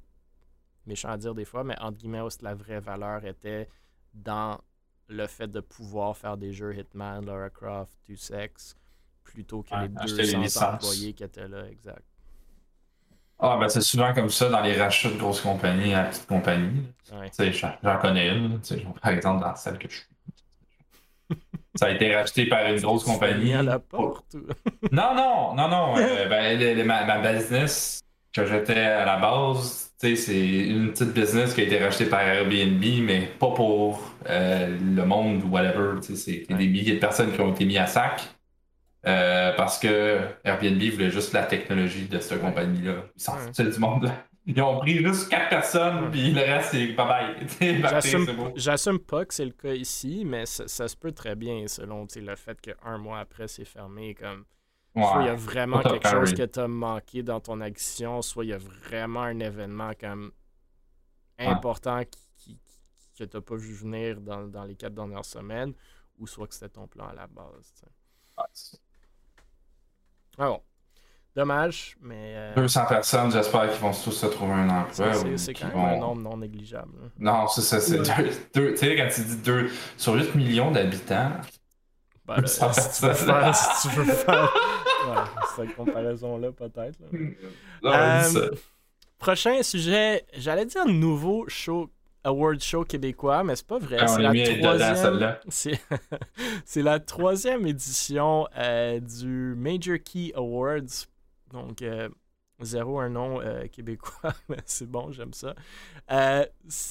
méchant 0.87 1.09
à 1.09 1.17
dire 1.17 1.35
des 1.35 1.45
fois, 1.45 1.65
mais 1.65 1.77
entre 1.81 1.99
guillemets, 1.99 2.21
où 2.21 2.29
est-ce 2.29 2.39
que 2.39 2.45
la 2.45 2.55
vraie 2.55 2.81
valeur 2.81 3.25
était 3.25 3.69
dans 4.15 4.61
le 5.09 5.27
fait 5.27 5.49
de 5.49 5.61
pouvoir 5.61 6.17
faire 6.17 6.37
des 6.37 6.53
jeux 6.53 6.77
Hitman, 6.77 7.25
Lara 7.25 7.49
Croft, 7.49 7.93
Two 8.07 8.17
Sex, 8.17 8.77
plutôt 9.25 9.63
que 9.63 9.75
les 9.75 9.89
200 9.89 10.75
employés 10.75 11.13
qui 11.13 11.25
étaient 11.25 11.49
là, 11.49 11.67
exact. 11.69 12.05
Ah, 13.39 13.59
ben 13.61 13.69
c'est 13.69 13.83
souvent 13.83 14.15
comme 14.15 14.31
ça 14.31 14.49
dans 14.49 14.63
les 14.63 14.81
rachats 14.81 15.11
de 15.11 15.19
grosses 15.19 15.43
compagnies 15.43 15.93
à 15.93 16.05
petites 16.05 16.27
compagnies. 16.27 16.87
J'en 17.83 17.99
connais 18.01 18.29
une, 18.29 18.61
par 19.03 19.13
exemple 19.13 19.43
dans 19.43 19.55
celle 19.57 19.79
que 19.79 19.89
je 19.91 19.97
suis. 19.97 20.16
Ça 21.77 21.87
a 21.87 21.91
été 21.91 22.15
racheté 22.15 22.47
par 22.47 22.67
une 22.67 22.81
grosse 22.81 23.05
compagnie. 23.05 23.53
à 23.55 23.63
la 23.63 23.79
porte. 23.79 24.35
non, 24.93 25.15
non, 25.15 25.55
non, 25.55 25.69
non. 25.69 25.95
Euh, 25.99 26.29
ben, 26.29 26.87
ma, 26.87 27.05
ma, 27.05 27.33
business 27.33 28.01
que 28.33 28.47
j'étais 28.47 28.79
à 28.79 29.05
la 29.05 29.17
base, 29.17 29.93
c'est 29.99 30.35
une 30.35 30.91
petite 30.91 31.13
business 31.13 31.55
qui 31.55 31.63
a 31.63 31.65
été 31.65 31.79
rachetée 31.79 32.07
par 32.07 32.21
Airbnb, 32.21 32.85
mais 33.03 33.29
pas 33.39 33.51
pour 33.51 34.03
euh, 34.29 34.77
le 34.79 35.05
monde 35.05 35.43
ou 35.45 35.49
whatever. 35.49 36.01
C'est 36.03 36.47
des 36.49 36.55
milliers 36.67 36.95
de 36.95 37.01
personnes 37.01 37.33
qui 37.33 37.41
ont 37.41 37.53
été 37.53 37.65
mis 37.65 37.79
à 37.79 37.87
sac. 37.87 38.23
Euh, 39.07 39.53
parce 39.57 39.79
que 39.79 40.19
Airbnb 40.45 40.83
voulait 40.93 41.11
juste 41.13 41.33
la 41.33 41.45
technologie 41.45 42.07
de 42.07 42.19
cette 42.19 42.41
compagnie-là. 42.41 42.95
Ils 43.17 43.23
s'en 43.23 43.37
foutaient 43.37 43.71
du 43.71 43.79
monde. 43.79 44.11
Ils 44.49 44.63
ont 44.63 44.79
pris 44.79 44.99
juste 45.05 45.29
quatre 45.29 45.49
personnes, 45.49 46.09
puis 46.11 46.31
le 46.31 46.41
reste, 46.41 46.71
c'est 46.71 46.87
bye-bye. 46.95 48.53
J'assume 48.57 49.01
pas 49.01 49.25
que 49.25 49.35
c'est 49.35 49.45
le 49.45 49.51
cas 49.51 49.75
ici, 49.75 50.23
mais 50.25 50.47
ça, 50.47 50.69
ça, 50.69 50.87
se 50.87 50.97
peut 50.97 51.11
très 51.11 51.35
bien 51.35 51.67
selon 51.67 52.07
le 52.15 52.37
fait 52.37 52.61
qu'un 52.61 52.99
mois 52.99 53.19
après, 53.19 53.49
c'est 53.49 53.65
fermé. 53.65 54.15
comme 54.15 54.45
soit 54.95 55.23
il 55.23 55.27
y 55.27 55.31
a 55.31 55.35
vraiment 55.35 55.81
quelque 55.81 56.09
chose 56.09 56.33
que 56.33 56.45
tu 56.45 56.61
as 56.61 56.69
manqué 56.69 57.23
dans 57.23 57.41
ton 57.41 57.61
addiction, 57.61 58.23
soit 58.23 58.45
il 58.45 58.49
y 58.49 58.55
a 58.55 58.59
vraiment 58.59 59.23
un 59.23 59.41
événement 59.41 59.91
comme 59.99 60.33
important 61.39 62.03
qui, 62.05 62.59
que 63.19 63.25
tu 63.25 63.37
n'as 63.37 63.43
pas 63.43 63.57
vu 63.57 63.75
venir 63.75 64.21
dans, 64.21 64.65
les 64.65 64.77
quatre 64.77 64.95
dernières 64.95 65.25
semaines, 65.25 65.75
ou 66.19 66.27
soit 66.27 66.47
que 66.47 66.55
c'était 66.55 66.69
ton 66.69 66.87
plan 66.87 67.09
à 67.09 67.15
la 67.15 67.27
base. 67.27 67.75
Ah, 68.37 68.47
bon. 70.39 70.63
Dommage, 71.37 71.99
mais. 72.01 72.53
200 72.57 72.81
euh, 72.81 72.89
personnes, 72.89 73.31
j'espère 73.31 73.71
qu'ils 73.71 73.81
vont 73.83 73.93
tous 73.93 74.11
se 74.11 74.25
trouver 74.25 74.55
un 74.55 74.71
emploi. 74.71 75.13
C'est 75.37 75.53
quand 75.53 75.69
même 75.69 75.77
un 75.77 75.99
nombre 75.99 76.23
non 76.23 76.39
négligeable. 76.39 77.11
Non, 77.19 77.47
c'est 77.47 77.61
ça. 77.61 77.79
C'est 77.79 77.99
deux, 78.55 78.73
tu 78.73 78.77
sais, 78.79 78.97
quand 78.97 79.09
tu 79.15 79.21
dis 79.21 79.37
deux, 79.37 79.71
sur 79.99 80.15
8 80.15 80.35
millions 80.35 80.71
d'habitants. 80.71 81.33
Ben, 82.25 82.37
si, 82.47 82.59
tu 82.59 83.07
veux 83.07 83.13
faire, 83.13 83.55
si 83.55 83.89
tu 83.89 83.95
veux 83.97 84.05
faire 84.05 84.55
cette 85.55 85.77
comparaison-là, 85.77 86.53
peut-être. 86.53 86.99
Euh, 87.85 88.51
prochain 89.19 89.63
sujet, 89.63 90.25
j'allais 90.39 90.65
dire 90.65 90.87
nouveau 90.87 91.45
show 91.49 91.91
award 92.25 92.61
show 92.63 92.83
québécois, 92.83 93.45
mais 93.45 93.57
c'est 93.57 93.67
pas 93.67 93.79
vrai. 93.79 93.99
Ah, 94.01 94.09
c'est 94.09 94.23
la, 94.23 94.59
troisième... 94.59 95.37
c'est 96.65 96.83
la 96.83 96.99
troisième 96.99 97.67
édition 97.67 98.49
euh, 98.57 99.01
du 99.01 99.55
Major 99.55 99.99
Key 100.03 100.33
Awards. 100.35 101.07
Donc, 101.53 101.83
euh, 101.83 102.09
zéro 102.61 103.01
un 103.01 103.09
nom 103.09 103.41
québécois, 103.71 104.33
mais 104.49 104.59
c'est 104.65 104.91
bon, 104.91 105.13
j'aime 105.13 105.33
ça. 105.33 105.55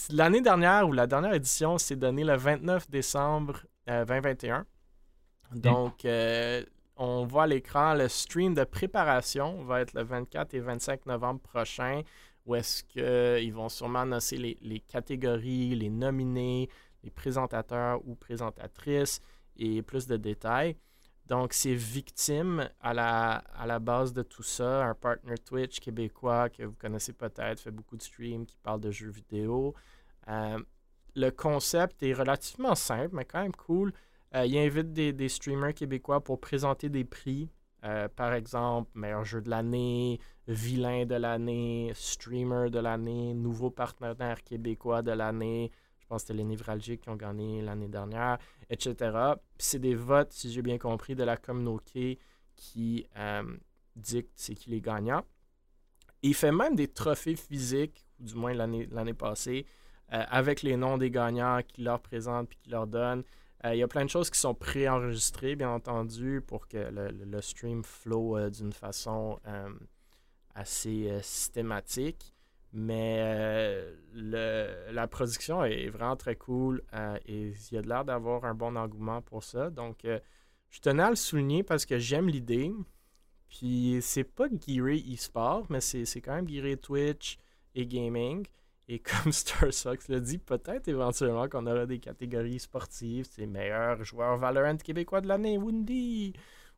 L'année 0.10 0.42
dernière, 0.42 0.88
ou 0.88 0.94
la 0.94 1.08
dernière 1.08 1.34
édition, 1.34 1.78
s'est 1.78 1.96
donnée 1.96 2.24
le 2.24 2.36
29 2.36 2.90
décembre 2.90 3.66
2021. 3.88 4.66
Donc, 5.54 6.06
on 6.98 7.26
voit 7.26 7.44
à 7.44 7.48
l'écran 7.48 7.94
le 7.94 8.08
stream 8.08 8.54
de 8.54 8.64
préparation 8.64 9.64
va 9.64 9.82
être 9.82 9.94
le 9.94 10.04
24 10.04 10.54
et 10.54 10.60
25 10.60 11.06
novembre 11.08 11.42
prochain, 11.42 12.02
où 12.46 12.56
est-ce 12.56 12.84
qu'ils 12.84 13.54
vont 13.54 13.70
sûrement 13.70 14.00
annoncer 14.00 14.38
les, 14.38 14.80
catégories, 14.80 15.76
les 15.76 15.90
nominés, 15.90 16.70
les 17.04 17.10
présentateurs 17.10 18.00
ou 18.06 18.16
présentatrices 18.16 19.20
et 19.58 19.82
plus 19.82 20.08
de 20.08 20.18
détails. 20.18 20.78
Donc, 21.28 21.54
c'est 21.54 21.74
Victime 21.74 22.70
à 22.82 22.94
la, 22.94 23.80
base 23.80 24.14
de 24.14 24.22
tout 24.22 24.44
ça, 24.44 24.86
un 24.86 24.94
partner 24.94 25.38
Twitch 25.38 25.80
québécois 25.80 26.50
que 26.50 26.64
vous 26.64 26.76
connaissez 26.76 27.14
peut-être, 27.14 27.60
fait 27.60 27.72
beaucoup 27.72 27.98
de 27.98 28.04
streams, 28.04 28.46
qui 28.46 28.58
parle 28.58 28.80
de 28.80 28.92
jeux 28.92 29.10
vidéo. 29.10 29.74
Euh, 30.28 30.60
le 31.16 31.30
concept 31.32 32.04
est 32.04 32.14
relativement 32.14 32.76
simple, 32.76 33.16
mais 33.16 33.26
quand 33.26 33.42
même 33.42 33.56
cool. 33.56 33.92
Euh, 34.36 34.46
il 34.46 34.58
invite 34.58 34.94
des, 34.94 35.30
streamers 35.30 35.74
québécois 35.74 36.22
pour 36.22 36.40
présenter 36.40 36.90
des 36.90 37.06
prix. 37.06 37.50
Euh, 37.84 38.08
par 38.08 38.34
exemple, 38.34 38.90
meilleur 38.94 39.24
jeu 39.24 39.42
de 39.42 39.50
l'année, 39.50 40.20
vilain 40.48 41.06
de 41.06 41.16
l'année, 41.16 41.92
streamer 41.96 42.70
de 42.70 42.80
l'année, 42.80 43.34
nouveau 43.34 43.70
partenaire 43.70 44.44
québécois 44.44 45.02
de 45.02 45.12
l'année. 45.12 45.72
Je 46.06 46.10
pense 46.10 46.22
que 46.22 46.28
c'était 46.28 46.38
les 46.38 46.44
Névralgiques 46.44 47.02
qui 47.02 47.10
ont 47.10 47.16
gagné 47.16 47.62
l'année 47.62 47.88
dernière, 47.88 48.38
etc. 48.70 48.96
c'est 49.58 49.80
des 49.80 49.96
votes, 49.96 50.32
si 50.32 50.52
j'ai 50.52 50.62
bien 50.62 50.78
compris, 50.78 51.16
de 51.16 51.24
la 51.24 51.36
communauté 51.36 52.20
qui 52.56 53.08
euh, 53.18 53.58
dicte 53.96 54.32
c'est 54.36 54.54
qui 54.54 54.70
les 54.70 54.82
gagnants. 54.82 55.26
il 56.22 56.36
fait 56.36 56.52
même 56.52 56.76
des 56.76 56.88
trophées 56.88 57.36
physiques, 57.36 58.06
du 58.20 58.36
moins 58.36 58.54
l'année 58.54 59.14
passée, 59.14 59.66
avec 60.10 60.62
les 60.62 60.78
noms 60.78 60.98
des 60.98 61.10
gagnants 61.10 61.60
qu'il 61.68 61.86
leur 61.86 62.00
présente 62.00 62.52
et 62.52 62.56
qu'il 62.56 62.72
leur 62.72 62.88
donne. 62.88 63.24
Euh, 63.66 63.74
il 63.74 63.80
y 63.80 63.84
a 63.84 63.88
plein 63.88 64.06
de 64.06 64.10
choses 64.10 64.30
qui 64.30 64.40
sont 64.40 64.54
préenregistrées, 64.54 65.56
bien 65.56 65.70
entendu, 65.70 66.42
pour 66.46 66.68
que 66.68 66.78
le, 66.78 67.42
stream 67.42 67.84
flow 67.84 68.38
euh, 68.38 68.50
d'une 68.50 68.74
façon 68.74 69.40
euh, 69.48 69.70
assez 70.54 71.20
systématique. 71.22 72.35
Mais 72.78 73.84
la 74.14 75.08
production 75.08 75.64
est 75.64 75.88
vraiment 75.88 76.18
très 76.18 76.36
cool 76.36 76.84
et 77.26 77.54
il 77.72 77.74
y 77.74 77.78
a 77.78 77.82
l'air 77.82 78.04
d'avoir 78.04 78.44
un 78.44 78.54
bon 78.54 78.76
engouement 78.76 79.22
pour 79.22 79.44
ça. 79.44 79.70
Donc, 79.70 80.06
je 80.70 80.80
tenais 80.82 81.04
à 81.04 81.10
le 81.10 81.16
souligner 81.16 81.64
parce 81.64 81.86
que 81.86 81.98
j'aime 81.98 82.28
l'idée. 82.28 82.74
Puis, 83.48 84.00
c'est 84.02 84.26
pas 84.26 84.48
gearé 84.50 84.98
e-sport, 84.98 85.66
mais 85.70 85.80
c'est 85.80 86.22
quand 86.22 86.36
même 86.36 86.50
gearé 86.50 86.76
Twitch 86.76 87.38
et 87.74 87.86
gaming. 87.86 88.46
Et 88.88 89.00
comme 89.24 89.32
Star 89.32 89.74
Sox 89.74 90.08
l'a 90.10 90.20
dit, 90.20 90.38
peut-être 90.38 90.88
éventuellement 90.88 91.48
qu'on 91.48 91.66
aura 91.66 91.86
des 91.86 92.00
catégories 92.00 92.60
sportives, 92.60 93.26
c'est 93.32 93.46
meilleur 93.46 94.04
joueur 94.04 94.38
Valorant 94.38 94.78
québécois 94.78 95.22
de 95.22 95.28
l'année, 95.28 95.58
Woundy, 95.58 96.34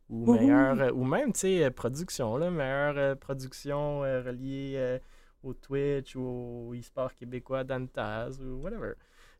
ou 0.08 0.32
meilleur, 0.32 0.80
euh, 0.80 0.90
ou 0.90 1.04
même, 1.04 1.32
tu 1.32 1.40
sais, 1.40 1.64
euh, 1.64 1.70
production, 1.70 2.36
là, 2.38 2.50
meilleure 2.50 2.96
euh, 2.96 3.14
production 3.14 4.00
reliée 4.00 5.00
au 5.48 5.54
Twitch 5.54 6.16
ou 6.16 6.68
au 6.70 6.74
e-sport 6.74 7.14
québécois 7.14 7.64
d'Antaz 7.64 8.40
ou 8.40 8.62
whatever. 8.62 8.92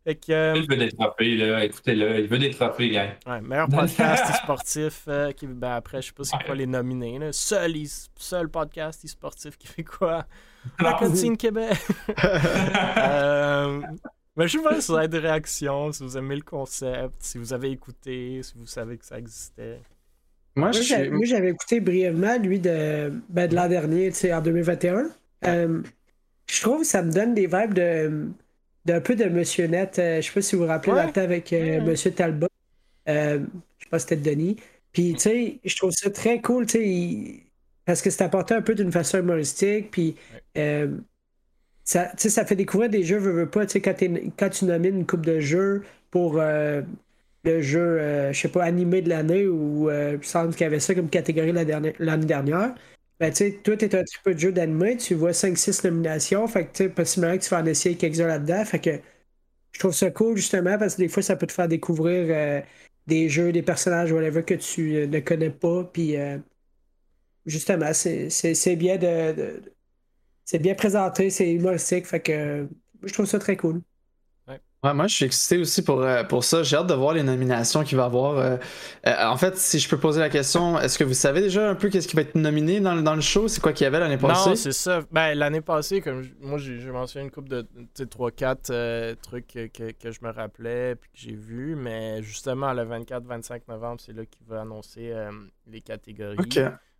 que, 0.04 0.56
il 0.56 0.68
veut 0.68 0.92
trophées, 0.92 1.36
là. 1.36 1.64
Écoutez-le, 1.64 2.20
il 2.20 2.28
veut 2.28 2.50
trophées, 2.50 2.90
gang. 2.90 3.10
Ouais, 3.26 3.40
meilleur 3.40 3.68
podcast 3.68 4.24
e-sportif. 4.30 5.04
Euh, 5.08 5.32
qui, 5.32 5.46
ben 5.46 5.72
après, 5.72 6.02
je 6.02 6.08
sais 6.08 6.12
pas 6.12 6.24
c'est 6.24 6.44
quoi 6.44 6.54
les 6.54 6.66
nominés. 6.66 7.18
Là. 7.18 7.32
Seul, 7.32 7.74
seul 8.16 8.48
podcast 8.48 9.04
e-sportif 9.04 9.56
québécois. 9.56 10.26
La 10.80 10.94
Cantine 10.94 11.36
Québec. 11.36 11.78
euh, 12.98 13.80
mais 14.36 14.46
je 14.48 14.58
sais 14.58 14.62
pas 14.62 14.80
si 14.80 14.92
vous 14.92 14.98
avez 14.98 15.08
des 15.08 15.18
réactions, 15.18 15.92
si 15.92 16.02
vous 16.02 16.16
aimez 16.16 16.36
le 16.36 16.42
concept, 16.42 17.14
si 17.18 17.38
vous 17.38 17.52
avez 17.52 17.70
écouté, 17.70 18.40
si 18.42 18.54
vous 18.56 18.66
savez 18.66 18.98
que 18.98 19.04
ça 19.04 19.18
existait. 19.18 19.80
Moi, 20.58 20.70
j'avais 20.72 21.50
écouté 21.50 21.80
brièvement, 21.80 22.36
lui, 22.38 22.58
de, 22.58 23.12
ben, 23.28 23.48
de 23.48 23.54
l'an 23.54 23.68
dernier, 23.68 24.12
en 24.32 24.40
2021. 24.40 25.10
Euh, 25.46 25.82
je 26.50 26.60
trouve 26.60 26.80
que 26.80 26.86
ça 26.86 27.02
me 27.02 27.12
donne 27.12 27.34
des 27.34 27.46
vibes 27.46 27.74
de 27.74 28.28
d'un 28.84 29.00
peu 29.00 29.14
de 29.14 29.26
Monsieur 29.26 29.66
Net. 29.66 29.98
Euh, 29.98 30.22
je 30.22 30.26
sais 30.26 30.32
pas 30.32 30.40
si 30.40 30.56
vous 30.56 30.62
vous 30.62 30.68
rappelez 30.68 30.92
ouais. 30.92 31.18
avec 31.18 31.52
euh, 31.52 31.82
Monsieur 31.82 32.10
Talbot. 32.10 32.48
je 33.06 33.12
sais 33.12 33.88
pas 33.90 33.98
si 33.98 34.06
c'était 34.08 34.30
Denis. 34.30 34.56
Puis, 34.92 35.12
tu 35.12 35.20
sais, 35.20 35.58
je 35.62 35.76
trouve 35.76 35.90
ça 35.90 36.10
très 36.10 36.40
cool, 36.40 36.64
tu 36.64 36.78
sais, 36.78 37.42
parce 37.84 38.00
que 38.00 38.08
c'est 38.08 38.24
apporté 38.24 38.54
un 38.54 38.62
peu 38.62 38.74
d'une 38.74 38.90
façon 38.90 39.18
humoristique. 39.18 39.90
Puis, 39.90 40.16
ça, 41.84 42.12
ça 42.16 42.44
fait 42.46 42.56
découvrir 42.56 42.88
des 42.88 43.02
jeux, 43.04 43.18
veux, 43.18 43.32
veux 43.32 43.50
pas, 43.50 43.66
quand, 43.66 43.94
quand, 44.38 44.48
tu 44.48 44.64
nomines 44.64 44.96
une 44.96 45.06
coupe 45.06 45.26
de 45.26 45.40
jeux 45.40 45.82
pour 46.10 46.40
le 47.44 47.62
jeu, 47.62 47.80
euh, 47.80 48.32
je 48.32 48.40
sais 48.40 48.48
pas, 48.48 48.64
animé 48.64 49.02
de 49.02 49.08
l'année 49.08 49.46
ou 49.46 49.88
euh, 49.90 50.18
il 50.20 50.26
semble 50.26 50.52
qu'il 50.52 50.62
y 50.62 50.64
avait 50.64 50.80
ça 50.80 50.94
comme 50.94 51.08
catégorie 51.08 51.52
l'année 51.52 52.26
dernière. 52.26 52.74
Ben, 53.20 53.30
tu 53.32 53.36
sais, 53.36 53.52
toi, 53.64 53.76
t'es 53.76 53.94
un 53.96 54.04
petit 54.04 54.18
peu 54.22 54.32
de 54.34 54.38
jeu 54.38 54.52
d'animé, 54.52 54.96
tu 54.96 55.14
vois 55.14 55.32
5-6 55.32 55.82
nominations, 55.82 56.46
fait 56.46 56.66
que, 56.66 56.72
tu 56.72 56.84
sais, 56.84 56.88
possiblement 56.88 57.36
que 57.36 57.42
tu 57.42 57.50
vas 57.50 57.60
en 57.62 57.66
essayer 57.66 57.96
quelques-uns 57.96 58.28
là-dedans, 58.28 58.64
fait 58.64 58.78
que 58.80 59.00
je 59.72 59.78
trouve 59.80 59.94
ça 59.94 60.10
cool, 60.10 60.36
justement, 60.36 60.78
parce 60.78 60.96
que 60.96 61.02
des 61.02 61.08
fois, 61.08 61.22
ça 61.22 61.36
peut 61.36 61.46
te 61.46 61.52
faire 61.52 61.68
découvrir 61.68 62.26
euh, 62.30 62.62
des 63.06 63.28
jeux, 63.28 63.52
des 63.52 63.62
personnages, 63.62 64.12
whatever, 64.12 64.44
que 64.44 64.54
tu 64.54 65.06
ne 65.08 65.20
connais 65.20 65.50
pas, 65.50 65.84
puis 65.84 66.16
justement, 67.46 67.92
c'est 67.94 68.76
bien 68.76 68.96
de, 68.96 69.62
c'est 70.44 70.58
bien 70.60 70.74
présenté, 70.74 71.30
c'est 71.30 71.52
humoristique, 71.52 72.06
fait 72.06 72.20
que 72.20 72.68
je 73.04 73.14
trouve 73.14 73.26
ça 73.26 73.38
très 73.38 73.56
cool. 73.56 73.82
Ouais, 74.84 74.94
moi, 74.94 75.08
je 75.08 75.14
suis 75.14 75.24
excité 75.24 75.58
aussi 75.58 75.82
pour, 75.82 76.02
euh, 76.02 76.22
pour 76.22 76.44
ça. 76.44 76.62
J'ai 76.62 76.76
hâte 76.76 76.86
de 76.86 76.94
voir 76.94 77.12
les 77.12 77.24
nominations 77.24 77.82
qu'il 77.82 77.96
va 77.96 78.04
y 78.04 78.06
avoir. 78.06 78.38
Euh, 78.38 78.56
euh, 79.08 79.24
en 79.26 79.36
fait, 79.36 79.56
si 79.56 79.80
je 79.80 79.88
peux 79.88 79.98
poser 79.98 80.20
la 80.20 80.28
question, 80.28 80.78
est-ce 80.78 80.96
que 80.96 81.02
vous 81.02 81.14
savez 81.14 81.40
déjà 81.40 81.68
un 81.68 81.74
peu 81.74 81.88
qu'est-ce 81.88 82.06
qui 82.06 82.14
va 82.14 82.22
être 82.22 82.36
nominé 82.36 82.78
dans, 82.78 82.94
dans 82.94 83.16
le 83.16 83.20
show? 83.20 83.48
C'est 83.48 83.60
quoi 83.60 83.72
qu'il 83.72 83.84
y 83.84 83.88
avait 83.88 83.98
l'année 83.98 84.18
passée? 84.18 84.50
Non, 84.50 84.54
c'est 84.54 84.72
ça. 84.72 85.00
Ben, 85.10 85.34
l'année 85.34 85.62
passée, 85.62 86.00
comme 86.00 86.24
moi, 86.40 86.58
j'ai 86.58 86.78
mentionné 86.92 87.24
une 87.24 87.32
couple 87.32 87.48
de 87.48 87.66
3-4 87.98 89.16
trucs 89.20 89.48
que, 89.48 89.66
que, 89.66 90.12
je 90.12 90.18
me 90.22 90.30
rappelais 90.30 90.94
puis 90.94 91.10
que 91.10 91.18
j'ai 91.18 91.34
vu, 91.34 91.74
mais 91.74 92.22
justement, 92.22 92.72
le 92.72 92.84
24-25 92.84 93.62
novembre, 93.68 94.00
c'est 94.00 94.14
là 94.14 94.24
qu'il 94.26 94.46
va 94.46 94.60
annoncer 94.60 95.12
les 95.66 95.80
catégories. 95.80 96.36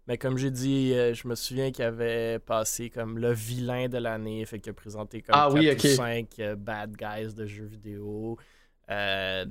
Mais 0.08 0.16
comme 0.16 0.38
j'ai 0.38 0.50
dit, 0.50 0.94
euh, 0.94 1.12
je 1.12 1.28
me 1.28 1.34
souviens 1.34 1.70
qu'il 1.70 1.84
avait 1.84 2.38
passé 2.38 2.88
comme 2.88 3.18
le 3.18 3.30
vilain 3.30 3.88
de 3.88 3.98
l'année, 3.98 4.42
fait 4.46 4.58
qu'il 4.58 4.70
a 4.70 4.72
présenté 4.72 5.20
comme 5.20 5.34
ah, 5.36 5.50
4 5.52 5.54
oui, 5.54 5.70
ou 5.70 5.78
5 5.78 6.28
euh, 6.38 6.56
bad 6.56 6.96
guys 6.96 7.34
de 7.34 7.44
jeux 7.44 7.66
vidéo. 7.66 8.38
Euh, 8.90 9.44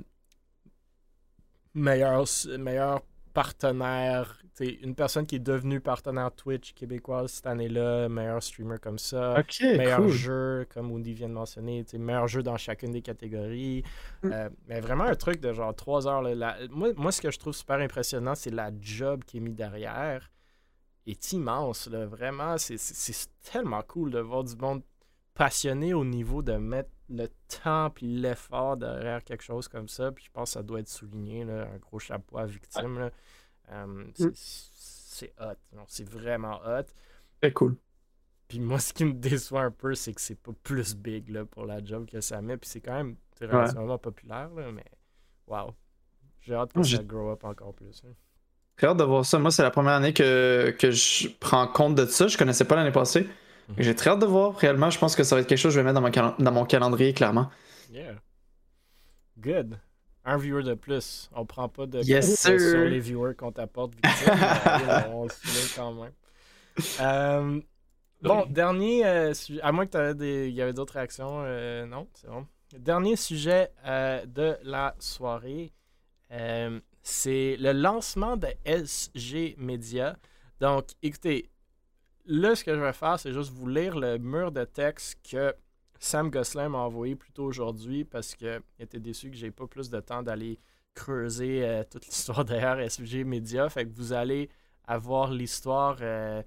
meilleur, 1.74 2.24
meilleur 2.58 3.02
partenaire, 3.32 4.42
une 4.58 4.96
personne 4.96 5.26
qui 5.26 5.36
est 5.36 5.38
devenue 5.38 5.80
partenaire 5.80 6.32
Twitch 6.32 6.74
québécoise 6.74 7.34
cette 7.34 7.46
année-là, 7.46 8.08
meilleur 8.08 8.42
streamer 8.42 8.78
comme 8.82 8.98
ça, 8.98 9.40
meilleur 9.62 10.08
jeu, 10.08 10.66
comme 10.74 10.90
Woody 10.90 11.12
vient 11.12 11.28
de 11.28 11.34
mentionner, 11.34 11.84
meilleur 11.96 12.26
jeu 12.26 12.42
dans 12.42 12.56
chacune 12.56 12.90
des 12.90 13.02
catégories. 13.02 13.84
Mm. 14.24 14.30
mais 14.66 14.80
vraiment 14.80 15.04
un 15.04 15.14
truc 15.14 15.38
de 15.40 15.52
genre 15.52 15.72
3 15.72 16.08
heures. 16.08 16.22
moi, 16.70 16.88
moi, 16.96 17.12
ce 17.12 17.20
que 17.20 17.30
je 17.30 17.38
trouve 17.38 17.54
super 17.54 17.76
impressionnant, 17.76 18.34
c'est 18.34 18.50
la 18.50 18.72
job 18.80 19.22
qui 19.24 19.36
est 19.36 19.40
mis 19.40 19.54
derrière 19.54 20.28
est 21.10 21.32
immense. 21.32 21.86
Là. 21.88 22.06
Vraiment, 22.06 22.56
c'est 22.58 23.28
tellement 23.42 23.82
cool 23.82 24.10
de 24.10 24.20
voir 24.20 24.44
du 24.44 24.56
monde 24.56 24.82
passionné 25.34 25.94
au 25.94 26.04
niveau 26.04 26.42
de 26.42 26.54
mettre 26.54 26.90
le 27.08 27.28
temps 27.62 27.92
et 28.00 28.04
l'effort 28.04 28.76
derrière 28.76 29.22
quelque 29.24 29.42
chose 29.42 29.68
comme 29.68 29.88
ça. 29.88 30.12
Puis 30.12 30.24
je 30.24 30.30
pense 30.30 30.50
que 30.50 30.54
ça 30.54 30.62
doit 30.62 30.80
être 30.80 30.88
souligné, 30.88 31.44
là, 31.44 31.68
un 31.72 31.78
gros 31.78 31.98
chapeau 31.98 32.38
à 32.38 32.46
victime. 32.46 33.10
Mm. 33.70 34.10
c'est 34.34 35.32
hot. 35.40 35.54
C'est 35.86 36.08
vraiment 36.08 36.60
hot. 36.64 36.86
C'est 37.42 37.52
cool. 37.52 37.76
Puis 38.48 38.60
moi, 38.60 38.78
ce 38.78 38.92
qui 38.94 39.04
me 39.04 39.12
déçoit 39.12 39.62
un 39.62 39.70
peu, 39.70 39.94
c'est 39.94 40.14
que 40.14 40.20
c'est 40.20 40.40
pas 40.40 40.52
plus 40.62 40.96
big 40.96 41.28
là, 41.28 41.44
pour 41.44 41.66
la 41.66 41.84
job 41.84 42.06
que 42.06 42.20
ça 42.20 42.40
met. 42.40 42.56
Puis 42.56 42.70
c'est 42.70 42.80
quand 42.80 42.94
même 42.94 43.16
relativement 43.40 43.98
populaire, 43.98 44.50
là, 44.54 44.72
mais 44.72 44.86
wow. 45.46 45.74
J'ai 46.40 46.54
hâte 46.54 46.72
que 46.72 46.82
ça 46.82 47.02
grow 47.02 47.30
up 47.30 47.44
encore 47.44 47.74
plus. 47.74 48.02
Très 48.78 48.86
hâte 48.86 48.96
de 48.96 49.04
voir 49.04 49.26
ça. 49.26 49.40
Moi, 49.40 49.50
c'est 49.50 49.64
la 49.64 49.72
première 49.72 49.94
année 49.94 50.12
que, 50.12 50.70
que 50.78 50.92
je 50.92 51.28
prends 51.40 51.66
compte 51.66 51.96
de 51.96 52.06
ça. 52.06 52.28
Je 52.28 52.38
connaissais 52.38 52.64
pas 52.64 52.76
l'année 52.76 52.92
passée. 52.92 53.22
Mhm. 53.68 53.74
J'ai 53.78 53.94
très 53.96 54.10
hâte 54.10 54.20
de 54.20 54.26
voir. 54.26 54.56
Réellement, 54.56 54.88
je 54.88 55.00
pense 55.00 55.16
que 55.16 55.24
ça 55.24 55.34
va 55.34 55.40
être 55.40 55.48
quelque 55.48 55.58
chose 55.58 55.72
que 55.72 55.80
je 55.80 55.80
vais 55.80 55.92
mettre 55.92 56.00
dans 56.00 56.22
mon, 56.22 56.34
dans 56.38 56.52
mon 56.52 56.64
calendrier, 56.64 57.12
clairement. 57.12 57.50
Yeah. 57.90 58.14
Good. 59.36 59.80
Un 60.24 60.38
viewer 60.38 60.62
de 60.62 60.74
plus. 60.74 61.28
On 61.34 61.44
prend 61.44 61.68
pas 61.68 61.86
de 61.86 62.02
yes, 62.02 62.40
sur 62.40 62.52
les 62.52 63.00
viewers 63.00 63.34
qu'on 63.34 63.50
t'apporte. 63.50 63.94
on 65.12 65.28
se 65.28 65.74
quand 65.74 65.94
même. 65.94 66.12
Euh, 67.00 67.60
bon, 68.22 68.46
dernier 68.48 69.04
euh, 69.04 69.34
sujet. 69.34 69.60
À 69.62 69.72
moins 69.72 69.86
que 69.86 69.90
tu 69.92 69.96
avais 69.96 70.14
des. 70.14 70.48
Il 70.48 70.54
y 70.54 70.62
avait 70.62 70.72
d'autres 70.72 70.94
réactions. 70.94 71.42
Euh, 71.44 71.84
non, 71.84 72.06
c'est 72.14 72.28
bon. 72.28 72.46
Dernier 72.78 73.16
sujet 73.16 73.70
de 73.84 74.56
la 74.62 74.94
soirée 75.00 75.72
c'est 77.02 77.56
le 77.58 77.72
lancement 77.72 78.36
de 78.36 78.48
SG 78.64 79.54
Media. 79.58 80.16
Donc, 80.60 80.86
écoutez, 81.02 81.50
là, 82.26 82.54
ce 82.54 82.64
que 82.64 82.74
je 82.74 82.80
vais 82.80 82.92
faire, 82.92 83.18
c'est 83.18 83.32
juste 83.32 83.50
vous 83.52 83.68
lire 83.68 83.98
le 83.98 84.18
mur 84.18 84.52
de 84.52 84.64
texte 84.64 85.18
que 85.28 85.54
Sam 85.98 86.30
Gosselin 86.30 86.68
m'a 86.68 86.78
envoyé 86.78 87.16
plus 87.16 87.32
tôt 87.32 87.44
aujourd'hui 87.44 88.04
parce 88.04 88.34
qu'il 88.34 88.60
était 88.78 89.00
déçu 89.00 89.30
que 89.30 89.36
j'ai 89.36 89.50
pas 89.50 89.66
plus 89.66 89.90
de 89.90 90.00
temps 90.00 90.22
d'aller 90.22 90.60
creuser 90.94 91.64
euh, 91.64 91.84
toute 91.88 92.06
l'histoire 92.06 92.44
derrière 92.44 92.78
SG 92.78 93.24
Media. 93.24 93.68
Fait 93.68 93.84
que 93.84 93.92
vous 93.94 94.12
allez 94.12 94.48
avoir 94.86 95.30
l'histoire 95.30 95.96
euh, 96.00 96.42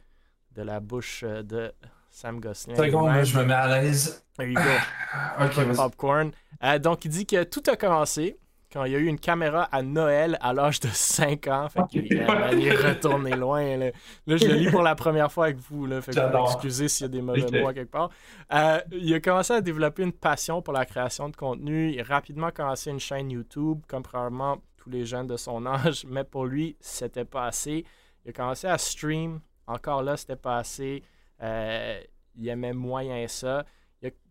de 0.51 0.61
la 0.61 0.79
bouche 0.79 1.23
euh, 1.23 1.43
de 1.43 1.71
Sam 2.09 2.39
Gosselin. 2.39 2.75
je 3.23 3.37
me 3.39 3.45
mets 3.45 3.53
à 3.53 3.81
l'aise. 3.81 4.23
There 4.37 4.49
you 4.49 4.55
go. 4.55 5.73
Popcorn. 5.75 6.31
donc, 6.79 7.05
il 7.05 7.11
dit 7.11 7.25
que 7.25 7.43
tout 7.43 7.63
a 7.67 7.75
commencé 7.75 8.37
quand 8.71 8.85
il 8.85 8.93
y 8.93 8.95
a 8.95 8.99
eu 8.99 9.07
une 9.07 9.19
caméra 9.19 9.63
à 9.63 9.81
Noël 9.81 10.37
à 10.39 10.53
l'âge 10.53 10.79
de 10.79 10.87
5 10.87 11.47
ans. 11.47 11.67
Fait 11.69 11.81
qu'il 11.89 12.13
est 12.13 12.25
retourné 12.87 13.31
loin. 13.31 13.77
Là. 13.77 13.91
je 14.27 14.47
le 14.47 14.53
lis 14.53 14.71
pour 14.71 14.81
la 14.81 14.95
première 14.95 15.31
fois 15.31 15.45
avec 15.45 15.57
vous. 15.57 15.85
Là, 15.85 16.01
fait 16.01 16.13
que 16.13 16.43
excusez 16.45 16.87
s'il 16.87 17.05
y 17.05 17.05
a 17.05 17.09
des 17.09 17.21
mauvais 17.21 17.61
mots 17.61 17.67
à 17.67 17.73
quelque 17.73 17.91
part. 17.91 18.09
Euh, 18.53 18.79
il 18.91 19.13
a 19.13 19.19
commencé 19.19 19.53
à 19.53 19.61
développer 19.61 20.03
une 20.03 20.13
passion 20.13 20.61
pour 20.61 20.73
la 20.73 20.85
création 20.85 21.27
de 21.27 21.35
contenu. 21.35 21.91
Il 21.91 21.99
a 21.99 22.03
rapidement 22.03 22.51
commencé 22.51 22.89
une 22.91 22.99
chaîne 22.99 23.29
YouTube, 23.31 23.81
comme 23.87 24.03
probablement 24.03 24.57
tous 24.77 24.89
les 24.89 25.05
jeunes 25.05 25.27
de 25.27 25.37
son 25.37 25.65
âge. 25.67 26.05
Mais 26.07 26.23
pour 26.23 26.45
lui, 26.45 26.77
c'était 26.79 27.25
pas 27.25 27.47
assez. 27.47 27.85
Il 28.23 28.29
a 28.29 28.33
commencé 28.33 28.67
à 28.67 28.77
stream. 28.77 29.41
Encore 29.67 30.01
là, 30.01 30.15
c'était 30.15 30.37
pas 30.37 30.57
assez. 30.57 31.03
Euh, 31.41 31.99
il 32.35 32.47
aimait 32.47 32.73
moyen 32.73 33.27
ça. 33.27 33.65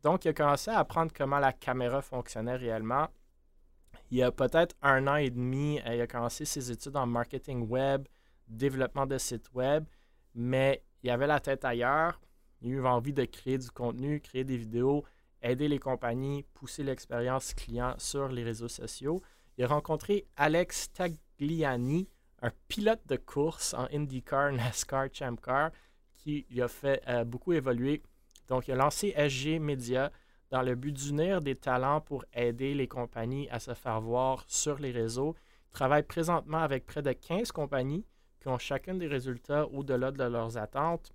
donc, 0.03 0.25
il 0.25 0.29
a 0.29 0.33
commencé 0.33 0.71
à 0.71 0.79
apprendre 0.79 1.13
comment 1.15 1.39
la 1.39 1.53
caméra 1.53 2.01
fonctionnait 2.01 2.57
réellement 2.57 3.09
il 4.11 4.19
y 4.19 4.23
a 4.23 4.33
peut-être 4.33 4.75
un 4.83 5.07
an 5.07 5.17
et 5.17 5.31
demi, 5.31 5.81
euh, 5.87 5.95
il 5.95 6.01
a 6.01 6.07
commencé 6.07 6.45
ses 6.45 6.71
études 6.71 6.97
en 6.97 7.07
marketing 7.07 7.69
web, 7.69 8.07
développement 8.49 9.07
de 9.07 9.19
sites 9.19 9.51
web, 9.55 9.85
mais 10.35 10.83
il 11.03 11.11
avait 11.11 11.27
la 11.27 11.41
tête 11.41 11.65
ailleurs. 11.65 12.21
Il 12.61 12.73
a 12.73 12.77
eu 12.77 12.87
envie 12.87 13.13
de 13.13 13.25
créer 13.25 13.59
du 13.59 13.71
contenu, 13.71 14.21
créer 14.21 14.45
des 14.45 14.57
vidéos, 14.57 15.05
aider 15.43 15.69
les 15.69 15.79
compagnies, 15.79 16.45
pousser 16.55 16.83
l'expérience 16.83 17.55
client 17.55 17.95
sur 17.99 18.29
les 18.29 18.43
réseaux 18.43 18.69
sociaux. 18.69 19.23
Il 19.57 19.65
a 19.65 19.69
rencontré 19.69 20.27
Alex 20.37 20.93
Tagliani, 20.93 22.09
un 22.43 22.51
pilote 22.69 23.07
de 23.07 23.17
course 23.17 23.75
en 23.75 23.87
IndyCar, 23.93 24.53
NASCAR, 24.53 25.07
Champ 25.13 25.37
Car, 25.37 25.71
qui 26.13 26.47
lui 26.51 26.61
a 26.61 26.69
fait 26.69 27.03
euh, 27.09 27.25
beaucoup 27.25 27.53
évoluer. 27.53 28.03
Donc, 28.49 28.69
il 28.69 28.73
a 28.73 28.77
lancé 28.77 29.15
SG 29.17 29.59
Media, 29.61 30.11
dans 30.51 30.63
le 30.63 30.75
but 30.75 30.93
d'unir 30.93 31.41
des 31.41 31.55
talents 31.55 32.01
pour 32.01 32.25
aider 32.33 32.75
les 32.75 32.89
compagnies 32.89 33.49
à 33.51 33.59
se 33.59 33.75
faire 33.75 34.01
voir 34.01 34.45
sur 34.49 34.79
les 34.79 34.91
réseaux. 34.91 35.37
Il 35.69 35.73
travaille 35.73 36.03
présentement 36.03 36.59
avec 36.59 36.87
près 36.87 37.03
de 37.03 37.13
15 37.13 37.53
compagnies 37.53 38.05
qui 38.41 38.49
ont 38.49 38.59
chacun 38.59 38.95
des 38.95 39.07
résultats 39.07 39.67
au-delà 39.69 40.11
de 40.11 40.25
leurs 40.25 40.57
attentes. 40.57 41.13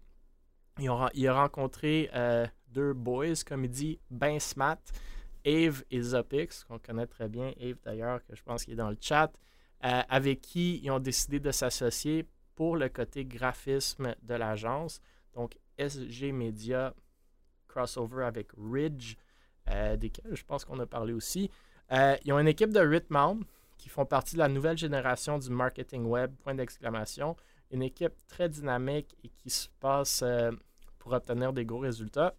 Il 0.80 0.90
a, 0.90 1.34
rencontré 1.34 2.10
euh, 2.14 2.45
deux 2.68 2.94
boys, 2.94 3.44
comme 3.45 3.66
il 3.66 3.72
dit, 3.72 3.99
Ben 4.10 4.40
Smat, 4.40 4.80
Ave 5.45 5.84
et 5.90 6.02
Zopix, 6.02 6.64
qu'on 6.66 6.80
connaît 6.80 7.07
très 7.07 7.30
bien, 7.30 7.53
Ave 7.62 7.78
d'ailleurs, 7.84 8.24
que 8.26 8.36
je 8.36 8.44
pense 8.44 8.66
qu'il 8.66 8.74
est 8.74 8.78
dans 8.78 8.90
le 8.90 8.98
chat, 8.99 9.32
euh, 9.86 10.02
avec 10.10 10.41
qui 10.41 10.82
ils 10.84 10.91
ont 10.91 10.99
décidé 10.99 11.40
de 11.40 11.52
s'associer 11.52 12.28
pour 12.56 12.78
le 12.78 12.90
côté 12.90 13.26
graphisme 13.26 14.16
de 14.22 14.34
l'agence. 14.34 15.02
Donc, 15.34 15.57
SG 15.78 16.32
Media 16.32 16.94
crossover 17.68 18.24
avec 18.26 18.49
Ridge 18.57 19.16
desquels 19.98 20.36
je 20.36 20.44
pense 20.44 20.66
qu'on 20.66 20.80
a 20.80 20.86
parlé 20.86 21.14
aussi. 21.14 21.50
ils 21.92 22.34
ont 22.34 22.40
une 22.40 22.48
équipe 22.48 22.72
de 22.72 22.80
Ritmount 22.80 23.40
qui 23.78 23.90
font 23.90 24.06
partie 24.06 24.36
de 24.36 24.40
la 24.40 24.48
nouvelle 24.48 24.78
génération 24.78 25.38
du 25.38 25.50
marketing 25.50 26.06
web, 26.06 26.34
point 26.44 26.56
d'exclamation. 26.56 27.36
Une 27.72 27.82
équipe 27.82 28.14
très 28.28 28.48
dynamique 28.48 29.16
et 29.24 29.30
qui 29.30 29.50
se 29.50 29.68
passe 29.80 30.24
pour 31.00 31.14
obtenir 31.14 31.54
des 31.54 31.66
gros 31.66 31.80
résultats. 31.80 32.36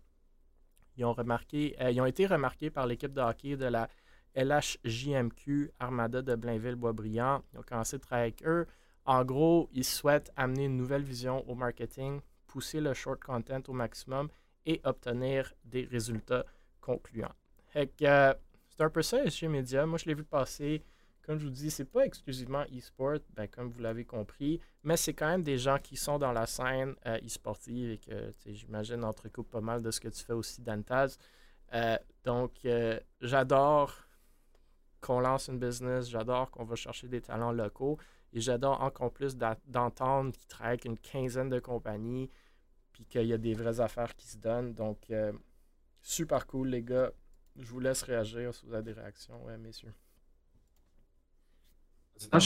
Ils 0.96 1.04
ont, 1.04 1.12
remarqué, 1.12 1.76
ils 1.90 2.00
ont 2.00 2.06
été 2.06 2.26
remarqués 2.26 2.70
par 2.70 2.86
l'équipe 2.86 3.12
de 3.12 3.20
hockey 3.20 3.56
de 3.56 3.66
la 3.66 3.88
LHJMQ 4.34 5.72
Armada 5.78 6.22
de 6.22 6.34
Blainville-Boisbriand. 6.34 7.42
Ils 7.52 7.58
ont 7.58 7.62
commencé 7.62 7.96
à 7.96 7.98
travailler 7.98 8.34
avec 8.34 8.46
eux. 8.46 8.66
En 9.04 9.24
gros, 9.24 9.68
ils 9.72 9.84
souhaitent 9.84 10.32
amener 10.36 10.64
une 10.64 10.76
nouvelle 10.76 11.02
vision 11.02 11.48
au 11.48 11.54
marketing, 11.54 12.20
pousser 12.46 12.80
le 12.80 12.92
short 12.92 13.22
content 13.22 13.62
au 13.68 13.72
maximum 13.72 14.28
et 14.66 14.80
obtenir 14.84 15.54
des 15.64 15.84
résultats 15.84 16.44
concluants. 16.86 17.34
Euh, 17.76 18.34
c'est 18.68 18.82
un 18.82 18.90
peu 18.90 19.02
ça, 19.02 19.24
SG 19.24 19.48
Media. 19.48 19.84
Moi, 19.86 19.98
je 19.98 20.06
l'ai 20.06 20.14
vu 20.14 20.24
passer. 20.24 20.82
Comme 21.22 21.38
je 21.38 21.44
vous 21.44 21.50
dis, 21.50 21.72
c'est 21.72 21.84
pas 21.84 22.06
exclusivement 22.06 22.62
e-sport, 22.72 23.18
ben, 23.34 23.48
comme 23.48 23.68
vous 23.68 23.80
l'avez 23.80 24.04
compris, 24.04 24.60
mais 24.84 24.96
c'est 24.96 25.12
quand 25.12 25.26
même 25.26 25.42
des 25.42 25.58
gens 25.58 25.78
qui 25.78 25.96
sont 25.96 26.18
dans 26.18 26.30
la 26.30 26.46
scène 26.46 26.94
euh, 27.04 27.18
e-sportive 27.26 27.90
et 27.90 27.98
que 27.98 28.30
j'imagine 28.46 29.02
entrecoupe 29.02 29.50
pas 29.50 29.60
mal 29.60 29.82
de 29.82 29.90
ce 29.90 29.98
que 29.98 30.06
tu 30.06 30.22
fais 30.24 30.34
aussi, 30.34 30.62
Dantaz. 30.62 31.18
Euh, 31.74 31.98
donc, 32.22 32.52
j'adore 33.20 33.92
qu'on 35.00 35.18
lance 35.18 35.48
une 35.48 35.58
business, 35.58 36.08
j'adore 36.08 36.52
qu'on 36.52 36.64
va 36.64 36.76
chercher 36.76 37.08
des 37.08 37.20
talents 37.20 37.52
locaux. 37.52 37.98
Et 38.32 38.40
j'adore 38.40 38.80
encore 38.82 39.12
plus 39.12 39.36
d'entendre 39.36 40.32
qu'ils 40.32 40.46
travaillent 40.46 40.74
avec 40.74 40.84
une 40.84 40.98
quinzaine 40.98 41.48
de 41.48 41.58
compagnies, 41.58 42.30
puis 42.92 43.04
qu'il 43.04 43.26
y 43.26 43.32
a 43.32 43.38
des 43.38 43.54
vraies 43.54 43.80
affaires 43.80 44.14
qui 44.14 44.28
se 44.28 44.36
donnent. 44.36 44.74
Donc, 44.74 45.10
super 46.06 46.46
cool, 46.46 46.68
les 46.68 46.82
gars. 46.82 47.10
Je 47.58 47.66
vous 47.66 47.80
laisse 47.80 48.02
réagir 48.02 48.54
si 48.54 48.64
vous 48.66 48.74
avez 48.74 48.82
des 48.82 48.92
réactions, 48.92 49.42
ouais, 49.44 49.56
messieurs. 49.58 49.92
Ah, 52.32 52.38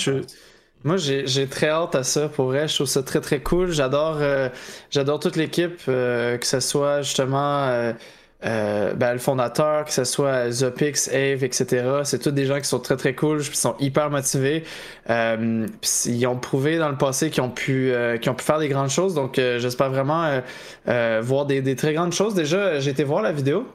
moi, 0.83 0.97
j'ai 0.97 1.47
très 1.49 1.69
hâte 1.69 1.95
à 1.95 2.03
ça. 2.03 2.29
Pour 2.29 2.47
vrai, 2.47 2.67
je 2.67 2.75
trouve 2.75 2.87
ça 2.87 3.03
très, 3.03 3.21
très 3.21 3.43
cool. 3.43 3.71
J'adore 3.71 4.17
euh, 4.21 4.49
j'adore 4.91 5.21
toute 5.21 5.37
l'équipe, 5.37 5.81
euh, 5.89 6.39
que 6.39 6.47
ce 6.47 6.59
soit 6.61 7.03
justement 7.03 7.95
euh, 8.43 8.95
ben, 8.95 9.13
le 9.13 9.19
fondateur, 9.19 9.85
que 9.85 9.93
ce 9.93 10.05
soit 10.05 10.51
Zopix, 10.51 11.09
Ave, 11.09 11.45
etc. 11.45 11.85
C'est 12.05 12.21
tous 12.21 12.31
des 12.31 12.47
gens 12.47 12.59
qui 12.59 12.65
sont 12.65 12.79
très 12.79 12.97
très 12.97 13.15
cool, 13.15 13.43
qui 13.43 13.57
sont 13.57 13.75
hyper 13.79 14.11
motivés. 14.11 14.65
Euh, 15.11 15.67
ils 16.07 16.27
ont 16.27 16.37
prouvé 16.37 16.79
dans 16.79 16.89
le 16.89 16.97
passé 16.97 17.29
qu'ils 17.29 17.43
ont 17.43 17.51
pu 17.51 17.91
euh, 17.93 18.17
ont 18.29 18.35
pu 18.35 18.45
faire 18.45 18.59
des 18.59 18.69
grandes 18.69 18.89
choses. 18.89 19.15
Donc 19.15 19.35
j'espère 19.37 19.91
vraiment 19.91 20.41
voir 20.87 21.47
des, 21.47 21.77
très 21.77 21.93
grandes 21.93 22.13
choses. 22.13 22.35
Déjà, 22.35 22.81
j'ai 22.81 22.91
été 22.91 23.05
voir 23.05 23.23
la 23.23 23.33
vidéo. 23.33 23.67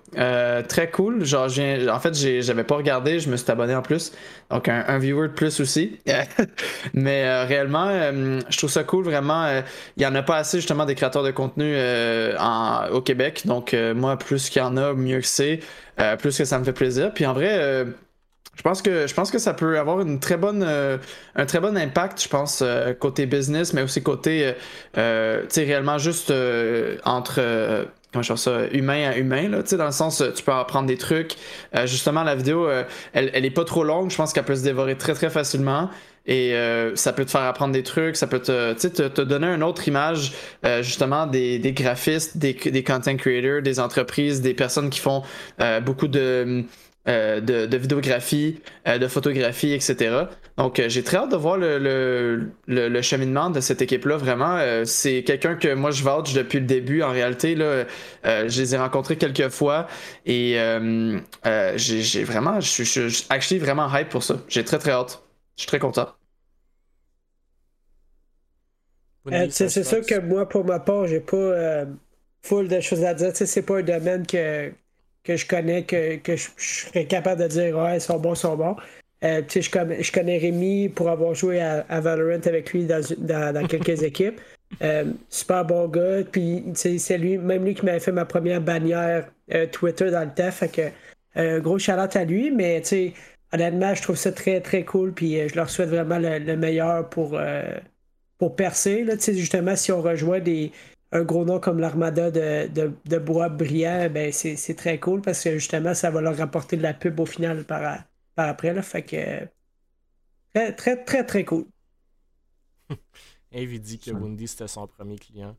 très 0.67 0.89
cool. 0.91 1.23
Genre, 1.25 1.49
en 1.91 1.99
fait, 1.99 2.15
j'avais 2.15 2.63
pas 2.63 2.75
regardé, 2.75 3.19
je 3.19 3.29
me 3.29 3.37
suis 3.37 3.49
abonné 3.51 3.75
en 3.75 3.81
plus. 3.81 4.13
Donc 4.49 4.69
un, 4.69 4.97
viewer 4.97 5.27
de 5.27 5.33
plus 5.33 5.59
aussi. 5.59 5.99
Mais 6.93 7.43
réellement, 7.43 7.89
je 8.49 8.57
trouve 8.57 8.69
ça 8.69 8.83
cool. 8.83 9.03
Vraiment, 9.03 9.47
il 9.97 10.03
y 10.03 10.05
en 10.05 10.15
a 10.15 10.23
pas 10.23 10.37
assez 10.37 10.57
justement 10.57 10.85
des 10.85 10.95
créateurs 10.95 11.23
de 11.23 11.31
contenu 11.31 11.75
au 12.91 13.01
Québec. 13.01 13.43
Donc 13.45 13.75
moi, 13.95 14.17
plus 14.17 14.49
qu'il 14.55 14.61
y 14.61 14.65
en 14.65 14.77
a, 14.77 14.93
mieux 14.93 15.19
que 15.19 15.27
c'est, 15.27 15.59
euh, 15.99 16.15
plus 16.15 16.37
que 16.37 16.45
ça 16.45 16.57
me 16.57 16.63
fait 16.63 16.71
plaisir. 16.71 17.13
Puis 17.13 17.25
en 17.25 17.33
vrai, 17.33 17.49
euh, 17.59 17.83
je 18.55 18.61
pense 18.61 18.81
que 18.81 19.05
je 19.05 19.13
pense 19.13 19.29
que 19.29 19.37
ça 19.37 19.53
peut 19.53 19.77
avoir 19.77 19.99
une 19.99 20.21
très 20.21 20.37
bonne 20.37 20.63
euh, 20.65 20.97
un 21.35 21.45
très 21.45 21.59
bon 21.59 21.75
impact, 21.77 22.23
je 22.23 22.29
pense, 22.29 22.63
côté 23.01 23.25
business, 23.25 23.73
mais 23.73 23.81
aussi 23.81 24.01
côté 24.01 24.53
tu 24.93 24.99
sais, 25.49 25.63
réellement 25.65 25.97
juste 25.97 26.31
entre 27.03 27.85
comment 28.13 28.23
je 28.23 28.33
ça, 28.35 28.67
humain 28.71 29.09
à 29.09 29.17
humain, 29.17 29.49
là, 29.49 29.61
dans 29.61 29.85
le 29.85 29.91
sens, 29.91 30.23
tu 30.33 30.41
peux 30.41 30.53
apprendre 30.53 30.87
des 30.87 30.97
trucs. 30.97 31.35
justement, 31.83 32.23
la 32.23 32.35
vidéo, 32.35 32.69
elle, 33.11 33.29
elle 33.33 33.53
pas 33.53 33.65
trop 33.65 33.83
longue, 33.83 34.09
je 34.09 34.15
pense 34.15 34.31
qu'elle 34.31 34.45
peut 34.45 34.55
se 34.55 34.63
dévorer 34.63 34.95
très 34.95 35.13
très 35.15 35.29
facilement. 35.29 35.89
Et 36.27 36.53
euh, 36.53 36.95
ça 36.95 37.13
peut 37.13 37.25
te 37.25 37.31
faire 37.31 37.41
apprendre 37.41 37.73
des 37.73 37.83
trucs, 37.83 38.15
ça 38.15 38.27
peut 38.27 38.39
te, 38.39 38.73
te, 38.73 39.07
te 39.07 39.21
donner 39.21 39.47
une 39.47 39.63
autre 39.63 39.87
image 39.87 40.33
euh, 40.65 40.81
justement 40.81 41.27
des, 41.27 41.59
des 41.59 41.71
graphistes, 41.71 42.37
des, 42.37 42.53
des, 42.53 42.83
content 42.83 43.15
creators, 43.15 43.61
des 43.61 43.79
entreprises, 43.79 44.41
des 44.41 44.55
personnes 44.55 44.89
qui 44.89 44.99
font 44.99 45.21
euh, 45.61 45.79
beaucoup 45.81 46.07
de, 46.07 46.63
de, 47.05 47.39
de, 47.67 47.77
vidéographie, 47.77 48.59
de 48.87 49.07
photographie, 49.07 49.73
etc. 49.73 50.23
Donc 50.57 50.81
j'ai 50.87 51.03
très 51.03 51.17
hâte 51.17 51.31
de 51.31 51.35
voir 51.35 51.57
le, 51.57 51.77
le, 51.77 52.89
le, 52.89 53.01
cheminement 53.03 53.51
de 53.51 53.59
cette 53.59 53.83
équipe-là. 53.83 54.17
Vraiment, 54.17 54.57
c'est 54.85 55.21
quelqu'un 55.21 55.53
que 55.53 55.75
moi 55.75 55.91
je 55.91 56.01
vouch 56.01 56.33
depuis 56.33 56.59
le 56.59 56.65
début. 56.65 57.03
En 57.03 57.11
réalité, 57.11 57.53
là, 57.53 57.85
je 58.23 58.59
les 58.59 58.73
ai 58.73 58.77
rencontrés 58.79 59.17
quelques 59.17 59.49
fois 59.49 59.85
et 60.25 60.57
j'ai 61.75 62.23
vraiment, 62.23 62.59
je 62.59 62.83
suis 62.83 63.25
actually 63.29 63.59
vraiment 63.59 63.87
hype 63.95 64.09
pour 64.09 64.23
ça. 64.23 64.37
J'ai 64.47 64.63
très 64.63 64.79
très 64.79 64.91
hâte. 64.91 65.24
Je 65.55 65.61
suis 65.61 65.67
très 65.67 65.79
content. 65.79 66.09
Euh, 69.31 69.47
c'est 69.49 69.83
sûr 69.83 70.05
que 70.05 70.19
moi, 70.19 70.47
pour 70.47 70.65
ma 70.65 70.79
part, 70.79 71.07
j'ai 71.07 71.19
pas 71.19 71.35
euh, 71.37 71.85
full 72.43 72.67
de 72.67 72.79
choses 72.79 73.03
à 73.03 73.13
dire. 73.13 73.31
C'est 73.33 73.61
pas 73.63 73.79
un 73.79 73.83
domaine 73.83 74.25
que, 74.25 74.71
que 75.23 75.35
je 75.35 75.47
connais, 75.47 75.83
que, 75.83 76.17
que 76.17 76.35
je, 76.35 76.49
serais 76.57 77.05
capable 77.05 77.41
de 77.41 77.47
dire 77.47 77.77
ouais, 77.77 77.97
ils 77.97 78.01
sont 78.01 78.19
bons, 78.19 78.33
ils 78.33 78.37
sont 78.37 78.55
bons. 78.55 78.75
Euh, 79.23 79.41
je, 79.49 79.69
connais, 79.69 80.03
je 80.03 80.11
connais 80.11 80.37
Rémi 80.37 80.89
pour 80.89 81.09
avoir 81.09 81.33
joué 81.33 81.59
à, 81.59 81.99
Valorant 82.01 82.41
avec 82.45 82.71
lui 82.73 82.85
dans, 82.85 83.01
dans, 83.17 83.67
quelques 83.67 84.03
équipes. 84.03 84.39
super 85.29 85.65
bon 85.65 85.87
gars. 85.87 86.23
Puis 86.31 86.63
c'est 86.75 87.17
lui, 87.17 87.37
même 87.37 87.65
lui 87.65 87.73
qui 87.73 87.85
m'avait 87.85 87.99
fait 87.99 88.11
ma 88.11 88.25
première 88.25 88.61
bannière 88.61 89.27
Twitter 89.71 90.11
dans 90.11 90.25
le 90.25 90.33
TEF. 90.33 90.57
Fait 90.57 90.69
que 91.35 91.59
gros 91.59 91.79
shout 91.79 91.91
à 91.93 92.25
lui. 92.25 92.51
Mais 92.51 92.81
tu 92.81 92.87
sais 92.87 93.13
honnêtement, 93.53 93.93
je 93.93 94.01
trouve 94.01 94.15
ça 94.15 94.31
très, 94.31 94.61
très 94.61 94.85
cool. 94.85 95.13
Puis 95.13 95.39
euh, 95.39 95.47
je 95.47 95.55
leur 95.55 95.69
souhaite 95.69 95.89
vraiment 95.89 96.19
le, 96.19 96.55
meilleur 96.55 97.09
pour, 97.09 97.35
euh, 97.35 97.77
pour 98.37 98.55
percer. 98.55 99.03
Là, 99.03 99.15
justement, 99.17 99.75
si 99.75 99.91
on 99.91 100.01
rejoint 100.01 100.39
des, 100.39 100.71
un 101.11 101.23
gros 101.23 101.45
nom 101.45 101.59
comme 101.59 101.79
l'Armada 101.79 102.31
de, 102.31 102.69
de, 103.05 103.17
Bois 103.17 103.49
Brillant, 103.49 104.09
ben, 104.09 104.31
c'est 104.31 104.75
très 104.75 104.99
cool 104.99 105.21
parce 105.21 105.43
que 105.43 105.53
justement, 105.53 105.93
ça 105.93 106.11
va 106.11 106.21
leur 106.21 106.37
rapporter 106.37 106.77
de 106.77 106.83
la 106.83 106.93
pub 106.93 107.19
au 107.19 107.25
final 107.25 107.63
par, 107.63 108.03
par 108.35 108.49
après. 108.49 108.73
Là, 108.73 108.81
fait 108.81 109.03
que 109.03 109.47
très, 110.53 110.73
très, 110.73 111.03
très, 111.03 111.25
très 111.25 111.45
cool. 111.45 111.65
Eve 113.51 113.79
dit 113.79 113.99
que 113.99 114.11
Wendy 114.11 114.47
c'était 114.47 114.67
son 114.67 114.85
premier 114.85 115.17
client. 115.17 115.55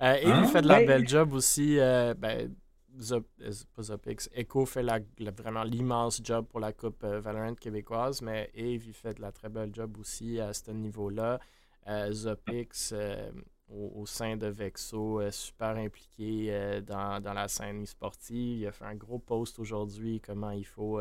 Euh, 0.00 0.14
Eve 0.14 0.28
hein? 0.28 0.44
fait 0.46 0.62
de 0.62 0.68
la 0.68 0.78
ben, 0.78 0.86
belle 0.86 1.08
job 1.08 1.32
aussi. 1.32 1.76
ben, 1.76 2.54
Pas 2.98 3.82
Zopix, 3.82 4.28
Echo 4.34 4.66
fait 4.66 4.82
vraiment 4.82 5.62
l'immense 5.64 6.20
job 6.22 6.46
pour 6.46 6.60
la 6.60 6.72
Coupe 6.72 7.02
euh, 7.04 7.20
Valorant 7.20 7.54
québécoise, 7.54 8.20
mais 8.20 8.50
Eve, 8.54 8.86
il 8.86 8.92
fait 8.92 9.14
de 9.14 9.22
la 9.22 9.32
très 9.32 9.48
belle 9.48 9.74
job 9.74 9.96
aussi 9.98 10.38
à 10.38 10.52
ce 10.52 10.70
niveau-là. 10.70 11.40
Euh, 11.88 12.12
Zopix, 12.12 12.92
euh, 12.92 13.30
au, 13.68 14.04
sein 14.04 14.36
de 14.36 14.46
Vexo, 14.46 15.22
super 15.30 15.76
impliqué 15.76 16.82
dans, 16.86 17.22
la 17.24 17.48
scène 17.48 17.86
sportive. 17.86 18.60
Il 18.60 18.66
a 18.66 18.72
fait 18.72 18.84
un 18.84 18.94
gros 18.94 19.18
post 19.18 19.58
aujourd'hui, 19.58 20.20
comment 20.20 20.50
il 20.50 20.66
faut 20.66 21.00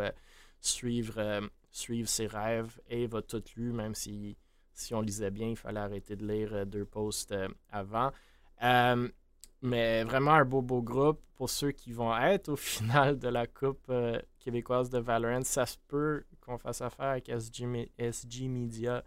suivre, 0.61 1.49
ses 1.71 2.27
rêves. 2.27 2.79
Eve 2.89 3.15
a 3.15 3.21
tout 3.21 3.43
lu, 3.57 3.73
même 3.73 3.93
si 3.93 4.37
on 4.91 5.01
lisait 5.01 5.31
bien, 5.31 5.49
il 5.49 5.57
fallait 5.57 5.81
arrêter 5.81 6.15
de 6.15 6.25
lire 6.25 6.65
deux 6.65 6.85
posts 6.85 7.35
avant. 7.69 8.11
Mais 9.61 10.03
vraiment 10.03 10.31
un 10.31 10.45
beau, 10.45 10.61
beau 10.61 10.81
groupe. 10.81 11.21
Pour 11.35 11.49
ceux 11.49 11.71
qui 11.71 11.91
vont 11.91 12.15
être 12.17 12.49
au 12.49 12.55
final 12.55 13.17
de 13.17 13.27
la 13.27 13.47
Coupe 13.47 13.85
euh, 13.89 14.19
québécoise 14.39 14.89
de 14.89 14.99
Valorant, 14.99 15.43
ça 15.43 15.65
se 15.65 15.77
peut 15.87 16.23
qu'on 16.41 16.57
fasse 16.57 16.81
affaire 16.81 17.07
avec 17.07 17.29
SG, 17.29 17.91
SG 17.97 18.47
Media 18.47 19.03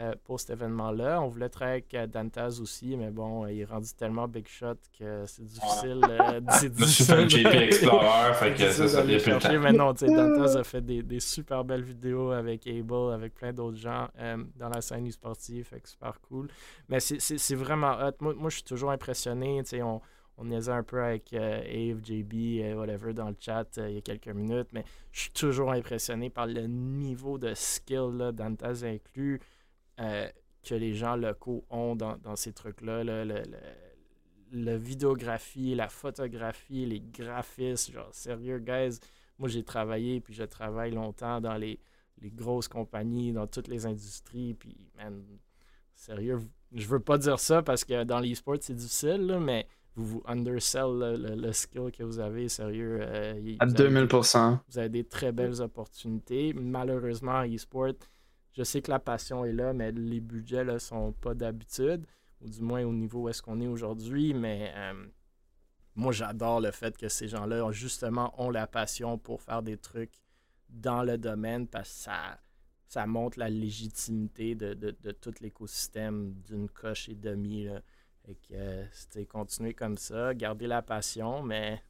euh, 0.00 0.14
pour 0.22 0.38
cet 0.38 0.50
événement-là. 0.50 1.20
On 1.20 1.26
voulait 1.26 1.48
travailler 1.48 1.78
avec 1.78 1.92
euh, 1.94 2.06
Dantaz 2.06 2.60
aussi, 2.60 2.96
mais 2.96 3.10
bon, 3.10 3.44
il 3.48 3.62
est 3.62 3.64
rendu 3.64 3.88
tellement 3.98 4.28
big 4.28 4.46
shot 4.46 4.76
que 4.96 5.24
c'est 5.26 5.44
difficile. 5.44 6.00
Euh, 6.08 6.40
c'est 6.52 6.72
difficile. 6.72 7.28
JP 7.28 7.46
Explorer, 7.46 8.34
fait 8.34 8.54
que 8.54 8.70
ça, 8.70 8.86
ça 8.86 9.02
vient 9.02 9.18
plus 9.18 9.32
le 9.32 9.38
temps. 9.40 9.58
Mais 9.58 9.72
non, 9.72 9.92
Dantaz 10.00 10.56
a 10.56 10.62
fait 10.62 10.82
des, 10.82 11.02
des, 11.02 11.18
super 11.18 11.64
belles 11.64 11.82
vidéos 11.82 12.30
avec 12.30 12.64
Able, 12.68 13.12
avec 13.12 13.34
plein 13.34 13.52
d'autres 13.52 13.76
gens 13.76 14.06
dans 14.54 14.68
la 14.68 14.80
scène 14.80 15.08
e-sportive, 15.08 15.64
fait 15.64 15.80
que 15.80 15.88
super 15.88 16.20
cool. 16.28 16.46
Mais 16.88 17.00
c'est 17.00 17.54
vraiment 17.56 17.98
hot. 17.98 18.12
Moi, 18.20 18.34
moi 18.34 18.50
je 18.50 18.56
suis 18.56 18.64
toujours 18.64 18.92
impressionné, 18.92 19.62
tu 19.64 19.70
sais, 19.70 19.82
on 19.82 20.00
on 20.40 20.44
niaisait 20.44 20.70
un 20.70 20.84
peu 20.84 21.02
avec 21.02 21.32
Ave, 21.32 21.98
JB, 22.04 22.76
whatever, 22.76 23.12
dans 23.12 23.28
le 23.28 23.36
chat 23.40 23.66
il 23.78 23.94
y 23.94 23.98
a 23.98 24.00
quelques 24.00 24.28
minutes, 24.28 24.68
mais 24.72 24.84
je 25.10 25.22
suis 25.22 25.32
toujours 25.32 25.72
impressionné 25.72 26.30
par 26.30 26.46
le 26.46 26.68
niveau 26.68 27.38
de 27.38 27.52
skill, 27.54 28.16
là, 28.16 28.30
Dantaz 28.30 28.84
inclus. 28.84 29.40
Euh, 30.00 30.28
que 30.64 30.74
les 30.74 30.92
gens 30.94 31.16
locaux 31.16 31.64
ont 31.70 31.96
dans, 31.96 32.36
ces 32.36 32.52
trucs-là. 32.52 33.04
la 34.52 34.76
vidéographie, 34.76 35.74
la 35.74 35.88
photographie, 35.88 36.84
les 36.84 37.00
graphismes. 37.00 37.94
Genre, 37.94 38.08
sérieux, 38.12 38.58
guys, 38.58 38.98
moi 39.38 39.48
j'ai 39.48 39.62
travaillé, 39.62 40.20
puis 40.20 40.34
je 40.34 40.44
travaille 40.44 40.90
longtemps 40.90 41.40
dans 41.40 41.56
les, 41.56 41.80
grosses 42.20 42.68
compagnies, 42.68 43.32
dans 43.32 43.46
toutes 43.46 43.68
les 43.68 43.86
industries. 43.86 44.54
Puis, 44.54 44.76
man, 44.96 45.24
sérieux, 45.94 46.40
je 46.74 46.86
veux 46.86 47.00
pas 47.00 47.16
dire 47.16 47.38
ça 47.38 47.62
parce 47.62 47.84
que 47.84 48.04
dans 48.04 48.20
l'e-sport 48.20 48.56
c'est 48.60 48.74
difficile, 48.74 49.38
mais 49.40 49.66
vous 49.94 50.22
undersell 50.26 51.16
le, 51.36 51.52
skill 51.52 51.90
que 51.92 52.02
vous 52.02 52.20
avez, 52.20 52.48
sérieux. 52.48 52.98
Euh, 53.00 53.56
à 53.58 53.66
2000%. 53.66 54.58
vous 54.68 54.78
avez 54.78 54.88
des 54.88 55.04
très 55.04 55.32
belles 55.32 55.60
opportunités. 55.60 56.52
Malheureusement, 56.52 57.42
e-sport, 57.44 57.94
je 58.58 58.64
sais 58.64 58.82
que 58.82 58.90
la 58.90 58.98
passion 58.98 59.44
est 59.44 59.52
là, 59.52 59.72
mais 59.72 59.92
les 59.92 60.18
budgets 60.18 60.64
ne 60.64 60.78
sont 60.78 61.12
pas 61.12 61.32
d'habitude, 61.32 62.04
ou 62.40 62.48
du 62.48 62.60
moins 62.60 62.82
au 62.84 62.92
niveau 62.92 63.22
où 63.22 63.28
est-ce 63.28 63.40
qu'on 63.40 63.60
est, 63.60 63.68
aujourd'hui. 63.68 64.34
Mais 64.34 64.72
euh, 64.74 65.06
moi, 65.94 66.10
j'adore 66.10 66.60
le 66.60 66.72
fait 66.72 66.96
que 66.96 67.08
ces 67.08 67.28
gens-là, 67.28 67.70
justement, 67.70 68.34
ont 68.36 68.50
la 68.50 68.66
passion 68.66 69.16
pour 69.16 69.42
faire 69.42 69.62
des 69.62 69.76
trucs 69.76 70.20
dans 70.68 71.04
le 71.04 71.16
domaine 71.18 71.68
parce 71.68 72.04
que 72.04 72.10
ça, 72.88 73.06
montre 73.06 73.38
la 73.38 73.48
légitimité 73.48 74.56
de, 74.56 74.74
de, 74.74 75.10
tout 75.12 75.34
l'écosystème 75.40 76.34
d'une 76.44 76.68
coche 76.68 77.08
et 77.08 77.14
demie. 77.14 77.66
Là. 77.66 77.80
Que, 78.26 78.54
euh, 78.54 79.24
continuer 79.28 79.72
comme 79.72 79.96
ça, 79.96 80.34
garder 80.34 80.66
la 80.66 80.82
passion, 80.82 81.44
mais 81.44 81.80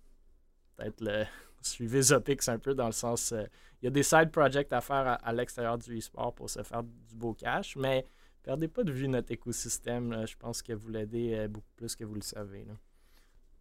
peut-être 0.76 1.00
le 1.00 1.24
suivez 1.62 2.02
Zopix 2.02 2.46
un 2.48 2.58
peu 2.58 2.74
dans 2.74 2.86
le 2.86 2.92
sens. 2.92 3.32
Euh, 3.32 3.44
il 3.80 3.86
y 3.86 3.88
a 3.88 3.90
des 3.90 4.02
side 4.02 4.30
projects 4.30 4.72
à 4.72 4.80
faire 4.80 5.18
à, 5.22 5.32
l'extérieur 5.32 5.78
du 5.78 5.98
e-sport 5.98 6.34
pour 6.34 6.50
se 6.50 6.62
faire 6.62 6.82
du 6.82 7.14
beau 7.14 7.32
cash, 7.32 7.76
mais 7.76 8.04
perdez 8.42 8.68
pas 8.68 8.82
de 8.82 8.92
vue 8.92 9.08
notre 9.08 9.32
écosystème. 9.32 10.26
Je 10.26 10.36
pense 10.36 10.62
que 10.62 10.72
vous 10.72 10.88
l'aidez 10.88 11.34
euh, 11.34 11.48
beaucoup 11.48 11.72
plus 11.76 11.94
que 11.94 12.04
vous 12.04 12.14
le 12.14 12.22
savez. 12.22 12.66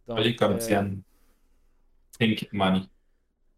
Là. 0.06 0.34
comme 0.38 0.58
Tienne. 0.58 1.02
Think 2.18 2.48
money. 2.52 2.82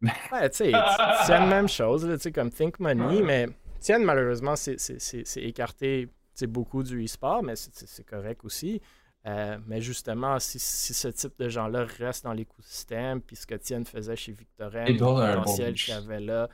ouais, 0.03 0.51
tu 0.51 0.57
sais, 0.57 0.73
Tienne, 1.25 1.49
même 1.49 1.69
chose, 1.69 2.07
tu 2.07 2.19
sais, 2.19 2.33
comme 2.33 2.51
Think 2.51 2.79
money, 2.79 3.23
mais 3.23 3.47
Tienne, 3.81 4.05
malheureusement, 4.05 4.57
c'est 4.57 4.77
écarté 5.37 6.09
beaucoup 6.47 6.83
du 6.83 7.05
e-sport, 7.05 7.43
mais 7.43 7.57
c'est 7.57 8.05
correct 8.05 8.45
aussi. 8.45 8.81
Euh, 9.27 9.59
mais 9.67 9.81
justement, 9.83 10.39
si, 10.39 10.59
ce 10.59 11.09
type 11.09 11.39
de 11.39 11.49
gens-là 11.49 11.85
reste 11.99 12.25
dans 12.25 12.33
l'écosystème, 12.33 13.21
puis 13.21 13.37
ce 13.37 13.47
que 13.47 13.55
Tienne 13.55 13.85
faisait 13.85 14.17
chez 14.17 14.33
Victorin, 14.33 14.87
le 14.87 14.97
potentiel 14.97 15.75
qu'il 15.75 15.93
avait 15.93 16.21
là, 16.21 16.49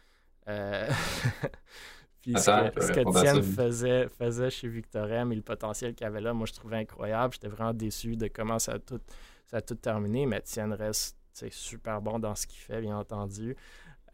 euh, 0.48 0.88
puis 2.20 2.32
ce 2.32 2.92
que, 2.92 3.20
Tienne 3.20 3.42
faisait, 3.42 4.08
faisait 4.08 4.50
chez 4.50 4.68
Victorin 4.68 5.30
et 5.30 5.36
le 5.36 5.42
potentiel 5.42 5.94
qu'il 5.94 6.06
avait 6.06 6.20
là, 6.20 6.32
moi 6.32 6.46
je 6.46 6.54
trouvais 6.54 6.78
incroyable. 6.78 7.34
J'étais 7.34 7.48
vraiment 7.48 7.74
déçu 7.74 8.16
de 8.16 8.26
comment 8.26 8.58
ça 8.58 8.72
a 8.72 8.78
tout, 8.80 9.00
ça 9.46 9.58
a 9.58 9.60
tout 9.60 9.76
terminé, 9.76 10.26
mais 10.26 10.40
Tienne 10.40 10.72
reste 10.72 11.16
super 11.50 12.00
bon 12.00 12.18
dans 12.18 12.34
ce 12.34 12.48
qu'il 12.48 12.60
fait, 12.60 12.80
bien 12.80 12.98
entendu. 12.98 13.56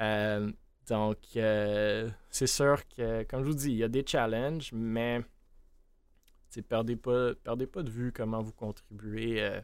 Euh, 0.00 0.50
donc, 0.88 1.16
c'est 1.32 2.46
sûr 2.46 2.82
que, 2.88 3.22
comme 3.22 3.44
je 3.44 3.48
vous 3.48 3.54
dis, 3.54 3.70
il 3.70 3.76
y 3.76 3.84
a 3.84 3.88
des 3.88 4.04
challenges, 4.06 4.72
mais 4.74 5.22
perdez 6.60 6.96
pas, 6.96 7.34
perdez 7.34 7.66
pas 7.66 7.82
de 7.82 7.90
vue 7.90 8.12
comment 8.12 8.42
vous 8.42 8.52
contribuez 8.52 9.42
euh, 9.42 9.60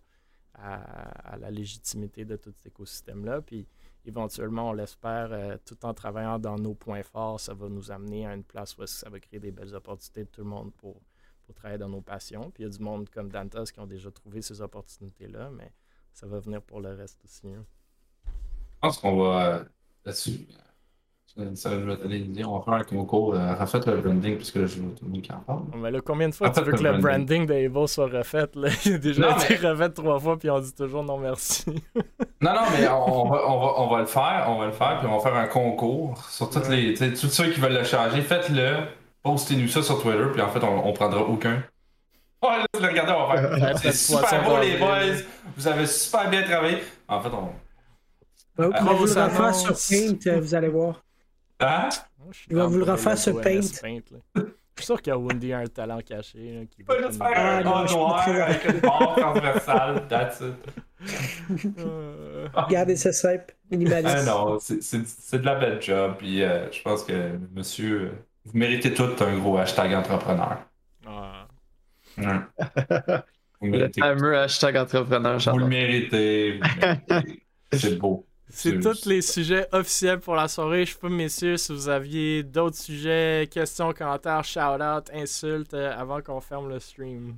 à, 0.55 1.37
la 1.39 1.51
légitimité 1.51 2.25
de 2.25 2.37
tout 2.37 2.51
cet 2.51 2.67
écosystème-là. 2.67 3.43
Puis 3.43 3.67
éventuellement, 4.05 4.71
on 4.71 4.73
l'espère, 4.73 5.33
euh, 5.33 5.57
tout 5.65 5.85
en 5.85 5.93
travaillant 5.95 6.39
dans 6.39 6.57
nos 6.57 6.75
points 6.75 7.03
forts, 7.03 7.41
ça 7.41 7.55
va 7.55 7.69
nous 7.69 7.91
amener 7.91 8.27
à 8.27 8.35
une 8.35 8.45
place 8.45 8.77
où 8.79 8.87
ça 8.87 9.11
va 9.11 9.21
créer 9.21 9.41
des 9.41 9.53
belles 9.53 9.75
opportunités 9.75 10.25
de 10.25 10.29
tout 10.31 10.43
le 10.43 10.49
monde 10.49 10.73
pour, 10.75 11.01
pour 11.45 11.55
travailler 11.55 11.79
dans 11.79 11.89
nos 11.89 12.01
passions. 12.01 12.51
Puis 12.51 12.63
il 12.63 12.67
y 12.67 12.69
a 12.69 12.77
du 12.77 12.83
monde 12.83 13.09
comme 13.11 13.31
Dantas 13.31 13.71
qui 13.73 13.81
ont 13.81 13.87
déjà 13.87 14.11
trouvé 14.11 14.41
ces 14.43 14.61
opportunités-là, 14.61 15.51
mais 15.51 15.73
ça 16.13 16.27
va 16.27 16.41
venir 16.41 16.63
pour 16.63 16.81
le 16.81 16.95
reste 16.95 17.23
aussi. 17.25 17.49
Hein. 17.49 17.65
Je 18.27 18.81
pense 18.81 18.99
qu'on 18.99 19.17
va 19.17 19.57
euh, 19.57 19.65
là-dessus 20.05 20.47
ça, 21.55 21.71
je 21.71 21.77
vais 21.77 21.97
te 21.97 22.07
dire, 22.07 22.51
on 22.51 22.59
va 22.59 22.65
faire 22.65 22.75
un 22.75 22.85
concours, 22.85 23.35
euh, 23.35 23.55
refaites 23.55 23.87
le 23.87 23.99
branding, 23.99 24.37
puisque 24.37 24.57
là, 24.57 24.67
je 24.67 24.81
vois 24.81 24.91
tout 24.99 25.05
le 25.05 25.11
monde 25.11 25.23
qui 25.23 25.33
en 25.33 25.41
parle. 25.41 25.63
Mais 25.77 25.91
là, 25.91 26.01
combien 26.01 26.29
de 26.29 26.35
fois 26.35 26.51
tu 26.51 26.61
veux 26.63 26.73
que 26.73 26.83
le 26.83 26.99
branding, 26.99 27.47
d'Evo 27.47 27.87
soit 27.87 28.07
refait? 28.07 28.49
Là? 28.55 28.69
Il 28.85 28.95
a 28.95 28.99
déjà 28.99 29.37
été 29.37 29.57
refait 29.57 29.91
trois 29.91 30.19
fois, 30.19 30.39
puis 30.39 30.51
on 30.51 30.59
dit 30.59 30.75
toujours 30.75 31.05
non 31.05 31.19
merci. 31.19 31.65
non, 32.41 32.55
non, 32.55 32.63
mais 32.79 32.89
on, 32.89 33.29
va, 33.29 33.49
on, 33.49 33.61
va, 33.61 33.81
on, 33.81 33.89
va, 33.89 34.01
le 34.01 34.07
faire, 34.07 34.47
on 34.49 34.59
va 34.59 34.67
le 34.67 34.73
faire, 34.73 34.99
puis 34.99 35.09
on 35.09 35.19
va 35.19 35.23
faire 35.23 35.37
un 35.37 35.47
concours 35.47 36.23
sur 36.29 36.51
toutes 36.51 36.69
les, 36.69 36.95
tous 36.95 37.29
ceux 37.29 37.51
qui 37.51 37.61
veulent 37.61 37.75
le 37.75 37.85
changer. 37.85 38.21
Faites-le, 38.23 38.79
postez-nous 39.23 39.69
ça 39.69 39.83
sur 39.83 40.03
Twitter, 40.03 40.27
puis 40.33 40.43
en 40.43 40.49
fait, 40.49 40.65
on, 40.65 40.89
on 40.89 40.93
prendra 40.93 41.23
aucun. 41.23 41.63
Oh, 42.41 42.51
là, 42.51 42.89
regardez, 42.89 43.13
on 43.13 43.27
va 43.27 43.59
faire. 43.59 43.79
C'est 43.79 43.93
super 43.93 44.45
beau, 44.45 44.61
les 44.61 44.77
boys. 44.77 45.25
Vous 45.57 45.67
avez 45.67 45.87
super 45.87 46.31
bien 46.31 46.45
travaillé. 46.45 46.79
En 47.09 47.21
fait, 47.21 47.31
on. 47.31 47.51
on 48.59 48.69
va 48.69 48.93
vous 48.93 49.07
le 49.07 49.25
refaire 49.25 49.55
sur 49.57 49.73
Paint, 49.73 50.31
euh, 50.31 50.41
vous 50.41 50.55
allez 50.55 50.69
voir. 50.69 51.03
Hein? 51.61 51.89
Il 52.51 52.57
va 52.57 52.67
vous 52.67 52.79
le 52.79 52.85
refaire 52.85 53.19
ce 53.19 53.31
paint. 53.31 53.61
Je 54.79 54.83
suis 54.83 54.87
sûr 54.87 55.03
qu'il 55.03 55.11
y 55.11 55.15
a 55.15 55.19
Wendy 55.19 55.53
un 55.53 55.67
talent 55.67 55.99
caché. 56.07 56.53
Là, 56.53 56.67
qui 56.71 56.85
va 56.85 56.99
juste 56.99 57.19
faire 57.19 57.27
un 57.27 57.59
ah, 57.59 57.63
noir 57.65 58.29
avec 58.29 58.65
une 58.65 58.79
barre 58.79 59.17
transversale. 59.17 60.07
That's 60.09 60.41
it. 60.41 60.55
Regardez 62.55 62.95
ce 62.95 63.11
simple, 63.11 63.57
minimaliste. 63.71 64.19
Ah 64.21 64.23
non, 64.25 64.59
c'est 64.61 65.39
de 65.39 65.45
la 65.45 65.57
belle 65.57 65.83
job. 65.83 66.15
Puis 66.19 66.43
euh, 66.45 66.71
je 66.71 66.81
pense 66.83 67.03
que 67.03 67.39
monsieur, 67.53 68.13
vous 68.45 68.57
méritez 68.57 68.95
tout 68.95 69.11
un 69.19 69.37
gros 69.39 69.59
hashtag 69.59 69.95
entrepreneur. 69.95 70.59
Ah. 71.05 71.49
Le 73.61 73.91
fameux 73.99 74.39
hashtag 74.39 74.77
entrepreneur. 74.77 75.39
Vous 75.39 75.59
le 75.59 75.67
méritez. 75.67 76.61
C'est 77.73 77.99
beau. 77.99 78.28
C'est 78.51 78.81
tous 78.81 79.05
les 79.07 79.23
sujets 79.23 79.67
officiels 79.73 80.21
pour 80.21 80.35
la 80.35 80.49
soirée. 80.49 80.87
Je 80.87 80.93
sais 80.93 80.99
pas, 80.99 81.09
messieurs, 81.09 81.57
si 81.57 81.73
vous 81.73 81.89
aviez 81.89 82.43
d'autres 82.43 82.77
sujets, 82.77 83.49
questions, 83.51 83.93
commentaires, 83.93 84.45
shout-out, 84.45 85.11
insultes 85.13 85.75
euh, 85.75 85.93
avant 85.97 86.23
qu'on 86.23 86.41
ferme 86.41 86.69
le 86.69 86.81
stream. 86.81 87.37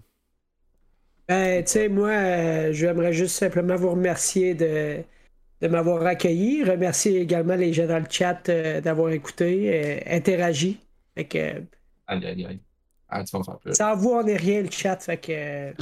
Ben, 1.29 1.65
tu 1.65 1.71
sais, 1.73 1.89
moi, 1.89 2.09
euh, 2.09 2.73
j'aimerais 2.73 3.13
juste 3.13 3.37
simplement 3.37 3.77
vous 3.77 3.91
remercier 3.91 4.55
de, 4.55 5.03
de 5.61 5.69
m'avoir 5.69 6.07
accueilli. 6.07 6.65
Remercier 6.65 7.21
également 7.21 7.57
les 7.57 7.73
gens 7.73 7.87
dans 7.87 7.99
le 7.99 8.09
chat 8.09 8.49
euh, 8.49 8.81
d'avoir 8.81 9.11
écouté, 9.11 10.03
interagi. 10.07 10.79
Fait 11.17 11.25
que, 11.25 11.39
aïe, 12.07 12.27
aïe, 12.27 12.47
aïe. 12.47 12.61
Ah, 13.13 13.25
tu 13.25 13.37
vas 13.37 13.43
faire 13.43 13.59
plus. 13.59 13.75
Sans 13.75 13.97
vous, 13.97 14.11
on 14.11 14.23
n'est 14.23 14.37
rien 14.37 14.63
le 14.63 14.71
chat. 14.71 14.97
Fait 15.03 15.17
que, 15.17 15.73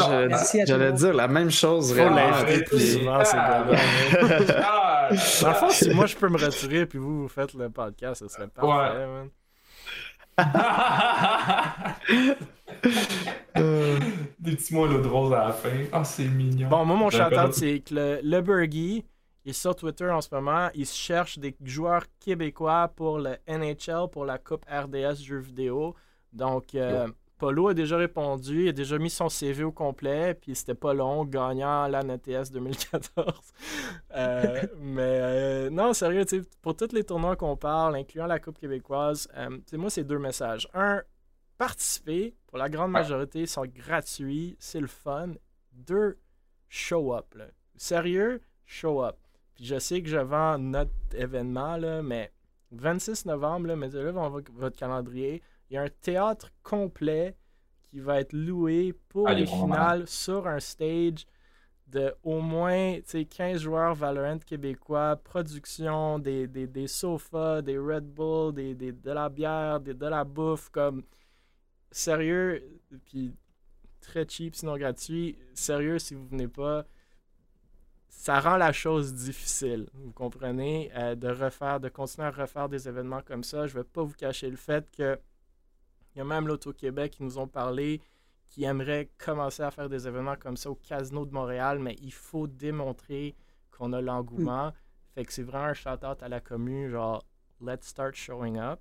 J'allais 0.67 0.93
dire 0.93 1.13
la 1.13 1.29
même 1.29 1.51
chose. 1.51 1.95
L'inviter 1.95 3.01
Dans 5.11 5.49
le 5.49 5.55
fond, 5.55 5.71
si 5.71 5.91
moi 5.95 6.07
je 6.07 6.17
peux 6.17 6.29
me 6.29 6.39
retirer 6.39 6.87
puis 6.87 6.99
vous, 6.99 7.23
vous 7.23 7.29
faites 7.29 7.55
le 7.55 7.71
podcast, 7.71 8.21
ce 8.21 8.29
serait 8.29 8.49
parfait, 8.49 9.07
man. 9.07 9.29
Des 14.39 14.55
petits 14.57 14.75
mots 14.75 14.87
de 14.87 15.09
rose 15.09 15.33
à 15.33 15.47
la 15.49 15.53
fin. 15.53 15.85
Ah, 15.93 16.05
c'est 16.05 16.25
mignon. 16.29 16.69
Bon, 16.69 16.85
moi, 16.85 16.97
mon 16.97 17.11
chanteur, 17.11 17.53
c'est 17.53 17.81
que 17.81 17.95
le, 17.95 18.21
le 18.23 18.41
Burgie, 18.41 19.05
il 19.45 19.51
est 19.51 19.53
sur 19.53 19.75
Twitter 19.75 20.09
en 20.11 20.21
ce 20.21 20.29
moment. 20.33 20.69
Il 20.75 20.87
cherche 20.87 21.39
des 21.39 21.57
joueurs 21.65 22.05
québécois 22.21 22.89
pour 22.95 23.19
le 23.19 23.37
NHL, 23.49 24.09
pour 24.13 24.25
la 24.25 24.39
Coupe 24.39 24.65
RDS 24.71 25.23
jeux 25.23 25.39
vidéo. 25.39 25.97
Donc, 26.33 26.75
euh, 26.75 27.09
Polo 27.39 27.69
a 27.69 27.75
déjà 27.75 27.97
répondu, 27.97 28.65
il 28.65 28.69
a 28.69 28.73
déjà 28.73 28.99
mis 28.99 29.11
son 29.11 29.29
CV 29.29 29.63
au 29.63 29.71
complet, 29.71 30.35
puis 30.35 30.57
c'était 30.57 30.75
pas 30.75 30.93
long, 30.93 31.25
gagnant 31.25 31.87
la 31.87 32.03
NTS 32.03 32.51
2014. 32.53 33.25
Euh, 34.17 34.63
mais 34.81 35.03
euh, 35.21 35.71
non, 35.71 35.93
sérieux, 35.93 36.25
pour 36.63 36.75
tous 36.75 36.93
les 36.93 37.05
tournois 37.05 37.37
qu'on 37.37 37.57
parle, 37.57 37.95
incluant 37.95 38.27
la 38.27 38.41
Coupe 38.41 38.59
québécoise, 38.59 39.29
euh, 39.37 39.59
moi, 39.75 39.91
c'est 39.91 40.03
deux 40.03 40.19
messages. 40.19 40.69
Un, 40.75 41.03
participer, 41.59 42.35
pour 42.47 42.59
la 42.59 42.69
grande 42.69 42.91
majorité, 42.91 43.47
sont 43.47 43.67
gratuits, 43.67 44.57
c'est 44.59 44.81
le 44.81 44.87
fun. 44.87 45.33
Deux, 45.73 46.19
show 46.69 47.15
up. 47.15 47.37
Sérieux, 47.77 48.41
show 48.65 49.05
up. 49.05 49.17
Puis 49.55 49.67
je 49.67 49.79
sais 49.79 50.03
que 50.03 50.09
je 50.09 50.19
vends 50.19 50.59
notre 50.59 50.91
événement, 51.15 51.77
là, 51.77 52.03
mais 52.03 52.33
26 52.73 53.27
novembre, 53.27 53.69
là, 53.69 53.77
mettez-le 53.77 54.13
dans 54.13 54.31
votre 54.31 54.77
calendrier 54.77 55.43
il 55.71 55.75
y 55.75 55.77
a 55.77 55.83
un 55.83 55.89
théâtre 55.89 56.51
complet 56.63 57.37
qui 57.83 58.01
va 58.01 58.21
être 58.21 58.33
loué 58.33 58.95
pour 59.09 59.29
les 59.29 59.47
finales 59.47 60.07
sur 60.07 60.47
un 60.47 60.61
stage 60.61 61.27
de 61.87 62.15
au 62.23 62.41
moins 62.41 62.99
15 63.01 63.61
joueurs 63.63 63.95
Valorant 63.95 64.39
québécois, 64.39 65.17
production, 65.17 66.19
des, 66.19 66.47
des, 66.47 66.67
des 66.67 66.87
sofas, 66.87 67.63
des 67.63 67.79
Red 67.79 68.05
Bull, 68.05 68.53
des, 68.53 68.75
des, 68.75 68.93
de 68.93 69.11
la 69.11 69.29
bière, 69.29 69.81
des, 69.81 69.95
de 69.95 70.07
la 70.07 70.23
bouffe, 70.25 70.69
comme 70.69 71.03
sérieux, 71.91 72.63
puis 73.07 73.35
très 74.01 74.29
cheap 74.29 74.55
sinon 74.55 74.77
gratuit. 74.77 75.39
Sérieux, 75.55 75.99
si 75.99 76.15
vous 76.15 76.27
venez 76.29 76.49
pas, 76.49 76.85
ça 78.09 78.41
rend 78.41 78.57
la 78.57 78.73
chose 78.73 79.15
difficile, 79.15 79.89
vous 79.95 80.13
comprenez, 80.13 80.91
euh, 80.95 81.15
de 81.15 81.29
refaire, 81.29 81.81
de 81.81 81.89
continuer 81.89 82.27
à 82.27 82.31
refaire 82.31 82.69
des 82.69 82.89
événements 82.89 83.23
comme 83.23 83.45
ça. 83.45 83.67
Je 83.67 83.75
vais 83.75 83.85
pas 83.85 84.03
vous 84.03 84.15
cacher 84.15 84.51
le 84.51 84.57
fait 84.57 84.91
que 84.91 85.19
il 86.19 86.23
y 86.23 86.23
a 86.23 86.25
même 86.25 86.49
l'Auto-Québec 86.49 87.13
qui 87.13 87.23
nous 87.23 87.39
ont 87.39 87.47
parlé, 87.47 88.03
qui 88.49 88.65
aimerait 88.65 89.09
commencer 89.19 89.63
à 89.63 89.71
faire 89.71 89.89
des 89.89 90.09
événements 90.09 90.35
comme 90.35 90.57
ça 90.57 90.69
au 90.69 90.75
Casino 90.75 91.25
de 91.25 91.33
Montréal, 91.33 91.79
mais 91.79 91.95
il 92.03 92.13
faut 92.13 92.49
démontrer 92.49 93.37
qu'on 93.71 93.93
a 93.93 94.01
l'engouement. 94.01 94.73
Fait 95.15 95.25
que 95.25 95.33
c'est 95.33 95.45
vraiment 95.45 95.67
un 95.67 95.75
shout-out 95.75 96.21
à 96.21 96.29
la 96.29 96.41
commune, 96.41 96.89
genre, 96.89 97.25
let's 97.61 97.87
start 97.87 98.17
showing 98.17 98.59
up. 98.59 98.81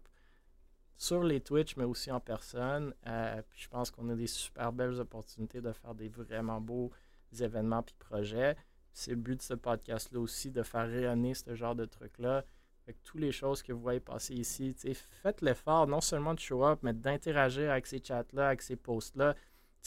Sur 0.97 1.23
les 1.23 1.39
Twitch, 1.39 1.77
mais 1.77 1.84
aussi 1.84 2.11
en 2.11 2.19
personne. 2.19 2.95
Euh, 3.05 3.39
puis 3.47 3.61
je 3.61 3.69
pense 3.69 3.91
qu'on 3.91 4.09
a 4.09 4.15
des 4.15 4.26
super 4.26 4.73
belles 4.73 4.99
opportunités 4.99 5.61
de 5.61 5.72
faire 5.73 5.93
des 5.93 6.09
vraiment 6.09 6.59
beaux 6.59 6.91
événements 7.39 7.84
puis 7.84 7.93
projets. 7.99 8.57
C'est 8.93 9.11
le 9.11 9.18
but 9.18 9.35
de 9.35 9.43
ce 9.43 9.53
podcast-là 9.53 10.19
aussi, 10.19 10.49
de 10.49 10.64
faire 10.64 10.88
rayonner 10.88 11.35
ce 11.35 11.53
genre 11.53 11.76
de 11.76 11.85
trucs-là. 11.85 12.45
Avec 12.88 13.03
toutes 13.03 13.19
les 13.19 13.34
choses 13.34 13.61
que 13.61 13.73
vous 13.73 13.81
voyez 13.81 13.99
passer 13.99 14.34
ici, 14.34 14.73
faites 15.22 15.41
l'effort 15.41 15.88
non 15.88 15.99
seulement 15.99 16.34
de 16.34 16.39
show 16.39 16.64
up, 16.64 16.80
mais 16.84 16.93
d'interagir 16.93 17.69
avec 17.69 17.85
ces 17.85 18.01
chats-là, 18.01 18.47
avec 18.47 18.61
ces 18.61 18.77
posts-là. 18.77 19.35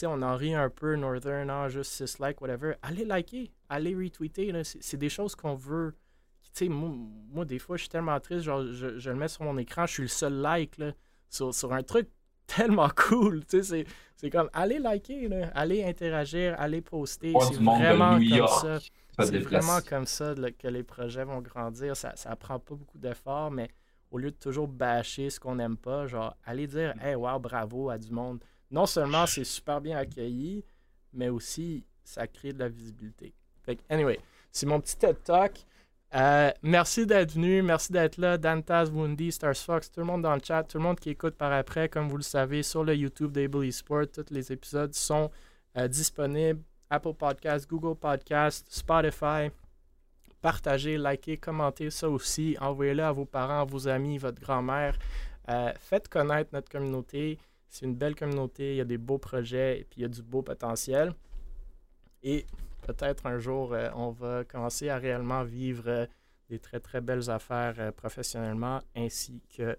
on 0.04 0.20
en 0.20 0.36
rit 0.36 0.54
un 0.54 0.68
peu, 0.68 0.96
Northern, 0.96 1.48
ah, 1.48 1.70
juste 1.70 1.92
6 1.92 2.18
likes, 2.18 2.42
whatever. 2.42 2.74
Allez 2.82 3.06
liker, 3.06 3.50
allez 3.70 3.94
retweeter. 3.94 4.52
C'est 4.64 4.98
des 4.98 5.08
choses 5.08 5.34
qu'on 5.34 5.54
veut. 5.54 5.94
Moi, 6.60 6.90
moi, 7.30 7.44
des 7.46 7.58
fois, 7.58 7.78
je 7.78 7.82
suis 7.82 7.88
tellement 7.88 8.20
triste, 8.20 8.44
genre, 8.44 8.66
je, 8.66 8.98
je, 8.98 9.10
le 9.10 9.16
mets 9.16 9.28
sur 9.28 9.44
mon 9.44 9.56
écran, 9.56 9.86
je 9.86 9.92
suis 9.92 10.02
le 10.02 10.08
seul 10.08 10.34
like 10.34 10.76
là, 10.76 10.92
sur, 11.30 11.54
sur 11.54 11.72
un 11.72 11.82
truc 11.82 12.10
tellement 12.56 12.88
cool. 12.96 13.42
C'est, 13.48 13.86
c'est 14.16 14.30
comme, 14.30 14.50
allez 14.52 14.78
liker, 14.78 15.28
là, 15.28 15.50
allez 15.54 15.84
interagir, 15.84 16.54
allez 16.58 16.80
poster. 16.80 17.32
c'est 17.40 17.54
vraiment 17.62 18.18
comme 18.18 18.48
ça. 18.48 18.78
C'est 19.18 19.38
vraiment 19.38 19.80
comme 19.86 20.06
ça 20.06 20.34
que 20.58 20.68
les 20.68 20.82
projets 20.82 21.24
vont 21.24 21.40
grandir. 21.40 21.96
Ça 21.96 22.14
ne 22.28 22.34
prend 22.34 22.58
pas 22.58 22.74
beaucoup 22.74 22.98
d'efforts, 22.98 23.50
mais 23.50 23.70
au 24.10 24.18
lieu 24.18 24.30
de 24.30 24.36
toujours 24.36 24.68
bâcher 24.68 25.30
ce 25.30 25.38
qu'on 25.38 25.56
n'aime 25.56 25.76
pas, 25.76 26.06
genre, 26.06 26.36
allez 26.44 26.66
dire, 26.66 26.94
hey, 27.02 27.14
wow, 27.14 27.38
bravo 27.38 27.90
à 27.90 27.98
du 27.98 28.10
monde. 28.10 28.42
Non 28.70 28.86
seulement 28.86 29.26
c'est 29.26 29.44
super 29.44 29.80
bien 29.80 29.98
accueilli, 29.98 30.64
mais 31.12 31.28
aussi 31.28 31.84
ça 32.04 32.26
crée 32.26 32.52
de 32.52 32.58
la 32.60 32.68
visibilité. 32.68 33.34
Fait 33.62 33.78
anyway, 33.88 34.18
c'est 34.50 34.66
mon 34.66 34.80
petit 34.80 34.96
TED 34.96 35.22
Talk. 35.22 35.64
Euh, 36.14 36.50
merci 36.62 37.06
d'être 37.06 37.32
venu, 37.32 37.62
merci 37.62 37.92
d'être 37.92 38.16
là. 38.16 38.36
Dantas, 38.36 38.86
Woundy, 38.86 39.30
Stars 39.30 39.56
Fox, 39.56 39.90
tout 39.90 40.00
le 40.00 40.06
monde 40.06 40.22
dans 40.22 40.34
le 40.34 40.40
chat, 40.42 40.64
tout 40.64 40.78
le 40.78 40.82
monde 40.82 40.98
qui 40.98 41.10
écoute 41.10 41.36
par 41.36 41.52
après, 41.52 41.88
comme 41.88 42.08
vous 42.08 42.16
le 42.16 42.22
savez, 42.22 42.62
sur 42.62 42.82
le 42.82 42.96
YouTube 42.96 43.30
d'Able 43.30 43.64
Esports, 43.64 44.10
tous 44.12 44.26
les 44.30 44.50
épisodes 44.50 44.92
sont 44.92 45.30
euh, 45.76 45.86
disponibles. 45.86 46.62
Apple 46.90 47.14
Podcast, 47.14 47.70
Google 47.70 47.96
Podcast, 47.96 48.66
Spotify. 48.68 49.50
Partagez, 50.42 50.98
likez, 50.98 51.36
commentez 51.36 51.90
ça 51.90 52.08
aussi. 52.08 52.56
Envoyez-le 52.60 53.04
à 53.04 53.12
vos 53.12 53.26
parents, 53.26 53.60
à 53.60 53.64
vos 53.64 53.86
amis, 53.86 54.18
votre 54.18 54.40
grand-mère. 54.40 54.98
Euh, 55.48 55.72
faites 55.78 56.08
connaître 56.08 56.50
notre 56.52 56.68
communauté. 56.68 57.38
C'est 57.68 57.86
une 57.86 57.94
belle 57.94 58.16
communauté, 58.16 58.72
il 58.72 58.76
y 58.78 58.80
a 58.80 58.84
des 58.84 58.98
beaux 58.98 59.18
projets 59.18 59.80
et 59.80 59.84
puis 59.84 60.00
il 60.00 60.02
y 60.02 60.04
a 60.04 60.08
du 60.08 60.22
beau 60.22 60.42
potentiel. 60.42 61.14
Et 62.24 62.44
peut-être 62.92 63.26
un 63.26 63.38
jour, 63.38 63.72
euh, 63.72 63.88
on 63.94 64.10
va 64.10 64.44
commencer 64.44 64.88
à 64.88 64.98
réellement 64.98 65.44
vivre 65.44 65.84
euh, 65.86 66.06
des 66.48 66.58
très 66.58 66.80
très 66.80 67.00
belles 67.00 67.30
affaires 67.30 67.74
euh, 67.78 67.92
professionnellement, 67.92 68.80
ainsi 68.96 69.42
que 69.56 69.76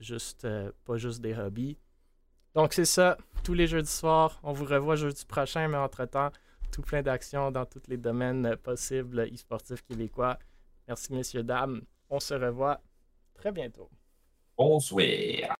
juste 0.00 0.48
pas 0.84 0.96
juste 0.96 1.20
des 1.20 1.32
hobbies. 1.38 1.78
Donc 2.54 2.72
c'est 2.72 2.84
ça, 2.84 3.16
tous 3.44 3.54
les 3.54 3.68
jeudis 3.68 3.90
soirs. 3.90 4.40
On 4.42 4.52
vous 4.52 4.64
revoit 4.64 4.96
jeudi 4.96 5.24
prochain, 5.24 5.68
mais 5.68 5.76
entre-temps, 5.76 6.30
tout 6.72 6.82
plein 6.82 7.02
d'actions 7.02 7.52
dans 7.52 7.64
tous 7.64 7.82
les 7.86 7.96
domaines 7.96 8.56
possibles 8.56 9.20
e-sportifs 9.32 9.82
québécois. 9.82 10.38
Merci 10.88 11.12
messieurs, 11.12 11.44
dames. 11.44 11.82
On 12.10 12.18
se 12.18 12.34
revoit 12.34 12.80
très 13.34 13.52
bientôt. 13.52 13.88
Bonsoir. 14.56 15.54